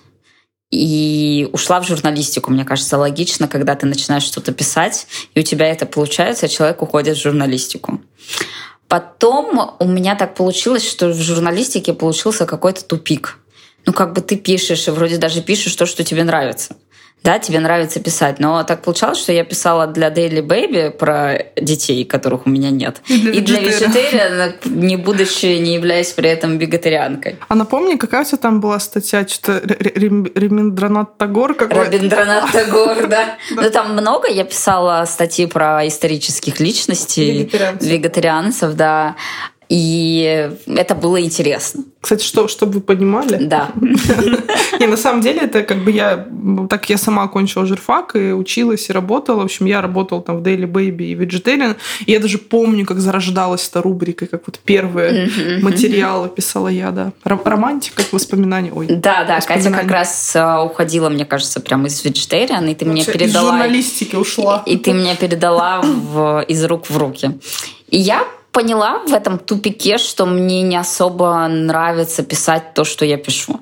и 0.71 1.49
ушла 1.53 1.79
в 1.79 1.87
журналистику. 1.87 2.51
Мне 2.51 2.65
кажется, 2.65 2.97
логично, 2.97 3.47
когда 3.47 3.75
ты 3.75 3.85
начинаешь 3.85 4.23
что-то 4.23 4.51
писать, 4.51 5.07
и 5.33 5.39
у 5.39 5.43
тебя 5.43 5.67
это 5.67 5.85
получается, 5.85 6.45
а 6.45 6.49
человек 6.49 6.81
уходит 6.81 7.17
в 7.17 7.21
журналистику. 7.21 8.01
Потом 8.87 9.75
у 9.79 9.87
меня 9.87 10.15
так 10.15 10.35
получилось, 10.35 10.87
что 10.87 11.09
в 11.09 11.21
журналистике 11.21 11.93
получился 11.93 12.45
какой-то 12.45 12.83
тупик. 12.83 13.39
Ну, 13.85 13.93
как 13.93 14.13
бы 14.13 14.21
ты 14.21 14.35
пишешь, 14.35 14.87
и 14.87 14.91
вроде 14.91 15.17
даже 15.17 15.41
пишешь 15.41 15.75
то, 15.75 15.85
что 15.85 16.03
тебе 16.03 16.23
нравится 16.23 16.75
да, 17.25 17.39
тебе 17.39 17.59
нравится 17.59 17.99
писать. 17.99 18.39
Но 18.39 18.63
так 18.63 18.83
получалось, 18.83 19.17
что 19.17 19.31
я 19.31 19.43
писала 19.43 19.87
для 19.87 20.09
Daily 20.09 20.45
Baby 20.45 20.91
про 20.91 21.45
детей, 21.55 22.05
которых 22.05 22.45
у 22.45 22.49
меня 22.51 22.69
нет. 22.69 23.01
И 23.07 23.17
для, 23.17 23.31
и 23.31 23.41
для 23.41 23.59
вегетариана, 23.59 24.55
не 24.65 24.95
будучи, 24.95 25.57
не 25.57 25.73
являясь 25.73 26.11
при 26.11 26.29
этом 26.29 26.59
вегетарианкой. 26.59 27.37
А 27.47 27.55
напомни, 27.55 27.95
какая 27.95 28.21
у 28.21 28.25
тебя 28.25 28.37
там 28.37 28.61
была 28.61 28.79
статья? 28.79 29.27
Что-то 29.27 29.59
Реминдранат 29.65 31.17
Тагор 31.17 31.55
какой 31.55 31.89
Реминдранат 31.89 32.51
Тагор, 32.51 33.07
да. 33.09 33.37
Ну, 33.49 33.71
там 33.71 33.93
много. 33.93 34.29
Я 34.29 34.43
писала 34.43 35.03
статьи 35.07 35.47
про 35.47 35.87
исторических 35.87 36.59
личностей, 36.59 37.49
вегетарианцев, 37.81 38.75
да. 38.75 39.15
И 39.69 40.51
это 40.67 40.95
было 40.95 41.21
интересно. 41.21 41.83
Кстати, 42.01 42.23
что, 42.23 42.47
чтобы 42.47 42.73
вы 42.73 42.81
понимали. 42.81 43.37
Да. 43.45 43.71
Не, 44.79 44.85
на 44.85 44.97
самом 44.97 45.21
деле, 45.21 45.41
это 45.41 45.63
как 45.63 45.83
бы 45.83 45.91
я... 45.91 46.27
Так 46.69 46.89
я 46.89 46.97
сама 46.97 47.23
окончила 47.23 47.65
журфак 47.65 48.15
и 48.15 48.31
училась, 48.31 48.89
и 48.89 48.93
работала. 48.93 49.41
В 49.41 49.45
общем, 49.45 49.65
я 49.65 49.81
работала 49.81 50.21
там 50.21 50.37
в 50.37 50.43
Daily 50.43 50.71
Baby 50.71 51.05
и 51.05 51.15
Vegetarian. 51.15 51.75
И 52.05 52.11
я 52.11 52.19
даже 52.19 52.37
помню, 52.37 52.85
как 52.85 52.99
зарождалась 52.99 53.67
эта 53.67 53.81
рубрика, 53.81 54.27
как 54.27 54.43
вот 54.45 54.59
первые 54.59 55.29
материалы 55.61 56.29
писала 56.29 56.67
я, 56.67 56.91
да. 56.91 57.11
Романтика, 57.23 58.03
как 58.03 58.13
воспоминания. 58.13 58.71
Ой, 58.71 58.87
да, 58.87 59.23
да, 59.23 59.39
Катя 59.41 59.71
как 59.71 59.89
раз 59.89 60.35
а, 60.35 60.63
уходила, 60.63 61.09
мне 61.09 61.25
кажется, 61.25 61.59
прямо 61.59 61.87
из 61.87 62.03
Vegetarian, 62.03 62.69
и 62.69 62.75
ты 62.75 62.85
мне 62.85 63.03
передала... 63.03 63.49
Из 63.49 63.51
журналистики 63.51 64.15
ушла. 64.15 64.61
И 64.65 64.77
ты 64.77 64.93
мне 64.93 65.15
передала 65.15 65.81
из 66.47 66.63
рук 66.65 66.89
в 66.89 66.97
руки. 66.97 67.31
И 67.89 67.97
я 67.97 68.23
поняла 68.55 68.99
в 68.99 69.13
этом 69.13 69.37
тупике, 69.37 69.97
что 69.97 70.25
мне 70.25 70.61
не 70.61 70.77
особо 70.77 71.45
нравится 71.49 72.23
писать 72.23 72.73
то, 72.73 72.85
что 72.85 73.03
я 73.03 73.17
пишу. 73.17 73.59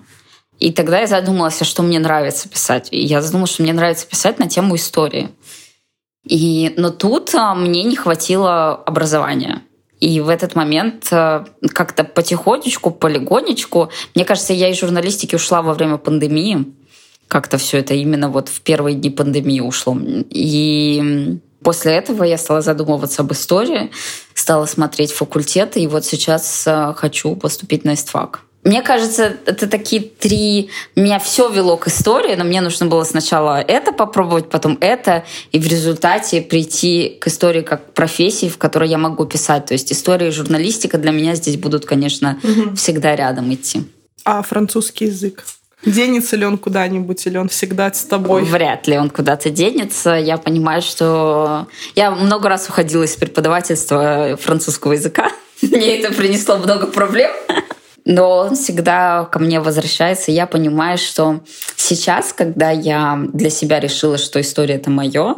И 0.59 0.71
тогда 0.71 0.99
я 0.99 1.07
задумалась, 1.07 1.59
а 1.63 1.65
что 1.65 1.81
мне 1.81 1.97
нравится 1.97 2.47
писать. 2.47 2.89
И 2.91 3.01
я 3.01 3.19
задумалась, 3.23 3.53
что 3.53 3.63
мне 3.63 3.73
нравится 3.73 4.05
писать 4.05 4.37
на 4.37 4.47
тему 4.47 4.75
истории. 4.75 5.29
И, 6.27 6.75
но 6.77 6.91
тут 6.91 7.33
а, 7.33 7.55
мне 7.55 7.83
не 7.83 7.95
хватило 7.95 8.75
образования. 8.75 9.63
И 9.99 10.21
в 10.21 10.29
этот 10.29 10.53
момент 10.53 11.07
а, 11.11 11.47
как-то 11.73 12.03
потихонечку, 12.03 12.91
полигонечку, 12.91 13.89
мне 14.13 14.25
кажется, 14.25 14.53
я 14.53 14.69
из 14.69 14.79
журналистики 14.79 15.33
ушла 15.33 15.63
во 15.63 15.73
время 15.73 15.97
пандемии. 15.97 16.71
Как-то 17.27 17.57
все 17.57 17.79
это 17.79 17.95
именно 17.95 18.29
вот 18.29 18.47
в 18.47 18.61
первые 18.61 18.95
дни 18.95 19.09
пандемии 19.09 19.59
ушло. 19.59 19.97
И 20.29 21.39
После 21.63 21.93
этого 21.93 22.23
я 22.23 22.37
стала 22.37 22.61
задумываться 22.61 23.21
об 23.21 23.31
истории, 23.31 23.91
стала 24.33 24.65
смотреть 24.65 25.11
факультеты, 25.11 25.79
и 25.79 25.87
вот 25.87 26.05
сейчас 26.05 26.63
э, 26.67 26.93
хочу 26.95 27.35
поступить 27.35 27.85
на 27.85 27.93
ИСТФАК. 27.93 28.41
Мне 28.63 28.81
кажется, 28.81 29.35
это 29.45 29.67
такие 29.67 30.01
три... 30.01 30.69
Меня 30.95 31.19
все 31.19 31.49
вело 31.49 31.75
к 31.75 31.87
истории, 31.87 32.35
но 32.35 32.45
мне 32.45 32.61
нужно 32.61 32.85
было 32.85 33.03
сначала 33.03 33.59
это 33.59 33.91
попробовать, 33.91 34.49
потом 34.49 34.77
это, 34.79 35.25
и 35.51 35.59
в 35.59 35.67
результате 35.67 36.41
прийти 36.41 37.17
к 37.19 37.27
истории 37.27 37.61
как 37.61 37.93
профессии, 37.93 38.47
в 38.47 38.57
которой 38.57 38.89
я 38.89 38.97
могу 38.97 39.25
писать. 39.25 39.65
То 39.65 39.73
есть 39.73 39.91
история 39.91 40.29
и 40.29 40.31
журналистика 40.31 40.97
для 40.97 41.11
меня 41.11 41.35
здесь 41.35 41.57
будут, 41.57 41.85
конечно, 41.85 42.39
угу. 42.41 42.75
всегда 42.75 43.15
рядом 43.15 43.53
идти. 43.53 43.83
А 44.23 44.41
французский 44.41 45.05
язык? 45.05 45.43
Денется 45.85 46.35
ли 46.35 46.45
он 46.45 46.57
куда-нибудь, 46.57 47.25
или 47.27 47.37
он 47.37 47.49
всегда 47.49 47.91
с 47.91 48.03
тобой? 48.03 48.43
Вряд 48.43 48.87
ли 48.87 48.97
он 48.97 49.09
куда-то 49.09 49.49
денется. 49.49 50.11
Я 50.11 50.37
понимаю, 50.37 50.81
что... 50.81 51.67
Я 51.95 52.11
много 52.11 52.49
раз 52.49 52.69
уходила 52.69 53.03
из 53.03 53.15
преподавательства 53.15 54.37
французского 54.39 54.93
языка. 54.93 55.29
Мне 55.61 55.99
это 55.99 56.13
принесло 56.13 56.57
много 56.57 56.87
проблем. 56.87 57.31
Но 58.05 58.39
он 58.39 58.55
всегда 58.55 59.25
ко 59.31 59.39
мне 59.39 59.61
возвращается. 59.61 60.31
Я 60.31 60.45
понимаю, 60.45 60.97
что 60.97 61.39
сейчас, 61.77 62.33
когда 62.33 62.69
я 62.69 63.17
для 63.31 63.49
себя 63.49 63.79
решила, 63.79 64.17
что 64.17 64.41
история— 64.41 64.75
это 64.75 64.89
мое, 64.89 65.37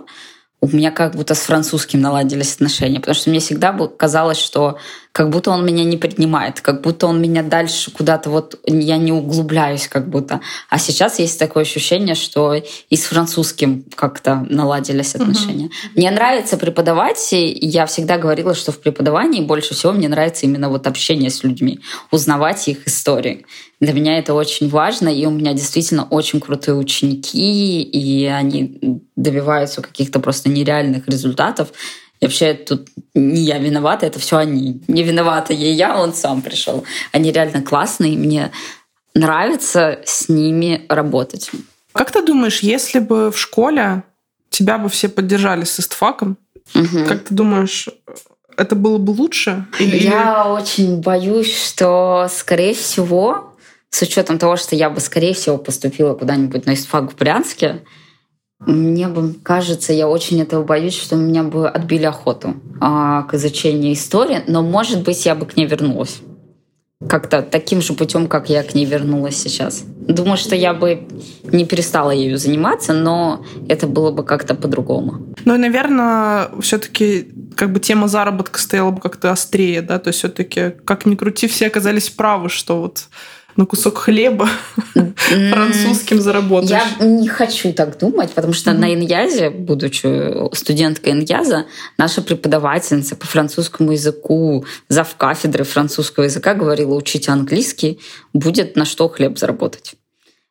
у 0.62 0.68
меня 0.68 0.89
как 0.89 1.14
будто 1.16 1.36
с 1.36 1.41
французским 1.41 2.02
наладились 2.02 2.56
отношения, 2.56 3.00
потому 3.00 3.14
что 3.14 3.30
мне 3.30 3.39
всегда 3.39 3.72
казалось, 3.98 4.39
что 4.39 4.80
как 5.16 5.30
будто 5.30 5.51
он 5.51 5.66
меня 5.66 5.86
не 5.86 5.95
принимает, 5.95 6.59
как 6.59 6.82
будто 6.82 7.07
он 7.07 7.22
меня 7.22 7.41
дальше 7.41 7.89
куда-то 7.89 8.30
вот 8.30 8.59
я 8.66 8.97
не 8.97 9.13
углубляюсь 9.13 9.88
как 9.88 10.09
будто. 10.09 10.41
А 10.70 10.78
сейчас 10.78 11.20
есть 11.20 11.39
такое 11.39 11.63
ощущение, 11.63 12.16
что 12.16 12.53
и 12.53 12.97
с 12.97 13.05
французским 13.05 13.86
как-то 13.95 14.45
наладились 14.49 15.16
отношения. 15.16 15.68
Uh-huh. 15.68 15.91
Мне 15.95 16.11
нравится 16.11 16.57
преподавать, 16.57 17.32
и 17.32 17.45
я 17.66 17.86
всегда 17.86 18.18
говорила, 18.18 18.53
что 18.53 18.74
в 18.74 18.80
преподавании 18.80 19.39
больше 19.39 19.74
всего 19.74 19.93
мне 19.93 20.09
нравится 20.09 20.47
именно 20.47 20.68
вот 20.68 20.86
общение 20.86 21.30
с 21.30 21.45
людьми, 21.45 21.80
узнавать 22.11 22.68
их 22.68 22.86
истории. 22.86 23.45
Для 23.80 23.93
меня 23.93 24.18
это 24.20 24.34
очень 24.34 24.68
важно, 24.68 25.07
и 25.07 25.26
у 25.26 25.32
меня 25.32 25.53
действительно 25.53 26.03
очень 26.09 26.41
крутые 26.41 26.76
ученики, 26.76 27.82
и 27.84 28.26
они 28.26 29.01
добиваются 29.16 29.82
каких-то 29.82 30.20
просто 30.20 30.49
нереальных 30.49 31.07
результатов. 31.07 31.72
И 32.20 32.26
вообще 32.26 32.53
тут 32.53 32.89
не 33.13 33.41
я 33.41 33.57
виновата, 33.57 34.05
это 34.05 34.20
все 34.20 34.38
они. 34.38 34.82
Не 34.88 35.03
виновата 35.03 35.53
я, 35.53 35.72
я, 35.72 35.99
он 35.99 36.13
сам 36.13 36.41
пришел. 36.41 36.84
Они 37.11 37.32
реально 37.32 37.61
классные, 37.61 38.18
мне 38.18 38.51
нравится 39.13 39.99
с 40.05 40.30
ними 40.30 40.86
работать. 40.89 41.51
Как 41.93 42.11
ты 42.11 42.24
думаешь, 42.24 42.59
если 42.59 42.99
бы 42.99 43.32
в 43.32 43.38
школе 43.38 44.03
тебя 44.49 44.78
бы 44.78 44.89
все 44.89 45.09
поддержали 45.09 45.63
с 45.63 45.80
истфаком, 45.80 46.38
угу. 46.74 47.05
как 47.07 47.26
ты 47.26 47.34
думаешь, 47.34 47.89
это 48.57 48.76
было 48.76 48.97
бы 48.97 49.11
лучше? 49.11 49.66
Или... 49.80 49.97
Я 49.97 50.47
очень 50.47 51.01
боюсь, 51.01 51.53
что, 51.53 52.28
скорее 52.30 52.74
всего, 52.74 53.55
с 53.89 54.01
учетом 54.01 54.38
того, 54.38 54.57
что 54.57 54.76
я 54.76 54.89
бы, 54.89 54.99
скорее 54.99 55.34
всего, 55.34 55.57
поступила 55.57 56.13
куда-нибудь 56.16 56.66
на 56.66 56.74
истфак 56.74 57.11
в 57.11 57.16
Брянске, 57.16 57.84
мне 58.60 59.08
бы 59.08 59.34
кажется, 59.43 59.93
я 59.93 60.08
очень 60.08 60.41
этого 60.41 60.64
боюсь, 60.64 60.95
что 60.95 61.16
меня 61.16 61.43
бы 61.43 61.68
отбили 61.70 62.06
охоту 62.06 62.56
а, 62.80 63.24
к 63.24 63.34
изучению 63.34 63.93
истории, 63.93 64.43
но, 64.47 64.62
может 64.64 65.03
быть, 65.03 65.26
я 65.26 65.36
бы 65.36 65.45
к 65.45 65.58
ней 65.58 65.66
вернулась. 65.66 66.22
Как-то 67.10 67.41
таким 67.41 67.82
же 67.82 67.93
путем, 67.93 68.28
как 68.28 68.49
я 68.49 68.64
к 68.64 68.74
ней 68.74 68.86
вернулась 68.86 69.36
сейчас. 69.36 69.84
Думаю, 70.08 70.38
что 70.38 70.56
я 70.56 70.74
бы 70.74 71.06
не 71.43 71.66
перестала 71.66 72.12
ею 72.12 72.38
заниматься, 72.38 72.93
но 72.93 73.45
это 73.68 73.86
было 73.86 74.12
бы 74.12 74.24
как-то 74.24 74.56
по-другому. 74.56 75.36
Ну 75.43 75.56
и, 75.56 75.58
наверное, 75.58 76.49
все-таки 76.62 77.28
как 77.58 77.74
бы 77.74 77.82
тема 77.82 78.08
заработка 78.08 78.60
стояла 78.60 78.91
бы 78.91 79.01
как-то 79.01 79.32
острее, 79.32 79.82
да, 79.82 79.99
то 79.99 80.08
есть 80.08 80.20
все-таки, 80.20 80.72
как 80.86 81.06
ни 81.06 81.16
крути, 81.16 81.47
все 81.47 81.68
оказались 81.68 82.10
правы, 82.10 82.49
что 82.49 82.82
вот 82.82 83.10
на 83.58 83.66
кусок 83.66 83.97
хлеба 83.97 84.49
французским 85.16 86.22
заработаешь. 86.22 86.82
Я 86.99 87.06
не 87.06 87.28
хочу 87.28 87.74
так 87.74 87.97
думать, 87.97 88.32
потому 88.34 88.53
что 88.53 88.74
на 88.74 88.93
Иньязе, 88.93 89.49
будучи 89.49 90.53
студенткой 90.56 91.14
Иньяза, 91.14 91.66
наша 91.97 92.22
преподавательница 92.22 93.16
по 93.16 93.26
французскому 93.26 93.91
языку, 93.91 94.66
зав 94.89 95.16
кафедры 95.16 95.64
французского 95.64 96.26
языка 96.26 96.53
говорила, 96.53 96.93
учите 96.95 97.32
английский, 97.32 97.99
будет 98.34 98.76
на 98.76 98.86
что 98.86 99.08
хлеб 99.08 99.38
заработать. 99.38 99.95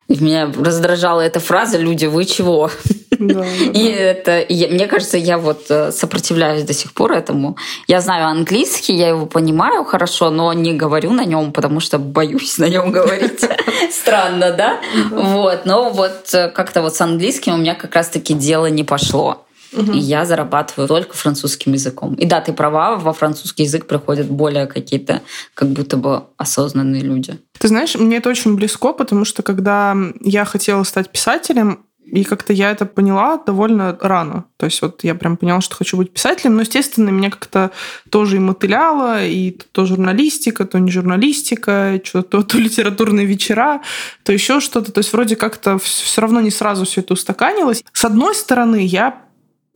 И 0.09 0.23
меня 0.23 0.51
раздражала 0.55 1.23
эта 1.23 1.41
фраза 1.41 1.79
«люди, 1.79 2.07
вы 2.07 2.25
чего?» 2.25 2.71
Да, 3.19 3.47
и 3.47 3.87
это, 3.89 4.41
и 4.41 4.67
мне 4.67 4.87
кажется, 4.87 5.17
я 5.17 5.39
вот 5.39 5.67
э, 5.71 5.93
сопротивляюсь 5.93 6.65
до 6.65 6.73
сих 6.73 6.93
пор 6.93 7.13
этому. 7.13 7.57
Я 7.87 8.01
знаю 8.01 8.27
английский, 8.27 8.95
я 8.95 9.09
его 9.09 9.27
понимаю 9.27 9.85
хорошо, 9.85 10.31
но 10.31 10.53
не 10.53 10.73
говорю 10.75 11.13
на 11.13 11.25
нем, 11.25 11.53
потому 11.53 11.81
что 11.81 11.99
боюсь 11.99 12.59
на 12.59 12.69
нем 12.69 12.91
говорить. 12.91 13.45
Странно, 13.93 14.51
да? 14.51 14.81
Вот, 15.11 15.65
но 15.65 15.91
вот 15.91 16.35
э, 16.35 16.49
как-то 16.49 16.83
вот 16.83 16.95
с 16.97 17.01
английским 17.01 17.55
у 17.55 17.57
меня 17.57 17.75
как 17.75 17.95
раз-таки 17.95 18.35
дело 18.35 18.67
не 18.67 18.85
пошло. 18.85 19.44
И 19.77 19.99
я 19.99 20.25
зарабатываю 20.25 20.89
только 20.89 21.15
французским 21.15 21.73
языком. 21.73 22.15
И 22.15 22.27
да, 22.27 22.41
ты 22.41 22.53
права, 22.53 22.97
во 22.97 23.13
французский 23.13 23.65
язык 23.65 23.87
приходят 23.87 24.29
более 24.29 24.67
какие-то 24.67 25.23
как 25.55 25.69
будто 25.69 25.97
бы 25.97 26.25
осознанные 26.37 27.03
люди. 27.03 27.39
Ты 27.59 27.69
знаешь, 27.69 27.95
мне 27.95 28.19
это 28.19 28.31
очень 28.31 28.55
близко, 28.55 28.93
потому 28.93 29.25
что 29.25 29.43
когда 29.43 29.97
я 30.21 30.45
хотела 30.45 30.83
стать 30.85 31.11
писателем, 31.11 31.85
и 32.07 32.23
как-то 32.23 32.53
я 32.53 32.71
это 32.71 32.87
поняла 32.87 33.39
довольно 33.39 33.97
рано. 34.01 34.45
То 34.57 34.67
есть 34.67 34.83
вот 34.83 35.03
я 35.05 35.15
прям 35.15 35.37
поняла, 35.37 35.61
что 35.61 35.75
хочу 35.75 35.97
быть 35.97 36.13
писателем. 36.13 36.55
Но, 36.55 36.61
естественно, 36.61 37.09
меня 37.09 37.31
как-то 37.31 37.71
тоже 38.11 38.37
и 38.37 38.41
мотыляло, 38.41 39.25
и 39.25 39.51
то 39.73 39.87
журналистика, 39.87 40.67
то 40.67 40.79
не 40.79 40.91
журналистика, 40.91 42.01
что 42.05 42.23
то, 42.23 42.43
то 42.43 42.59
литературные 42.59 43.27
вечера, 43.27 43.81
то 44.23 44.33
еще 44.33 44.61
что-то. 44.61 44.93
То 44.93 44.99
есть 44.99 45.13
вроде 45.13 45.35
как-то 45.35 45.79
все 45.79 46.21
равно 46.21 46.41
не 46.41 46.51
сразу 46.51 46.85
все 46.85 47.01
это 47.01 47.15
устаканилось. 47.15 47.83
С 47.93 48.05
одной 48.05 48.35
стороны, 48.35 48.85
я 48.85 49.24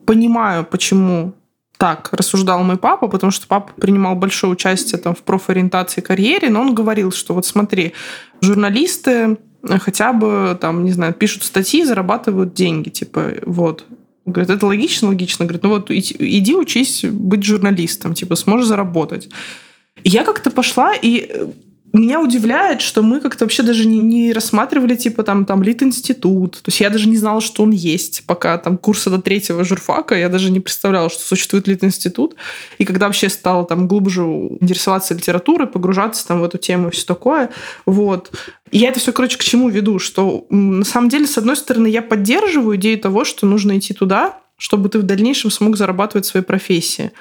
понимаю, 0.08 0.64
почему 0.64 1.34
так 1.76 2.08
рассуждал 2.12 2.64
мой 2.64 2.78
папа, 2.78 3.08
потому 3.08 3.30
что 3.30 3.46
папа 3.46 3.72
принимал 3.78 4.14
большое 4.14 4.50
участие 4.50 4.98
там, 4.98 5.14
в 5.14 5.18
профориентации 5.18 6.00
карьере, 6.00 6.48
но 6.48 6.62
он 6.62 6.74
говорил, 6.74 7.12
что 7.12 7.34
вот 7.34 7.44
смотри, 7.44 7.92
журналисты 8.40 9.36
хотя 9.62 10.14
бы, 10.14 10.56
там, 10.58 10.84
не 10.84 10.92
знаю, 10.92 11.12
пишут 11.12 11.42
статьи, 11.42 11.84
зарабатывают 11.84 12.54
деньги, 12.54 12.88
типа, 12.88 13.32
вот. 13.44 13.84
Говорит, 14.24 14.50
это 14.50 14.66
логично, 14.66 15.08
логично. 15.08 15.44
Говорит, 15.44 15.62
ну 15.62 15.68
вот 15.68 15.90
иди 15.90 16.54
учись 16.54 17.04
быть 17.04 17.44
журналистом, 17.44 18.14
типа, 18.14 18.34
сможешь 18.36 18.66
заработать. 18.66 19.28
Я 20.04 20.24
как-то 20.24 20.50
пошла, 20.50 20.94
и 20.94 21.26
э, 21.28 21.48
меня 21.92 22.20
удивляет, 22.20 22.82
что 22.82 23.02
мы 23.02 23.20
как-то 23.20 23.44
вообще 23.44 23.62
даже 23.62 23.86
не, 23.86 24.00
не 24.00 24.32
рассматривали, 24.32 24.94
типа, 24.94 25.22
там, 25.22 25.46
там, 25.46 25.62
Лит-институт. 25.62 26.52
То 26.62 26.68
есть 26.68 26.80
я 26.80 26.90
даже 26.90 27.08
не 27.08 27.16
знала, 27.16 27.40
что 27.40 27.62
он 27.62 27.70
есть, 27.70 28.24
пока 28.26 28.58
там 28.58 28.76
курса 28.76 29.10
до 29.10 29.20
третьего 29.20 29.64
журфака, 29.64 30.14
я 30.14 30.28
даже 30.28 30.50
не 30.50 30.60
представляла, 30.60 31.08
что 31.08 31.22
существует 31.22 31.66
Лит-институт. 31.66 32.36
И 32.78 32.84
когда 32.84 33.06
вообще 33.06 33.28
стала 33.28 33.64
там 33.64 33.88
глубже 33.88 34.22
интересоваться 34.22 35.14
литературой, 35.14 35.66
погружаться 35.66 36.26
там 36.26 36.40
в 36.40 36.44
эту 36.44 36.58
тему 36.58 36.88
и 36.88 36.90
все 36.90 37.06
такое, 37.06 37.50
вот. 37.86 38.32
И 38.70 38.78
я 38.78 38.88
это 38.90 39.00
все, 39.00 39.12
короче, 39.12 39.38
к 39.38 39.44
чему 39.44 39.68
веду, 39.70 39.98
что 39.98 40.46
на 40.50 40.84
самом 40.84 41.08
деле, 41.08 41.26
с 41.26 41.38
одной 41.38 41.56
стороны, 41.56 41.86
я 41.86 42.02
поддерживаю 42.02 42.76
идею 42.76 42.98
того, 42.98 43.24
что 43.24 43.46
нужно 43.46 43.78
идти 43.78 43.94
туда, 43.94 44.38
чтобы 44.58 44.88
ты 44.88 44.98
в 44.98 45.04
дальнейшем 45.04 45.50
смог 45.50 45.76
зарабатывать 45.76 46.26
своей 46.26 46.44
профессии. 46.44 47.12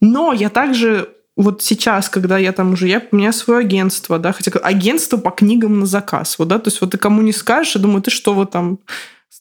Но 0.00 0.32
я 0.32 0.48
также 0.48 1.10
вот 1.36 1.62
сейчас, 1.62 2.08
когда 2.08 2.38
я 2.38 2.52
там 2.52 2.72
уже, 2.72 2.88
я, 2.88 3.02
у 3.10 3.16
меня 3.16 3.32
свое 3.32 3.60
агентство, 3.60 4.18
да, 4.18 4.32
хотя 4.32 4.50
агентство 4.60 5.16
по 5.16 5.30
книгам 5.30 5.80
на 5.80 5.86
заказ, 5.86 6.38
вот, 6.38 6.48
да, 6.48 6.58
то 6.58 6.68
есть 6.68 6.80
вот 6.80 6.90
ты 6.90 6.98
кому 6.98 7.22
не 7.22 7.32
скажешь, 7.32 7.76
я 7.76 7.80
думаю, 7.80 8.02
ты 8.02 8.10
что 8.10 8.34
вот 8.34 8.50
там 8.50 8.78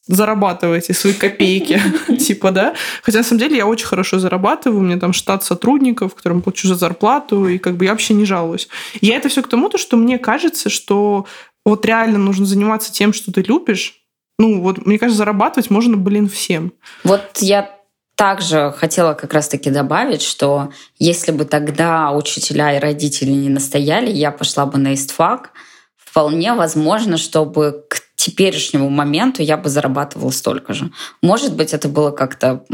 зарабатываете 0.09 0.93
свои 0.93 1.13
копейки, 1.13 1.81
типа, 2.19 2.51
да. 2.51 2.73
Хотя, 3.03 3.19
на 3.19 3.23
самом 3.23 3.39
деле, 3.39 3.57
я 3.57 3.67
очень 3.67 3.85
хорошо 3.85 4.19
зарабатываю, 4.19 4.79
у 4.79 4.83
меня 4.83 4.97
там 4.97 5.13
штат 5.13 5.43
сотрудников, 5.43 6.15
которым 6.15 6.41
плачу 6.41 6.67
за 6.67 6.75
зарплату, 6.75 7.47
и 7.47 7.57
как 7.57 7.77
бы 7.77 7.85
я 7.85 7.91
вообще 7.91 8.13
не 8.13 8.25
жалуюсь. 8.25 8.67
Я 9.01 9.15
это 9.15 9.29
все 9.29 9.43
к 9.43 9.47
тому, 9.47 9.69
то, 9.69 9.77
что 9.77 9.97
мне 9.97 10.17
кажется, 10.17 10.69
что 10.69 11.25
вот 11.65 11.85
реально 11.85 12.17
нужно 12.17 12.45
заниматься 12.45 12.91
тем, 12.91 13.13
что 13.13 13.31
ты 13.31 13.41
любишь, 13.41 14.01
ну, 14.39 14.61
вот, 14.61 14.85
мне 14.85 14.97
кажется, 14.97 15.17
зарабатывать 15.17 15.69
можно, 15.69 15.97
блин, 15.97 16.27
всем. 16.29 16.73
Вот 17.03 17.37
я 17.39 17.78
также 18.19 18.73
хотела 18.77 19.13
как 19.13 19.33
раз-таки 19.33 19.69
добавить, 19.69 20.21
что 20.21 20.73
если 20.97 21.31
бы 21.31 21.45
тогда 21.45 22.11
учителя 22.11 22.75
и 22.75 22.79
родители 22.79 23.31
не 23.31 23.47
настояли, 23.47 24.11
я 24.11 24.31
пошла 24.31 24.65
бы 24.65 24.77
на 24.77 24.93
истфак, 24.93 25.51
вполне 25.95 26.53
возможно, 26.53 27.15
чтобы 27.15 27.85
к 27.87 28.01
теперешнему 28.17 28.89
моменту 28.89 29.41
я 29.41 29.55
бы 29.55 29.69
зарабатывала 29.69 30.31
столько 30.31 30.73
же. 30.73 30.91
Может 31.21 31.55
быть, 31.55 31.73
это 31.73 31.87
было 31.87 32.11
как-то 32.11 32.65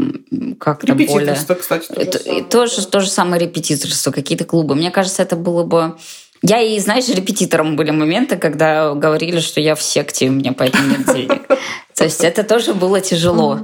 как 0.58 0.84
более... 0.84 1.36
кстати, 1.36 1.86
тоже, 1.86 2.00
это, 2.00 2.50
тоже, 2.50 2.84
то 2.84 2.98
же 2.98 3.08
самое 3.08 3.40
репетиторство, 3.40 4.10
какие-то 4.10 4.44
клубы. 4.44 4.74
Мне 4.74 4.90
кажется, 4.90 5.22
это 5.22 5.36
было 5.36 5.62
бы... 5.62 5.96
Я 6.42 6.60
и, 6.60 6.76
знаешь, 6.80 7.08
репетитором 7.08 7.76
были 7.76 7.92
моменты, 7.92 8.36
когда 8.36 8.94
говорили, 8.94 9.38
что 9.38 9.60
я 9.60 9.76
в 9.76 9.82
секте, 9.82 10.28
у 10.28 10.32
меня 10.32 10.54
поэтому 10.54 10.88
нет 10.88 11.06
денег. 11.06 11.46
То 11.94 12.02
есть 12.02 12.24
это 12.24 12.42
тоже 12.42 12.74
было 12.74 13.00
тяжело. 13.00 13.60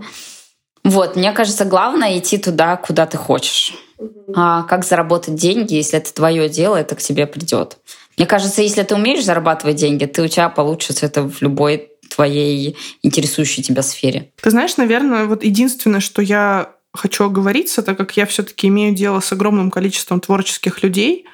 Вот, 0.85 1.17
мне 1.17 1.33
кажется, 1.33 1.65
главное 1.65 2.19
идти 2.19 2.39
туда, 2.39 2.77
куда 2.77 3.07
ты 3.07 3.17
хочешь. 3.17 3.75
А 4.35 4.63
как 4.65 4.85
заработать 4.85 5.37
деньги, 5.37 5.75
если 5.75 5.99
это 5.99 6.13
твое 6.13 6.49
дело, 6.49 6.77
это 6.77 6.97
к 6.97 7.01
тебе 7.01 7.27
придет. 7.27 7.79
Мне 8.17 8.27
кажется, 8.27 8.63
если 8.63 8.83
ты 8.83 8.95
умеешь 8.95 9.25
зарабатывать 9.25 9.77
деньги, 9.77 10.05
ты 10.07 10.23
у 10.23 10.29
тебя 10.29 10.49
получится 10.49 11.07
это 11.07 11.23
в 11.23 11.41
любой 11.41 11.91
твоей 12.15 12.77
интересующей 13.03 13.63
тебя 13.63 13.83
сфере. 13.83 14.33
Ты 14.43 14.51
знаешь, 14.51 14.77
наверное, 14.77 15.25
вот 15.25 15.45
единственное, 15.45 16.01
что 16.01 16.21
я 16.21 16.73
хочу 16.93 17.25
оговориться, 17.25 17.83
так 17.83 17.97
как 17.97 18.17
я 18.17 18.27
все-таки 18.27 18.69
имею 18.69 18.95
дело 18.95 19.21
с 19.21 19.33
огромным 19.33 19.71
количеством 19.71 20.21
творческих 20.21 20.83
людей, 20.83 21.27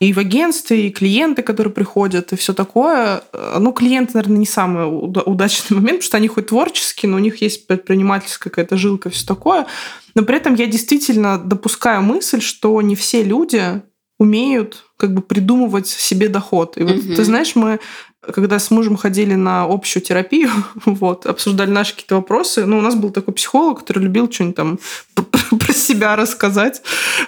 и 0.00 0.14
в 0.14 0.18
агентстве, 0.18 0.86
и 0.86 0.90
клиенты, 0.90 1.42
которые 1.42 1.72
приходят, 1.72 2.32
и 2.32 2.36
все 2.36 2.54
такое. 2.54 3.22
Ну, 3.58 3.72
клиенты, 3.72 4.12
наверное, 4.14 4.38
не 4.38 4.46
самый 4.46 4.86
удачный 4.86 5.74
момент, 5.76 5.98
потому 5.98 6.02
что 6.02 6.16
они 6.16 6.28
хоть 6.28 6.46
творческие, 6.46 7.10
но 7.10 7.16
у 7.16 7.20
них 7.20 7.42
есть 7.42 7.66
предпринимательская 7.66 8.50
какая-то 8.50 8.78
жилка, 8.78 9.10
все 9.10 9.26
такое. 9.26 9.66
Но 10.14 10.22
при 10.22 10.36
этом 10.36 10.54
я 10.54 10.66
действительно 10.66 11.38
допускаю 11.38 12.02
мысль, 12.02 12.40
что 12.40 12.80
не 12.80 12.96
все 12.96 13.22
люди 13.22 13.82
умеют 14.18 14.84
как 14.96 15.14
бы 15.14 15.22
придумывать 15.22 15.86
себе 15.86 16.28
доход. 16.28 16.76
И 16.76 16.82
вот 16.82 16.96
угу. 16.96 17.14
ты 17.14 17.24
знаешь, 17.24 17.54
мы 17.54 17.78
когда 18.22 18.58
с 18.58 18.70
мужем 18.70 18.96
ходили 18.96 19.34
на 19.34 19.64
общую 19.64 20.02
терапию, 20.02 20.50
вот, 20.84 21.26
обсуждали 21.26 21.70
наши 21.70 21.92
какие-то 21.92 22.16
вопросы, 22.16 22.66
ну, 22.66 22.78
у 22.78 22.82
нас 22.82 22.94
был 22.94 23.10
такой 23.10 23.34
психолог, 23.34 23.80
который 23.80 24.02
любил 24.02 24.30
что-нибудь 24.30 24.56
там 24.56 24.78
про 25.58 25.72
себя 25.72 26.16
рассказать, 26.16 26.82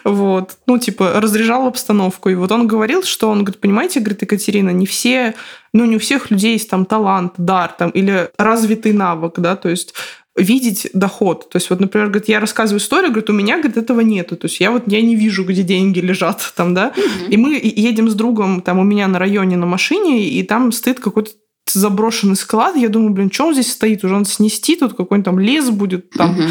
вот, 0.04 0.56
ну, 0.66 0.78
типа, 0.78 1.20
разряжал 1.20 1.66
обстановку. 1.66 2.28
И 2.28 2.34
вот 2.34 2.52
он 2.52 2.66
говорил, 2.66 3.02
что 3.02 3.30
он 3.30 3.44
говорит, 3.44 3.60
понимаете, 3.60 4.00
говорит, 4.00 4.22
Екатерина, 4.22 4.70
не 4.70 4.86
все, 4.86 5.34
ну, 5.72 5.84
не 5.86 5.96
у 5.96 5.98
всех 5.98 6.30
людей 6.30 6.52
есть 6.52 6.68
там 6.68 6.84
талант, 6.84 7.34
дар, 7.38 7.74
там, 7.76 7.90
или 7.90 8.30
развитый 8.36 8.92
навык, 8.92 9.34
да, 9.38 9.56
то 9.56 9.70
есть 9.70 9.94
видеть 10.36 10.88
доход. 10.94 11.50
То 11.50 11.56
есть 11.56 11.68
вот, 11.70 11.80
например, 11.80 12.08
говорит, 12.08 12.28
я 12.28 12.40
рассказываю 12.40 12.80
историю, 12.80 13.10
говорит, 13.10 13.30
у 13.30 13.34
меня, 13.34 13.58
говорит, 13.58 13.76
этого 13.76 14.00
нету. 14.00 14.36
То 14.36 14.46
есть 14.46 14.60
я 14.60 14.70
вот 14.70 14.84
я 14.86 15.02
не 15.02 15.14
вижу, 15.14 15.44
где 15.44 15.62
деньги 15.62 16.00
лежат 16.00 16.52
там, 16.56 16.74
да. 16.74 16.92
Угу. 16.96 17.30
И 17.30 17.36
мы 17.36 17.60
едем 17.62 18.08
с 18.08 18.14
другом 18.14 18.62
там 18.62 18.78
у 18.78 18.84
меня 18.84 19.08
на 19.08 19.18
районе 19.18 19.56
на 19.56 19.66
машине, 19.66 20.26
и 20.26 20.42
там 20.42 20.72
стоит 20.72 21.00
какой-то 21.00 21.32
заброшенный 21.66 22.36
склад, 22.36 22.76
я 22.76 22.88
думаю, 22.88 23.12
блин, 23.12 23.30
что 23.30 23.46
он 23.46 23.54
здесь 23.54 23.72
стоит? 23.72 24.04
Уже 24.04 24.14
он 24.14 24.24
снести, 24.24 24.76
тут 24.76 24.94
какой-нибудь 24.94 25.24
там 25.24 25.38
лес 25.38 25.70
будет, 25.70 26.10
там 26.10 26.30
угу. 26.30 26.42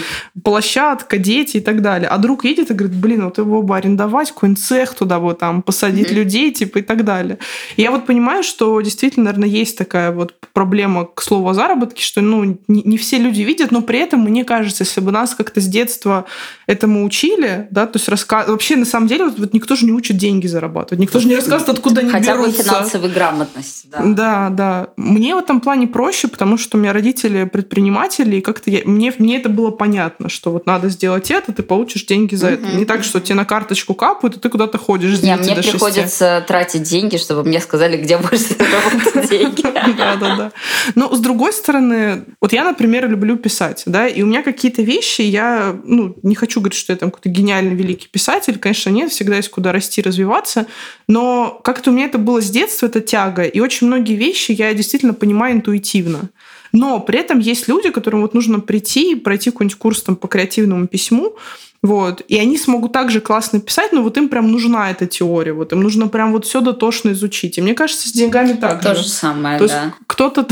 площадка, 0.44 1.18
дети 1.18 1.58
и 1.58 1.60
так 1.60 1.82
далее. 1.82 2.08
А 2.08 2.18
друг 2.18 2.46
едет 2.46 2.72
и 2.72 2.74
говорит, 2.74 2.98
блин, 2.98 3.26
вот 3.26 3.38
его 3.38 3.62
бы 3.62 3.76
арендовать, 3.76 4.32
какой-нибудь 4.32 4.64
цех 4.64 4.94
туда 4.94 5.20
вот 5.20 5.40
там, 5.40 5.62
посадить 5.62 6.08
угу. 6.08 6.16
людей, 6.16 6.52
типа, 6.52 6.80
и 6.80 6.82
так 6.82 7.04
далее. 7.04 7.38
И 7.76 7.82
я 7.82 7.92
вот 7.92 8.06
понимаю, 8.06 8.44
что 8.44 8.80
действительно, 8.82 9.26
наверное, 9.26 9.50
есть 9.50 9.78
такая 9.78 10.12
вот 10.12 10.34
проблема 10.54 11.06
к 11.06 11.22
слову 11.22 11.50
о 11.50 11.54
заработке, 11.54 12.04
что, 12.04 12.22
ну, 12.22 12.58
не, 12.68 12.84
не 12.84 12.98
все 12.98 13.18
люди 13.18 13.42
видят, 13.42 13.72
но 13.72 13.82
при 13.82 14.00
этом, 14.00 14.22
мне 14.22 14.46
кажется, 14.46 14.84
если 14.84 15.02
бы 15.02 15.12
нас 15.12 15.36
как-то 15.36 15.62
с 15.62 15.68
детства 15.68 16.26
этому 16.68 17.04
учили, 17.06 17.68
да, 17.72 17.86
то 17.86 17.98
есть 17.98 18.08
рассказ... 18.10 18.48
вообще, 18.48 18.76
на 18.76 18.86
самом 18.86 19.08
деле, 19.08 19.26
вот, 19.26 19.40
вот 19.40 19.54
никто 19.54 19.76
же 19.76 19.86
не 19.86 19.92
учит 19.92 20.18
деньги 20.18 20.48
зарабатывать, 20.48 21.02
никто 21.02 21.20
же 21.20 21.28
не 21.28 21.36
рассказывает, 21.36 21.78
откуда 21.78 22.02
они 22.02 22.10
Хотя 22.10 22.34
берутся. 22.34 22.64
Хотя 22.64 22.64
бы 22.64 22.78
финансовой 22.78 23.10
грамотности, 23.10 23.88
да. 23.92 24.02
Да, 24.04 24.50
да. 24.50 24.88
Мне 25.12 25.36
в 25.36 25.40
этом 25.40 25.60
плане 25.60 25.88
проще, 25.88 26.30
потому 26.30 26.58
что 26.58 26.78
у 26.78 26.80
меня 26.80 26.94
родители 26.94 27.44
предприниматели, 27.44 28.38
и 28.38 28.42
как-то 28.42 28.70
я, 28.70 28.80
мне, 28.86 29.14
мне 29.18 29.38
это 29.38 29.50
было 29.50 29.70
понятно, 29.70 30.30
что 30.30 30.52
вот 30.52 30.66
надо 30.66 30.88
сделать 30.88 31.30
это, 31.32 31.52
ты 31.52 31.64
получишь 31.64 32.06
деньги 32.06 32.36
за 32.36 32.52
это. 32.52 32.66
Не 32.78 32.86
так, 32.86 33.04
что 33.04 33.20
тебе 33.20 33.36
на 33.36 33.44
карточку 33.44 33.94
капают, 33.94 34.38
и 34.38 34.40
ты 34.40 34.48
куда-то 34.48 34.78
ходишь 34.78 35.18
с 35.18 35.22
Не, 35.22 35.36
мне 35.36 35.56
до 35.56 35.62
приходится 35.62 36.38
6. 36.38 36.48
тратить 36.48 36.84
деньги, 36.84 37.18
чтобы 37.18 37.44
мне 37.44 37.60
сказали, 37.60 37.98
где 37.98 38.18
больше 38.18 38.56
заработать 38.58 39.30
деньги. 39.30 39.62
Да, 39.98 40.16
да, 40.16 40.36
да. 40.36 40.52
Но 40.96 41.14
с 41.14 41.20
другой 41.20 41.52
стороны, 41.52 42.24
вот 42.40 42.54
я, 42.54 42.64
например, 42.64 43.10
люблю 43.10 43.36
писать, 43.36 43.84
да, 43.86 44.08
и 44.08 44.22
у 44.22 44.26
меня 44.26 44.44
какие-то 44.44 44.82
вещи, 44.82 45.24
я, 45.24 45.76
ну, 45.84 46.16
не 46.24 46.36
хочу 46.36 46.62
говорить, 46.62 46.80
что 46.80 46.94
я 46.94 46.98
там 46.98 47.12
какой-то 47.12 47.28
гениальный 47.28 47.76
великий 47.76 48.08
писатель, 48.08 48.58
конечно, 48.58 48.90
нет, 48.90 49.12
всегда 49.12 49.36
есть 49.36 49.50
куда 49.50 49.74
расти, 49.74 50.02
развиваться, 50.02 50.68
но 51.10 51.60
как-то 51.66 51.90
у 51.92 51.94
меня 51.94 52.06
это 52.06 52.18
было 52.18 52.42
с 52.42 52.50
детства, 52.50 52.86
это 52.86 53.02
тяга, 53.02 53.44
и 53.44 53.60
очень 53.60 53.88
многие 53.88 54.16
вещи 54.16 54.54
я 54.54 54.74
действительно 54.74 54.91
понимаю 54.98 55.16
понимаю 55.32 55.56
интуитивно. 55.56 56.30
Но 56.74 57.00
при 57.00 57.20
этом 57.20 57.40
есть 57.40 57.68
люди, 57.68 57.90
которым 57.90 58.22
вот 58.22 58.34
нужно 58.34 58.60
прийти 58.60 59.12
и 59.12 59.16
пройти 59.16 59.52
какой-нибудь 59.52 59.78
курс 59.78 60.04
там, 60.04 60.16
по 60.16 60.28
креативному 60.28 60.88
письму, 60.88 61.36
вот. 61.84 62.22
И 62.28 62.38
они 62.38 62.60
смогут 62.60 62.92
также 62.92 63.22
классно 63.22 63.60
писать, 63.60 63.92
но 63.92 64.04
вот 64.04 64.16
им 64.16 64.30
прям 64.30 64.52
нужна 64.52 64.92
эта 64.92 65.08
теория. 65.08 65.52
Вот 65.52 65.74
им 65.74 65.82
нужно 65.82 66.08
прям 66.08 66.32
вот 66.32 66.46
все 66.46 66.62
дотошно 66.62 67.12
изучить. 67.14 67.58
И 67.58 67.62
мне 67.62 67.74
кажется, 67.74 68.08
с 68.08 68.12
деньгами 68.12 68.54
так 68.54 68.82
То 68.82 68.94
же. 68.94 69.02
же 69.02 69.10
самое, 69.10 69.58
То 69.58 69.68
да. 69.68 69.94
Кто-то, 70.06 70.46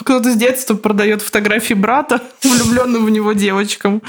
кто-то 0.00 0.30
с 0.30 0.36
детства 0.36 0.74
продает 0.74 1.22
фотографии 1.22 1.72
брата, 1.72 2.20
влюбленным 2.42 3.06
в 3.06 3.10
него 3.10 3.32
девочкам. 3.32 4.02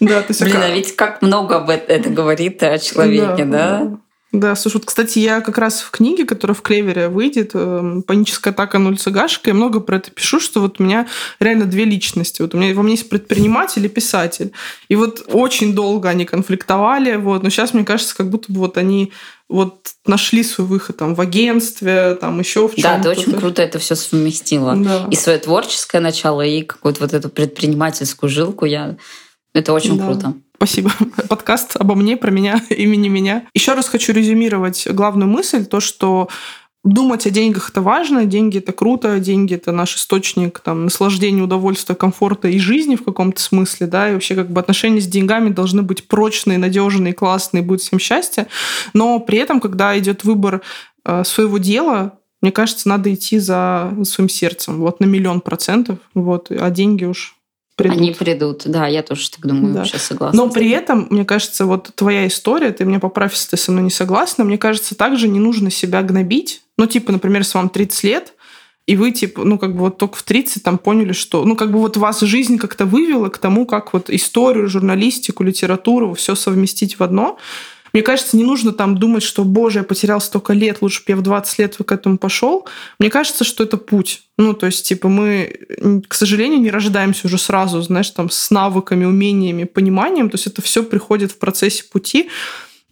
Да, 0.00 0.20
то 0.20 0.26
есть, 0.28 0.42
Блин, 0.42 0.56
а 0.62 0.68
ведь 0.68 0.94
как 0.96 1.22
много 1.22 1.56
об 1.56 1.70
это 1.70 2.10
говорит 2.10 2.62
о 2.62 2.78
человеке, 2.78 3.46
да? 3.46 3.78
да? 3.78 3.98
Да, 4.30 4.54
слушай, 4.56 4.76
вот, 4.76 4.84
кстати, 4.84 5.20
я 5.20 5.40
как 5.40 5.56
раз 5.56 5.80
в 5.80 5.90
книге, 5.90 6.26
которая 6.26 6.54
в 6.54 6.60
Клевере 6.60 7.08
выйдет, 7.08 7.52
э, 7.54 8.02
«Паническая 8.06 8.52
атака 8.52 8.78
нуль 8.78 8.98
цыгашка», 8.98 9.50
я 9.50 9.54
много 9.54 9.80
про 9.80 9.96
это 9.96 10.10
пишу, 10.10 10.38
что 10.38 10.60
вот 10.60 10.80
у 10.80 10.82
меня 10.82 11.06
реально 11.40 11.64
две 11.64 11.84
личности. 11.84 12.42
Вот 12.42 12.54
у 12.54 12.58
меня 12.58 12.74
во 12.74 12.82
мне 12.82 12.92
есть 12.92 13.08
предприниматель 13.08 13.86
и 13.86 13.88
писатель. 13.88 14.52
И 14.88 14.96
вот 14.96 15.24
очень 15.28 15.74
долго 15.74 16.10
они 16.10 16.26
конфликтовали, 16.26 17.16
вот, 17.16 17.42
но 17.42 17.48
сейчас, 17.48 17.72
мне 17.72 17.84
кажется, 17.84 18.14
как 18.14 18.28
будто 18.28 18.52
бы 18.52 18.60
вот 18.60 18.76
они 18.76 19.12
вот 19.48 19.92
нашли 20.04 20.42
свой 20.44 20.66
выход 20.66 20.98
там 20.98 21.14
в 21.14 21.20
агентстве, 21.22 22.14
там 22.20 22.38
еще 22.38 22.68
в 22.68 22.74
чем-то. 22.74 22.96
Да, 22.98 23.02
ты 23.02 23.08
очень 23.08 23.32
круто 23.32 23.62
это 23.62 23.78
все 23.78 23.94
совместила. 23.94 24.76
Да. 24.76 25.08
И 25.10 25.16
свое 25.16 25.38
творческое 25.38 26.00
начало, 26.00 26.42
и 26.42 26.62
какую-то 26.62 27.00
вот 27.00 27.14
эту 27.14 27.30
предпринимательскую 27.30 28.28
жилку 28.28 28.66
я... 28.66 28.98
Это 29.54 29.72
очень 29.72 29.96
да. 29.98 30.06
круто. 30.06 30.34
Спасибо. 30.56 30.90
Подкаст 31.28 31.76
обо 31.76 31.94
мне, 31.94 32.16
про 32.16 32.30
меня, 32.30 32.60
имени 32.70 33.08
меня. 33.08 33.46
Еще 33.54 33.74
раз 33.74 33.88
хочу 33.88 34.12
резюмировать 34.12 34.86
главную 34.90 35.28
мысль, 35.28 35.64
то, 35.64 35.80
что 35.80 36.28
Думать 36.84 37.26
о 37.26 37.30
деньгах 37.30 37.70
это 37.70 37.82
важно, 37.82 38.24
деньги 38.24 38.58
это 38.58 38.72
круто, 38.72 39.18
деньги 39.18 39.54
это 39.54 39.72
наш 39.72 39.96
источник 39.96 40.60
там, 40.60 40.84
наслаждения, 40.84 41.42
удовольствия, 41.42 41.96
комфорта 41.96 42.48
и 42.48 42.58
жизни 42.58 42.94
в 42.94 43.04
каком-то 43.04 43.42
смысле, 43.42 43.88
да, 43.88 44.08
и 44.08 44.14
вообще 44.14 44.36
как 44.36 44.50
бы 44.50 44.60
отношения 44.60 45.00
с 45.00 45.06
деньгами 45.06 45.50
должны 45.50 45.82
быть 45.82 46.06
прочные, 46.06 46.56
надежные, 46.56 47.14
классные, 47.14 47.64
будет 47.64 47.80
всем 47.80 47.98
счастье. 47.98 48.46
Но 48.94 49.18
при 49.18 49.38
этом, 49.38 49.60
когда 49.60 49.98
идет 49.98 50.22
выбор 50.24 50.62
э, 51.04 51.24
своего 51.24 51.58
дела, 51.58 52.14
Мне 52.40 52.52
кажется, 52.52 52.88
надо 52.88 53.12
идти 53.12 53.40
за 53.40 53.92
своим 54.04 54.28
сердцем. 54.28 54.78
Вот 54.78 55.00
на 55.00 55.06
миллион 55.06 55.40
процентов. 55.40 55.98
Вот, 56.14 56.52
а 56.52 56.70
деньги 56.70 57.04
уж 57.04 57.37
придут. 57.78 57.96
Они 57.96 58.10
придут, 58.12 58.62
да, 58.66 58.86
я 58.88 59.02
тоже 59.02 59.30
так 59.30 59.46
думаю, 59.46 59.72
да. 59.72 59.80
вообще 59.80 59.98
согласна. 59.98 60.36
Но 60.36 60.50
при 60.50 60.68
этом, 60.70 61.06
мне 61.10 61.24
кажется, 61.24 61.64
вот 61.64 61.90
твоя 61.94 62.26
история, 62.26 62.72
ты 62.72 62.84
меня 62.84 62.98
поправь, 62.98 63.32
если 63.32 63.50
ты 63.50 63.56
со 63.56 63.72
мной 63.72 63.84
не 63.84 63.90
согласна, 63.90 64.44
мне 64.44 64.58
кажется, 64.58 64.94
также 64.94 65.28
не 65.28 65.38
нужно 65.38 65.70
себя 65.70 66.02
гнобить. 66.02 66.62
Ну, 66.76 66.86
типа, 66.86 67.12
например, 67.12 67.42
если 67.42 67.56
вам 67.56 67.70
30 67.70 68.04
лет, 68.04 68.34
и 68.86 68.96
вы, 68.96 69.12
типа, 69.12 69.44
ну, 69.44 69.58
как 69.58 69.74
бы 69.74 69.80
вот 69.80 69.98
только 69.98 70.16
в 70.16 70.22
30 70.22 70.62
там 70.62 70.78
поняли, 70.78 71.12
что, 71.12 71.44
ну, 71.44 71.56
как 71.56 71.70
бы 71.70 71.78
вот 71.78 71.96
вас 71.96 72.20
жизнь 72.20 72.58
как-то 72.58 72.84
вывела 72.84 73.28
к 73.28 73.38
тому, 73.38 73.64
как 73.64 73.92
вот 73.92 74.10
историю, 74.10 74.66
журналистику, 74.66 75.44
литературу 75.44 76.14
все 76.14 76.34
совместить 76.34 76.98
в 76.98 77.02
одно. 77.02 77.38
Мне 77.98 78.04
кажется, 78.04 78.36
не 78.36 78.44
нужно 78.44 78.70
там 78.70 78.96
думать, 78.96 79.24
что, 79.24 79.42
боже, 79.42 79.80
я 79.80 79.82
потерял 79.82 80.20
столько 80.20 80.52
лет, 80.52 80.82
лучше 80.82 81.00
бы 81.00 81.06
я 81.08 81.16
в 81.16 81.22
20 81.22 81.58
лет 81.58 81.76
к 81.84 81.90
этому 81.90 82.16
пошел. 82.16 82.64
Мне 83.00 83.10
кажется, 83.10 83.42
что 83.42 83.64
это 83.64 83.76
путь. 83.76 84.22
Ну, 84.36 84.54
то 84.54 84.66
есть, 84.66 84.86
типа, 84.86 85.08
мы, 85.08 85.52
к 86.06 86.14
сожалению, 86.14 86.60
не 86.60 86.70
рождаемся 86.70 87.26
уже 87.26 87.38
сразу, 87.38 87.82
знаешь, 87.82 88.10
там, 88.10 88.30
с 88.30 88.52
навыками, 88.52 89.04
умениями, 89.04 89.64
пониманием. 89.64 90.30
То 90.30 90.36
есть 90.36 90.46
это 90.46 90.62
все 90.62 90.84
приходит 90.84 91.32
в 91.32 91.38
процессе 91.38 91.82
пути. 91.90 92.30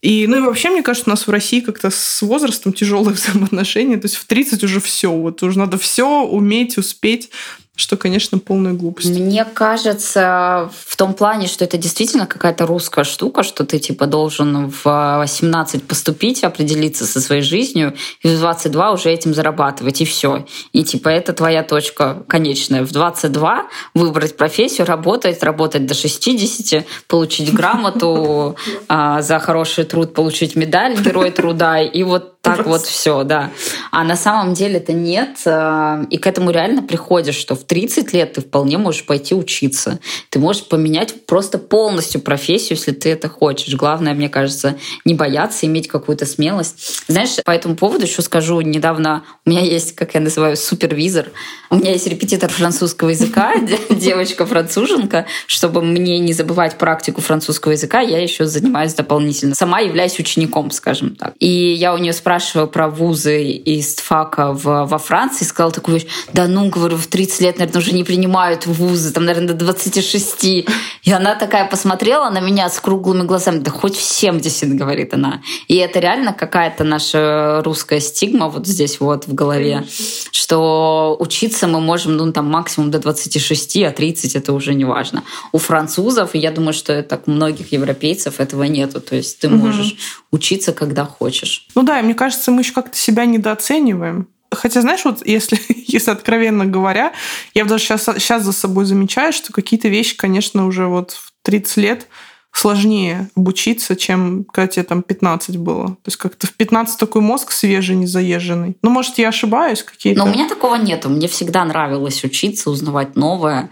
И, 0.02 0.26
ну 0.26 0.38
и 0.38 0.40
вообще, 0.40 0.70
мне 0.70 0.82
кажется, 0.82 1.08
у 1.08 1.12
нас 1.12 1.28
в 1.28 1.30
России 1.30 1.60
как-то 1.60 1.90
с 1.90 2.20
возрастом 2.22 2.72
тяжелые 2.72 3.14
взаимоотношения. 3.14 3.98
То 3.98 4.06
есть 4.06 4.16
в 4.16 4.24
30 4.26 4.64
уже 4.64 4.80
все. 4.80 5.12
Вот 5.12 5.40
уже 5.44 5.56
надо 5.56 5.78
все 5.78 6.24
уметь, 6.24 6.78
успеть 6.78 7.30
что, 7.76 7.98
конечно, 7.98 8.38
полная 8.38 8.72
глупость. 8.72 9.10
Мне 9.10 9.44
кажется, 9.44 10.70
в 10.84 10.96
том 10.96 11.12
плане, 11.12 11.46
что 11.46 11.62
это 11.64 11.76
действительно 11.76 12.26
какая-то 12.26 12.66
русская 12.66 13.04
штука, 13.04 13.42
что 13.42 13.64
ты 13.64 13.78
типа 13.78 14.06
должен 14.06 14.70
в 14.70 14.84
18 14.84 15.84
поступить, 15.84 16.42
определиться 16.42 17.06
со 17.06 17.20
своей 17.20 17.42
жизнью, 17.42 17.94
и 18.22 18.28
в 18.28 18.38
22 18.38 18.92
уже 18.92 19.10
этим 19.10 19.34
зарабатывать, 19.34 20.00
и 20.00 20.06
все. 20.06 20.46
И 20.72 20.84
типа 20.84 21.10
это 21.10 21.34
твоя 21.34 21.62
точка 21.62 22.24
конечная. 22.26 22.82
В 22.82 22.92
22 22.92 23.66
выбрать 23.94 24.36
профессию, 24.38 24.86
работать, 24.86 25.42
работать 25.42 25.84
до 25.84 25.92
60, 25.92 26.86
получить 27.08 27.52
грамоту 27.52 28.56
а, 28.88 29.20
за 29.20 29.38
хороший 29.38 29.84
труд, 29.84 30.14
получить 30.14 30.56
медаль 30.56 30.96
Герой 30.96 31.30
труда, 31.30 31.82
и 31.82 32.02
вот 32.02 32.35
так 32.46 32.66
вот 32.66 32.82
все, 32.82 33.24
да. 33.24 33.50
А 33.90 34.04
на 34.04 34.16
самом 34.16 34.54
деле 34.54 34.76
это 34.76 34.92
нет. 34.92 35.38
А, 35.46 36.04
и 36.10 36.18
к 36.18 36.26
этому 36.26 36.50
реально 36.50 36.82
приходишь, 36.82 37.34
что 37.34 37.54
в 37.54 37.64
30 37.64 38.12
лет 38.12 38.34
ты 38.34 38.40
вполне 38.40 38.78
можешь 38.78 39.04
пойти 39.04 39.34
учиться. 39.34 39.98
Ты 40.30 40.38
можешь 40.38 40.68
поменять 40.68 41.26
просто 41.26 41.58
полностью 41.58 42.20
профессию, 42.20 42.76
если 42.76 42.92
ты 42.92 43.10
это 43.10 43.28
хочешь. 43.28 43.74
Главное, 43.74 44.14
мне 44.14 44.28
кажется, 44.28 44.76
не 45.04 45.14
бояться, 45.14 45.66
иметь 45.66 45.88
какую-то 45.88 46.26
смелость. 46.26 47.04
Знаешь, 47.08 47.36
по 47.44 47.50
этому 47.50 47.76
поводу 47.76 48.04
еще 48.04 48.22
скажу, 48.22 48.60
недавно 48.60 49.24
у 49.44 49.50
меня 49.50 49.62
есть, 49.62 49.94
как 49.94 50.14
я 50.14 50.20
называю, 50.20 50.56
супервизор. 50.56 51.26
У 51.70 51.76
меня 51.76 51.92
есть 51.92 52.06
репетитор 52.06 52.50
французского 52.50 53.10
языка, 53.10 53.54
девочка-француженка. 53.90 55.26
Чтобы 55.46 55.82
мне 55.82 56.18
не 56.18 56.32
забывать 56.32 56.78
практику 56.78 57.20
французского 57.20 57.72
языка, 57.72 58.00
я 58.00 58.22
еще 58.22 58.46
занимаюсь 58.46 58.94
дополнительно. 58.94 59.54
Сама 59.54 59.80
являюсь 59.80 60.18
учеником, 60.18 60.70
скажем 60.70 61.16
так. 61.16 61.34
И 61.38 61.72
я 61.72 61.94
у 61.94 61.98
нее 61.98 62.12
спрашиваю, 62.12 62.35
спрашиваю 62.36 62.68
про 62.68 62.88
вузы 62.88 63.44
из 63.44 63.96
ФАКа 63.96 64.52
в, 64.52 64.84
во 64.84 64.98
Франции, 64.98 65.46
сказала 65.46 65.72
такую 65.72 65.94
вещь, 65.94 66.06
да 66.34 66.46
ну, 66.46 66.68
говорю, 66.68 66.98
в 66.98 67.06
30 67.06 67.40
лет, 67.40 67.58
наверное, 67.58 67.80
уже 67.80 67.92
не 67.92 68.04
принимают 68.04 68.66
вузы, 68.66 69.10
там, 69.10 69.24
наверное, 69.24 69.54
до 69.54 69.64
26. 69.64 70.44
И 70.44 70.66
она 71.10 71.34
такая 71.34 71.66
посмотрела 71.66 72.28
на 72.28 72.40
меня 72.40 72.68
с 72.68 72.78
круглыми 72.78 73.22
глазами, 73.22 73.60
да 73.60 73.70
хоть 73.70 73.96
в 73.96 74.02
70, 74.02 74.74
говорит 74.74 75.14
она. 75.14 75.40
И 75.66 75.76
это 75.76 75.98
реально 75.98 76.34
какая-то 76.34 76.84
наша 76.84 77.62
русская 77.64 78.00
стигма 78.00 78.48
вот 78.48 78.66
здесь 78.66 79.00
вот 79.00 79.26
в 79.26 79.34
голове, 79.34 79.86
что 80.30 81.16
учиться 81.18 81.66
мы 81.66 81.80
можем, 81.80 82.18
ну, 82.18 82.32
там, 82.32 82.50
максимум 82.50 82.90
до 82.90 82.98
26, 82.98 83.76
а 83.84 83.92
30 83.92 84.36
это 84.36 84.52
уже 84.52 84.74
не 84.74 84.84
важно. 84.84 85.22
У 85.52 85.58
французов, 85.58 86.34
и 86.34 86.38
я 86.38 86.50
думаю, 86.50 86.74
что 86.74 87.02
так 87.02 87.28
у 87.28 87.30
многих 87.30 87.72
европейцев 87.72 88.40
этого 88.40 88.64
нету, 88.64 89.00
то 89.00 89.16
есть 89.16 89.38
ты 89.38 89.48
можешь 89.48 89.92
угу. 89.92 90.36
учиться, 90.36 90.74
когда 90.74 91.06
хочешь. 91.06 91.66
Ну 91.74 91.82
да, 91.82 92.00
и 92.00 92.02
мне 92.02 92.12
кажется, 92.14 92.25
кажется, 92.26 92.50
мы 92.50 92.62
еще 92.62 92.72
как-то 92.72 92.96
себя 92.96 93.24
недооцениваем. 93.24 94.26
Хотя, 94.52 94.80
знаешь, 94.80 95.04
вот 95.04 95.24
если, 95.24 95.60
если 95.86 96.10
откровенно 96.10 96.66
говоря, 96.66 97.12
я 97.54 97.64
даже 97.64 97.84
сейчас, 97.84 98.04
сейчас 98.04 98.42
за 98.42 98.52
собой 98.52 98.84
замечаю, 98.84 99.32
что 99.32 99.52
какие-то 99.52 99.86
вещи, 99.86 100.16
конечно, 100.16 100.66
уже 100.66 100.86
вот 100.86 101.12
в 101.12 101.32
30 101.42 101.76
лет 101.76 102.08
сложнее 102.52 103.30
обучиться, 103.36 103.94
чем 103.94 104.44
когда 104.44 104.66
тебе 104.66 104.82
там 104.82 105.02
15 105.02 105.56
было. 105.58 105.88
То 105.88 106.06
есть 106.06 106.16
как-то 106.16 106.48
в 106.48 106.54
15 106.54 106.98
такой 106.98 107.22
мозг 107.22 107.52
свежий, 107.52 107.94
незаезженный. 107.94 108.76
Ну, 108.82 108.90
может, 108.90 109.18
я 109.18 109.28
ошибаюсь 109.28 109.84
какие-то? 109.84 110.24
Но 110.24 110.26
у 110.26 110.34
меня 110.34 110.48
такого 110.48 110.74
нету. 110.74 111.08
Мне 111.08 111.28
всегда 111.28 111.64
нравилось 111.64 112.24
учиться, 112.24 112.70
узнавать 112.70 113.14
новое. 113.14 113.70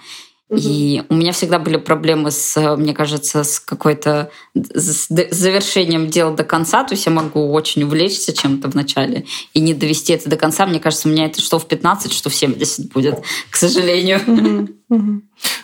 И 0.50 1.02
у 1.08 1.14
меня 1.14 1.32
всегда 1.32 1.58
были 1.58 1.78
проблемы 1.78 2.30
с, 2.30 2.76
мне 2.76 2.92
кажется, 2.92 3.44
с 3.44 3.58
какой-то 3.58 4.30
с 4.54 5.08
завершением 5.08 6.08
дела 6.08 6.34
до 6.34 6.44
конца. 6.44 6.84
То 6.84 6.92
есть 6.92 7.06
я 7.06 7.12
могу 7.12 7.50
очень 7.52 7.82
увлечься 7.84 8.34
чем-то 8.34 8.70
в 8.70 8.74
начале 8.74 9.24
и 9.54 9.60
не 9.60 9.72
довести 9.72 10.12
это 10.12 10.28
до 10.28 10.36
конца. 10.36 10.66
Мне 10.66 10.80
кажется, 10.80 11.08
у 11.08 11.12
меня 11.12 11.26
это 11.26 11.40
что 11.40 11.58
в 11.58 11.66
15, 11.66 12.12
что 12.12 12.28
в 12.28 12.34
70 12.34 12.92
будет, 12.92 13.22
к 13.50 13.56
сожалению. 13.56 14.68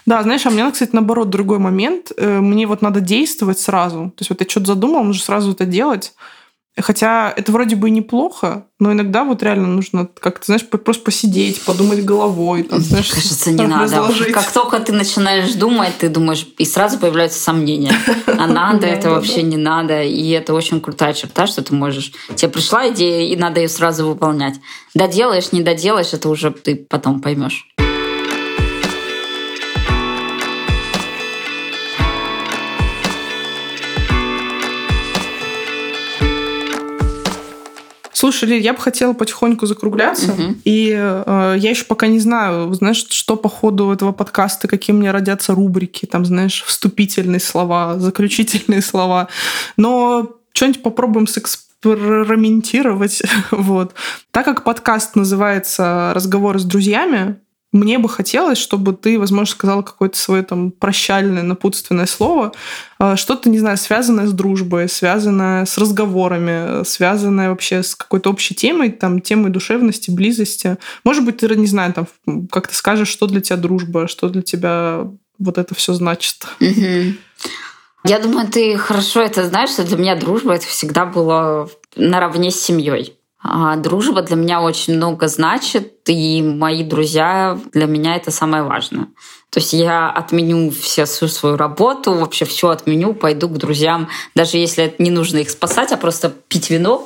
Да, 0.07 0.23
знаешь, 0.23 0.47
а 0.47 0.49
у 0.49 0.53
меня, 0.53 0.71
кстати, 0.71 0.91
наоборот, 0.93 1.29
другой 1.29 1.59
момент. 1.59 2.11
Э, 2.17 2.41
мне 2.41 2.67
вот 2.67 2.83
надо 2.83 3.01
действовать 3.01 3.59
сразу. 3.59 4.13
То 4.17 4.23
есть 4.23 4.31
вот 4.31 4.41
я 4.41 4.49
что-то 4.49 4.67
задумал, 4.67 5.05
нужно 5.05 5.23
сразу 5.23 5.53
это 5.53 5.67
делать. 5.67 6.15
Хотя 6.81 7.33
это 7.37 7.53
вроде 7.53 7.77
бы 7.77 7.91
неплохо, 7.91 8.67
но 8.79 8.93
иногда 8.93 9.25
вот 9.25 9.43
реально 9.43 9.69
нужно 9.69 10.07
как-то, 10.07 10.47
знаешь, 10.47 10.67
просто 10.67 11.05
посидеть, 11.05 11.63
подумать 11.65 12.05
головой. 12.05 12.63
Там, 12.63 12.81
знаешь, 12.81 13.11
Кажется, 13.11 13.51
не 13.53 13.67
надо. 13.67 14.09
Как 14.33 14.51
только 14.53 14.81
ты 14.81 14.93
начинаешь 14.93 15.53
думать, 15.55 15.93
ты 15.99 16.09
думаешь, 16.09 16.47
и 16.59 16.65
сразу 16.65 16.99
появляются 16.99 17.41
сомнения. 17.41 17.93
А 18.27 18.47
надо 18.49 18.87
это 18.87 19.11
вообще 19.11 19.43
не 19.43 19.57
надо. 19.57 20.03
И 20.03 20.31
это 20.31 20.55
очень 20.55 20.81
крутая 20.81 21.13
черта, 21.13 21.47
что 21.47 21.63
ты 21.63 21.75
можешь... 21.75 22.13
Тебе 22.35 22.51
пришла 22.51 22.89
идея, 22.91 23.33
и 23.33 23.37
надо 23.37 23.61
ее 23.61 23.69
сразу 23.69 24.07
выполнять. 24.07 24.55
Доделаешь, 24.95 25.53
не 25.53 25.63
доделаешь, 25.63 26.13
это 26.13 26.29
уже 26.29 26.51
ты 26.51 26.77
потом 26.77 27.21
поймешь. 27.21 27.67
Слушай, 38.21 38.51
Лиль, 38.51 38.61
я 38.61 38.75
бы 38.75 38.79
хотела 38.79 39.15
потихоньку 39.15 39.65
закругляться. 39.65 40.33
Угу. 40.33 40.57
И 40.67 40.91
э, 40.95 41.55
я 41.57 41.71
еще 41.71 41.87
пока 41.87 42.07
не 42.07 42.19
знаю, 42.19 42.71
знаешь, 42.75 43.07
что 43.09 43.35
по 43.35 43.49
ходу 43.49 43.91
этого 43.93 44.13
подкаста, 44.13 44.69
какие 44.69 44.95
меня 44.95 45.11
родятся 45.11 45.55
рубрики, 45.55 46.05
там, 46.05 46.27
знаешь, 46.27 46.63
вступительные 46.67 47.41
слова, 47.41 47.99
заключительные 47.99 48.83
слова. 48.83 49.29
Но 49.79 50.33
что-нибудь 50.53 50.83
попробуем 50.83 51.27
сэкспериментировать. 51.27 53.23
вот. 53.51 53.95
Так 54.33 54.45
как 54.45 54.65
подкаст 54.65 55.17
называется 55.17 56.13
«Разговоры 56.15 56.59
с 56.59 56.65
друзьями», 56.65 57.37
мне 57.73 57.99
бы 57.99 58.09
хотелось, 58.09 58.59
чтобы 58.59 58.93
ты, 58.93 59.19
возможно, 59.19 59.47
сказала 59.47 59.83
какое-то 59.83 60.19
свое 60.19 60.43
там 60.43 60.73
прощальное, 60.73 61.43
напутственное 61.43 62.07
слово, 62.07 62.53
а, 62.99 63.17
что-то, 63.17 63.49
не 63.49 63.59
знаю, 63.59 63.77
связанное 63.77 64.27
с 64.27 64.33
дружбой, 64.33 64.89
связанное 64.89 65.65
с 65.65 65.79
разговорами, 65.79 66.85
связанное 66.85 67.51
вообще 67.51 67.83
с 67.83 67.95
какой-то 67.95 68.31
общей 68.31 68.55
темой, 68.55 68.91
там, 68.91 69.21
темой 69.21 69.51
душевности, 69.51 70.11
близости. 70.11 70.79
Может 71.05 71.25
быть, 71.25 71.39
ты, 71.39 71.55
не 71.55 71.67
знаю, 71.67 71.95
там, 71.95 72.49
как 72.49 72.67
ты 72.69 72.75
скажешь, 72.75 73.09
что 73.09 73.27
для 73.27 73.41
тебя 73.41 73.57
дружба, 73.57 74.09
что 74.09 74.29
для 74.29 74.43
тебя 74.43 75.07
вот 75.39 75.59
это 75.59 75.75
все 75.75 75.95
значит. 75.95 76.47
Я 78.05 78.19
думаю, 78.19 78.49
ты 78.49 78.77
хорошо 78.79 79.21
это 79.21 79.47
знаешь, 79.47 79.71
что 79.71 79.85
для 79.85 79.97
меня 79.97 80.17
дружба 80.17 80.55
это 80.55 80.67
всегда 80.67 81.05
было 81.05 81.69
наравне 81.97 82.51
с 82.51 82.61
семьей. 82.61 83.20
А 83.43 83.77
дружба 83.77 84.21
для 84.21 84.37
меня 84.37 84.61
очень 84.61 84.97
много 84.97 85.27
значит, 85.27 86.09
и 86.09 86.43
мои 86.43 86.85
друзья 86.85 87.59
для 87.73 87.87
меня 87.87 88.17
это 88.17 88.31
самое 88.31 88.63
важное. 88.63 89.07
То 89.49 89.61
есть 89.61 89.73
я 89.73 90.11
отменю 90.11 90.71
всю 90.71 91.07
свою 91.07 91.57
работу, 91.57 92.13
вообще 92.13 92.45
все 92.45 92.69
отменю, 92.69 93.15
пойду 93.15 93.49
к 93.49 93.57
друзьям, 93.57 94.09
даже 94.35 94.59
если 94.59 94.95
не 94.99 95.11
нужно 95.11 95.39
их 95.39 95.51
спасать, 95.51 95.91
а 95.91 95.97
просто 95.97 96.29
пить 96.29 96.69
вино, 96.69 97.03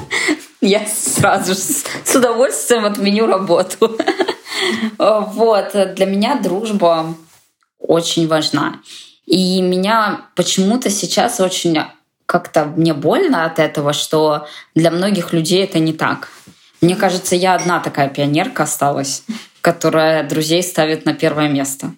я 0.60 0.86
сразу 0.86 1.54
с 1.54 2.14
удовольствием 2.14 2.84
отменю 2.84 3.26
работу. 3.26 3.96
Вот, 4.98 5.72
для 5.72 6.06
меня 6.06 6.36
дружба 6.36 7.16
очень 7.80 8.28
важна. 8.28 8.80
И 9.26 9.60
меня 9.60 10.26
почему-то 10.36 10.88
сейчас 10.88 11.40
очень 11.40 11.78
как-то 12.32 12.64
мне 12.64 12.94
больно 12.94 13.44
от 13.44 13.58
этого, 13.58 13.92
что 13.92 14.46
для 14.74 14.90
многих 14.90 15.34
людей 15.34 15.62
это 15.64 15.78
не 15.78 15.92
так. 15.92 16.30
Мне 16.80 16.96
кажется, 16.96 17.36
я 17.36 17.54
одна 17.54 17.78
такая 17.78 18.08
пионерка 18.08 18.62
осталась, 18.62 19.24
которая 19.60 20.26
друзей 20.26 20.62
ставит 20.62 21.04
на 21.04 21.12
первое 21.12 21.50
место. 21.50 21.92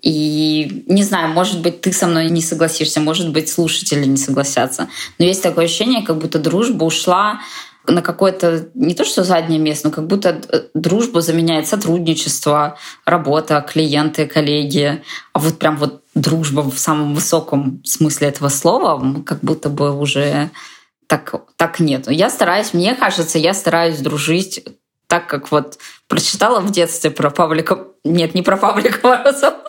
И 0.00 0.84
не 0.86 1.02
знаю, 1.02 1.30
может 1.30 1.60
быть, 1.60 1.80
ты 1.80 1.92
со 1.92 2.06
мной 2.06 2.30
не 2.30 2.40
согласишься, 2.40 3.00
может 3.00 3.32
быть, 3.32 3.48
слушатели 3.48 4.04
не 4.04 4.16
согласятся. 4.16 4.88
Но 5.18 5.24
есть 5.24 5.42
такое 5.42 5.64
ощущение, 5.64 6.06
как 6.06 6.18
будто 6.18 6.38
дружба 6.38 6.84
ушла 6.84 7.40
на 7.86 8.02
какое-то, 8.02 8.68
не 8.74 8.94
то 8.94 9.04
что 9.04 9.24
заднее 9.24 9.60
место, 9.60 9.88
но 9.88 9.94
как 9.94 10.06
будто 10.06 10.40
дружба 10.74 11.20
заменяет 11.20 11.66
сотрудничество, 11.66 12.78
работа, 13.04 13.60
клиенты, 13.60 14.26
коллеги. 14.26 15.02
А 15.32 15.38
вот 15.38 15.58
прям 15.58 15.76
вот 15.76 16.02
дружба 16.14 16.60
в 16.60 16.78
самом 16.78 17.14
высоком 17.14 17.82
смысле 17.84 18.28
этого 18.28 18.48
слова 18.48 19.22
как 19.24 19.40
будто 19.40 19.68
бы 19.68 19.96
уже 19.96 20.50
так, 21.06 21.34
так 21.56 21.80
нету. 21.80 22.10
Я 22.10 22.30
стараюсь, 22.30 22.72
мне 22.72 22.94
кажется, 22.94 23.38
я 23.38 23.52
стараюсь 23.52 23.98
дружить 23.98 24.64
так, 25.06 25.26
как 25.26 25.50
вот 25.50 25.78
прочитала 26.08 26.60
в 26.60 26.70
детстве 26.70 27.10
про 27.10 27.30
Павлика... 27.30 27.88
Нет, 28.04 28.34
не 28.34 28.42
про 28.42 28.58
Павлика 28.58 29.08
Морозова. 29.08 29.64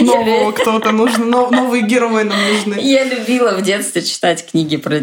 Нового 0.00 0.52
кто-то 0.52 0.92
нужен, 0.92 1.28
новые 1.28 1.82
герои 1.82 2.22
нам 2.22 2.38
нужны. 2.48 2.80
Я 2.80 3.04
любила 3.04 3.54
в 3.54 3.62
детстве 3.62 4.02
читать 4.02 4.48
книги 4.48 4.76
про 4.76 5.00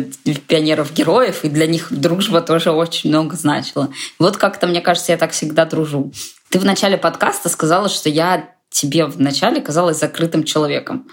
пионеров-героев, 0.47 1.43
и 1.43 1.49
для 1.49 1.67
них 1.67 1.87
дружба 1.91 2.41
тоже 2.41 2.71
очень 2.71 3.09
много 3.09 3.35
значила. 3.35 3.89
Вот 4.17 4.37
как-то, 4.37 4.65
мне 4.65 4.79
кажется, 4.81 5.11
я 5.11 5.17
так 5.17 5.31
всегда 5.31 5.65
дружу. 5.65 6.13
Ты 6.49 6.59
в 6.59 6.65
начале 6.65 6.97
подкаста 6.97 7.49
сказала, 7.49 7.89
что 7.89 8.09
я 8.09 8.49
тебе 8.69 9.05
вначале 9.05 9.61
казалась 9.61 9.99
закрытым 9.99 10.43
человеком. 10.45 11.07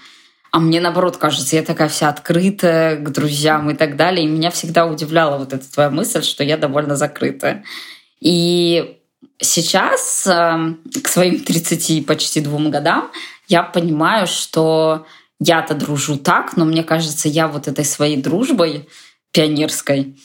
А 0.51 0.59
мне, 0.59 0.79
наоборот, 0.79 1.17
кажется, 1.17 1.57
я 1.57 1.63
такая 1.63 1.89
вся 1.89 2.07
открытая 2.07 2.95
к 2.95 3.11
друзьям 3.11 3.69
и 3.69 3.75
так 3.75 3.97
далее. 3.97 4.25
И 4.25 4.29
меня 4.29 4.51
всегда 4.51 4.85
удивляла 4.85 5.37
вот 5.37 5.53
эта 5.53 5.69
твоя 5.71 5.89
мысль, 5.89 6.23
что 6.23 6.43
я 6.43 6.57
довольно 6.57 6.95
закрытая. 6.95 7.65
И 8.21 8.97
сейчас, 9.39 10.25
эм, 10.27 10.79
к 11.03 11.07
своим 11.07 11.39
30 11.39 12.05
почти 12.05 12.41
двум 12.41 12.71
годам, 12.71 13.11
я 13.47 13.63
понимаю, 13.63 14.27
что 14.27 15.05
я-то 15.39 15.75
дружу 15.75 16.17
так, 16.17 16.57
но 16.57 16.65
мне 16.65 16.83
кажется, 16.83 17.29
я 17.29 17.47
вот 17.47 17.67
этой 17.67 17.85
своей 17.85 18.17
дружбой 18.17 18.87
пионерской, 19.31 20.17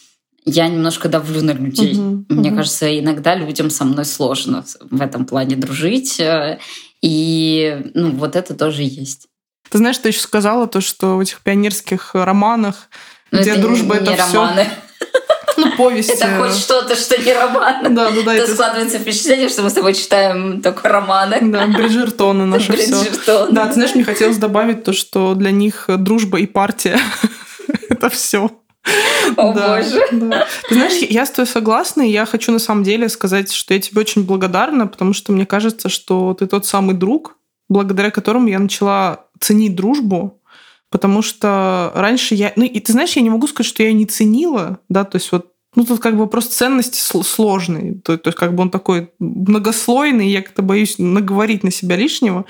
я 0.44 0.68
немножко 0.68 1.09
давлю 1.09 1.43
на 1.43 1.52
людей. 1.52 1.94
Uh-huh. 1.94 2.24
Мне 2.28 2.51
кажется, 2.51 2.98
иногда 2.98 3.34
людям 3.34 3.70
со 3.70 3.84
мной 3.84 4.05
сложно 4.05 4.64
в 4.90 5.01
этом 5.01 5.24
плане 5.24 5.55
дружить. 5.55 6.18
Э, 6.18 6.59
и 7.01 7.90
ну, 7.94 8.10
вот 8.12 8.34
это 8.34 8.55
тоже 8.55 8.82
есть. 8.82 9.28
Ты 9.70 9.78
знаешь, 9.78 9.98
ты 9.98 10.09
еще 10.09 10.20
сказала 10.20 10.66
то, 10.66 10.80
что 10.80 11.16
в 11.16 11.20
этих 11.20 11.40
пионерских 11.43 12.14
романах, 12.14 12.89
но 13.30 13.39
ну, 13.39 13.43
где 13.43 13.52
это 13.52 13.60
дружба 13.62 13.97
это 13.97 14.16
романы. 14.16 14.64
все 14.64 14.70
ну, 15.57 15.77
повесть. 15.77 16.11
Это 16.11 16.39
хоть 16.39 16.57
что-то, 16.57 16.95
что 16.95 17.20
не 17.20 17.33
роман. 17.33 17.95
Да, 17.95 18.11
да, 18.11 18.23
да. 18.23 18.47
То 18.47 18.53
складывается 18.53 18.99
впечатление, 18.99 19.49
что 19.49 19.62
мы 19.62 19.70
с 19.70 19.74
тобой 19.74 19.95
читаем 19.95 20.61
только 20.61 20.89
романы. 20.89 21.39
Да, 21.43 21.66
Бриджертоны 21.66 22.47
наши 22.47 22.73
все. 22.73 23.47
Да, 23.51 23.66
ты 23.66 23.74
знаешь, 23.74 23.95
мне 23.95 24.05
хотелось 24.05 24.39
добавить 24.39 24.85
то, 24.85 24.93
что 24.93 25.35
для 25.35 25.51
них 25.51 25.87
дружба 25.89 26.39
и 26.39 26.47
партия— 26.47 26.99
это 27.89 28.09
все. 28.11 28.51
О 29.37 29.53
да, 29.53 29.77
боже. 29.77 30.03
Да. 30.12 30.47
Ты 30.69 30.74
знаешь, 30.74 30.95
я 31.09 31.24
с 31.24 31.31
тобой 31.31 31.47
согласна, 31.47 32.03
и 32.03 32.11
я 32.11 32.27
хочу 32.27 32.51
на 32.53 32.59
самом 32.59 32.83
деле 32.83 33.09
сказать, 33.09 33.53
что 33.53 33.74
я 33.74 33.81
тебе 33.81 34.01
очень 34.01 34.24
благодарна, 34.24 34.87
потому 34.87 35.12
что 35.12 35.33
мне 35.33 35.47
кажется, 35.47 35.89
что 35.89 36.35
ты 36.35 36.47
тот 36.47 36.66
самый 36.66 36.95
друг, 36.95 37.37
благодаря 37.69 38.11
которому 38.11 38.49
я 38.49 38.59
начала 38.59 39.27
ценить 39.41 39.77
дружбу, 39.77 40.41
потому 40.93 41.23
что 41.23 41.90
раньше 41.94 42.36
я... 42.36 42.52
Ну, 42.55 42.64
и 42.64 42.78
ты 42.78 42.93
знаешь, 42.93 43.16
я 43.16 43.23
не 43.23 43.31
могу 43.31 43.48
сказать, 43.48 43.66
что 43.66 43.82
я 43.82 43.93
не 43.93 44.06
ценила, 44.06 44.78
да, 44.89 45.05
то 45.05 45.16
есть 45.16 45.32
вот 45.32 45.48
ну, 45.74 45.86
тут 45.86 46.01
как 46.01 46.14
бы 46.14 46.20
вопрос 46.20 46.48
ценности 46.48 47.01
сложный. 47.01 47.94
То, 47.94 48.19
то 48.19 48.28
есть 48.28 48.39
как 48.39 48.55
бы 48.55 48.60
он 48.60 48.70
такой 48.70 49.10
многослойный, 49.19 50.28
я 50.28 50.43
как-то 50.43 50.60
боюсь 50.60 50.97
наговорить 50.98 51.64
на 51.64 51.70
себя 51.70 51.97
лишнего. 51.97 52.44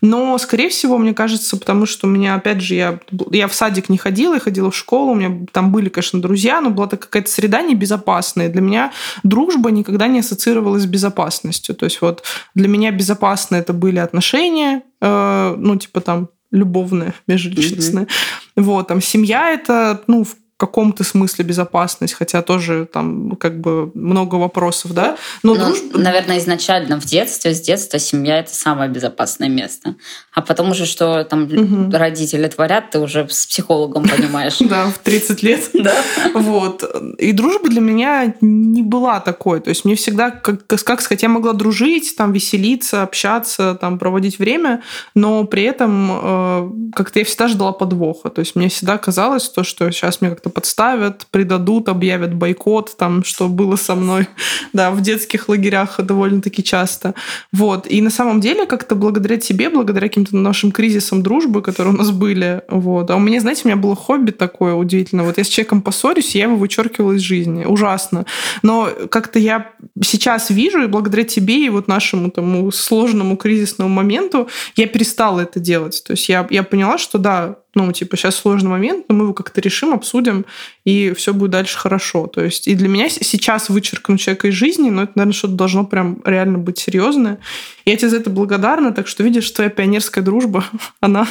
Но, 0.00 0.38
скорее 0.38 0.68
всего, 0.68 0.96
мне 0.96 1.12
кажется, 1.12 1.56
потому 1.56 1.86
что 1.86 2.06
у 2.06 2.10
меня, 2.10 2.36
опять 2.36 2.60
же, 2.60 2.76
я, 2.76 3.00
я 3.32 3.48
в 3.48 3.54
садик 3.54 3.88
не 3.88 3.98
ходила, 3.98 4.34
я 4.34 4.40
ходила 4.40 4.70
в 4.70 4.76
школу, 4.76 5.10
у 5.10 5.14
меня 5.16 5.44
там 5.50 5.72
были, 5.72 5.88
конечно, 5.88 6.22
друзья, 6.22 6.60
но 6.60 6.70
была 6.70 6.86
какая-то 6.86 7.28
среда 7.28 7.62
небезопасная. 7.62 8.48
Для 8.48 8.60
меня 8.60 8.92
дружба 9.24 9.72
никогда 9.72 10.06
не 10.06 10.20
ассоциировалась 10.20 10.84
с 10.84 10.86
безопасностью. 10.86 11.74
То 11.74 11.84
есть 11.84 12.00
вот 12.00 12.22
для 12.54 12.68
меня 12.68 12.92
безопасно 12.92 13.56
это 13.56 13.72
были 13.72 13.98
отношения, 13.98 14.82
э, 15.00 15.54
ну, 15.58 15.74
типа 15.74 16.00
там 16.00 16.28
любовные, 16.50 17.14
межличностные. 17.26 18.06
Mm-hmm. 18.06 18.62
Вот, 18.62 18.88
там 18.88 19.00
семья 19.00 19.50
это, 19.50 20.02
ну, 20.06 20.24
в 20.24 20.34
каком-то 20.58 21.04
смысле 21.04 21.44
безопасность, 21.44 22.14
хотя 22.14 22.42
тоже 22.42 22.86
там 22.92 23.36
как 23.36 23.60
бы 23.60 23.92
много 23.94 24.34
вопросов, 24.34 24.92
да. 24.92 25.16
Но, 25.44 25.54
Но 25.54 25.66
дружба... 25.66 25.98
наверное, 25.98 26.38
изначально 26.38 27.00
в 27.00 27.04
детстве, 27.04 27.54
с 27.54 27.60
детства 27.60 28.00
семья 28.00 28.40
это 28.40 28.52
самое 28.52 28.90
безопасное 28.90 29.48
место, 29.48 29.94
а 30.34 30.42
потом 30.42 30.72
уже 30.72 30.84
что 30.84 31.22
там 31.24 31.44
угу. 31.44 31.96
родители 31.96 32.48
творят, 32.48 32.90
ты 32.90 32.98
уже 32.98 33.28
с 33.28 33.46
психологом 33.46 34.06
понимаешь. 34.08 34.58
Да, 34.68 34.86
в 34.90 34.98
30 34.98 35.42
лет. 35.42 35.70
Да. 35.78 35.94
Вот. 36.34 36.84
И 37.18 37.32
дружба 37.32 37.68
для 37.68 37.80
меня 37.80 38.34
не 38.40 38.82
была 38.82 39.20
такой. 39.20 39.60
То 39.60 39.70
есть 39.70 39.84
мне 39.84 39.94
всегда, 39.94 40.30
как, 40.30 40.66
как 40.66 41.00
сказать, 41.00 41.22
я 41.22 41.28
могла 41.28 41.52
дружить, 41.52 42.16
там 42.16 42.32
веселиться, 42.32 43.02
общаться, 43.02 43.78
там 43.80 43.98
проводить 43.98 44.38
время, 44.38 44.82
но 45.14 45.44
при 45.44 45.62
этом 45.62 46.10
э, 46.10 46.70
как-то 46.94 47.20
я 47.20 47.24
всегда 47.24 47.48
ждала 47.48 47.72
подвоха. 47.72 48.28
То 48.28 48.40
есть 48.40 48.56
мне 48.56 48.68
всегда 48.68 48.98
казалось 48.98 49.48
то, 49.48 49.62
что 49.62 49.90
сейчас 49.90 50.20
мне 50.20 50.30
как-то 50.30 50.47
как-то 50.48 50.60
подставят, 50.60 51.26
предадут, 51.30 51.88
объявят 51.88 52.34
бойкот, 52.34 52.96
там, 52.96 53.24
что 53.24 53.48
было 53.48 53.76
со 53.76 53.94
мной, 53.94 54.26
да, 54.72 54.90
в 54.90 55.00
детских 55.00 55.48
лагерях 55.48 56.00
довольно-таки 56.00 56.62
часто. 56.62 57.14
Вот. 57.52 57.86
И 57.90 58.02
на 58.02 58.10
самом 58.10 58.40
деле 58.40 58.66
как-то 58.66 58.94
благодаря 58.94 59.36
тебе, 59.36 59.68
благодаря 59.70 60.08
каким-то 60.08 60.36
нашим 60.36 60.72
кризисам 60.72 61.22
дружбы, 61.22 61.62
которые 61.62 61.94
у 61.94 61.96
нас 61.96 62.10
были, 62.10 62.62
вот. 62.68 63.10
А 63.10 63.16
у 63.16 63.20
меня, 63.20 63.40
знаете, 63.40 63.62
у 63.64 63.68
меня 63.68 63.76
было 63.76 63.96
хобби 63.96 64.30
такое 64.30 64.74
удивительно. 64.74 65.24
Вот 65.24 65.38
я 65.38 65.44
с 65.44 65.48
человеком 65.48 65.82
поссорюсь, 65.82 66.34
я 66.34 66.44
его 66.44 66.56
вычеркивала 66.56 67.12
из 67.12 67.22
жизни. 67.22 67.64
Ужасно. 67.64 68.24
Но 68.62 68.88
как-то 69.10 69.38
я 69.38 69.70
сейчас 70.02 70.50
вижу, 70.50 70.82
и 70.82 70.86
благодаря 70.86 71.24
тебе 71.24 71.66
и 71.66 71.70
вот 71.70 71.88
нашему 71.88 72.30
тому 72.30 72.70
сложному 72.70 73.36
кризисному 73.36 73.90
моменту 73.90 74.48
я 74.76 74.86
перестала 74.86 75.40
это 75.40 75.60
делать. 75.60 76.02
То 76.06 76.12
есть 76.12 76.28
я, 76.28 76.46
я 76.50 76.62
поняла, 76.62 76.98
что 76.98 77.18
да, 77.18 77.56
ну, 77.74 77.92
типа, 77.92 78.16
сейчас 78.16 78.36
сложный 78.36 78.70
момент, 78.70 79.06
но 79.08 79.14
мы 79.14 79.24
его 79.24 79.34
как-то 79.34 79.60
решим, 79.60 79.92
обсудим, 79.92 80.46
и 80.84 81.12
все 81.12 81.34
будет 81.34 81.50
дальше 81.50 81.78
хорошо. 81.78 82.26
То 82.26 82.42
есть 82.42 82.66
и 82.66 82.74
для 82.74 82.88
меня 82.88 83.08
сейчас 83.08 83.68
вычеркнуть 83.68 84.20
человека 84.20 84.48
из 84.48 84.54
жизни, 84.54 84.90
но 84.90 85.02
это, 85.02 85.12
наверное, 85.16 85.34
что-то 85.34 85.54
должно 85.54 85.84
прям 85.84 86.20
реально 86.24 86.58
быть 86.58 86.78
серьезное. 86.78 87.38
Я 87.84 87.96
тебе 87.96 88.08
за 88.08 88.16
это 88.16 88.30
благодарна, 88.30 88.92
так 88.92 89.06
что 89.06 89.22
видишь, 89.22 89.50
твоя 89.50 89.70
пионерская 89.70 90.24
дружба, 90.24 90.64
она 91.00 91.28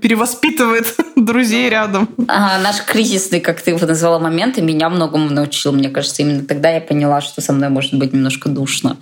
перевоспитывает 0.00 0.96
друзей 1.16 1.70
рядом. 1.70 2.08
А, 2.26 2.58
наш 2.58 2.82
кризисный, 2.84 3.40
как 3.40 3.60
ты 3.60 3.70
его 3.70 3.86
назвала, 3.86 4.18
момент, 4.18 4.58
и 4.58 4.62
меня 4.62 4.90
многому 4.90 5.30
научил. 5.30 5.72
Мне 5.72 5.88
кажется, 5.88 6.22
именно 6.22 6.44
тогда 6.44 6.70
я 6.70 6.80
поняла, 6.80 7.20
что 7.20 7.40
со 7.40 7.52
мной 7.52 7.68
может 7.68 7.94
быть 7.94 8.12
немножко 8.12 8.48
душно 8.48 8.98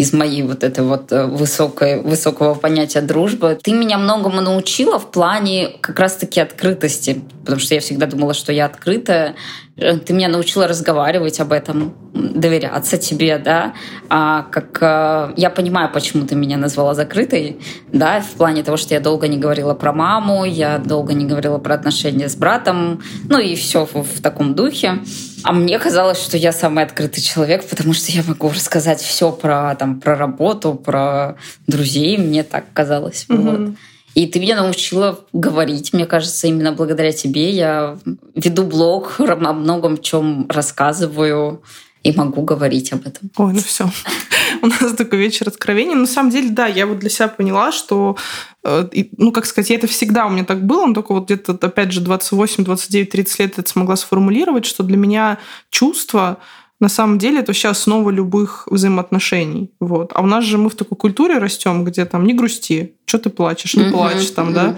из 0.00 0.14
моей 0.14 0.42
вот 0.42 0.64
этой 0.64 0.82
вот 0.82 1.12
э, 1.12 1.26
высокой, 1.26 2.00
высокого 2.00 2.54
понятия 2.54 3.02
дружбы. 3.02 3.58
Ты 3.62 3.72
меня 3.72 3.98
многому 3.98 4.40
научила 4.40 4.98
в 4.98 5.10
плане 5.10 5.76
как 5.82 6.00
раз-таки 6.00 6.40
открытости, 6.40 7.22
потому 7.40 7.60
что 7.60 7.74
я 7.74 7.80
всегда 7.80 8.06
думала, 8.06 8.32
что 8.32 8.50
я 8.50 8.64
открытая, 8.64 9.34
Э, 9.80 9.96
ты 9.96 10.12
меня 10.12 10.28
научила 10.28 10.68
разговаривать 10.68 11.40
об 11.40 11.52
этом, 11.52 11.94
доверяться 12.12 12.98
тебе, 12.98 13.38
да, 13.38 13.72
а 14.08 14.42
как 14.42 14.78
э, 14.80 15.34
я 15.36 15.50
понимаю, 15.50 15.90
почему 15.92 16.26
ты 16.26 16.34
меня 16.34 16.58
назвала 16.58 16.94
закрытой, 16.94 17.58
да, 17.92 18.20
в 18.20 18.32
плане 18.32 18.62
того, 18.62 18.76
что 18.76 18.94
я 18.94 19.00
долго 19.00 19.26
не 19.26 19.38
говорила 19.38 19.74
про 19.74 19.92
маму, 19.92 20.44
я 20.44 20.78
долго 20.78 21.14
не 21.14 21.24
говорила 21.24 21.58
про 21.58 21.74
отношения 21.74 22.28
с 22.28 22.36
братом, 22.36 23.02
ну 23.28 23.38
и 23.38 23.54
все 23.54 23.86
в, 23.86 23.94
в 23.94 24.20
таком 24.20 24.54
духе. 24.54 24.98
А 25.44 25.52
мне 25.52 25.78
казалось, 25.78 26.18
что 26.18 26.36
я 26.36 26.52
самый 26.52 26.84
открытый 26.84 27.22
человек, 27.22 27.66
потому 27.68 27.92
что 27.92 28.12
я 28.12 28.22
могу 28.26 28.48
рассказать 28.48 29.00
все 29.00 29.32
про 29.32 29.74
там 29.74 30.00
про 30.00 30.16
работу, 30.16 30.74
про 30.74 31.36
друзей, 31.66 32.18
мне 32.18 32.42
так 32.42 32.64
казалось, 32.72 33.26
mm-hmm. 33.28 33.66
вот. 33.66 33.76
И 34.14 34.26
ты 34.26 34.40
меня 34.40 34.56
научила 34.60 35.20
говорить. 35.32 35.92
Мне 35.92 36.04
кажется, 36.04 36.48
именно 36.48 36.72
благодаря 36.72 37.12
тебе 37.12 37.50
я 37.50 37.96
веду 38.34 38.64
блог, 38.64 39.20
о 39.20 39.52
многом 39.52 39.98
чем 39.98 40.46
рассказываю 40.48 41.62
и 42.02 42.12
могу 42.12 42.42
говорить 42.42 42.92
об 42.92 43.06
этом. 43.06 43.30
Ой, 43.36 43.52
ну 43.52 43.60
все. 43.60 43.90
У 44.62 44.66
нас 44.66 44.94
такой 44.96 45.18
вечер 45.18 45.48
откровений. 45.48 45.94
На 45.94 46.06
самом 46.06 46.30
деле, 46.30 46.50
да, 46.50 46.66
я 46.66 46.86
вот 46.86 46.98
для 46.98 47.10
себя 47.10 47.28
поняла, 47.28 47.72
что, 47.72 48.16
э, 48.64 48.88
ну, 49.16 49.32
как 49.32 49.46
сказать, 49.46 49.70
это 49.70 49.86
всегда 49.86 50.26
у 50.26 50.30
меня 50.30 50.44
так 50.44 50.64
было, 50.64 50.86
но 50.86 50.94
только 50.94 51.12
вот 51.12 51.24
где-то, 51.26 51.58
опять 51.60 51.92
же, 51.92 52.00
28, 52.00 52.64
29, 52.64 53.10
30 53.10 53.38
лет 53.40 53.58
это 53.58 53.68
смогла 53.68 53.96
сформулировать, 53.96 54.64
что 54.64 54.82
для 54.82 54.96
меня 54.96 55.38
чувство 55.70 56.38
на 56.80 56.88
самом 56.88 57.18
деле 57.18 57.40
это 57.40 57.48
вообще 57.48 57.68
основа 57.68 58.08
любых 58.08 58.66
взаимоотношений. 58.70 59.70
Вот. 59.80 60.12
А 60.14 60.22
у 60.22 60.26
нас 60.26 60.44
же 60.44 60.56
мы 60.56 60.70
в 60.70 60.74
такой 60.74 60.96
культуре 60.96 61.38
растем, 61.38 61.84
где 61.84 62.06
там 62.06 62.24
не 62.24 62.32
грусти, 62.32 62.94
что 63.10 63.18
ты 63.18 63.30
плачешь, 63.30 63.74
не 63.74 63.90
плачь 63.90 64.30
там, 64.30 64.54
да. 64.54 64.76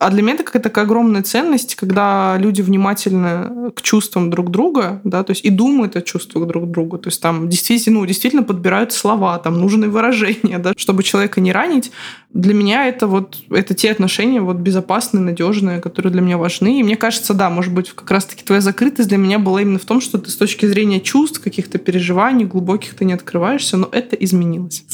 А 0.00 0.10
для 0.10 0.22
меня 0.22 0.34
это 0.34 0.44
какая-то 0.44 0.68
такая 0.68 0.84
огромная 0.84 1.22
ценность, 1.22 1.74
когда 1.74 2.36
люди 2.38 2.62
внимательны 2.62 3.72
к 3.72 3.82
чувствам 3.82 4.30
друг 4.30 4.50
друга, 4.50 5.00
да, 5.02 5.24
то 5.24 5.32
есть 5.32 5.44
и 5.44 5.50
думают 5.50 5.96
о 5.96 6.02
чувствах 6.02 6.46
друг 6.46 6.70
друга, 6.70 6.98
то 6.98 7.08
есть 7.08 7.20
там 7.20 7.48
действительно, 7.48 7.98
ну, 7.98 8.06
действительно 8.06 8.44
подбирают 8.44 8.92
слова, 8.92 9.38
там 9.38 9.58
нужные 9.60 9.90
выражения, 9.90 10.58
да, 10.58 10.72
чтобы 10.76 11.02
человека 11.02 11.40
не 11.40 11.52
ранить. 11.52 11.90
Для 12.32 12.54
меня 12.54 12.86
это 12.86 13.08
вот, 13.08 13.38
это 13.50 13.74
те 13.74 13.90
отношения 13.90 14.40
вот 14.40 14.56
безопасные, 14.56 15.22
надежные, 15.22 15.80
которые 15.80 16.12
для 16.12 16.20
меня 16.20 16.38
важны. 16.38 16.78
И 16.78 16.82
мне 16.84 16.96
кажется, 16.96 17.34
да, 17.34 17.50
может 17.50 17.72
быть, 17.72 17.90
как 17.90 18.10
раз-таки 18.10 18.44
твоя 18.44 18.60
закрытость 18.60 19.08
для 19.08 19.18
меня 19.18 19.40
была 19.40 19.62
именно 19.62 19.78
в 19.80 19.84
том, 19.84 20.00
что 20.00 20.18
ты 20.18 20.30
с 20.30 20.36
точки 20.36 20.66
зрения 20.66 21.00
чувств, 21.00 21.40
каких-то 21.40 21.78
переживаний 21.78 22.44
глубоких 22.44 22.94
ты 22.94 23.04
не 23.04 23.14
открываешься, 23.14 23.76
но 23.76 23.88
это 23.90 24.14
изменилось. 24.14 24.84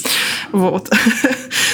Вот. 0.53 0.91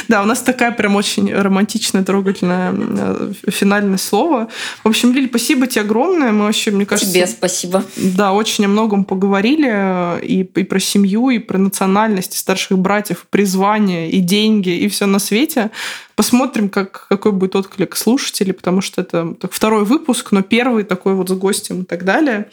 Да, 0.09 0.23
у 0.23 0.27
нас 0.27 0.41
такая 0.41 0.73
прям 0.73 0.97
очень 0.97 1.33
романтичная, 1.33 2.03
трогательная 2.03 2.75
э, 2.75 3.33
финальное 3.49 3.97
слово. 3.97 4.49
В 4.83 4.89
общем, 4.89 5.13
Лиль, 5.13 5.29
спасибо 5.29 5.69
тебе 5.69 5.83
огромное. 5.83 6.33
Мы 6.33 6.47
вообще, 6.47 6.73
мне 6.73 6.85
кажется... 6.85 7.13
Тебе 7.13 7.29
спасибо. 7.29 7.85
Да, 7.97 8.33
очень 8.33 8.65
о 8.65 8.69
многом 8.69 9.05
поговорили. 9.05 9.71
Э, 9.71 10.21
и, 10.21 10.41
и 10.41 10.65
про 10.65 10.81
семью, 10.81 11.31
и 11.31 11.39
про 11.39 11.59
национальность, 11.59 12.35
и 12.35 12.39
старших 12.39 12.77
братьев, 12.77 13.23
и 13.23 13.27
призвание, 13.31 14.11
и 14.11 14.19
деньги, 14.19 14.71
и 14.71 14.89
все 14.89 15.07
на 15.07 15.21
свете. 15.21 15.71
Посмотрим, 16.17 16.71
как, 16.71 17.07
какой 17.09 17.31
будет 17.31 17.55
отклик 17.55 17.95
слушателей, 17.95 18.53
потому 18.53 18.81
что 18.81 19.03
это 19.03 19.35
так, 19.35 19.53
второй 19.53 19.85
выпуск, 19.85 20.33
но 20.33 20.43
первый 20.43 20.83
такой 20.83 21.15
вот 21.15 21.29
с 21.29 21.33
гостем 21.35 21.83
и 21.83 21.85
так 21.85 22.05
далее. 22.05 22.51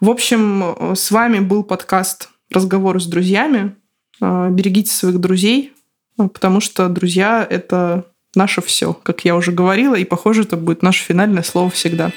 В 0.00 0.08
общем, 0.08 0.62
э, 0.62 0.94
с 0.94 1.10
вами 1.10 1.40
был 1.40 1.64
подкаст 1.64 2.28
«Разговоры 2.50 3.00
с 3.00 3.06
друзьями». 3.06 3.74
Берегите 4.22 4.90
своих 4.92 5.18
друзей, 5.18 5.72
ну, 6.16 6.28
потому 6.28 6.60
что 6.60 6.88
друзья— 6.88 7.46
это 7.50 8.06
наше 8.34 8.62
все, 8.62 8.94
как 8.94 9.24
я 9.24 9.34
уже 9.34 9.50
говорила, 9.52 9.94
и, 9.94 10.04
похоже, 10.04 10.42
это 10.42 10.56
будет 10.56 10.82
наше 10.82 11.04
финальное 11.04 11.42
слово 11.42 11.70
всегда. 11.70 12.12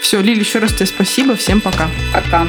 Все, 0.00 0.20
Лили, 0.20 0.40
еще 0.40 0.58
раз 0.58 0.72
тебе 0.72 0.86
спасибо, 0.86 1.36
всем 1.36 1.60
пока. 1.60 1.88
Пока. 2.12 2.46